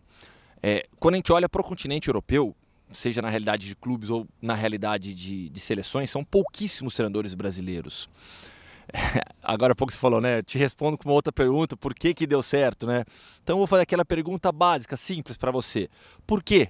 É, 0.61 0.83
quando 0.99 1.15
a 1.15 1.17
gente 1.17 1.31
olha 1.31 1.47
para 1.47 1.61
o 1.61 1.63
continente 1.63 2.07
europeu, 2.07 2.55
seja 2.91 3.21
na 3.21 3.29
realidade 3.29 3.67
de 3.67 3.75
clubes 3.75 4.09
ou 4.09 4.27
na 4.41 4.55
realidade 4.55 5.13
de, 5.13 5.49
de 5.49 5.59
seleções, 5.59 6.09
são 6.09 6.23
pouquíssimos 6.23 6.93
treinadores 6.93 7.33
brasileiros. 7.33 8.09
Agora 9.43 9.73
há 9.73 9.75
pouco 9.75 9.91
você 9.91 9.99
falou, 9.99 10.21
né? 10.21 10.41
Te 10.41 10.57
respondo 10.57 10.97
com 10.97 11.09
uma 11.09 11.13
outra 11.13 11.31
pergunta, 11.31 11.75
por 11.75 11.93
que 11.93 12.13
que 12.13 12.27
deu 12.27 12.41
certo, 12.41 12.87
né? 12.87 13.03
Então 13.43 13.55
eu 13.55 13.57
vou 13.59 13.67
fazer 13.67 13.83
aquela 13.83 14.05
pergunta 14.05 14.51
básica, 14.51 14.95
simples 14.95 15.37
para 15.37 15.51
você. 15.51 15.89
Por 16.25 16.43
que 16.43 16.69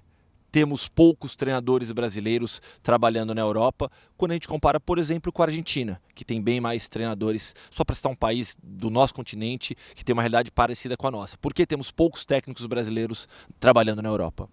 temos 0.52 0.88
poucos 0.88 1.36
treinadores 1.36 1.92
brasileiros 1.92 2.62
trabalhando 2.82 3.36
na 3.36 3.42
Europa, 3.42 3.92
quando 4.16 4.32
a 4.32 4.34
gente 4.34 4.48
compara, 4.48 4.80
por 4.80 4.98
exemplo, 4.98 5.32
com 5.32 5.44
a 5.44 5.46
Argentina, 5.46 6.02
que 6.16 6.26
tem 6.26 6.42
bem 6.42 6.60
mais 6.60 6.88
treinadores, 6.88 7.54
só 7.70 7.84
para 7.84 7.96
citar 7.96 8.12
um 8.12 8.16
país 8.16 8.56
do 8.64 8.90
nosso 8.90 9.14
continente 9.14 9.76
que 9.94 10.04
tem 10.04 10.14
uma 10.14 10.22
realidade 10.22 10.50
parecida 10.50 10.96
com 10.98 11.08
a 11.08 11.12
nossa. 11.12 11.38
Por 11.38 11.54
que 11.54 11.66
temos 11.66 11.92
poucos 11.92 12.26
técnicos 12.26 12.66
brasileiros 12.66 13.28
trabalhando 13.60 14.02
na 14.02 14.10
Europa? 14.10 14.50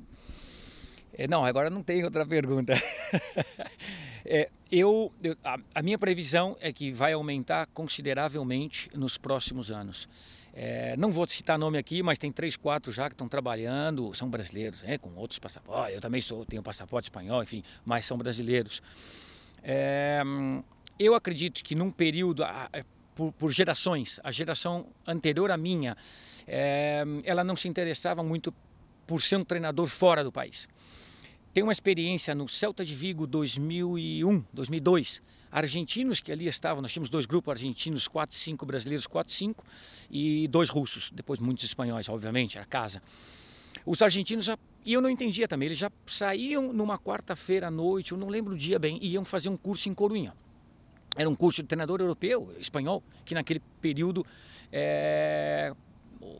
É, 1.16 1.28
não, 1.28 1.44
agora 1.44 1.70
não 1.70 1.82
tem 1.82 2.04
outra 2.04 2.26
pergunta. 2.26 2.74
é, 4.26 4.50
eu, 4.78 5.12
eu 5.22 5.36
a, 5.44 5.58
a, 5.74 5.82
minha 5.82 5.98
previsão 5.98 6.56
é 6.60 6.72
que 6.72 6.90
vai 6.90 7.12
aumentar 7.12 7.66
consideravelmente 7.66 8.90
nos 8.94 9.16
próximos 9.16 9.70
anos. 9.70 10.08
É, 10.52 10.96
não 10.96 11.10
vou 11.10 11.26
citar 11.26 11.58
nome 11.58 11.78
aqui, 11.78 12.02
mas 12.02 12.18
tem 12.18 12.30
três, 12.30 12.56
quatro 12.56 12.92
já 12.92 13.08
que 13.08 13.14
estão 13.14 13.28
trabalhando, 13.28 14.14
são 14.14 14.30
brasileiros, 14.30 14.82
né, 14.82 14.98
com 14.98 15.12
outros 15.16 15.38
passaportes. 15.38 15.94
Eu 15.94 16.00
também 16.00 16.20
sou, 16.20 16.44
tenho 16.44 16.62
passaporte 16.62 17.06
espanhol, 17.06 17.42
enfim, 17.42 17.62
mas 17.84 18.06
são 18.06 18.16
brasileiros. 18.16 18.80
É, 19.62 20.22
eu 20.98 21.14
acredito 21.14 21.62
que 21.64 21.74
num 21.74 21.90
período, 21.90 22.44
por, 23.14 23.32
por, 23.32 23.50
gerações, 23.50 24.20
a 24.22 24.30
geração 24.30 24.86
anterior 25.06 25.50
à 25.50 25.56
minha, 25.56 25.96
é, 26.46 27.02
ela 27.24 27.42
não 27.42 27.56
se 27.56 27.66
interessava 27.66 28.22
muito 28.22 28.54
por 29.06 29.20
ser 29.20 29.36
um 29.36 29.44
treinador 29.44 29.86
fora 29.86 30.22
do 30.22 30.30
país. 30.30 30.68
Tem 31.54 31.62
uma 31.62 31.70
experiência 31.70 32.34
no 32.34 32.48
Celta 32.48 32.84
de 32.84 32.92
Vigo 32.92 33.28
2001, 33.28 34.44
2002. 34.52 35.22
Argentinos 35.52 36.20
que 36.20 36.32
ali 36.32 36.48
estavam, 36.48 36.82
nós 36.82 36.92
tínhamos 36.92 37.10
dois 37.10 37.26
grupos 37.26 37.52
argentinos, 37.52 38.08
quatro, 38.08 38.36
cinco 38.36 38.66
brasileiros, 38.66 39.06
quatro, 39.06 39.32
cinco, 39.32 39.64
e 40.10 40.48
dois 40.48 40.68
russos, 40.68 41.12
depois 41.12 41.38
muitos 41.38 41.62
espanhóis, 41.62 42.08
obviamente, 42.08 42.58
a 42.58 42.64
casa. 42.64 43.00
Os 43.86 44.02
argentinos 44.02 44.46
já, 44.46 44.58
e 44.84 44.94
eu 44.94 45.00
não 45.00 45.08
entendia 45.08 45.46
também, 45.46 45.66
eles 45.66 45.78
já 45.78 45.92
saíam 46.04 46.72
numa 46.72 46.98
quarta-feira 46.98 47.68
à 47.68 47.70
noite, 47.70 48.10
eu 48.10 48.18
não 48.18 48.28
lembro 48.28 48.54
o 48.54 48.58
dia 48.58 48.76
bem, 48.76 48.98
e 49.00 49.12
iam 49.12 49.24
fazer 49.24 49.48
um 49.48 49.56
curso 49.56 49.88
em 49.88 49.94
Corunha. 49.94 50.34
era 51.16 51.30
um 51.30 51.36
curso 51.36 51.62
de 51.62 51.68
treinador 51.68 52.00
europeu, 52.00 52.52
espanhol, 52.58 53.00
que 53.24 53.32
naquele 53.32 53.62
período 53.80 54.26
é, 54.72 55.72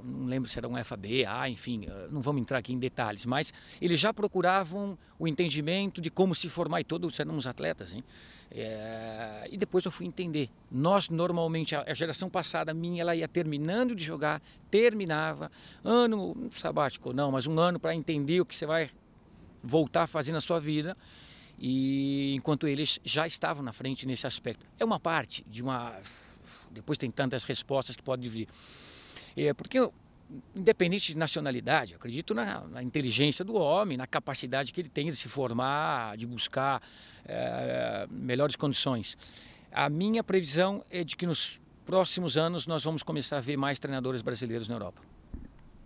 não 0.03 0.27
lembro 0.27 0.49
se 0.49 0.59
era 0.59 0.69
um 0.69 0.83
FAB, 0.85 1.25
A, 1.27 1.49
enfim, 1.49 1.87
eh, 1.87 2.09
não 2.11 2.21
vamos 2.23 2.43
entrar 2.43 2.59
aqui 2.59 2.73
em 2.73 2.79
detalhes, 2.79 3.27
mas 3.27 3.53
eles 3.81 4.01
já 4.01 4.13
procuravam 4.13 4.99
o 5.19 5.29
entendimento 5.29 6.01
de 6.01 6.11
como 6.11 6.35
se 6.35 6.49
formar 6.49 6.81
e 6.81 6.85
todos 6.85 7.19
éramos 7.21 7.47
atletas, 7.47 7.93
hein? 7.93 8.05
É, 8.51 9.49
e 9.51 9.57
depois 9.57 9.85
eu 9.85 9.91
fui 9.91 10.07
entender. 10.07 10.49
Nós 10.71 11.09
normalmente 11.09 11.75
a 11.75 11.93
geração 11.93 12.31
passada 12.31 12.73
minha 12.73 13.01
ela 13.01 13.17
ia 13.17 13.27
terminando 13.27 13.95
de 13.95 14.05
jogar, 14.05 14.41
terminava 14.71 15.51
ano 15.83 16.37
sabático 16.53 17.13
não, 17.13 17.33
mas 17.33 17.47
um 17.47 17.59
ano 17.59 17.81
para 17.81 17.95
entender 17.95 18.41
o 18.41 18.47
que 18.47 18.55
você 18.55 18.65
vai 18.65 18.91
voltar 19.63 20.03
a 20.03 20.07
fazer 20.07 20.31
na 20.33 20.41
sua 20.41 20.61
vida. 20.61 20.97
E 21.59 22.35
enquanto 22.37 22.69
eles 22.69 23.01
já 23.05 23.27
estavam 23.27 23.63
na 23.63 23.73
frente 23.73 24.07
nesse 24.07 24.27
aspecto, 24.27 24.67
é 24.79 24.85
uma 24.85 25.01
parte 25.01 25.45
de 25.49 25.63
uma. 25.63 25.97
Depois 26.71 26.99
tem 26.99 27.11
tantas 27.11 27.45
respostas 27.45 27.97
que 27.97 28.03
pode 28.03 28.29
vir. 28.29 28.49
É, 29.37 29.53
porque, 29.53 29.79
independente 30.55 31.13
de 31.13 31.19
nacionalidade, 31.19 31.95
acredito 31.95 32.35
na, 32.35 32.61
na, 32.63 32.83
inteligência 32.83 33.45
do 33.45 33.55
homem, 33.55 33.97
na 33.97 34.07
capacidade 34.07 34.73
que 34.73 34.81
ele 34.81 34.89
tem 34.89 35.11
de 35.11 35.17
se 35.17 35.29
formar, 35.29 36.17
de 36.17 36.27
buscar 36.27 36.83
é, 37.25 38.07
melhores 38.11 38.57
condições. 38.57 39.17
A 39.73 39.89
minha 39.89 40.23
previsão 40.23 40.85
é 40.91 41.03
de 41.03 41.17
que 41.17 41.27
nos 41.27 41.61
próximos 41.85 42.37
anos 42.37 42.67
nós 42.67 42.85
vamos 42.85 43.03
começar 43.03 43.39
a 43.39 43.41
ver 43.41 43.57
mais 43.57 43.79
treinadores 43.79 44.23
brasileiros 44.23 44.69
na 44.69 44.77
Europa. 44.77 45.03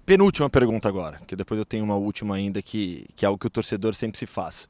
Penúltima 0.05 0.49
pergunta 0.49 0.89
agora, 0.89 1.21
que 1.27 1.37
depois 1.37 1.59
eu 1.59 1.67
tenho 1.67 1.85
uma 1.85 1.97
última 1.97 2.37
ainda 2.37 2.63
que, 2.63 3.07
que 3.15 3.25
é 3.25 3.29
algo 3.29 3.39
que 3.39 3.47
o 3.47 3.51
torcedor 3.51 3.95
sempre 3.95 4.19
se 4.19 4.27
faz. 4.27 4.67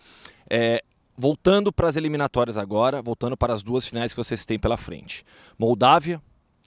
É, 0.51 0.83
voltando 1.16 1.72
para 1.72 1.89
as 1.89 1.97
eliminatórias 1.97 2.57
agora, 2.57 3.03
voltando 3.03 3.37
para 3.37 3.53
as 3.53 3.62
duas 3.62 3.87
finais 3.87 4.12
que 4.12 4.16
vocês 4.16 4.45
têm 4.45 4.59
pela 4.59 4.76
frente. 4.76 5.24
Moldávia, 5.59 6.22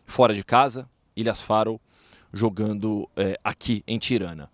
fora 0.05 0.34
de 0.34 0.43
casa, 0.43 0.89
Ilhas 1.16 1.41
Faro, 1.41 1.80
jogando 2.34 3.10
é, 3.16 3.40
aqui 3.44 3.84
em 3.88 3.98
Tirana. 3.98 4.50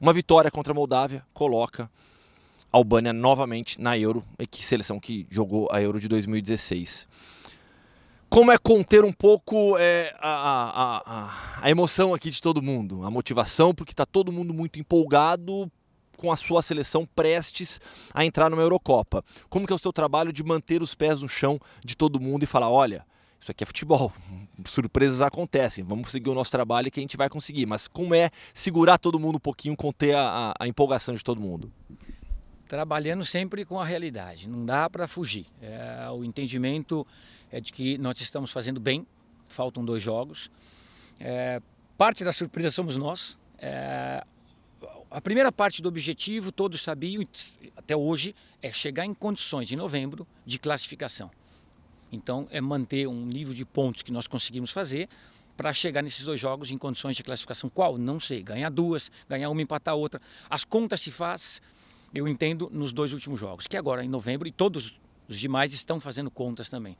Uma 0.00 0.12
vitória 0.12 0.50
contra 0.50 0.72
a 0.72 0.74
Moldávia 0.74 1.24
coloca 1.32 1.90
a 2.72 2.76
Albânia 2.76 3.12
novamente 3.12 3.80
na 3.80 3.96
Euro, 3.98 4.24
que 4.50 4.64
seleção 4.64 4.98
que 4.98 5.26
jogou 5.30 5.68
a 5.70 5.80
Euro 5.80 6.00
de 6.00 6.08
2016. 6.08 7.06
Como 8.28 8.50
é 8.50 8.56
conter 8.56 9.04
um 9.04 9.12
pouco 9.12 9.76
é, 9.78 10.14
a, 10.18 11.02
a, 11.60 11.64
a, 11.64 11.70
emoção 11.70 12.14
aqui 12.14 12.30
de 12.30 12.40
todo 12.40 12.62
mundo, 12.62 13.04
a 13.04 13.10
motivação, 13.10 13.74
porque 13.74 13.92
está 13.92 14.06
todo 14.06 14.32
mundo 14.32 14.54
muito 14.54 14.80
empolgado 14.80 15.70
com 16.16 16.32
a 16.32 16.36
sua 16.36 16.62
seleção 16.62 17.06
prestes 17.14 17.78
a 18.14 18.24
entrar 18.24 18.48
numa 18.48 18.62
Eurocopa. 18.62 19.22
Como 19.50 19.66
que 19.66 19.72
é 19.72 19.76
o 19.76 19.78
seu 19.78 19.92
trabalho 19.92 20.32
de 20.32 20.42
manter 20.42 20.80
os 20.80 20.94
pés 20.94 21.20
no 21.20 21.28
chão 21.28 21.60
de 21.84 21.94
todo 21.94 22.18
mundo 22.18 22.44
e 22.44 22.46
falar, 22.46 22.70
olha, 22.70 23.04
isso 23.42 23.50
aqui 23.50 23.64
é 23.64 23.66
futebol, 23.66 24.12
surpresas 24.64 25.20
acontecem, 25.20 25.82
vamos 25.82 26.12
seguir 26.12 26.30
o 26.30 26.34
nosso 26.34 26.52
trabalho 26.52 26.88
que 26.92 27.00
a 27.00 27.02
gente 27.02 27.16
vai 27.16 27.28
conseguir. 27.28 27.66
Mas 27.66 27.88
como 27.88 28.14
é 28.14 28.30
segurar 28.54 28.98
todo 28.98 29.18
mundo 29.18 29.36
um 29.36 29.40
pouquinho, 29.40 29.76
conter 29.76 30.14
a, 30.14 30.54
a 30.56 30.68
empolgação 30.68 31.12
de 31.12 31.24
todo 31.24 31.40
mundo? 31.40 31.70
Trabalhando 32.68 33.24
sempre 33.24 33.64
com 33.64 33.80
a 33.80 33.84
realidade, 33.84 34.48
não 34.48 34.64
dá 34.64 34.88
para 34.88 35.08
fugir. 35.08 35.46
É, 35.60 36.08
o 36.10 36.22
entendimento 36.22 37.04
é 37.50 37.60
de 37.60 37.72
que 37.72 37.98
nós 37.98 38.20
estamos 38.20 38.52
fazendo 38.52 38.78
bem, 38.78 39.04
faltam 39.48 39.84
dois 39.84 40.00
jogos. 40.00 40.48
É, 41.18 41.60
parte 41.98 42.22
da 42.24 42.32
surpresa 42.32 42.70
somos 42.70 42.96
nós. 42.96 43.36
É, 43.58 44.24
a 45.10 45.20
primeira 45.20 45.50
parte 45.50 45.82
do 45.82 45.88
objetivo, 45.88 46.52
todos 46.52 46.80
sabiam, 46.80 47.24
até 47.76 47.96
hoje, 47.96 48.36
é 48.62 48.72
chegar 48.72 49.04
em 49.04 49.12
condições, 49.12 49.72
em 49.72 49.76
novembro, 49.76 50.26
de 50.46 50.60
classificação. 50.60 51.28
Então, 52.12 52.46
é 52.50 52.60
manter 52.60 53.08
um 53.08 53.24
nível 53.24 53.54
de 53.54 53.64
pontos 53.64 54.02
que 54.02 54.12
nós 54.12 54.26
conseguimos 54.26 54.70
fazer 54.70 55.08
para 55.56 55.72
chegar 55.72 56.02
nesses 56.02 56.24
dois 56.24 56.40
jogos 56.40 56.70
em 56.70 56.78
condições 56.78 57.16
de 57.16 57.22
classificação. 57.22 57.70
Qual? 57.70 57.96
Não 57.96 58.20
sei. 58.20 58.42
Ganhar 58.42 58.70
duas, 58.70 59.10
ganhar 59.28 59.48
uma, 59.48 59.62
empatar 59.62 59.94
outra. 59.94 60.20
As 60.48 60.64
contas 60.64 61.00
se 61.00 61.10
faz, 61.10 61.60
eu 62.14 62.28
entendo, 62.28 62.70
nos 62.72 62.92
dois 62.92 63.12
últimos 63.12 63.40
jogos, 63.40 63.66
que 63.66 63.76
agora 63.76 64.04
em 64.04 64.08
novembro 64.08 64.46
e 64.46 64.52
todos 64.52 65.00
os 65.28 65.38
demais 65.38 65.72
estão 65.72 65.98
fazendo 65.98 66.30
contas 66.30 66.68
também. 66.68 66.96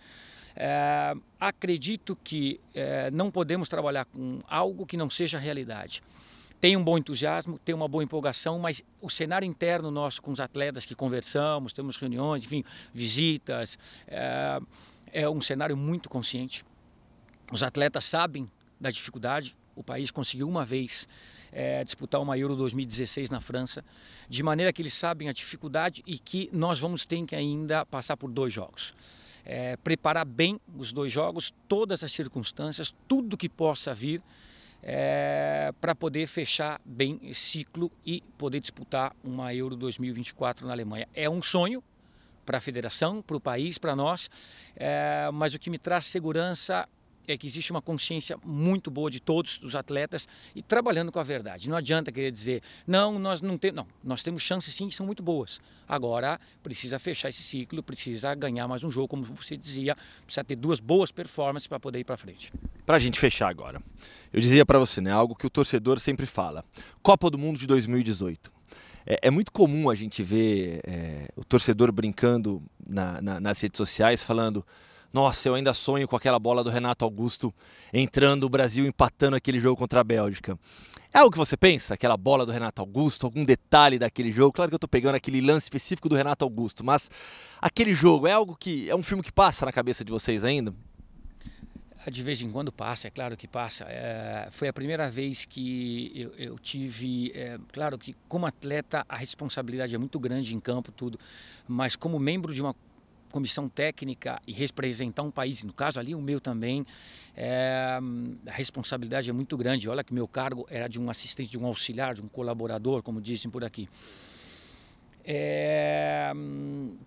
É, 0.55 1.15
acredito 1.41 2.17
que 2.23 2.61
é, 2.75 3.11
não 3.11 3.31
podemos 3.31 3.69
trabalhar 3.69 4.05
com 4.05 4.41
algo 4.49 4.87
que 4.87 4.97
não 4.97 5.09
seja 5.09 5.39
realidade 5.39 6.03
tem 6.63 6.77
um 6.77 6.85
bom 6.85 6.97
entusiasmo, 6.97 7.59
tem 7.59 7.75
uma 7.75 7.89
boa 7.89 8.05
empolgação, 8.05 8.57
mas 8.57 8.85
o 9.01 9.11
cenário 9.11 9.45
interno 9.45 9.91
nosso 9.91 10.23
com 10.23 10.31
os 10.31 10.39
atletas 10.39 10.87
que 10.87 10.95
conversamos, 10.95 11.73
temos 11.73 11.97
reuniões, 11.97 12.45
enfim, 12.45 12.63
visitas, 12.95 13.77
é, 14.07 14.61
é 15.13 15.29
um 15.29 15.41
cenário 15.41 15.77
muito 15.77 16.09
consciente. 16.09 16.65
Os 17.53 17.63
atletas 17.63 18.05
sabem 18.05 18.51
da 18.81 18.91
dificuldade. 18.91 19.57
O 19.77 19.85
país 19.85 20.11
conseguiu 20.11 20.49
uma 20.49 20.65
vez 20.65 21.07
é, 21.53 21.85
disputar 21.85 22.21
uma 22.21 22.37
Euro 22.37 22.57
2016 22.57 23.31
na 23.31 23.41
França, 23.41 23.85
de 24.29 24.43
maneira 24.43 24.73
que 24.73 24.81
eles 24.81 24.95
sabem 24.95 25.29
a 25.29 25.33
dificuldade 25.33 26.03
e 26.07 26.19
que 26.19 26.49
nós 26.53 26.79
vamos 26.79 27.05
ter 27.05 27.25
que 27.27 27.37
ainda 27.37 27.85
passar 27.85 28.17
por 28.17 28.31
dois 28.31 28.53
jogos. 28.53 28.95
É, 29.45 29.77
preparar 29.77 30.25
bem 30.25 30.59
os 30.77 30.93
dois 30.93 31.13
jogos, 31.13 31.53
todas 31.69 32.03
as 32.03 32.13
circunstâncias, 32.13 32.95
tudo 33.07 33.37
que 33.37 33.49
possa 33.49 33.95
vir, 33.95 34.23
é, 34.83 35.73
para 35.81 35.95
poder 35.95 36.27
fechar 36.27 36.81
bem 36.85 37.21
esse 37.23 37.41
ciclo 37.41 37.91
e 38.05 38.23
poder 38.37 38.61
disputar 38.61 39.15
uma 39.23 39.55
Euro 39.55 39.77
2024 39.77 40.67
na 40.67 40.73
Alemanha. 40.73 41.07
É 41.15 41.31
um 41.31 41.41
sonho, 41.41 41.83
para 42.45 42.59
a 42.59 42.61
federação, 42.61 43.23
para 43.23 43.37
o 43.37 43.41
país, 43.41 43.79
para 43.79 43.95
nós, 43.95 44.29
é, 44.77 45.31
mas 45.33 45.55
o 45.55 45.59
que 45.59 45.71
me 45.71 45.79
traz 45.79 46.07
segurança 46.07 46.89
é 47.27 47.37
que 47.37 47.47
existe 47.47 47.71
uma 47.71 47.81
consciência 47.81 48.37
muito 48.45 48.91
boa 48.91 49.11
de 49.11 49.21
todos 49.21 49.61
os 49.63 49.77
atletas 49.77 50.27
e 50.55 50.63
trabalhando 50.63 51.13
com 51.13 51.19
a 51.19 51.23
verdade. 51.23 51.69
Não 51.69 51.77
adianta 51.77 52.11
querer 52.11 52.31
dizer, 52.31 52.63
não, 52.87 53.19
nós 53.19 53.41
não 53.41 53.57
temos. 53.57 53.77
Não, 53.77 53.87
nós 54.03 54.23
temos 54.23 54.43
chances 54.43 54.75
sim 54.75 54.89
que 54.89 54.95
são 54.95 55.07
muito 55.07 55.23
boas. 55.23 55.61
Agora 55.89 56.41
precisa 56.63 56.99
fechar 56.99 57.29
esse 57.29 57.43
ciclo, 57.43 57.83
precisa 57.83 58.35
ganhar 58.35 58.67
mais 58.67 58.83
um 58.83 58.91
jogo, 58.91 59.09
como 59.09 59.25
você 59.25 59.57
dizia, 59.57 59.97
precisa 60.25 60.45
ter 60.45 60.57
duas 60.57 60.81
boas 60.81 61.11
performances 61.11 61.67
para 61.67 61.79
poder 61.79 62.01
ir 62.01 62.05
para 62.05 62.17
frente. 62.17 62.53
Para 62.85 62.97
a 62.97 62.99
gente 62.99 63.19
fechar 63.19 63.49
agora, 63.49 63.81
eu 64.33 64.41
dizia 64.41 64.67
para 64.67 64.79
você, 64.79 65.01
né, 65.01 65.13
algo 65.13 65.35
que 65.35 65.47
o 65.47 65.51
torcedor 65.51 66.01
sempre 66.01 66.27
fala: 66.27 66.65
Copa 67.03 67.31
do 67.31 67.39
Mundo 67.39 67.59
de 67.59 67.67
2018. 67.67 68.62
É, 69.07 69.29
é 69.29 69.31
muito 69.31 69.53
comum 69.53 69.91
a 69.91 69.95
gente 69.95 70.23
ver 70.23 70.81
é, 70.87 71.29
o 71.37 71.45
torcedor 71.45 71.93
brincando 71.93 72.63
na, 72.89 73.21
na, 73.21 73.41
nas 73.41 73.61
redes 73.61 73.79
sociais, 73.79 74.23
falando: 74.23 74.65
Nossa, 75.13 75.49
eu 75.49 75.55
ainda 75.55 75.75
sonho 75.75 76.09
com 76.09 76.17
aquela 76.17 76.39
bola 76.39 76.63
do 76.63 76.71
Renato 76.71 77.05
Augusto 77.05 77.53
entrando, 77.93 78.45
o 78.45 78.49
Brasil 78.49 78.87
empatando 78.87 79.37
aquele 79.37 79.59
jogo 79.59 79.77
contra 79.77 80.01
a 80.01 80.05
Bélgica. 80.05 80.59
É 81.15 81.19
algo 81.19 81.31
que 81.31 81.39
você 81.39 81.59
pensa? 81.59 81.93
Aquela 81.93 82.17
bola 82.17 82.47
do 82.47 82.53
Renato 82.53 82.81
Augusto, 82.81 83.27
algum 83.27 83.45
detalhe 83.45 83.99
daquele 83.99 84.33
jogo? 84.33 84.53
Claro 84.53 84.71
que 84.71 84.75
eu 84.75 84.79
estou 84.79 84.89
pegando 84.89 85.15
aquele 85.15 85.43
lance 85.43 85.67
específico 85.67 86.09
do 86.09 86.15
Renato 86.15 86.43
Augusto, 86.43 86.83
mas 86.83 87.11
aquele 87.61 87.95
jogo 87.95 88.27
é 88.27 88.33
algo 88.33 88.57
que. 88.59 88.89
É 88.89 88.97
um 88.97 89.03
filme 89.03 89.23
que 89.23 89.33
passa 89.33 89.67
na 89.67 89.73
cabeça 89.73 90.05
de 90.05 90.11
vocês 90.11 90.45
ainda? 90.45 90.75
De 92.11 92.23
vez 92.23 92.43
em 92.43 92.51
quando 92.51 92.73
passa, 92.73 93.07
é 93.07 93.11
claro 93.11 93.37
que 93.37 93.47
passa. 93.47 93.85
É, 93.89 94.49
foi 94.51 94.67
a 94.67 94.73
primeira 94.73 95.09
vez 95.09 95.45
que 95.45 96.11
eu, 96.15 96.31
eu 96.37 96.59
tive. 96.59 97.31
É, 97.33 97.59
claro 97.73 97.97
que, 97.97 98.15
como 98.27 98.45
atleta, 98.45 99.05
a 99.09 99.17
responsabilidade 99.17 99.95
é 99.95 99.99
muito 99.99 100.19
grande 100.19 100.55
em 100.55 100.59
campo, 100.59 100.91
tudo, 100.91 101.19
mas 101.69 101.95
como 101.95 102.19
membro 102.19 102.53
de 102.53 102.61
uma 102.61 102.75
comissão 103.31 103.69
técnica 103.69 104.41
e 104.47 104.53
representar 104.53 105.23
um 105.23 105.31
país, 105.31 105.65
no 105.65 105.73
caso 105.73 105.99
ali 105.99 106.15
o 106.15 106.21
meu 106.21 106.41
também, 106.41 106.85
é, 107.37 107.99
a 108.47 108.53
responsabilidade 108.53 109.31
é 109.31 109.33
muito 109.33 109.57
grande. 109.57 109.89
Olha 109.89 110.05
que 110.05 110.13
meu 110.13 110.29
cargo 110.29 110.67
era 110.71 110.89
de 110.89 111.01
um 111.01 111.09
assistente, 111.09 111.51
de 111.51 111.59
um 111.59 111.67
auxiliar, 111.67 112.15
de 112.15 112.23
um 112.23 112.29
colaborador, 112.29 113.03
como 113.03 113.21
dizem 113.21 113.51
por 113.51 113.65
aqui. 113.65 113.89
É, 115.25 116.33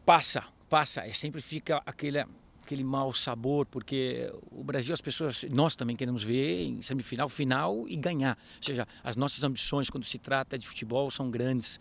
passa, 0.05 0.43
passa, 0.69 1.05
é, 1.05 1.11
sempre 1.11 1.41
fica 1.41 1.81
aquele 1.85 2.25
aquele 2.65 2.83
mau 2.83 3.13
sabor, 3.13 3.65
porque 3.67 4.33
o 4.51 4.63
Brasil, 4.63 4.93
as 4.93 4.99
pessoas, 4.99 5.45
nós 5.51 5.75
também 5.75 5.95
queremos 5.95 6.23
ver 6.23 6.65
em 6.65 6.81
semifinal, 6.81 7.29
final 7.29 7.87
e 7.87 7.95
ganhar. 7.95 8.35
Ou 8.57 8.63
seja, 8.63 8.87
as 9.03 9.15
nossas 9.15 9.43
ambições 9.43 9.89
quando 9.89 10.03
se 10.03 10.17
trata 10.17 10.57
de 10.57 10.67
futebol 10.67 11.11
são 11.11 11.29
grandes. 11.29 11.79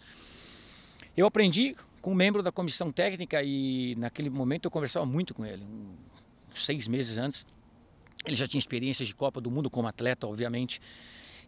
Eu 1.17 1.27
aprendi 1.27 1.75
com 2.03 2.13
um 2.13 2.15
membro 2.15 2.43
da 2.43 2.53
comissão 2.53 2.93
técnica 2.93 3.43
e 3.43 3.95
naquele 3.97 4.29
momento 4.29 4.67
eu 4.67 4.71
conversava 4.71 5.07
muito 5.07 5.35
com 5.35 5.47
ele, 5.47 5.65
uns 6.53 6.65
seis 6.65 6.87
meses 6.87 7.17
antes. 7.17 7.47
Ele 8.27 8.37
já 8.37 8.47
tinha 8.47 8.59
experiências 8.59 9.09
de 9.09 9.15
Copa 9.15 9.41
do 9.41 9.51
Mundo 9.51 9.71
como 9.71 9.89
atleta, 9.89 10.27
obviamente. 10.27 10.83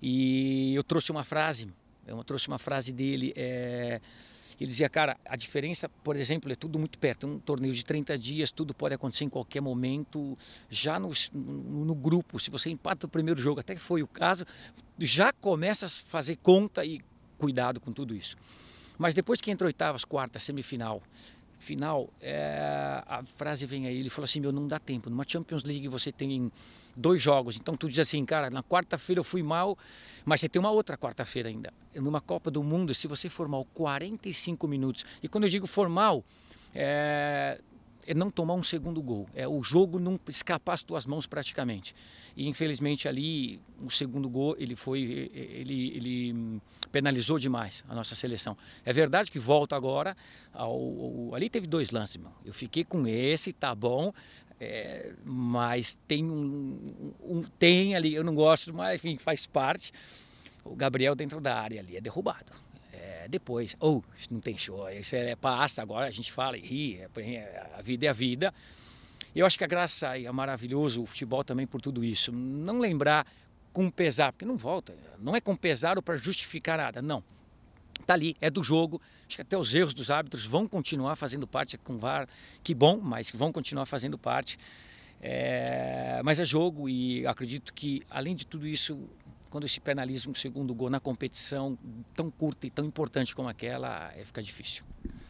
E 0.00 0.74
eu 0.74 0.82
trouxe 0.82 1.10
uma 1.12 1.24
frase, 1.24 1.68
eu 2.06 2.24
trouxe 2.24 2.48
uma 2.48 2.58
frase 2.58 2.92
dele. 2.92 3.34
É, 3.36 4.00
ele 4.64 4.68
dizia, 4.68 4.88
cara, 4.88 5.16
a 5.24 5.36
diferença, 5.36 5.88
por 6.02 6.16
exemplo, 6.16 6.50
é 6.50 6.54
tudo 6.54 6.78
muito 6.78 6.98
perto. 6.98 7.26
Um 7.26 7.38
torneio 7.38 7.74
de 7.74 7.84
30 7.84 8.16
dias, 8.16 8.50
tudo 8.50 8.72
pode 8.72 8.94
acontecer 8.94 9.24
em 9.24 9.28
qualquer 9.28 9.60
momento. 9.60 10.36
Já 10.70 10.98
no, 10.98 11.10
no, 11.34 11.84
no 11.84 11.94
grupo, 11.94 12.40
se 12.40 12.50
você 12.50 12.70
empata 12.70 13.06
o 13.06 13.08
primeiro 13.08 13.40
jogo, 13.40 13.60
até 13.60 13.74
que 13.74 13.80
foi 13.80 14.02
o 14.02 14.06
caso, 14.06 14.46
já 14.98 15.32
começa 15.32 15.86
a 15.86 15.88
fazer 15.88 16.36
conta 16.36 16.84
e 16.84 17.00
cuidado 17.36 17.80
com 17.80 17.92
tudo 17.92 18.14
isso. 18.14 18.36
Mas 18.98 19.14
depois 19.14 19.40
que 19.40 19.50
entra 19.50 19.66
oitavas, 19.66 20.04
quartas, 20.04 20.42
semifinal, 20.42 21.02
final, 21.58 22.10
é, 22.20 23.02
a 23.06 23.22
frase 23.24 23.66
vem 23.66 23.86
aí, 23.86 23.98
ele 23.98 24.10
falou 24.10 24.24
assim, 24.24 24.40
meu, 24.40 24.52
não 24.52 24.68
dá 24.68 24.78
tempo. 24.78 25.08
Numa 25.10 25.24
Champions 25.26 25.64
League 25.64 25.88
você 25.88 26.12
tem 26.12 26.50
dois 26.94 27.22
jogos, 27.22 27.56
então 27.56 27.76
tu 27.76 27.88
diz 27.88 27.98
assim, 27.98 28.24
cara, 28.24 28.50
na 28.50 28.62
quarta-feira 28.62 29.20
eu 29.20 29.24
fui 29.24 29.42
mal, 29.42 29.76
mas 30.24 30.40
você 30.40 30.48
tem 30.48 30.60
uma 30.60 30.70
outra 30.70 30.96
quarta-feira 30.96 31.48
ainda. 31.48 31.72
Numa 31.94 32.20
Copa 32.20 32.50
do 32.50 32.62
Mundo, 32.62 32.94
se 32.94 33.06
você 33.06 33.28
for 33.28 33.48
mal 33.48 33.64
45 33.74 34.68
minutos, 34.68 35.04
e 35.22 35.28
quando 35.28 35.44
eu 35.44 35.50
digo 35.50 35.66
formal, 35.66 36.24
é, 36.74 37.60
é 38.06 38.14
não 38.14 38.30
tomar 38.30 38.54
um 38.54 38.62
segundo 38.62 39.02
gol, 39.02 39.28
é 39.34 39.46
o 39.48 39.62
jogo 39.62 39.98
não 39.98 40.18
escapar 40.28 40.74
as 40.74 40.82
tuas 40.82 41.04
mãos 41.04 41.26
praticamente. 41.26 41.94
E 42.36 42.46
infelizmente 42.46 43.08
ali 43.08 43.60
o 43.82 43.90
segundo 43.90 44.28
gol 44.28 44.54
ele 44.58 44.76
foi 44.76 45.30
ele, 45.32 45.96
ele 45.96 46.60
penalizou 46.92 47.38
demais 47.38 47.84
a 47.88 47.94
nossa 47.94 48.14
seleção. 48.14 48.56
É 48.84 48.92
verdade 48.92 49.30
que 49.30 49.38
volta 49.38 49.74
agora 49.74 50.16
ao, 50.52 50.70
ao, 50.70 51.34
ali 51.34 51.50
teve 51.50 51.66
dois 51.66 51.90
lances, 51.90 52.16
irmão. 52.16 52.32
Eu 52.44 52.52
fiquei 52.52 52.84
com 52.84 53.06
esse, 53.06 53.52
tá 53.52 53.74
bom. 53.74 54.12
É, 54.58 55.12
mas 55.22 55.98
tem 56.08 56.24
um, 56.24 56.78
um, 57.22 57.42
tem 57.58 57.94
ali, 57.94 58.14
eu 58.14 58.24
não 58.24 58.34
gosto, 58.34 58.72
mas 58.72 58.96
enfim, 58.96 59.18
faz 59.18 59.46
parte. 59.46 59.92
O 60.64 60.74
Gabriel 60.74 61.14
dentro 61.14 61.40
da 61.40 61.60
área 61.60 61.80
ali 61.80 61.96
é 61.96 62.00
derrubado 62.00 62.66
depois. 63.28 63.76
Ou, 63.80 64.04
oh, 64.06 64.34
não 64.34 64.40
tem 64.40 64.56
show, 64.56 64.88
isso 64.90 65.16
é 65.16 65.34
passa, 65.36 65.82
agora 65.82 66.06
a 66.06 66.10
gente 66.10 66.32
fala 66.32 66.56
e 66.56 66.60
ri, 66.60 67.00
é, 67.00 67.20
é, 67.20 67.70
a 67.76 67.82
vida 67.82 68.06
é 68.06 68.08
a 68.08 68.12
vida. 68.12 68.54
Eu 69.34 69.44
acho 69.44 69.58
que 69.58 69.64
a 69.64 69.66
graça 69.66 70.18
é 70.18 70.32
maravilhoso 70.32 71.02
o 71.02 71.06
futebol 71.06 71.44
também 71.44 71.66
por 71.66 71.80
tudo 71.80 72.04
isso. 72.04 72.32
Não 72.32 72.78
lembrar 72.78 73.26
com 73.72 73.90
pesar, 73.90 74.32
porque 74.32 74.46
não 74.46 74.56
volta, 74.56 74.94
não 75.18 75.36
é 75.36 75.40
com 75.40 75.54
pesar 75.54 75.96
ou 75.98 76.02
para 76.02 76.16
justificar 76.16 76.78
nada, 76.78 77.02
não. 77.02 77.22
Tá 78.06 78.14
ali, 78.14 78.36
é 78.40 78.48
do 78.48 78.62
jogo. 78.62 79.00
Acho 79.26 79.36
que 79.36 79.42
até 79.42 79.58
os 79.58 79.74
erros 79.74 79.92
dos 79.92 80.10
árbitros 80.10 80.46
vão 80.46 80.66
continuar 80.66 81.16
fazendo 81.16 81.46
parte 81.46 81.76
com 81.76 81.98
VAR, 81.98 82.28
que 82.62 82.74
bom, 82.74 82.98
mas 82.98 83.30
vão 83.30 83.52
continuar 83.52 83.84
fazendo 83.84 84.16
parte. 84.16 84.58
É, 85.20 86.20
mas 86.24 86.38
é 86.38 86.44
jogo 86.44 86.88
e 86.88 87.26
acredito 87.26 87.74
que, 87.74 88.02
além 88.08 88.34
de 88.34 88.46
tudo 88.46 88.66
isso, 88.66 89.08
quando 89.50 89.68
se 89.68 89.80
penaliza 89.80 90.28
um 90.28 90.34
segundo 90.34 90.74
gol 90.74 90.90
na 90.90 91.00
competição 91.00 91.78
tão 92.14 92.30
curta 92.30 92.66
e 92.66 92.70
tão 92.70 92.84
importante 92.84 93.34
como 93.34 93.48
aquela, 93.48 94.12
é, 94.16 94.24
fica 94.24 94.42
difícil. 94.42 94.84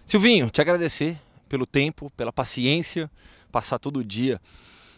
Silvinho, 0.05 0.51
te 0.51 0.61
agradecer 0.61 1.19
pelo 1.49 1.67
tempo, 1.67 2.11
pela 2.17 2.33
paciência, 2.33 3.11
passar 3.51 3.79
todo 3.79 4.05
dia 4.05 4.41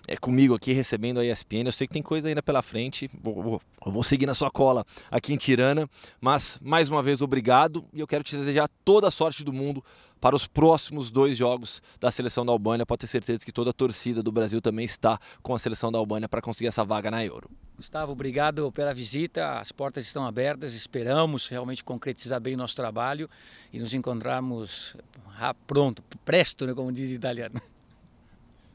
é, 0.09 0.17
comigo 0.17 0.55
aqui 0.55 0.73
recebendo 0.73 1.21
a 1.21 1.25
ESPN. 1.25 1.67
Eu 1.67 1.73
sei 1.73 1.87
que 1.87 1.93
tem 1.93 2.03
coisa 2.03 2.29
ainda 2.29 2.43
pela 2.43 2.63
frente, 2.63 3.11
vou, 3.23 3.43
vou, 3.43 3.63
vou 3.85 4.03
seguir 4.03 4.25
na 4.25 4.35
sua 4.35 4.51
cola 4.51 4.85
aqui 5.11 5.35
em 5.35 5.37
Tirana, 5.37 5.89
mas 6.19 6.59
mais 6.63 6.89
uma 6.89 7.03
vez 7.03 7.21
obrigado 7.21 7.85
e 7.93 8.01
eu 8.01 8.07
quero 8.07 8.25
te 8.25 8.35
desejar 8.35 8.69
toda 8.85 9.09
a 9.09 9.11
sorte 9.11 9.45
do 9.45 9.53
mundo 9.53 9.85
para 10.19 10.35
os 10.35 10.47
próximos 10.47 11.11
dois 11.11 11.37
jogos 11.37 11.83
da 12.01 12.11
seleção 12.11 12.45
da 12.45 12.51
Albânia. 12.51 12.87
Pode 12.87 13.01
ter 13.01 13.07
certeza 13.07 13.45
que 13.45 13.53
toda 13.53 13.71
a 13.71 13.73
torcida 13.73 14.23
do 14.23 14.33
Brasil 14.33 14.61
também 14.61 14.85
está 14.85 15.21
com 15.43 15.55
a 15.55 15.59
seleção 15.59 15.93
da 15.93 15.99
Albânia 15.99 16.29
para 16.29 16.41
conseguir 16.41 16.69
essa 16.69 16.85
vaga 16.85 17.11
na 17.11 17.25
Euro. 17.25 17.49
Gustavo, 17.77 18.11
obrigado 18.11 18.73
pela 18.73 18.93
visita. 18.93 19.61
As 19.61 19.71
portas 19.71 20.05
estão 20.05 20.27
abertas. 20.27 20.75
Esperamos 20.75 21.47
realmente 21.47 21.85
concretizar 21.85 22.41
bem 22.41 22.55
o 22.55 22.59
nosso 22.59 22.75
trabalho 22.75 23.29
e 23.73 23.79
nos 23.79 23.95
encontrarmos 23.95 24.97
ah, 25.39 25.55
pronto, 25.55 26.03
presto, 26.25 26.67
né, 26.67 26.75
como 26.75 26.91
diz 26.91 27.11
o 27.11 27.13
italiano. 27.13 27.61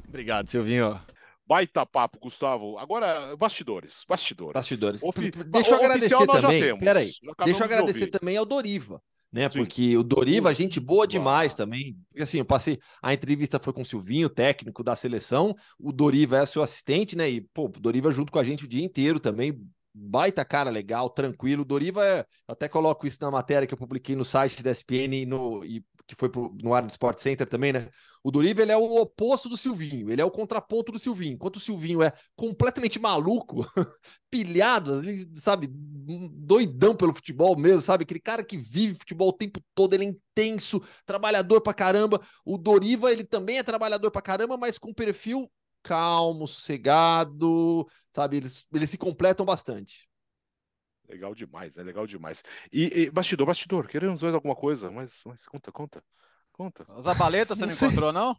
Obrigado, 0.07 0.47
Silvinho. 0.47 1.01
Baita 1.45 1.86
papo, 1.86 2.20
Gustavo. 2.20 2.78
Agora, 2.78 3.36
bastidores. 3.36 4.06
Bastidores. 4.07 4.53
Bastidores. 4.53 5.03
Ofi... 5.03 5.32
Deixa 5.32 5.72
eu 5.72 5.76
agradecer 5.78 6.28
também. 6.28 6.78
Peraí. 6.78 7.11
Deixa 7.45 7.64
eu 7.64 7.65
agradecer 7.65 8.07
também 8.07 8.38
ao 8.38 8.45
Doriva 8.45 9.02
né? 9.34 9.49
Sim. 9.49 9.60
Porque 9.60 9.98
o 9.98 10.03
Doriva, 10.03 10.53
gente 10.53 10.80
boa 10.80 11.07
demais 11.07 11.56
também. 11.56 11.98
Porque 12.10 12.22
assim, 12.22 12.38
eu 12.38 12.45
passei. 12.45 12.80
A 13.02 13.14
entrevista 13.14 13.60
foi 13.60 13.74
com 13.74 13.82
o 13.82 13.86
Silvinho, 13.86 14.30
técnico 14.30 14.84
da 14.84 14.95
seleção. 14.95 15.56
O 15.80 15.91
Doriva 15.91 16.38
é 16.38 16.45
seu 16.45 16.61
assistente, 16.61 17.18
né? 17.18 17.28
E, 17.28 17.41
pô, 17.41 17.65
o 17.65 17.70
Doriva 17.70 18.11
junto 18.11 18.32
com 18.32 18.38
a 18.38 18.44
gente 18.44 18.64
o 18.64 18.68
dia 18.68 18.86
inteiro 18.86 19.20
também. 19.20 19.60
Baita 19.95 20.45
cara 20.45 20.70
legal, 20.70 21.10
tranquilo. 21.10 21.64
O 21.64 21.65
Doriva 21.65 22.06
é. 22.06 22.20
Eu 22.48 22.53
até 22.53 22.70
coloco 22.70 23.07
isso 23.07 23.18
na 23.22 23.32
matéria 23.32 23.68
que 23.68 23.74
eu 23.74 23.78
publiquei 23.78 24.15
no 24.15 24.24
site 24.24 24.61
da 24.61 24.70
SPN 24.70 25.24
e, 25.24 25.26
no, 25.26 25.65
e 25.65 25.84
que 26.05 26.15
foi 26.15 26.30
pro, 26.30 26.55
no 26.61 26.73
ar 26.73 26.84
do 26.84 26.91
Sport 26.91 27.19
Center 27.19 27.47
também, 27.47 27.71
né? 27.73 27.89
O 28.23 28.31
Doriva 28.31 28.61
ele 28.61 28.71
é 28.71 28.77
o 28.77 29.01
oposto 29.01 29.47
do 29.47 29.57
Silvinho, 29.57 30.09
ele 30.09 30.21
é 30.21 30.25
o 30.25 30.31
contraponto 30.31 30.91
do 30.91 30.99
Silvinho. 30.99 31.34
Enquanto 31.34 31.57
o 31.57 31.59
Silvinho 31.59 32.01
é 32.01 32.11
completamente 32.35 32.99
maluco, 32.99 33.65
pilhado, 34.30 35.01
sabe, 35.35 35.67
doidão 35.69 36.95
pelo 36.95 37.13
futebol 37.13 37.55
mesmo, 37.57 37.81
sabe? 37.81 38.03
Aquele 38.03 38.19
cara 38.19 38.43
que 38.43 38.57
vive 38.57 38.95
futebol 38.95 39.30
o 39.30 39.34
tempo 39.34 39.61
todo, 39.73 39.93
ele 39.93 40.05
é 40.05 40.07
intenso, 40.09 40.81
trabalhador 41.05 41.61
pra 41.61 41.73
caramba. 41.73 42.21
O 42.45 42.57
Doriva, 42.57 43.11
ele 43.11 43.23
também 43.23 43.57
é 43.57 43.63
trabalhador 43.63 44.11
pra 44.11 44.21
caramba, 44.21 44.57
mas 44.57 44.77
com 44.77 44.93
perfil 44.93 45.49
calmo, 45.81 46.47
sossegado, 46.47 47.85
sabe? 48.11 48.38
Eles, 48.38 48.65
eles 48.73 48.89
se 48.89 48.97
completam 48.97 49.45
bastante. 49.45 50.07
Legal 51.09 51.35
demais, 51.35 51.77
é 51.77 51.84
legal 51.84 52.07
demais. 52.07 52.43
E, 52.71 53.03
e 53.03 53.11
bastidor, 53.11 53.47
bastidor, 53.47 53.88
queremos 53.88 54.21
mais 54.21 54.34
alguma 54.34 54.55
coisa, 54.55 54.89
mas, 54.89 55.21
mas 55.25 55.45
conta, 55.45 55.71
conta, 55.71 56.03
conta. 56.51 56.85
O 56.93 57.01
Zabaleta 57.01 57.55
você 57.55 57.65
não, 57.65 57.67
não 57.75 57.88
encontrou, 57.88 58.13
não? 58.13 58.38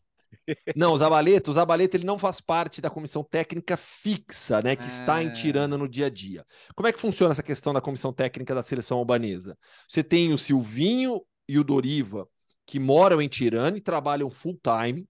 Não, 0.75 0.93
o 0.93 0.97
Zabaleta, 0.97 1.51
o 1.51 1.55
Zabaleta 1.55 1.97
ele 1.97 2.07
não 2.07 2.19
faz 2.19 2.41
parte 2.41 2.81
da 2.81 2.91
comissão 2.91 3.23
técnica 3.23 3.77
fixa, 3.77 4.61
né, 4.61 4.75
que 4.75 4.85
é... 4.85 4.87
está 4.87 5.23
em 5.23 5.33
Tirana 5.33 5.79
no 5.79 5.89
dia 5.89 6.07
a 6.07 6.11
dia. 6.11 6.45
Como 6.75 6.89
é 6.89 6.93
que 6.93 7.01
funciona 7.01 7.33
essa 7.33 7.43
questão 7.43 7.73
da 7.73 7.81
comissão 7.81 8.13
técnica 8.13 8.55
da 8.55 8.63
seleção 8.63 8.99
albanesa? 8.99 9.57
Você 9.89 10.03
tem 10.03 10.33
o 10.33 10.39
Silvinho 10.39 11.21
e 11.49 11.59
o 11.59 11.65
Doriva 11.65 12.29
que 12.67 12.79
moram 12.81 13.21
em 13.21 13.29
Tirana 13.29 13.77
e 13.77 13.81
trabalham 13.81 14.31
full 14.31 14.59
time. 14.63 15.07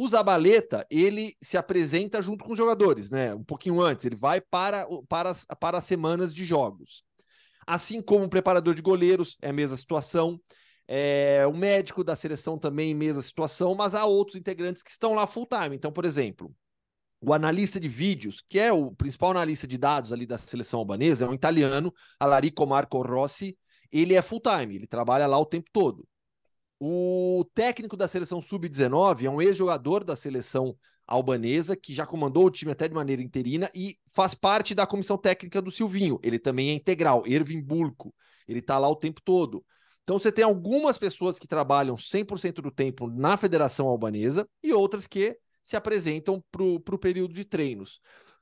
O 0.00 0.08
Zabaleta, 0.08 0.86
ele 0.88 1.36
se 1.42 1.56
apresenta 1.56 2.22
junto 2.22 2.44
com 2.44 2.52
os 2.52 2.56
jogadores, 2.56 3.10
né? 3.10 3.34
Um 3.34 3.42
pouquinho 3.42 3.80
antes, 3.80 4.06
ele 4.06 4.14
vai 4.14 4.40
para, 4.40 4.86
para, 5.08 5.30
as, 5.30 5.44
para 5.58 5.78
as 5.78 5.84
semanas 5.86 6.32
de 6.32 6.46
jogos. 6.46 7.02
Assim 7.66 8.00
como 8.00 8.24
o 8.24 8.28
preparador 8.28 8.76
de 8.76 8.80
goleiros, 8.80 9.36
é 9.42 9.48
a 9.48 9.52
mesma 9.52 9.76
situação. 9.76 10.40
É, 10.86 11.44
o 11.48 11.52
médico 11.52 12.04
da 12.04 12.14
seleção 12.14 12.56
também, 12.56 12.94
mesma 12.94 13.20
situação, 13.20 13.74
mas 13.74 13.92
há 13.92 14.04
outros 14.04 14.36
integrantes 14.36 14.84
que 14.84 14.90
estão 14.90 15.14
lá 15.14 15.26
full 15.26 15.48
time. 15.48 15.74
Então, 15.74 15.90
por 15.90 16.04
exemplo, 16.04 16.54
o 17.20 17.34
analista 17.34 17.80
de 17.80 17.88
vídeos, 17.88 18.40
que 18.48 18.60
é 18.60 18.72
o 18.72 18.94
principal 18.94 19.32
analista 19.32 19.66
de 19.66 19.76
dados 19.76 20.12
ali 20.12 20.26
da 20.26 20.38
seleção 20.38 20.78
albanesa, 20.78 21.24
é 21.24 21.28
um 21.28 21.34
italiano, 21.34 21.92
Alarico 22.20 22.64
Marco 22.64 23.02
Rossi. 23.02 23.58
Ele 23.90 24.14
é 24.14 24.22
full 24.22 24.40
time, 24.40 24.76
ele 24.76 24.86
trabalha 24.86 25.26
lá 25.26 25.40
o 25.40 25.44
tempo 25.44 25.68
todo. 25.72 26.06
O 26.80 27.44
técnico 27.54 27.96
da 27.96 28.06
seleção 28.06 28.40
sub-19 28.40 29.26
é 29.26 29.30
um 29.30 29.42
ex-jogador 29.42 30.04
da 30.04 30.14
seleção 30.14 30.76
albanesa 31.06 31.74
que 31.74 31.92
já 31.92 32.06
comandou 32.06 32.44
o 32.44 32.50
time 32.50 32.70
até 32.70 32.86
de 32.86 32.94
maneira 32.94 33.22
interina 33.22 33.70
e 33.74 33.96
faz 34.12 34.34
parte 34.34 34.74
da 34.74 34.86
comissão 34.86 35.16
técnica 35.16 35.60
do 35.60 35.70
Silvinho. 35.70 36.20
Ele 36.22 36.38
também 36.38 36.70
é 36.70 36.74
integral, 36.74 37.26
Ervin 37.26 37.62
Bulco. 37.62 38.14
Ele 38.46 38.60
está 38.60 38.78
lá 38.78 38.88
o 38.88 38.94
tempo 38.94 39.20
todo. 39.24 39.64
Então 40.04 40.18
você 40.18 40.30
tem 40.30 40.44
algumas 40.44 40.96
pessoas 40.96 41.38
que 41.38 41.48
trabalham 41.48 41.96
100% 41.96 42.62
do 42.62 42.70
tempo 42.70 43.08
na 43.08 43.36
Federação 43.36 43.88
Albanesa 43.88 44.48
e 44.62 44.72
outras 44.72 45.06
que 45.06 45.38
se 45.62 45.76
apresentam 45.76 46.42
para 46.50 46.62
o 46.62 46.98
período 46.98 47.34
de 47.34 47.44
treinos. 47.44 48.00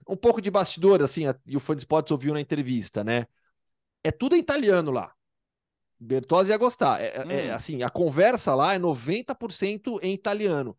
Um 0.09 0.17
pouco 0.17 0.41
de 0.41 0.51
bastidor, 0.51 1.03
assim, 1.03 1.23
e 1.45 1.57
o 1.57 1.61
Fã 1.61 1.75
de 1.75 1.81
Sports 1.81 2.13
ouviu 2.13 2.33
na 2.33 2.41
entrevista, 2.41 3.03
né? 3.03 3.27
É 4.05 4.13
tudo 4.13 4.37
italiano 4.37 4.93
lá. 4.93 5.13
Bertozzi 5.99 6.51
ia 6.51 6.59
gostar. 6.59 7.01
É, 7.01 7.17
é 7.17 7.25
hum. 7.25 7.31
é, 7.31 7.51
assim, 7.51 7.83
a 7.83 7.91
conversa 7.91 8.55
lá 8.55 8.75
é 8.75 8.79
90% 8.79 9.99
em 10.03 10.13
italiano. 10.13 10.77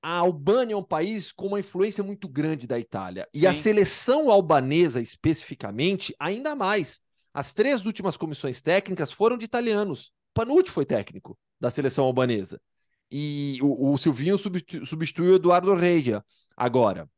A 0.00 0.18
Albânia 0.18 0.74
é 0.74 0.76
um 0.76 0.82
país 0.82 1.32
com 1.32 1.48
uma 1.48 1.60
influência 1.60 2.04
muito 2.04 2.28
grande 2.28 2.66
da 2.66 2.78
Itália. 2.78 3.28
E 3.34 3.40
Sim. 3.40 3.46
a 3.46 3.54
seleção 3.54 4.30
albanesa, 4.30 5.00
especificamente, 5.00 6.14
ainda 6.18 6.54
mais. 6.54 7.00
As 7.34 7.52
três 7.52 7.84
últimas 7.84 8.16
comissões 8.16 8.62
técnicas 8.62 9.12
foram 9.12 9.36
de 9.36 9.44
italianos. 9.44 10.12
Panucci 10.32 10.70
foi 10.70 10.84
técnico 10.84 11.36
da 11.60 11.70
seleção 11.70 12.04
albanesa. 12.04 12.60
E 13.10 13.58
o, 13.62 13.92
o 13.92 13.98
Silvinho 13.98 14.38
substituiu 14.38 15.32
o 15.32 15.36
Eduardo 15.36 15.74
Regia 15.74 16.22
agora. 16.56 17.08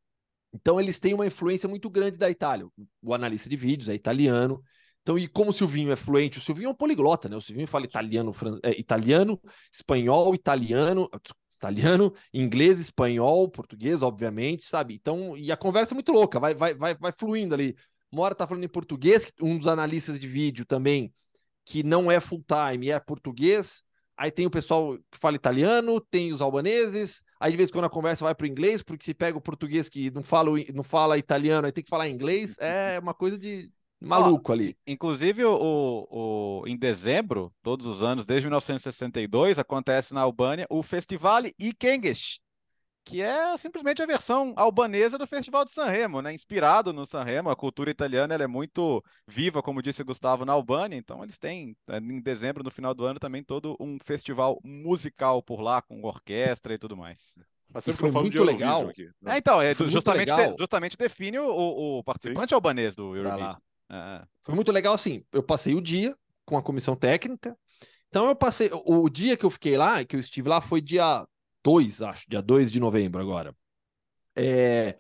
Então, 0.53 0.81
eles 0.81 0.99
têm 0.99 1.15
uma 1.15 1.27
influência 1.27 1.69
muito 1.69 1.89
grande 1.89 2.17
da 2.17 2.31
Itália. 2.31 2.67
O 3.03 3.15
analista 3.15 3.49
de 3.49 3.57
vídeos 3.57 3.89
é 3.89 3.95
italiano. 3.95 4.63
Então, 5.03 5.19
e 5.19 5.27
como 5.27 5.51
o 5.51 5.53
Silvinho 5.53 5.91
é 5.91 5.97
fluente, 5.97 6.39
o 6.39 6.41
Silvinho 6.41 6.69
é 6.69 6.71
um 6.71 6.75
poliglota, 6.75 7.29
né? 7.29 7.37
O 7.37 7.41
Silvinho 7.41 7.67
fala 7.67 7.85
italiano, 7.85 8.33
fran... 8.33 8.59
é, 8.63 8.79
italiano, 8.79 9.41
espanhol, 9.73 10.35
italiano, 10.35 11.09
italiano, 11.57 12.13
inglês, 12.33 12.81
espanhol, 12.81 13.49
português, 13.49 14.03
obviamente, 14.03 14.65
sabe? 14.65 14.95
Então, 14.95 15.37
e 15.37 15.51
a 15.51 15.57
conversa 15.57 15.95
é 15.95 15.97
muito 15.97 16.13
louca, 16.13 16.39
vai, 16.39 16.55
vai, 16.55 16.75
vai, 16.75 16.95
vai 16.95 17.13
fluindo 17.19 17.55
ali. 17.55 17.77
Uma 18.13 18.23
hora 18.23 18.35
tá 18.35 18.47
falando 18.47 18.65
em 18.65 18.69
português, 18.69 19.33
um 19.41 19.57
dos 19.57 19.69
analistas 19.69 20.19
de 20.19 20.27
vídeo 20.27 20.65
também, 20.65 21.13
que 21.65 21.83
não 21.83 22.11
é 22.11 22.21
full 22.21 22.45
time, 22.47 22.91
é 22.91 22.99
português. 23.01 23.83
Aí 24.17 24.31
tem 24.31 24.45
o 24.47 24.51
pessoal 24.51 24.99
que 25.11 25.19
fala 25.19 25.37
italiano, 25.37 25.99
tem 25.99 26.33
os 26.33 26.43
albaneses. 26.43 27.25
Aí 27.39 27.53
de 27.53 27.57
vez 27.57 27.71
em 27.71 27.73
quando 27.73 27.87
a 27.87 27.91
conversa 27.91 28.25
vai 28.25 28.35
para 28.35 28.45
o 28.45 28.49
inglês, 28.49 28.83
porque 28.83 29.05
se 29.05 29.15
pega 29.15 29.39
o 29.39 29.41
português 29.41 29.89
que 29.89 30.11
não 30.11 30.23
fala, 30.23 30.51
não 30.75 30.83
fala 30.85 31.17
italiano, 31.17 31.67
aí 31.67 31.73
tem 31.73 31.83
que 31.83 31.89
falar 31.89 32.09
inglês. 32.09 32.57
É 32.59 32.99
uma 32.99 33.15
coisa 33.15 33.39
de 33.39 33.71
maluco 34.01 34.53
ali. 34.53 34.77
Inclusive, 34.87 35.45
o, 35.45 36.07
o, 36.11 36.67
em 36.67 36.77
dezembro, 36.77 37.53
todos 37.63 37.87
os 37.87 38.03
anos, 38.03 38.27
desde 38.27 38.47
1962, 38.47 39.59
acontece 39.59 40.15
na 40.15 40.23
Albânia 40.23 40.67
o 40.71 40.83
Festival 40.83 41.43
Ikengesh, 41.59 42.41
que 43.05 43.21
é 43.21 43.57
simplesmente 43.57 44.03
a 44.03 44.07
versão 44.07 44.53
albanesa 44.57 45.19
do 45.19 45.27
Festival 45.27 45.65
de 45.65 45.73
Sanremo, 45.73 46.23
né? 46.23 46.33
Inspirado 46.33 46.93
no 46.93 47.05
Sanremo, 47.05 47.51
a 47.51 47.57
cultura 47.57 47.91
italiana 47.91 48.35
é 48.35 48.47
muito 48.47 49.03
viva, 49.27 49.63
como 49.63 49.83
disse 49.83 50.03
Gustavo, 50.03 50.45
na 50.45 50.53
Albânia, 50.53 50.97
então 50.97 51.23
eles 51.23 51.39
têm, 51.39 51.77
é, 51.89 51.99
em 51.99 52.21
dezembro, 52.21 52.63
no 52.63 52.71
final 52.71 52.95
do 52.95 53.05
ano, 53.05 53.19
também 53.19 53.43
todo 53.43 53.77
um 53.81 53.99
festival 54.03 54.61
musical 54.65 55.43
por 55.43 55.61
lá, 55.61 55.83
com 55.83 56.03
orquestra 56.03 56.75
e 56.75 56.79
tudo 56.79 56.97
mais. 56.97 57.35
Mas 57.73 57.85
foi 57.97 58.11
muito 58.11 58.43
legal. 58.43 58.89
Aqui, 58.89 59.09
né? 59.23 59.35
é, 59.35 59.39
então, 59.39 59.63
é, 59.63 59.73
justamente, 59.75 60.33
de, 60.35 60.57
justamente 60.59 60.97
define 60.97 61.39
o, 61.39 61.99
o 61.99 62.05
participante 62.05 62.49
Sim. 62.49 62.55
albanês 62.55 62.97
do 62.97 63.15
Eurovision. 63.17 63.55
É. 63.91 64.25
Foi 64.45 64.55
muito 64.55 64.71
legal, 64.71 64.95
assim, 64.95 65.25
eu 65.33 65.43
passei 65.43 65.75
o 65.75 65.81
dia 65.81 66.17
com 66.45 66.57
a 66.57 66.63
comissão 66.63 66.95
técnica, 66.97 67.57
então 68.09 68.29
eu 68.29 68.37
passei, 68.37 68.71
o 68.73 69.09
dia 69.09 69.37
que 69.37 69.45
eu 69.45 69.51
fiquei 69.51 69.77
lá, 69.77 70.05
que 70.05 70.17
eu 70.17 70.21
estive 70.21 70.49
lá, 70.49 70.61
foi 70.61 70.81
dia 70.81 71.27
2, 71.63 72.03
acho, 72.03 72.29
dia 72.29 72.43
2 72.43 72.71
de 72.71 72.81
novembro 72.81 73.21
agora. 73.21 73.55
É, 74.37 74.99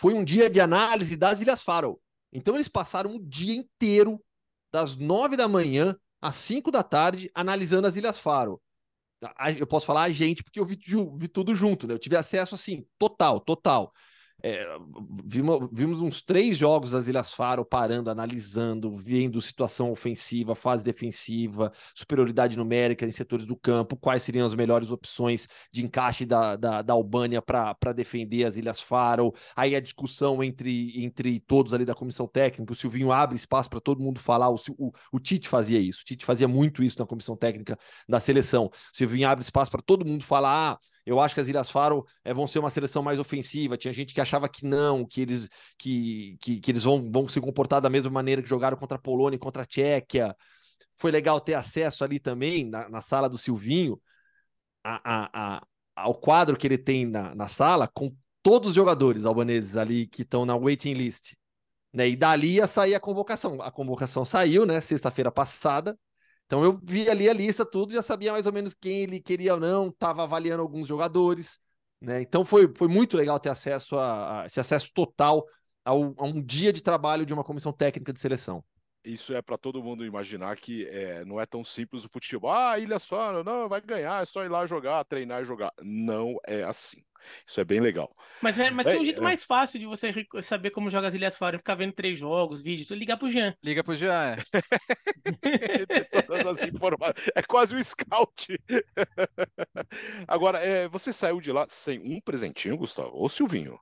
foi 0.00 0.14
um 0.14 0.24
dia 0.24 0.50
de 0.50 0.60
análise 0.60 1.16
das 1.16 1.40
Ilhas 1.40 1.62
Faro. 1.62 2.00
Então 2.32 2.54
eles 2.54 2.68
passaram 2.68 3.16
o 3.16 3.24
dia 3.24 3.54
inteiro, 3.54 4.22
das 4.72 4.96
9 4.96 5.36
da 5.36 5.48
manhã 5.48 5.96
às 6.20 6.36
5 6.36 6.70
da 6.70 6.82
tarde, 6.82 7.30
analisando 7.34 7.86
as 7.86 7.96
Ilhas 7.96 8.18
Faro. 8.18 8.60
Eu 9.58 9.66
posso 9.66 9.86
falar 9.86 10.02
a 10.02 10.10
gente, 10.10 10.44
porque 10.44 10.60
eu 10.60 10.64
vi, 10.64 10.78
vi 11.16 11.28
tudo 11.28 11.54
junto, 11.54 11.86
né? 11.86 11.94
Eu 11.94 11.98
tive 11.98 12.16
acesso 12.16 12.54
assim, 12.54 12.86
total, 12.98 13.40
total. 13.40 13.92
É, 14.40 14.64
vimos, 15.24 15.68
vimos, 15.72 16.00
uns 16.00 16.22
três 16.22 16.56
jogos 16.56 16.92
das 16.92 17.08
Ilhas 17.08 17.32
Faro 17.34 17.64
parando, 17.64 18.08
analisando, 18.08 18.96
vendo 18.96 19.42
situação 19.42 19.90
ofensiva, 19.90 20.54
fase 20.54 20.84
defensiva, 20.84 21.72
superioridade 21.92 22.56
numérica 22.56 23.04
em 23.04 23.10
setores 23.10 23.46
do 23.46 23.56
campo, 23.56 23.96
quais 23.96 24.22
seriam 24.22 24.46
as 24.46 24.54
melhores 24.54 24.92
opções 24.92 25.48
de 25.72 25.84
encaixe 25.84 26.24
da, 26.24 26.54
da, 26.54 26.82
da 26.82 26.92
Albânia 26.92 27.42
para 27.42 27.92
defender 27.92 28.44
as 28.44 28.56
Ilhas 28.56 28.80
Faro. 28.80 29.34
Aí 29.56 29.74
a 29.74 29.80
discussão 29.80 30.40
entre, 30.40 31.04
entre 31.04 31.40
todos 31.40 31.74
ali 31.74 31.84
da 31.84 31.94
comissão 31.94 32.28
técnica, 32.28 32.72
o 32.72 32.76
Silvinho 32.76 33.10
abre 33.10 33.34
espaço 33.34 33.68
para 33.68 33.80
todo 33.80 34.00
mundo 34.00 34.20
falar. 34.20 34.50
O, 34.50 34.56
o, 34.78 34.92
o, 35.12 35.18
Tite 35.18 35.48
fazia 35.48 35.80
isso, 35.80 36.02
o 36.02 36.04
Tite 36.04 36.24
fazia 36.24 36.46
muito 36.46 36.84
isso 36.84 36.96
na 37.00 37.06
comissão 37.06 37.36
técnica 37.36 37.76
da 38.08 38.20
seleção. 38.20 38.66
O 38.66 38.96
Silvinho 38.96 39.28
abre 39.28 39.42
espaço 39.42 39.70
para 39.70 39.82
todo 39.82 40.06
mundo 40.06 40.22
falar. 40.22 40.48
Ah, 40.74 40.78
eu 41.08 41.18
acho 41.18 41.34
que 41.34 41.40
as 41.40 41.48
Ilhas 41.48 41.70
Faro 41.70 42.04
é, 42.22 42.34
vão 42.34 42.46
ser 42.46 42.58
uma 42.58 42.68
seleção 42.68 43.02
mais 43.02 43.18
ofensiva. 43.18 43.78
Tinha 43.78 43.94
gente 43.94 44.12
que 44.12 44.20
achava 44.20 44.46
que 44.46 44.66
não, 44.66 45.06
que 45.06 45.22
eles, 45.22 45.48
que, 45.78 46.36
que, 46.38 46.60
que 46.60 46.70
eles 46.70 46.84
vão, 46.84 47.10
vão 47.10 47.26
se 47.26 47.40
comportar 47.40 47.80
da 47.80 47.88
mesma 47.88 48.10
maneira 48.10 48.42
que 48.42 48.48
jogaram 48.48 48.76
contra 48.76 48.98
a 48.98 49.00
Polônia 49.00 49.36
e 49.36 49.38
contra 49.38 49.62
a 49.62 49.64
Tchequia. 49.64 50.36
Foi 50.98 51.10
legal 51.10 51.40
ter 51.40 51.54
acesso 51.54 52.04
ali 52.04 52.20
também, 52.20 52.68
na, 52.68 52.90
na 52.90 53.00
sala 53.00 53.26
do 53.26 53.38
Silvinho, 53.38 53.98
a, 54.84 55.00
a, 55.24 55.56
a, 55.56 55.66
ao 55.96 56.14
quadro 56.14 56.58
que 56.58 56.66
ele 56.66 56.76
tem 56.76 57.06
na, 57.06 57.34
na 57.34 57.48
sala, 57.48 57.88
com 57.88 58.14
todos 58.42 58.70
os 58.70 58.74
jogadores 58.74 59.24
albaneses 59.24 59.76
ali 59.78 60.06
que 60.06 60.22
estão 60.22 60.44
na 60.44 60.56
waiting 60.56 60.92
list. 60.92 61.34
Né? 61.90 62.10
E 62.10 62.16
dali 62.16 62.56
ia 62.56 62.66
sair 62.66 62.94
a 62.94 63.00
convocação. 63.00 63.62
A 63.62 63.70
convocação 63.70 64.26
saiu, 64.26 64.66
né? 64.66 64.78
Sexta-feira 64.82 65.32
passada. 65.32 65.98
Então 66.48 66.64
eu 66.64 66.80
vi 66.82 67.10
ali 67.10 67.28
a 67.28 67.32
lista, 67.34 67.62
tudo, 67.62 67.92
já 67.92 68.00
sabia 68.00 68.32
mais 68.32 68.46
ou 68.46 68.52
menos 68.54 68.72
quem 68.72 69.02
ele 69.02 69.20
queria 69.20 69.52
ou 69.52 69.60
não, 69.60 69.88
estava 69.88 70.22
avaliando 70.22 70.62
alguns 70.62 70.88
jogadores, 70.88 71.60
né? 72.00 72.22
Então 72.22 72.42
foi, 72.42 72.72
foi 72.74 72.88
muito 72.88 73.18
legal 73.18 73.38
ter 73.38 73.50
acesso 73.50 73.98
a, 73.98 74.40
a 74.40 74.46
esse 74.46 74.58
acesso 74.58 74.90
total 74.94 75.44
ao, 75.84 76.14
a 76.16 76.24
um 76.24 76.42
dia 76.42 76.72
de 76.72 76.82
trabalho 76.82 77.26
de 77.26 77.34
uma 77.34 77.44
comissão 77.44 77.70
técnica 77.70 78.14
de 78.14 78.18
seleção. 78.18 78.64
Isso 79.04 79.34
é 79.34 79.42
para 79.42 79.58
todo 79.58 79.82
mundo 79.82 80.06
imaginar 80.06 80.56
que 80.56 80.86
é, 80.86 81.22
não 81.26 81.38
é 81.38 81.44
tão 81.44 81.62
simples 81.62 82.06
o 82.06 82.08
futebol. 82.08 82.50
Ah, 82.50 82.78
Ilha 82.78 82.98
só, 82.98 83.44
não, 83.44 83.68
vai 83.68 83.82
ganhar, 83.82 84.22
é 84.22 84.24
só 84.24 84.42
ir 84.42 84.48
lá 84.48 84.64
jogar, 84.64 85.04
treinar 85.04 85.42
e 85.42 85.44
jogar. 85.44 85.72
Não 85.82 86.36
é 86.46 86.62
assim. 86.62 87.04
Isso 87.46 87.60
é 87.60 87.64
bem 87.64 87.80
legal. 87.80 88.14
Mas, 88.40 88.58
é, 88.58 88.70
mas 88.70 88.86
é, 88.86 88.90
tem 88.90 89.00
um 89.00 89.04
jeito 89.04 89.20
é... 89.20 89.24
mais 89.24 89.42
fácil 89.42 89.78
de 89.80 89.86
você 89.86 90.12
saber 90.42 90.70
como 90.70 90.90
joga 90.90 91.08
as 91.08 91.14
Ilhas 91.14 91.36
Faro, 91.36 91.58
ficar 91.58 91.74
vendo 91.74 91.92
três 91.92 92.18
jogos, 92.18 92.60
vídeos, 92.60 92.90
ligar 92.90 93.16
pro 93.16 93.30
Jean. 93.30 93.54
Liga 93.62 93.82
pro 93.82 93.96
Jean, 93.96 94.36
é. 94.36 94.36
todas 96.22 96.46
as 96.46 96.62
informações. 96.68 97.30
É 97.34 97.42
quase 97.42 97.74
um 97.74 97.82
scout. 97.82 98.58
Agora, 100.28 100.58
é, 100.58 100.88
você 100.88 101.12
saiu 101.12 101.40
de 101.40 101.52
lá 101.52 101.66
sem 101.68 101.98
um 102.00 102.20
presentinho, 102.20 102.76
Gustavo? 102.76 103.10
Ou 103.14 103.28
Silvinho? 103.28 103.78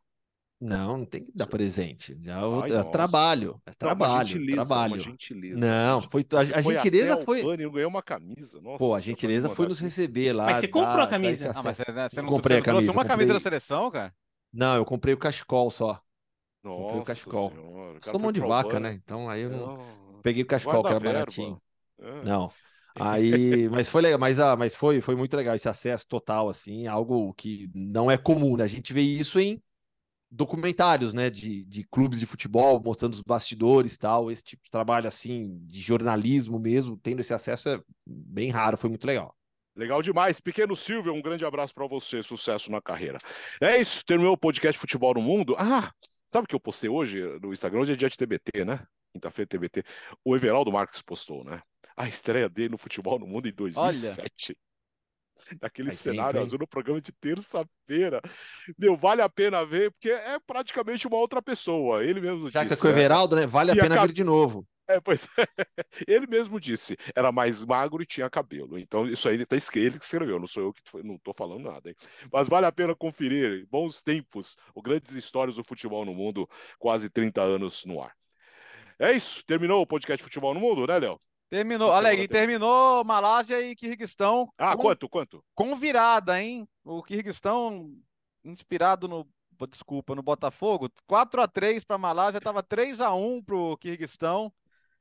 Não, 0.59 0.99
não 0.99 1.05
tem 1.05 1.24
que 1.24 1.33
dar 1.35 1.47
presente. 1.47 2.19
Já 2.23 2.41
Ai, 2.62 2.73
é 2.73 2.83
trabalho, 2.85 3.61
é 3.66 3.73
trabalho, 3.73 4.27
gentileza, 4.27 4.55
trabalho. 4.55 4.99
gentileza. 5.01 5.59
Não, 5.59 6.03
foi 6.03 6.24
a, 6.33 6.59
a 6.59 6.62
foi 6.62 6.74
gentileza 6.74 7.16
foi. 7.19 7.41
Eu 7.41 7.70
ganhei 7.70 7.87
uma 7.87 8.03
camisa. 8.03 8.59
Nossa, 8.62 8.78
Pô, 8.78 8.95
a 8.95 9.01
gentileza 9.01 9.51
foi 9.51 9.69
nos 9.69 9.78
receber 9.78 10.33
lá. 10.33 10.47
Mas 10.47 10.61
você 10.61 10.69
comprou 10.69 11.03
a 11.03 11.07
camisa? 11.07 11.51
Ah, 11.55 11.62
mas 11.62 11.77
você, 11.77 11.85
você 11.85 12.23
não, 12.23 12.28
comprei 12.31 12.57
você 12.57 12.61
a 12.61 12.65
camisa. 12.65 12.93
uma 12.93 13.05
camisa 13.05 13.35
da 13.35 13.41
seleção, 13.41 13.91
cara? 13.91 14.15
Não, 14.51 14.77
eu 14.77 14.85
comprei 14.87 15.12
o 15.12 15.19
cachecol 15.19 15.70
só. 15.70 16.01
Nossa 16.65 16.83
comprei 16.83 17.01
o 17.01 17.05
cachecol. 17.05 17.51
Senhora, 17.51 17.99
Sou 18.01 18.19
mão 18.19 18.33
de 18.33 18.41
vaca, 18.41 18.81
né? 18.81 18.95
Então 18.95 19.28
aí 19.28 19.43
eu 19.43 19.51
não... 19.51 19.78
peguei 20.23 20.43
o 20.43 20.47
cachecol 20.47 20.83
que 20.83 20.89
era 20.89 21.01
baratinho. 21.01 21.61
É. 22.01 22.23
Não. 22.24 22.51
Aí, 22.99 23.69
mas 23.69 23.91
foi 23.91 24.01
legal, 24.01 24.19
mas, 24.19 24.41
ah, 24.41 24.57
mas 24.57 24.74
foi, 24.74 25.03
foi 25.03 25.15
muito 25.15 25.37
legal 25.37 25.55
esse 25.55 25.69
acesso 25.69 26.09
total, 26.09 26.49
assim, 26.49 26.87
algo 26.87 27.35
que 27.35 27.70
não 27.74 28.11
é 28.11 28.16
comum, 28.16 28.57
né? 28.57 28.65
A 28.65 28.69
gente 28.69 28.95
vê 28.95 29.03
isso 29.03 29.39
em 29.39 29.62
documentários, 30.36 31.12
né, 31.14 31.30
de, 31.30 31.64
de 31.64 31.82
clubes 31.84 32.20
de 32.20 32.26
futebol, 32.26 32.80
mostrando 32.84 33.14
os 33.14 33.22
bastidores 33.22 33.96
tal, 33.96 34.30
esse 34.30 34.44
tipo 34.44 34.62
de 34.62 34.70
trabalho 34.70 35.08
assim, 35.08 35.58
de 35.62 35.80
jornalismo 35.80 36.58
mesmo, 36.58 36.96
tendo 36.98 37.20
esse 37.20 37.32
acesso 37.32 37.68
é 37.70 37.80
bem 38.06 38.50
raro, 38.50 38.76
foi 38.76 38.90
muito 38.90 39.06
legal. 39.06 39.34
Legal 39.74 40.00
demais. 40.00 40.40
Pequeno 40.40 40.76
Silvio, 40.76 41.12
um 41.12 41.20
grande 41.20 41.44
abraço 41.44 41.74
para 41.74 41.86
você, 41.86 42.22
sucesso 42.22 42.70
na 42.70 42.80
carreira. 42.80 43.18
É 43.60 43.78
isso, 43.78 44.04
terminou 44.04 44.34
o 44.34 44.38
podcast 44.38 44.78
Futebol 44.78 45.14
no 45.14 45.22
Mundo. 45.22 45.54
Ah, 45.58 45.92
sabe 46.26 46.44
o 46.44 46.48
que 46.48 46.54
eu 46.54 46.60
postei 46.60 46.88
hoje 46.88 47.22
no 47.42 47.52
Instagram? 47.52 47.80
Hoje 47.80 47.92
é 47.92 47.96
dia 47.96 48.08
de 48.08 48.16
TBT, 48.16 48.64
né? 48.64 48.86
Quinta-feira 49.12 49.48
TBT. 49.48 49.84
O 50.24 50.34
Everaldo 50.34 50.72
Marques 50.72 51.02
postou, 51.02 51.44
né? 51.44 51.60
A 51.96 52.08
estreia 52.08 52.48
dele 52.48 52.70
no 52.70 52.78
Futebol 52.78 53.18
no 53.18 53.26
Mundo 53.26 53.48
em 53.48 53.52
2007. 53.52 54.20
Olha 54.20 54.65
daquele 55.60 55.94
cenário 55.94 56.40
azul 56.40 56.58
no 56.58 56.66
programa 56.66 57.00
de 57.00 57.12
terça-feira. 57.12 58.20
Meu, 58.78 58.96
vale 58.96 59.22
a 59.22 59.28
pena 59.28 59.64
ver, 59.64 59.90
porque 59.92 60.10
é 60.10 60.38
praticamente 60.46 61.06
uma 61.06 61.16
outra 61.16 61.42
pessoa. 61.42 62.04
Ele 62.04 62.20
mesmo 62.20 62.50
Já 62.50 62.62
disse. 62.62 62.64
Já 62.64 62.66
que 62.66 62.74
é 62.74 62.76
com 62.76 62.86
o 62.86 62.90
né? 62.90 62.98
Everaldo, 62.98 63.36
né? 63.36 63.46
Vale 63.46 63.70
a 63.72 63.76
pena 63.76 64.00
a... 64.00 64.06
vir 64.06 64.12
de 64.12 64.24
novo. 64.24 64.66
É, 64.88 65.00
pois 65.00 65.26
é. 65.36 65.46
Ele 66.06 66.28
mesmo 66.28 66.60
disse, 66.60 66.96
era 67.14 67.32
mais 67.32 67.64
magro 67.64 68.00
e 68.02 68.06
tinha 68.06 68.30
cabelo. 68.30 68.78
Então, 68.78 69.04
isso 69.08 69.28
aí 69.28 69.34
ele, 69.34 69.44
tá, 69.44 69.56
ele 69.56 69.98
que 69.98 70.04
escreveu, 70.04 70.38
não 70.38 70.46
sou 70.46 70.62
eu 70.62 70.72
que 70.72 70.80
não 71.02 71.16
estou 71.16 71.34
falando 71.34 71.64
nada. 71.64 71.88
Hein? 71.88 71.96
Mas 72.32 72.48
vale 72.48 72.66
a 72.66 72.72
pena 72.72 72.94
conferir. 72.94 73.66
Bons 73.68 74.00
tempos, 74.00 74.56
grandes 74.84 75.12
histórias 75.12 75.56
do 75.56 75.64
futebol 75.64 76.04
no 76.04 76.14
mundo, 76.14 76.48
quase 76.78 77.10
30 77.10 77.42
anos 77.42 77.84
no 77.84 78.00
ar. 78.00 78.14
É 78.98 79.12
isso, 79.12 79.44
terminou 79.44 79.82
o 79.82 79.86
podcast 79.86 80.22
Futebol 80.22 80.54
no 80.54 80.60
Mundo, 80.60 80.86
né, 80.86 80.98
Léo? 80.98 81.20
Terminou, 81.48 81.90
olha 81.90 82.10
aí, 82.10 82.27
terminou 82.27 83.05
Malásia 83.05 83.60
e 83.60 83.77
Kirguistão. 83.77 84.52
Ah, 84.59 84.77
com, 84.77 84.82
quanto, 84.82 85.09
quanto? 85.09 85.44
Com 85.55 85.77
virada, 85.77 86.43
hein? 86.43 86.68
O 86.85 87.02
Kirguistão 87.02 87.97
inspirado 88.44 89.06
no, 89.06 89.28
desculpa, 89.68 90.14
no 90.14 90.23
Botafogo, 90.23 90.90
4 91.06 91.40
a 91.40 91.48
3 91.48 91.85
para 91.85 91.97
Malásia, 91.97 92.39
estava 92.39 92.62
3 92.62 93.01
a 93.01 93.14
1 93.14 93.43
para 93.43 93.56
o 93.56 93.77
Kirguistão. 93.77 94.52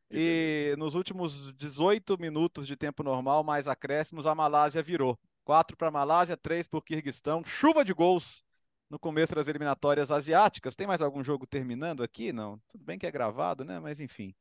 E 0.09 0.76
nos 0.77 0.93
últimos 0.93 1.51
18 1.55 2.17
minutos 2.19 2.67
de 2.67 2.76
tempo 2.76 3.01
normal, 3.01 3.43
mais 3.43 3.67
acréscimos, 3.67 4.27
a 4.27 4.35
Malásia 4.35 4.84
virou. 4.84 5.17
4 5.43 5.76
para 5.76 5.88
a 5.88 5.91
Malásia, 5.91 6.38
3 6.38 6.67
para 6.67 6.77
o 6.77 6.81
Kirguistão. 6.81 7.43
Chuva 7.43 7.84
de 7.84 7.93
gols 7.93 8.43
no 8.89 8.99
começo 8.99 9.34
das 9.34 9.47
eliminatórias 9.47 10.11
asiáticas. 10.11 10.76
Tem 10.76 10.88
mais 10.88 11.01
algum 11.01 11.23
jogo 11.23 11.47
terminando 11.47 12.03
aqui? 12.03 12.31
Não. 12.31 12.59
Tudo 12.69 12.84
bem 12.84 12.99
que 12.99 13.07
é 13.07 13.11
gravado, 13.11 13.65
né? 13.65 13.80
Mas 13.80 13.99
enfim. 13.99 14.34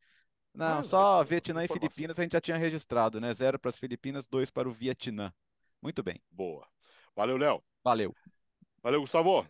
Não, 0.55 0.79
ah, 0.79 0.83
só 0.85 1.25
Vietnã 1.25 1.65
e 1.65 1.69
Filipinas 1.69 2.17
a 2.19 2.23
gente 2.23 2.33
já 2.33 2.41
tinha 2.41 2.57
registrado, 2.57 3.21
né? 3.21 3.35
Zero 3.35 3.59
para 3.59 3.71
as 3.71 3.79
Filipinas, 3.79 4.25
dois 4.25 4.51
para 4.51 4.69
o 4.69 4.73
Vietnã. 4.73 5.33
Muito 5.83 6.03
bem. 6.03 6.23
Boa. 6.31 6.67
Valeu, 7.17 7.37
Léo. 7.37 7.63
Valeu. 7.83 8.15
Valeu, 8.83 9.01
Gustavo. 9.01 9.47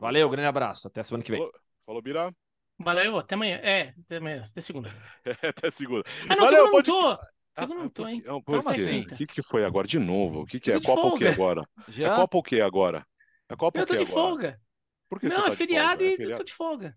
Valeu, 0.00 0.28
grande 0.28 0.46
abraço. 0.46 0.86
Até 0.86 1.02
semana 1.02 1.24
que 1.24 1.32
vem. 1.32 1.40
Falou, 1.40 1.54
Falou 1.86 2.02
Bira. 2.02 2.34
Valeu, 2.78 3.18
até 3.18 3.34
amanhã. 3.34 3.56
É, 3.56 3.94
até 4.04 4.16
amanhã, 4.18 4.42
até 4.42 4.60
segunda. 4.60 4.90
até 5.42 5.70
segunda. 5.70 6.04
Ah, 6.28 6.36
não, 6.36 6.44
Valeu, 6.44 6.66
segunda 6.66 6.70
pode... 6.70 6.90
não 6.90 7.16
tô. 7.16 7.24
Segunda 7.56 7.80
não 7.80 7.88
tô, 7.88 8.08
hein? 8.08 8.22
Não, 8.26 8.42
por 8.42 8.64
quê? 8.74 9.06
O 9.10 9.16
que, 9.16 9.26
que 9.26 9.42
foi 9.42 9.64
agora 9.64 9.86
de 9.86 9.98
novo? 9.98 10.42
O 10.42 10.46
que, 10.46 10.60
que 10.60 10.72
é? 10.72 10.80
Copa 10.80 11.06
o 11.06 11.16
que 11.16 11.26
agora? 11.26 11.62
Já? 11.88 12.12
É 12.12 12.16
Copa 12.16 12.38
o 12.38 12.42
que 12.42 12.60
agora? 12.60 13.06
É 13.48 13.56
Copa 13.56 13.80
o 13.80 13.86
que 13.86 13.92
agora? 13.92 13.92
Eu 13.92 13.98
tô 13.98 14.04
de 14.04 14.10
folga. 14.10 14.60
Por 15.08 15.20
que 15.20 15.28
não, 15.28 15.36
você 15.36 15.42
tá 15.42 15.52
é 15.52 15.56
feriado 15.56 16.02
e 16.02 16.14
é 16.14 16.24
eu 16.24 16.34
tô 16.34 16.44
de 16.44 16.52
folga. 16.52 16.96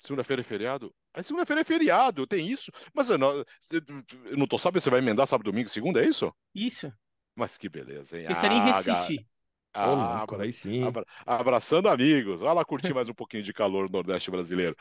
Segunda-feira 0.00 0.40
é 0.40 0.44
feriado? 0.44 0.94
A 1.12 1.22
segunda-feira 1.22 1.60
é 1.60 1.64
feriado, 1.64 2.26
tem 2.26 2.48
isso. 2.48 2.72
Mas 2.94 3.10
eu 3.10 3.18
não, 3.18 3.44
eu 3.70 4.36
não 4.36 4.46
tô 4.46 4.56
sabendo, 4.56 4.80
você 4.80 4.90
vai 4.90 5.00
emendar 5.00 5.26
sábado, 5.26 5.50
domingo, 5.50 5.68
segunda, 5.68 6.02
é 6.02 6.08
isso? 6.08 6.32
Isso. 6.54 6.92
Mas 7.36 7.58
que 7.58 7.68
beleza, 7.68 8.18
hein? 8.18 8.26
Esse 8.28 8.46
ah, 8.46 8.46
era 8.46 8.54
em 8.54 8.64
Recife. 8.72 9.26
Ah, 9.72 10.22
abra- 10.22 10.42
aí 10.42 10.52
sim. 10.52 10.82
abra- 10.84 11.04
abraçando 11.24 11.88
amigos. 11.88 12.40
Vai 12.40 12.52
lá 12.54 12.64
curtir 12.64 12.92
mais 12.92 13.08
um 13.08 13.14
pouquinho 13.14 13.42
de 13.42 13.52
calor 13.52 13.84
no 13.84 13.92
Nordeste 13.92 14.30
brasileiro. 14.30 14.74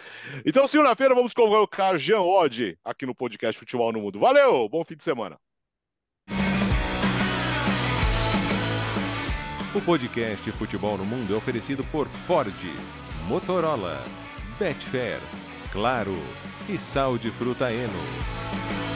Então, 0.46 0.66
segunda-feira, 0.66 1.14
vamos 1.14 1.34
colocar 1.34 1.98
Jean 1.98 2.22
Oddi 2.22 2.78
aqui 2.84 3.06
no 3.06 3.14
podcast 3.14 3.60
Futebol 3.60 3.92
no 3.92 4.02
Mundo. 4.02 4.20
Valeu, 4.20 4.68
bom 4.68 4.84
fim 4.84 4.96
de 4.96 5.04
semana. 5.04 5.38
O 9.76 9.82
podcast 9.82 10.52
Futebol 10.54 10.98
no 10.98 11.06
Mundo 11.06 11.34
é 11.34 11.38
oferecido 11.38 11.84
por 11.92 12.08
Ford, 12.08 12.52
Motorola, 13.28 14.04
Betfair, 14.60 15.22
Claro 15.72 16.18
e 16.68 16.78
Sal 16.78 17.18
de 17.18 17.32
Fruta 17.32 17.72
Eno. 17.72 18.89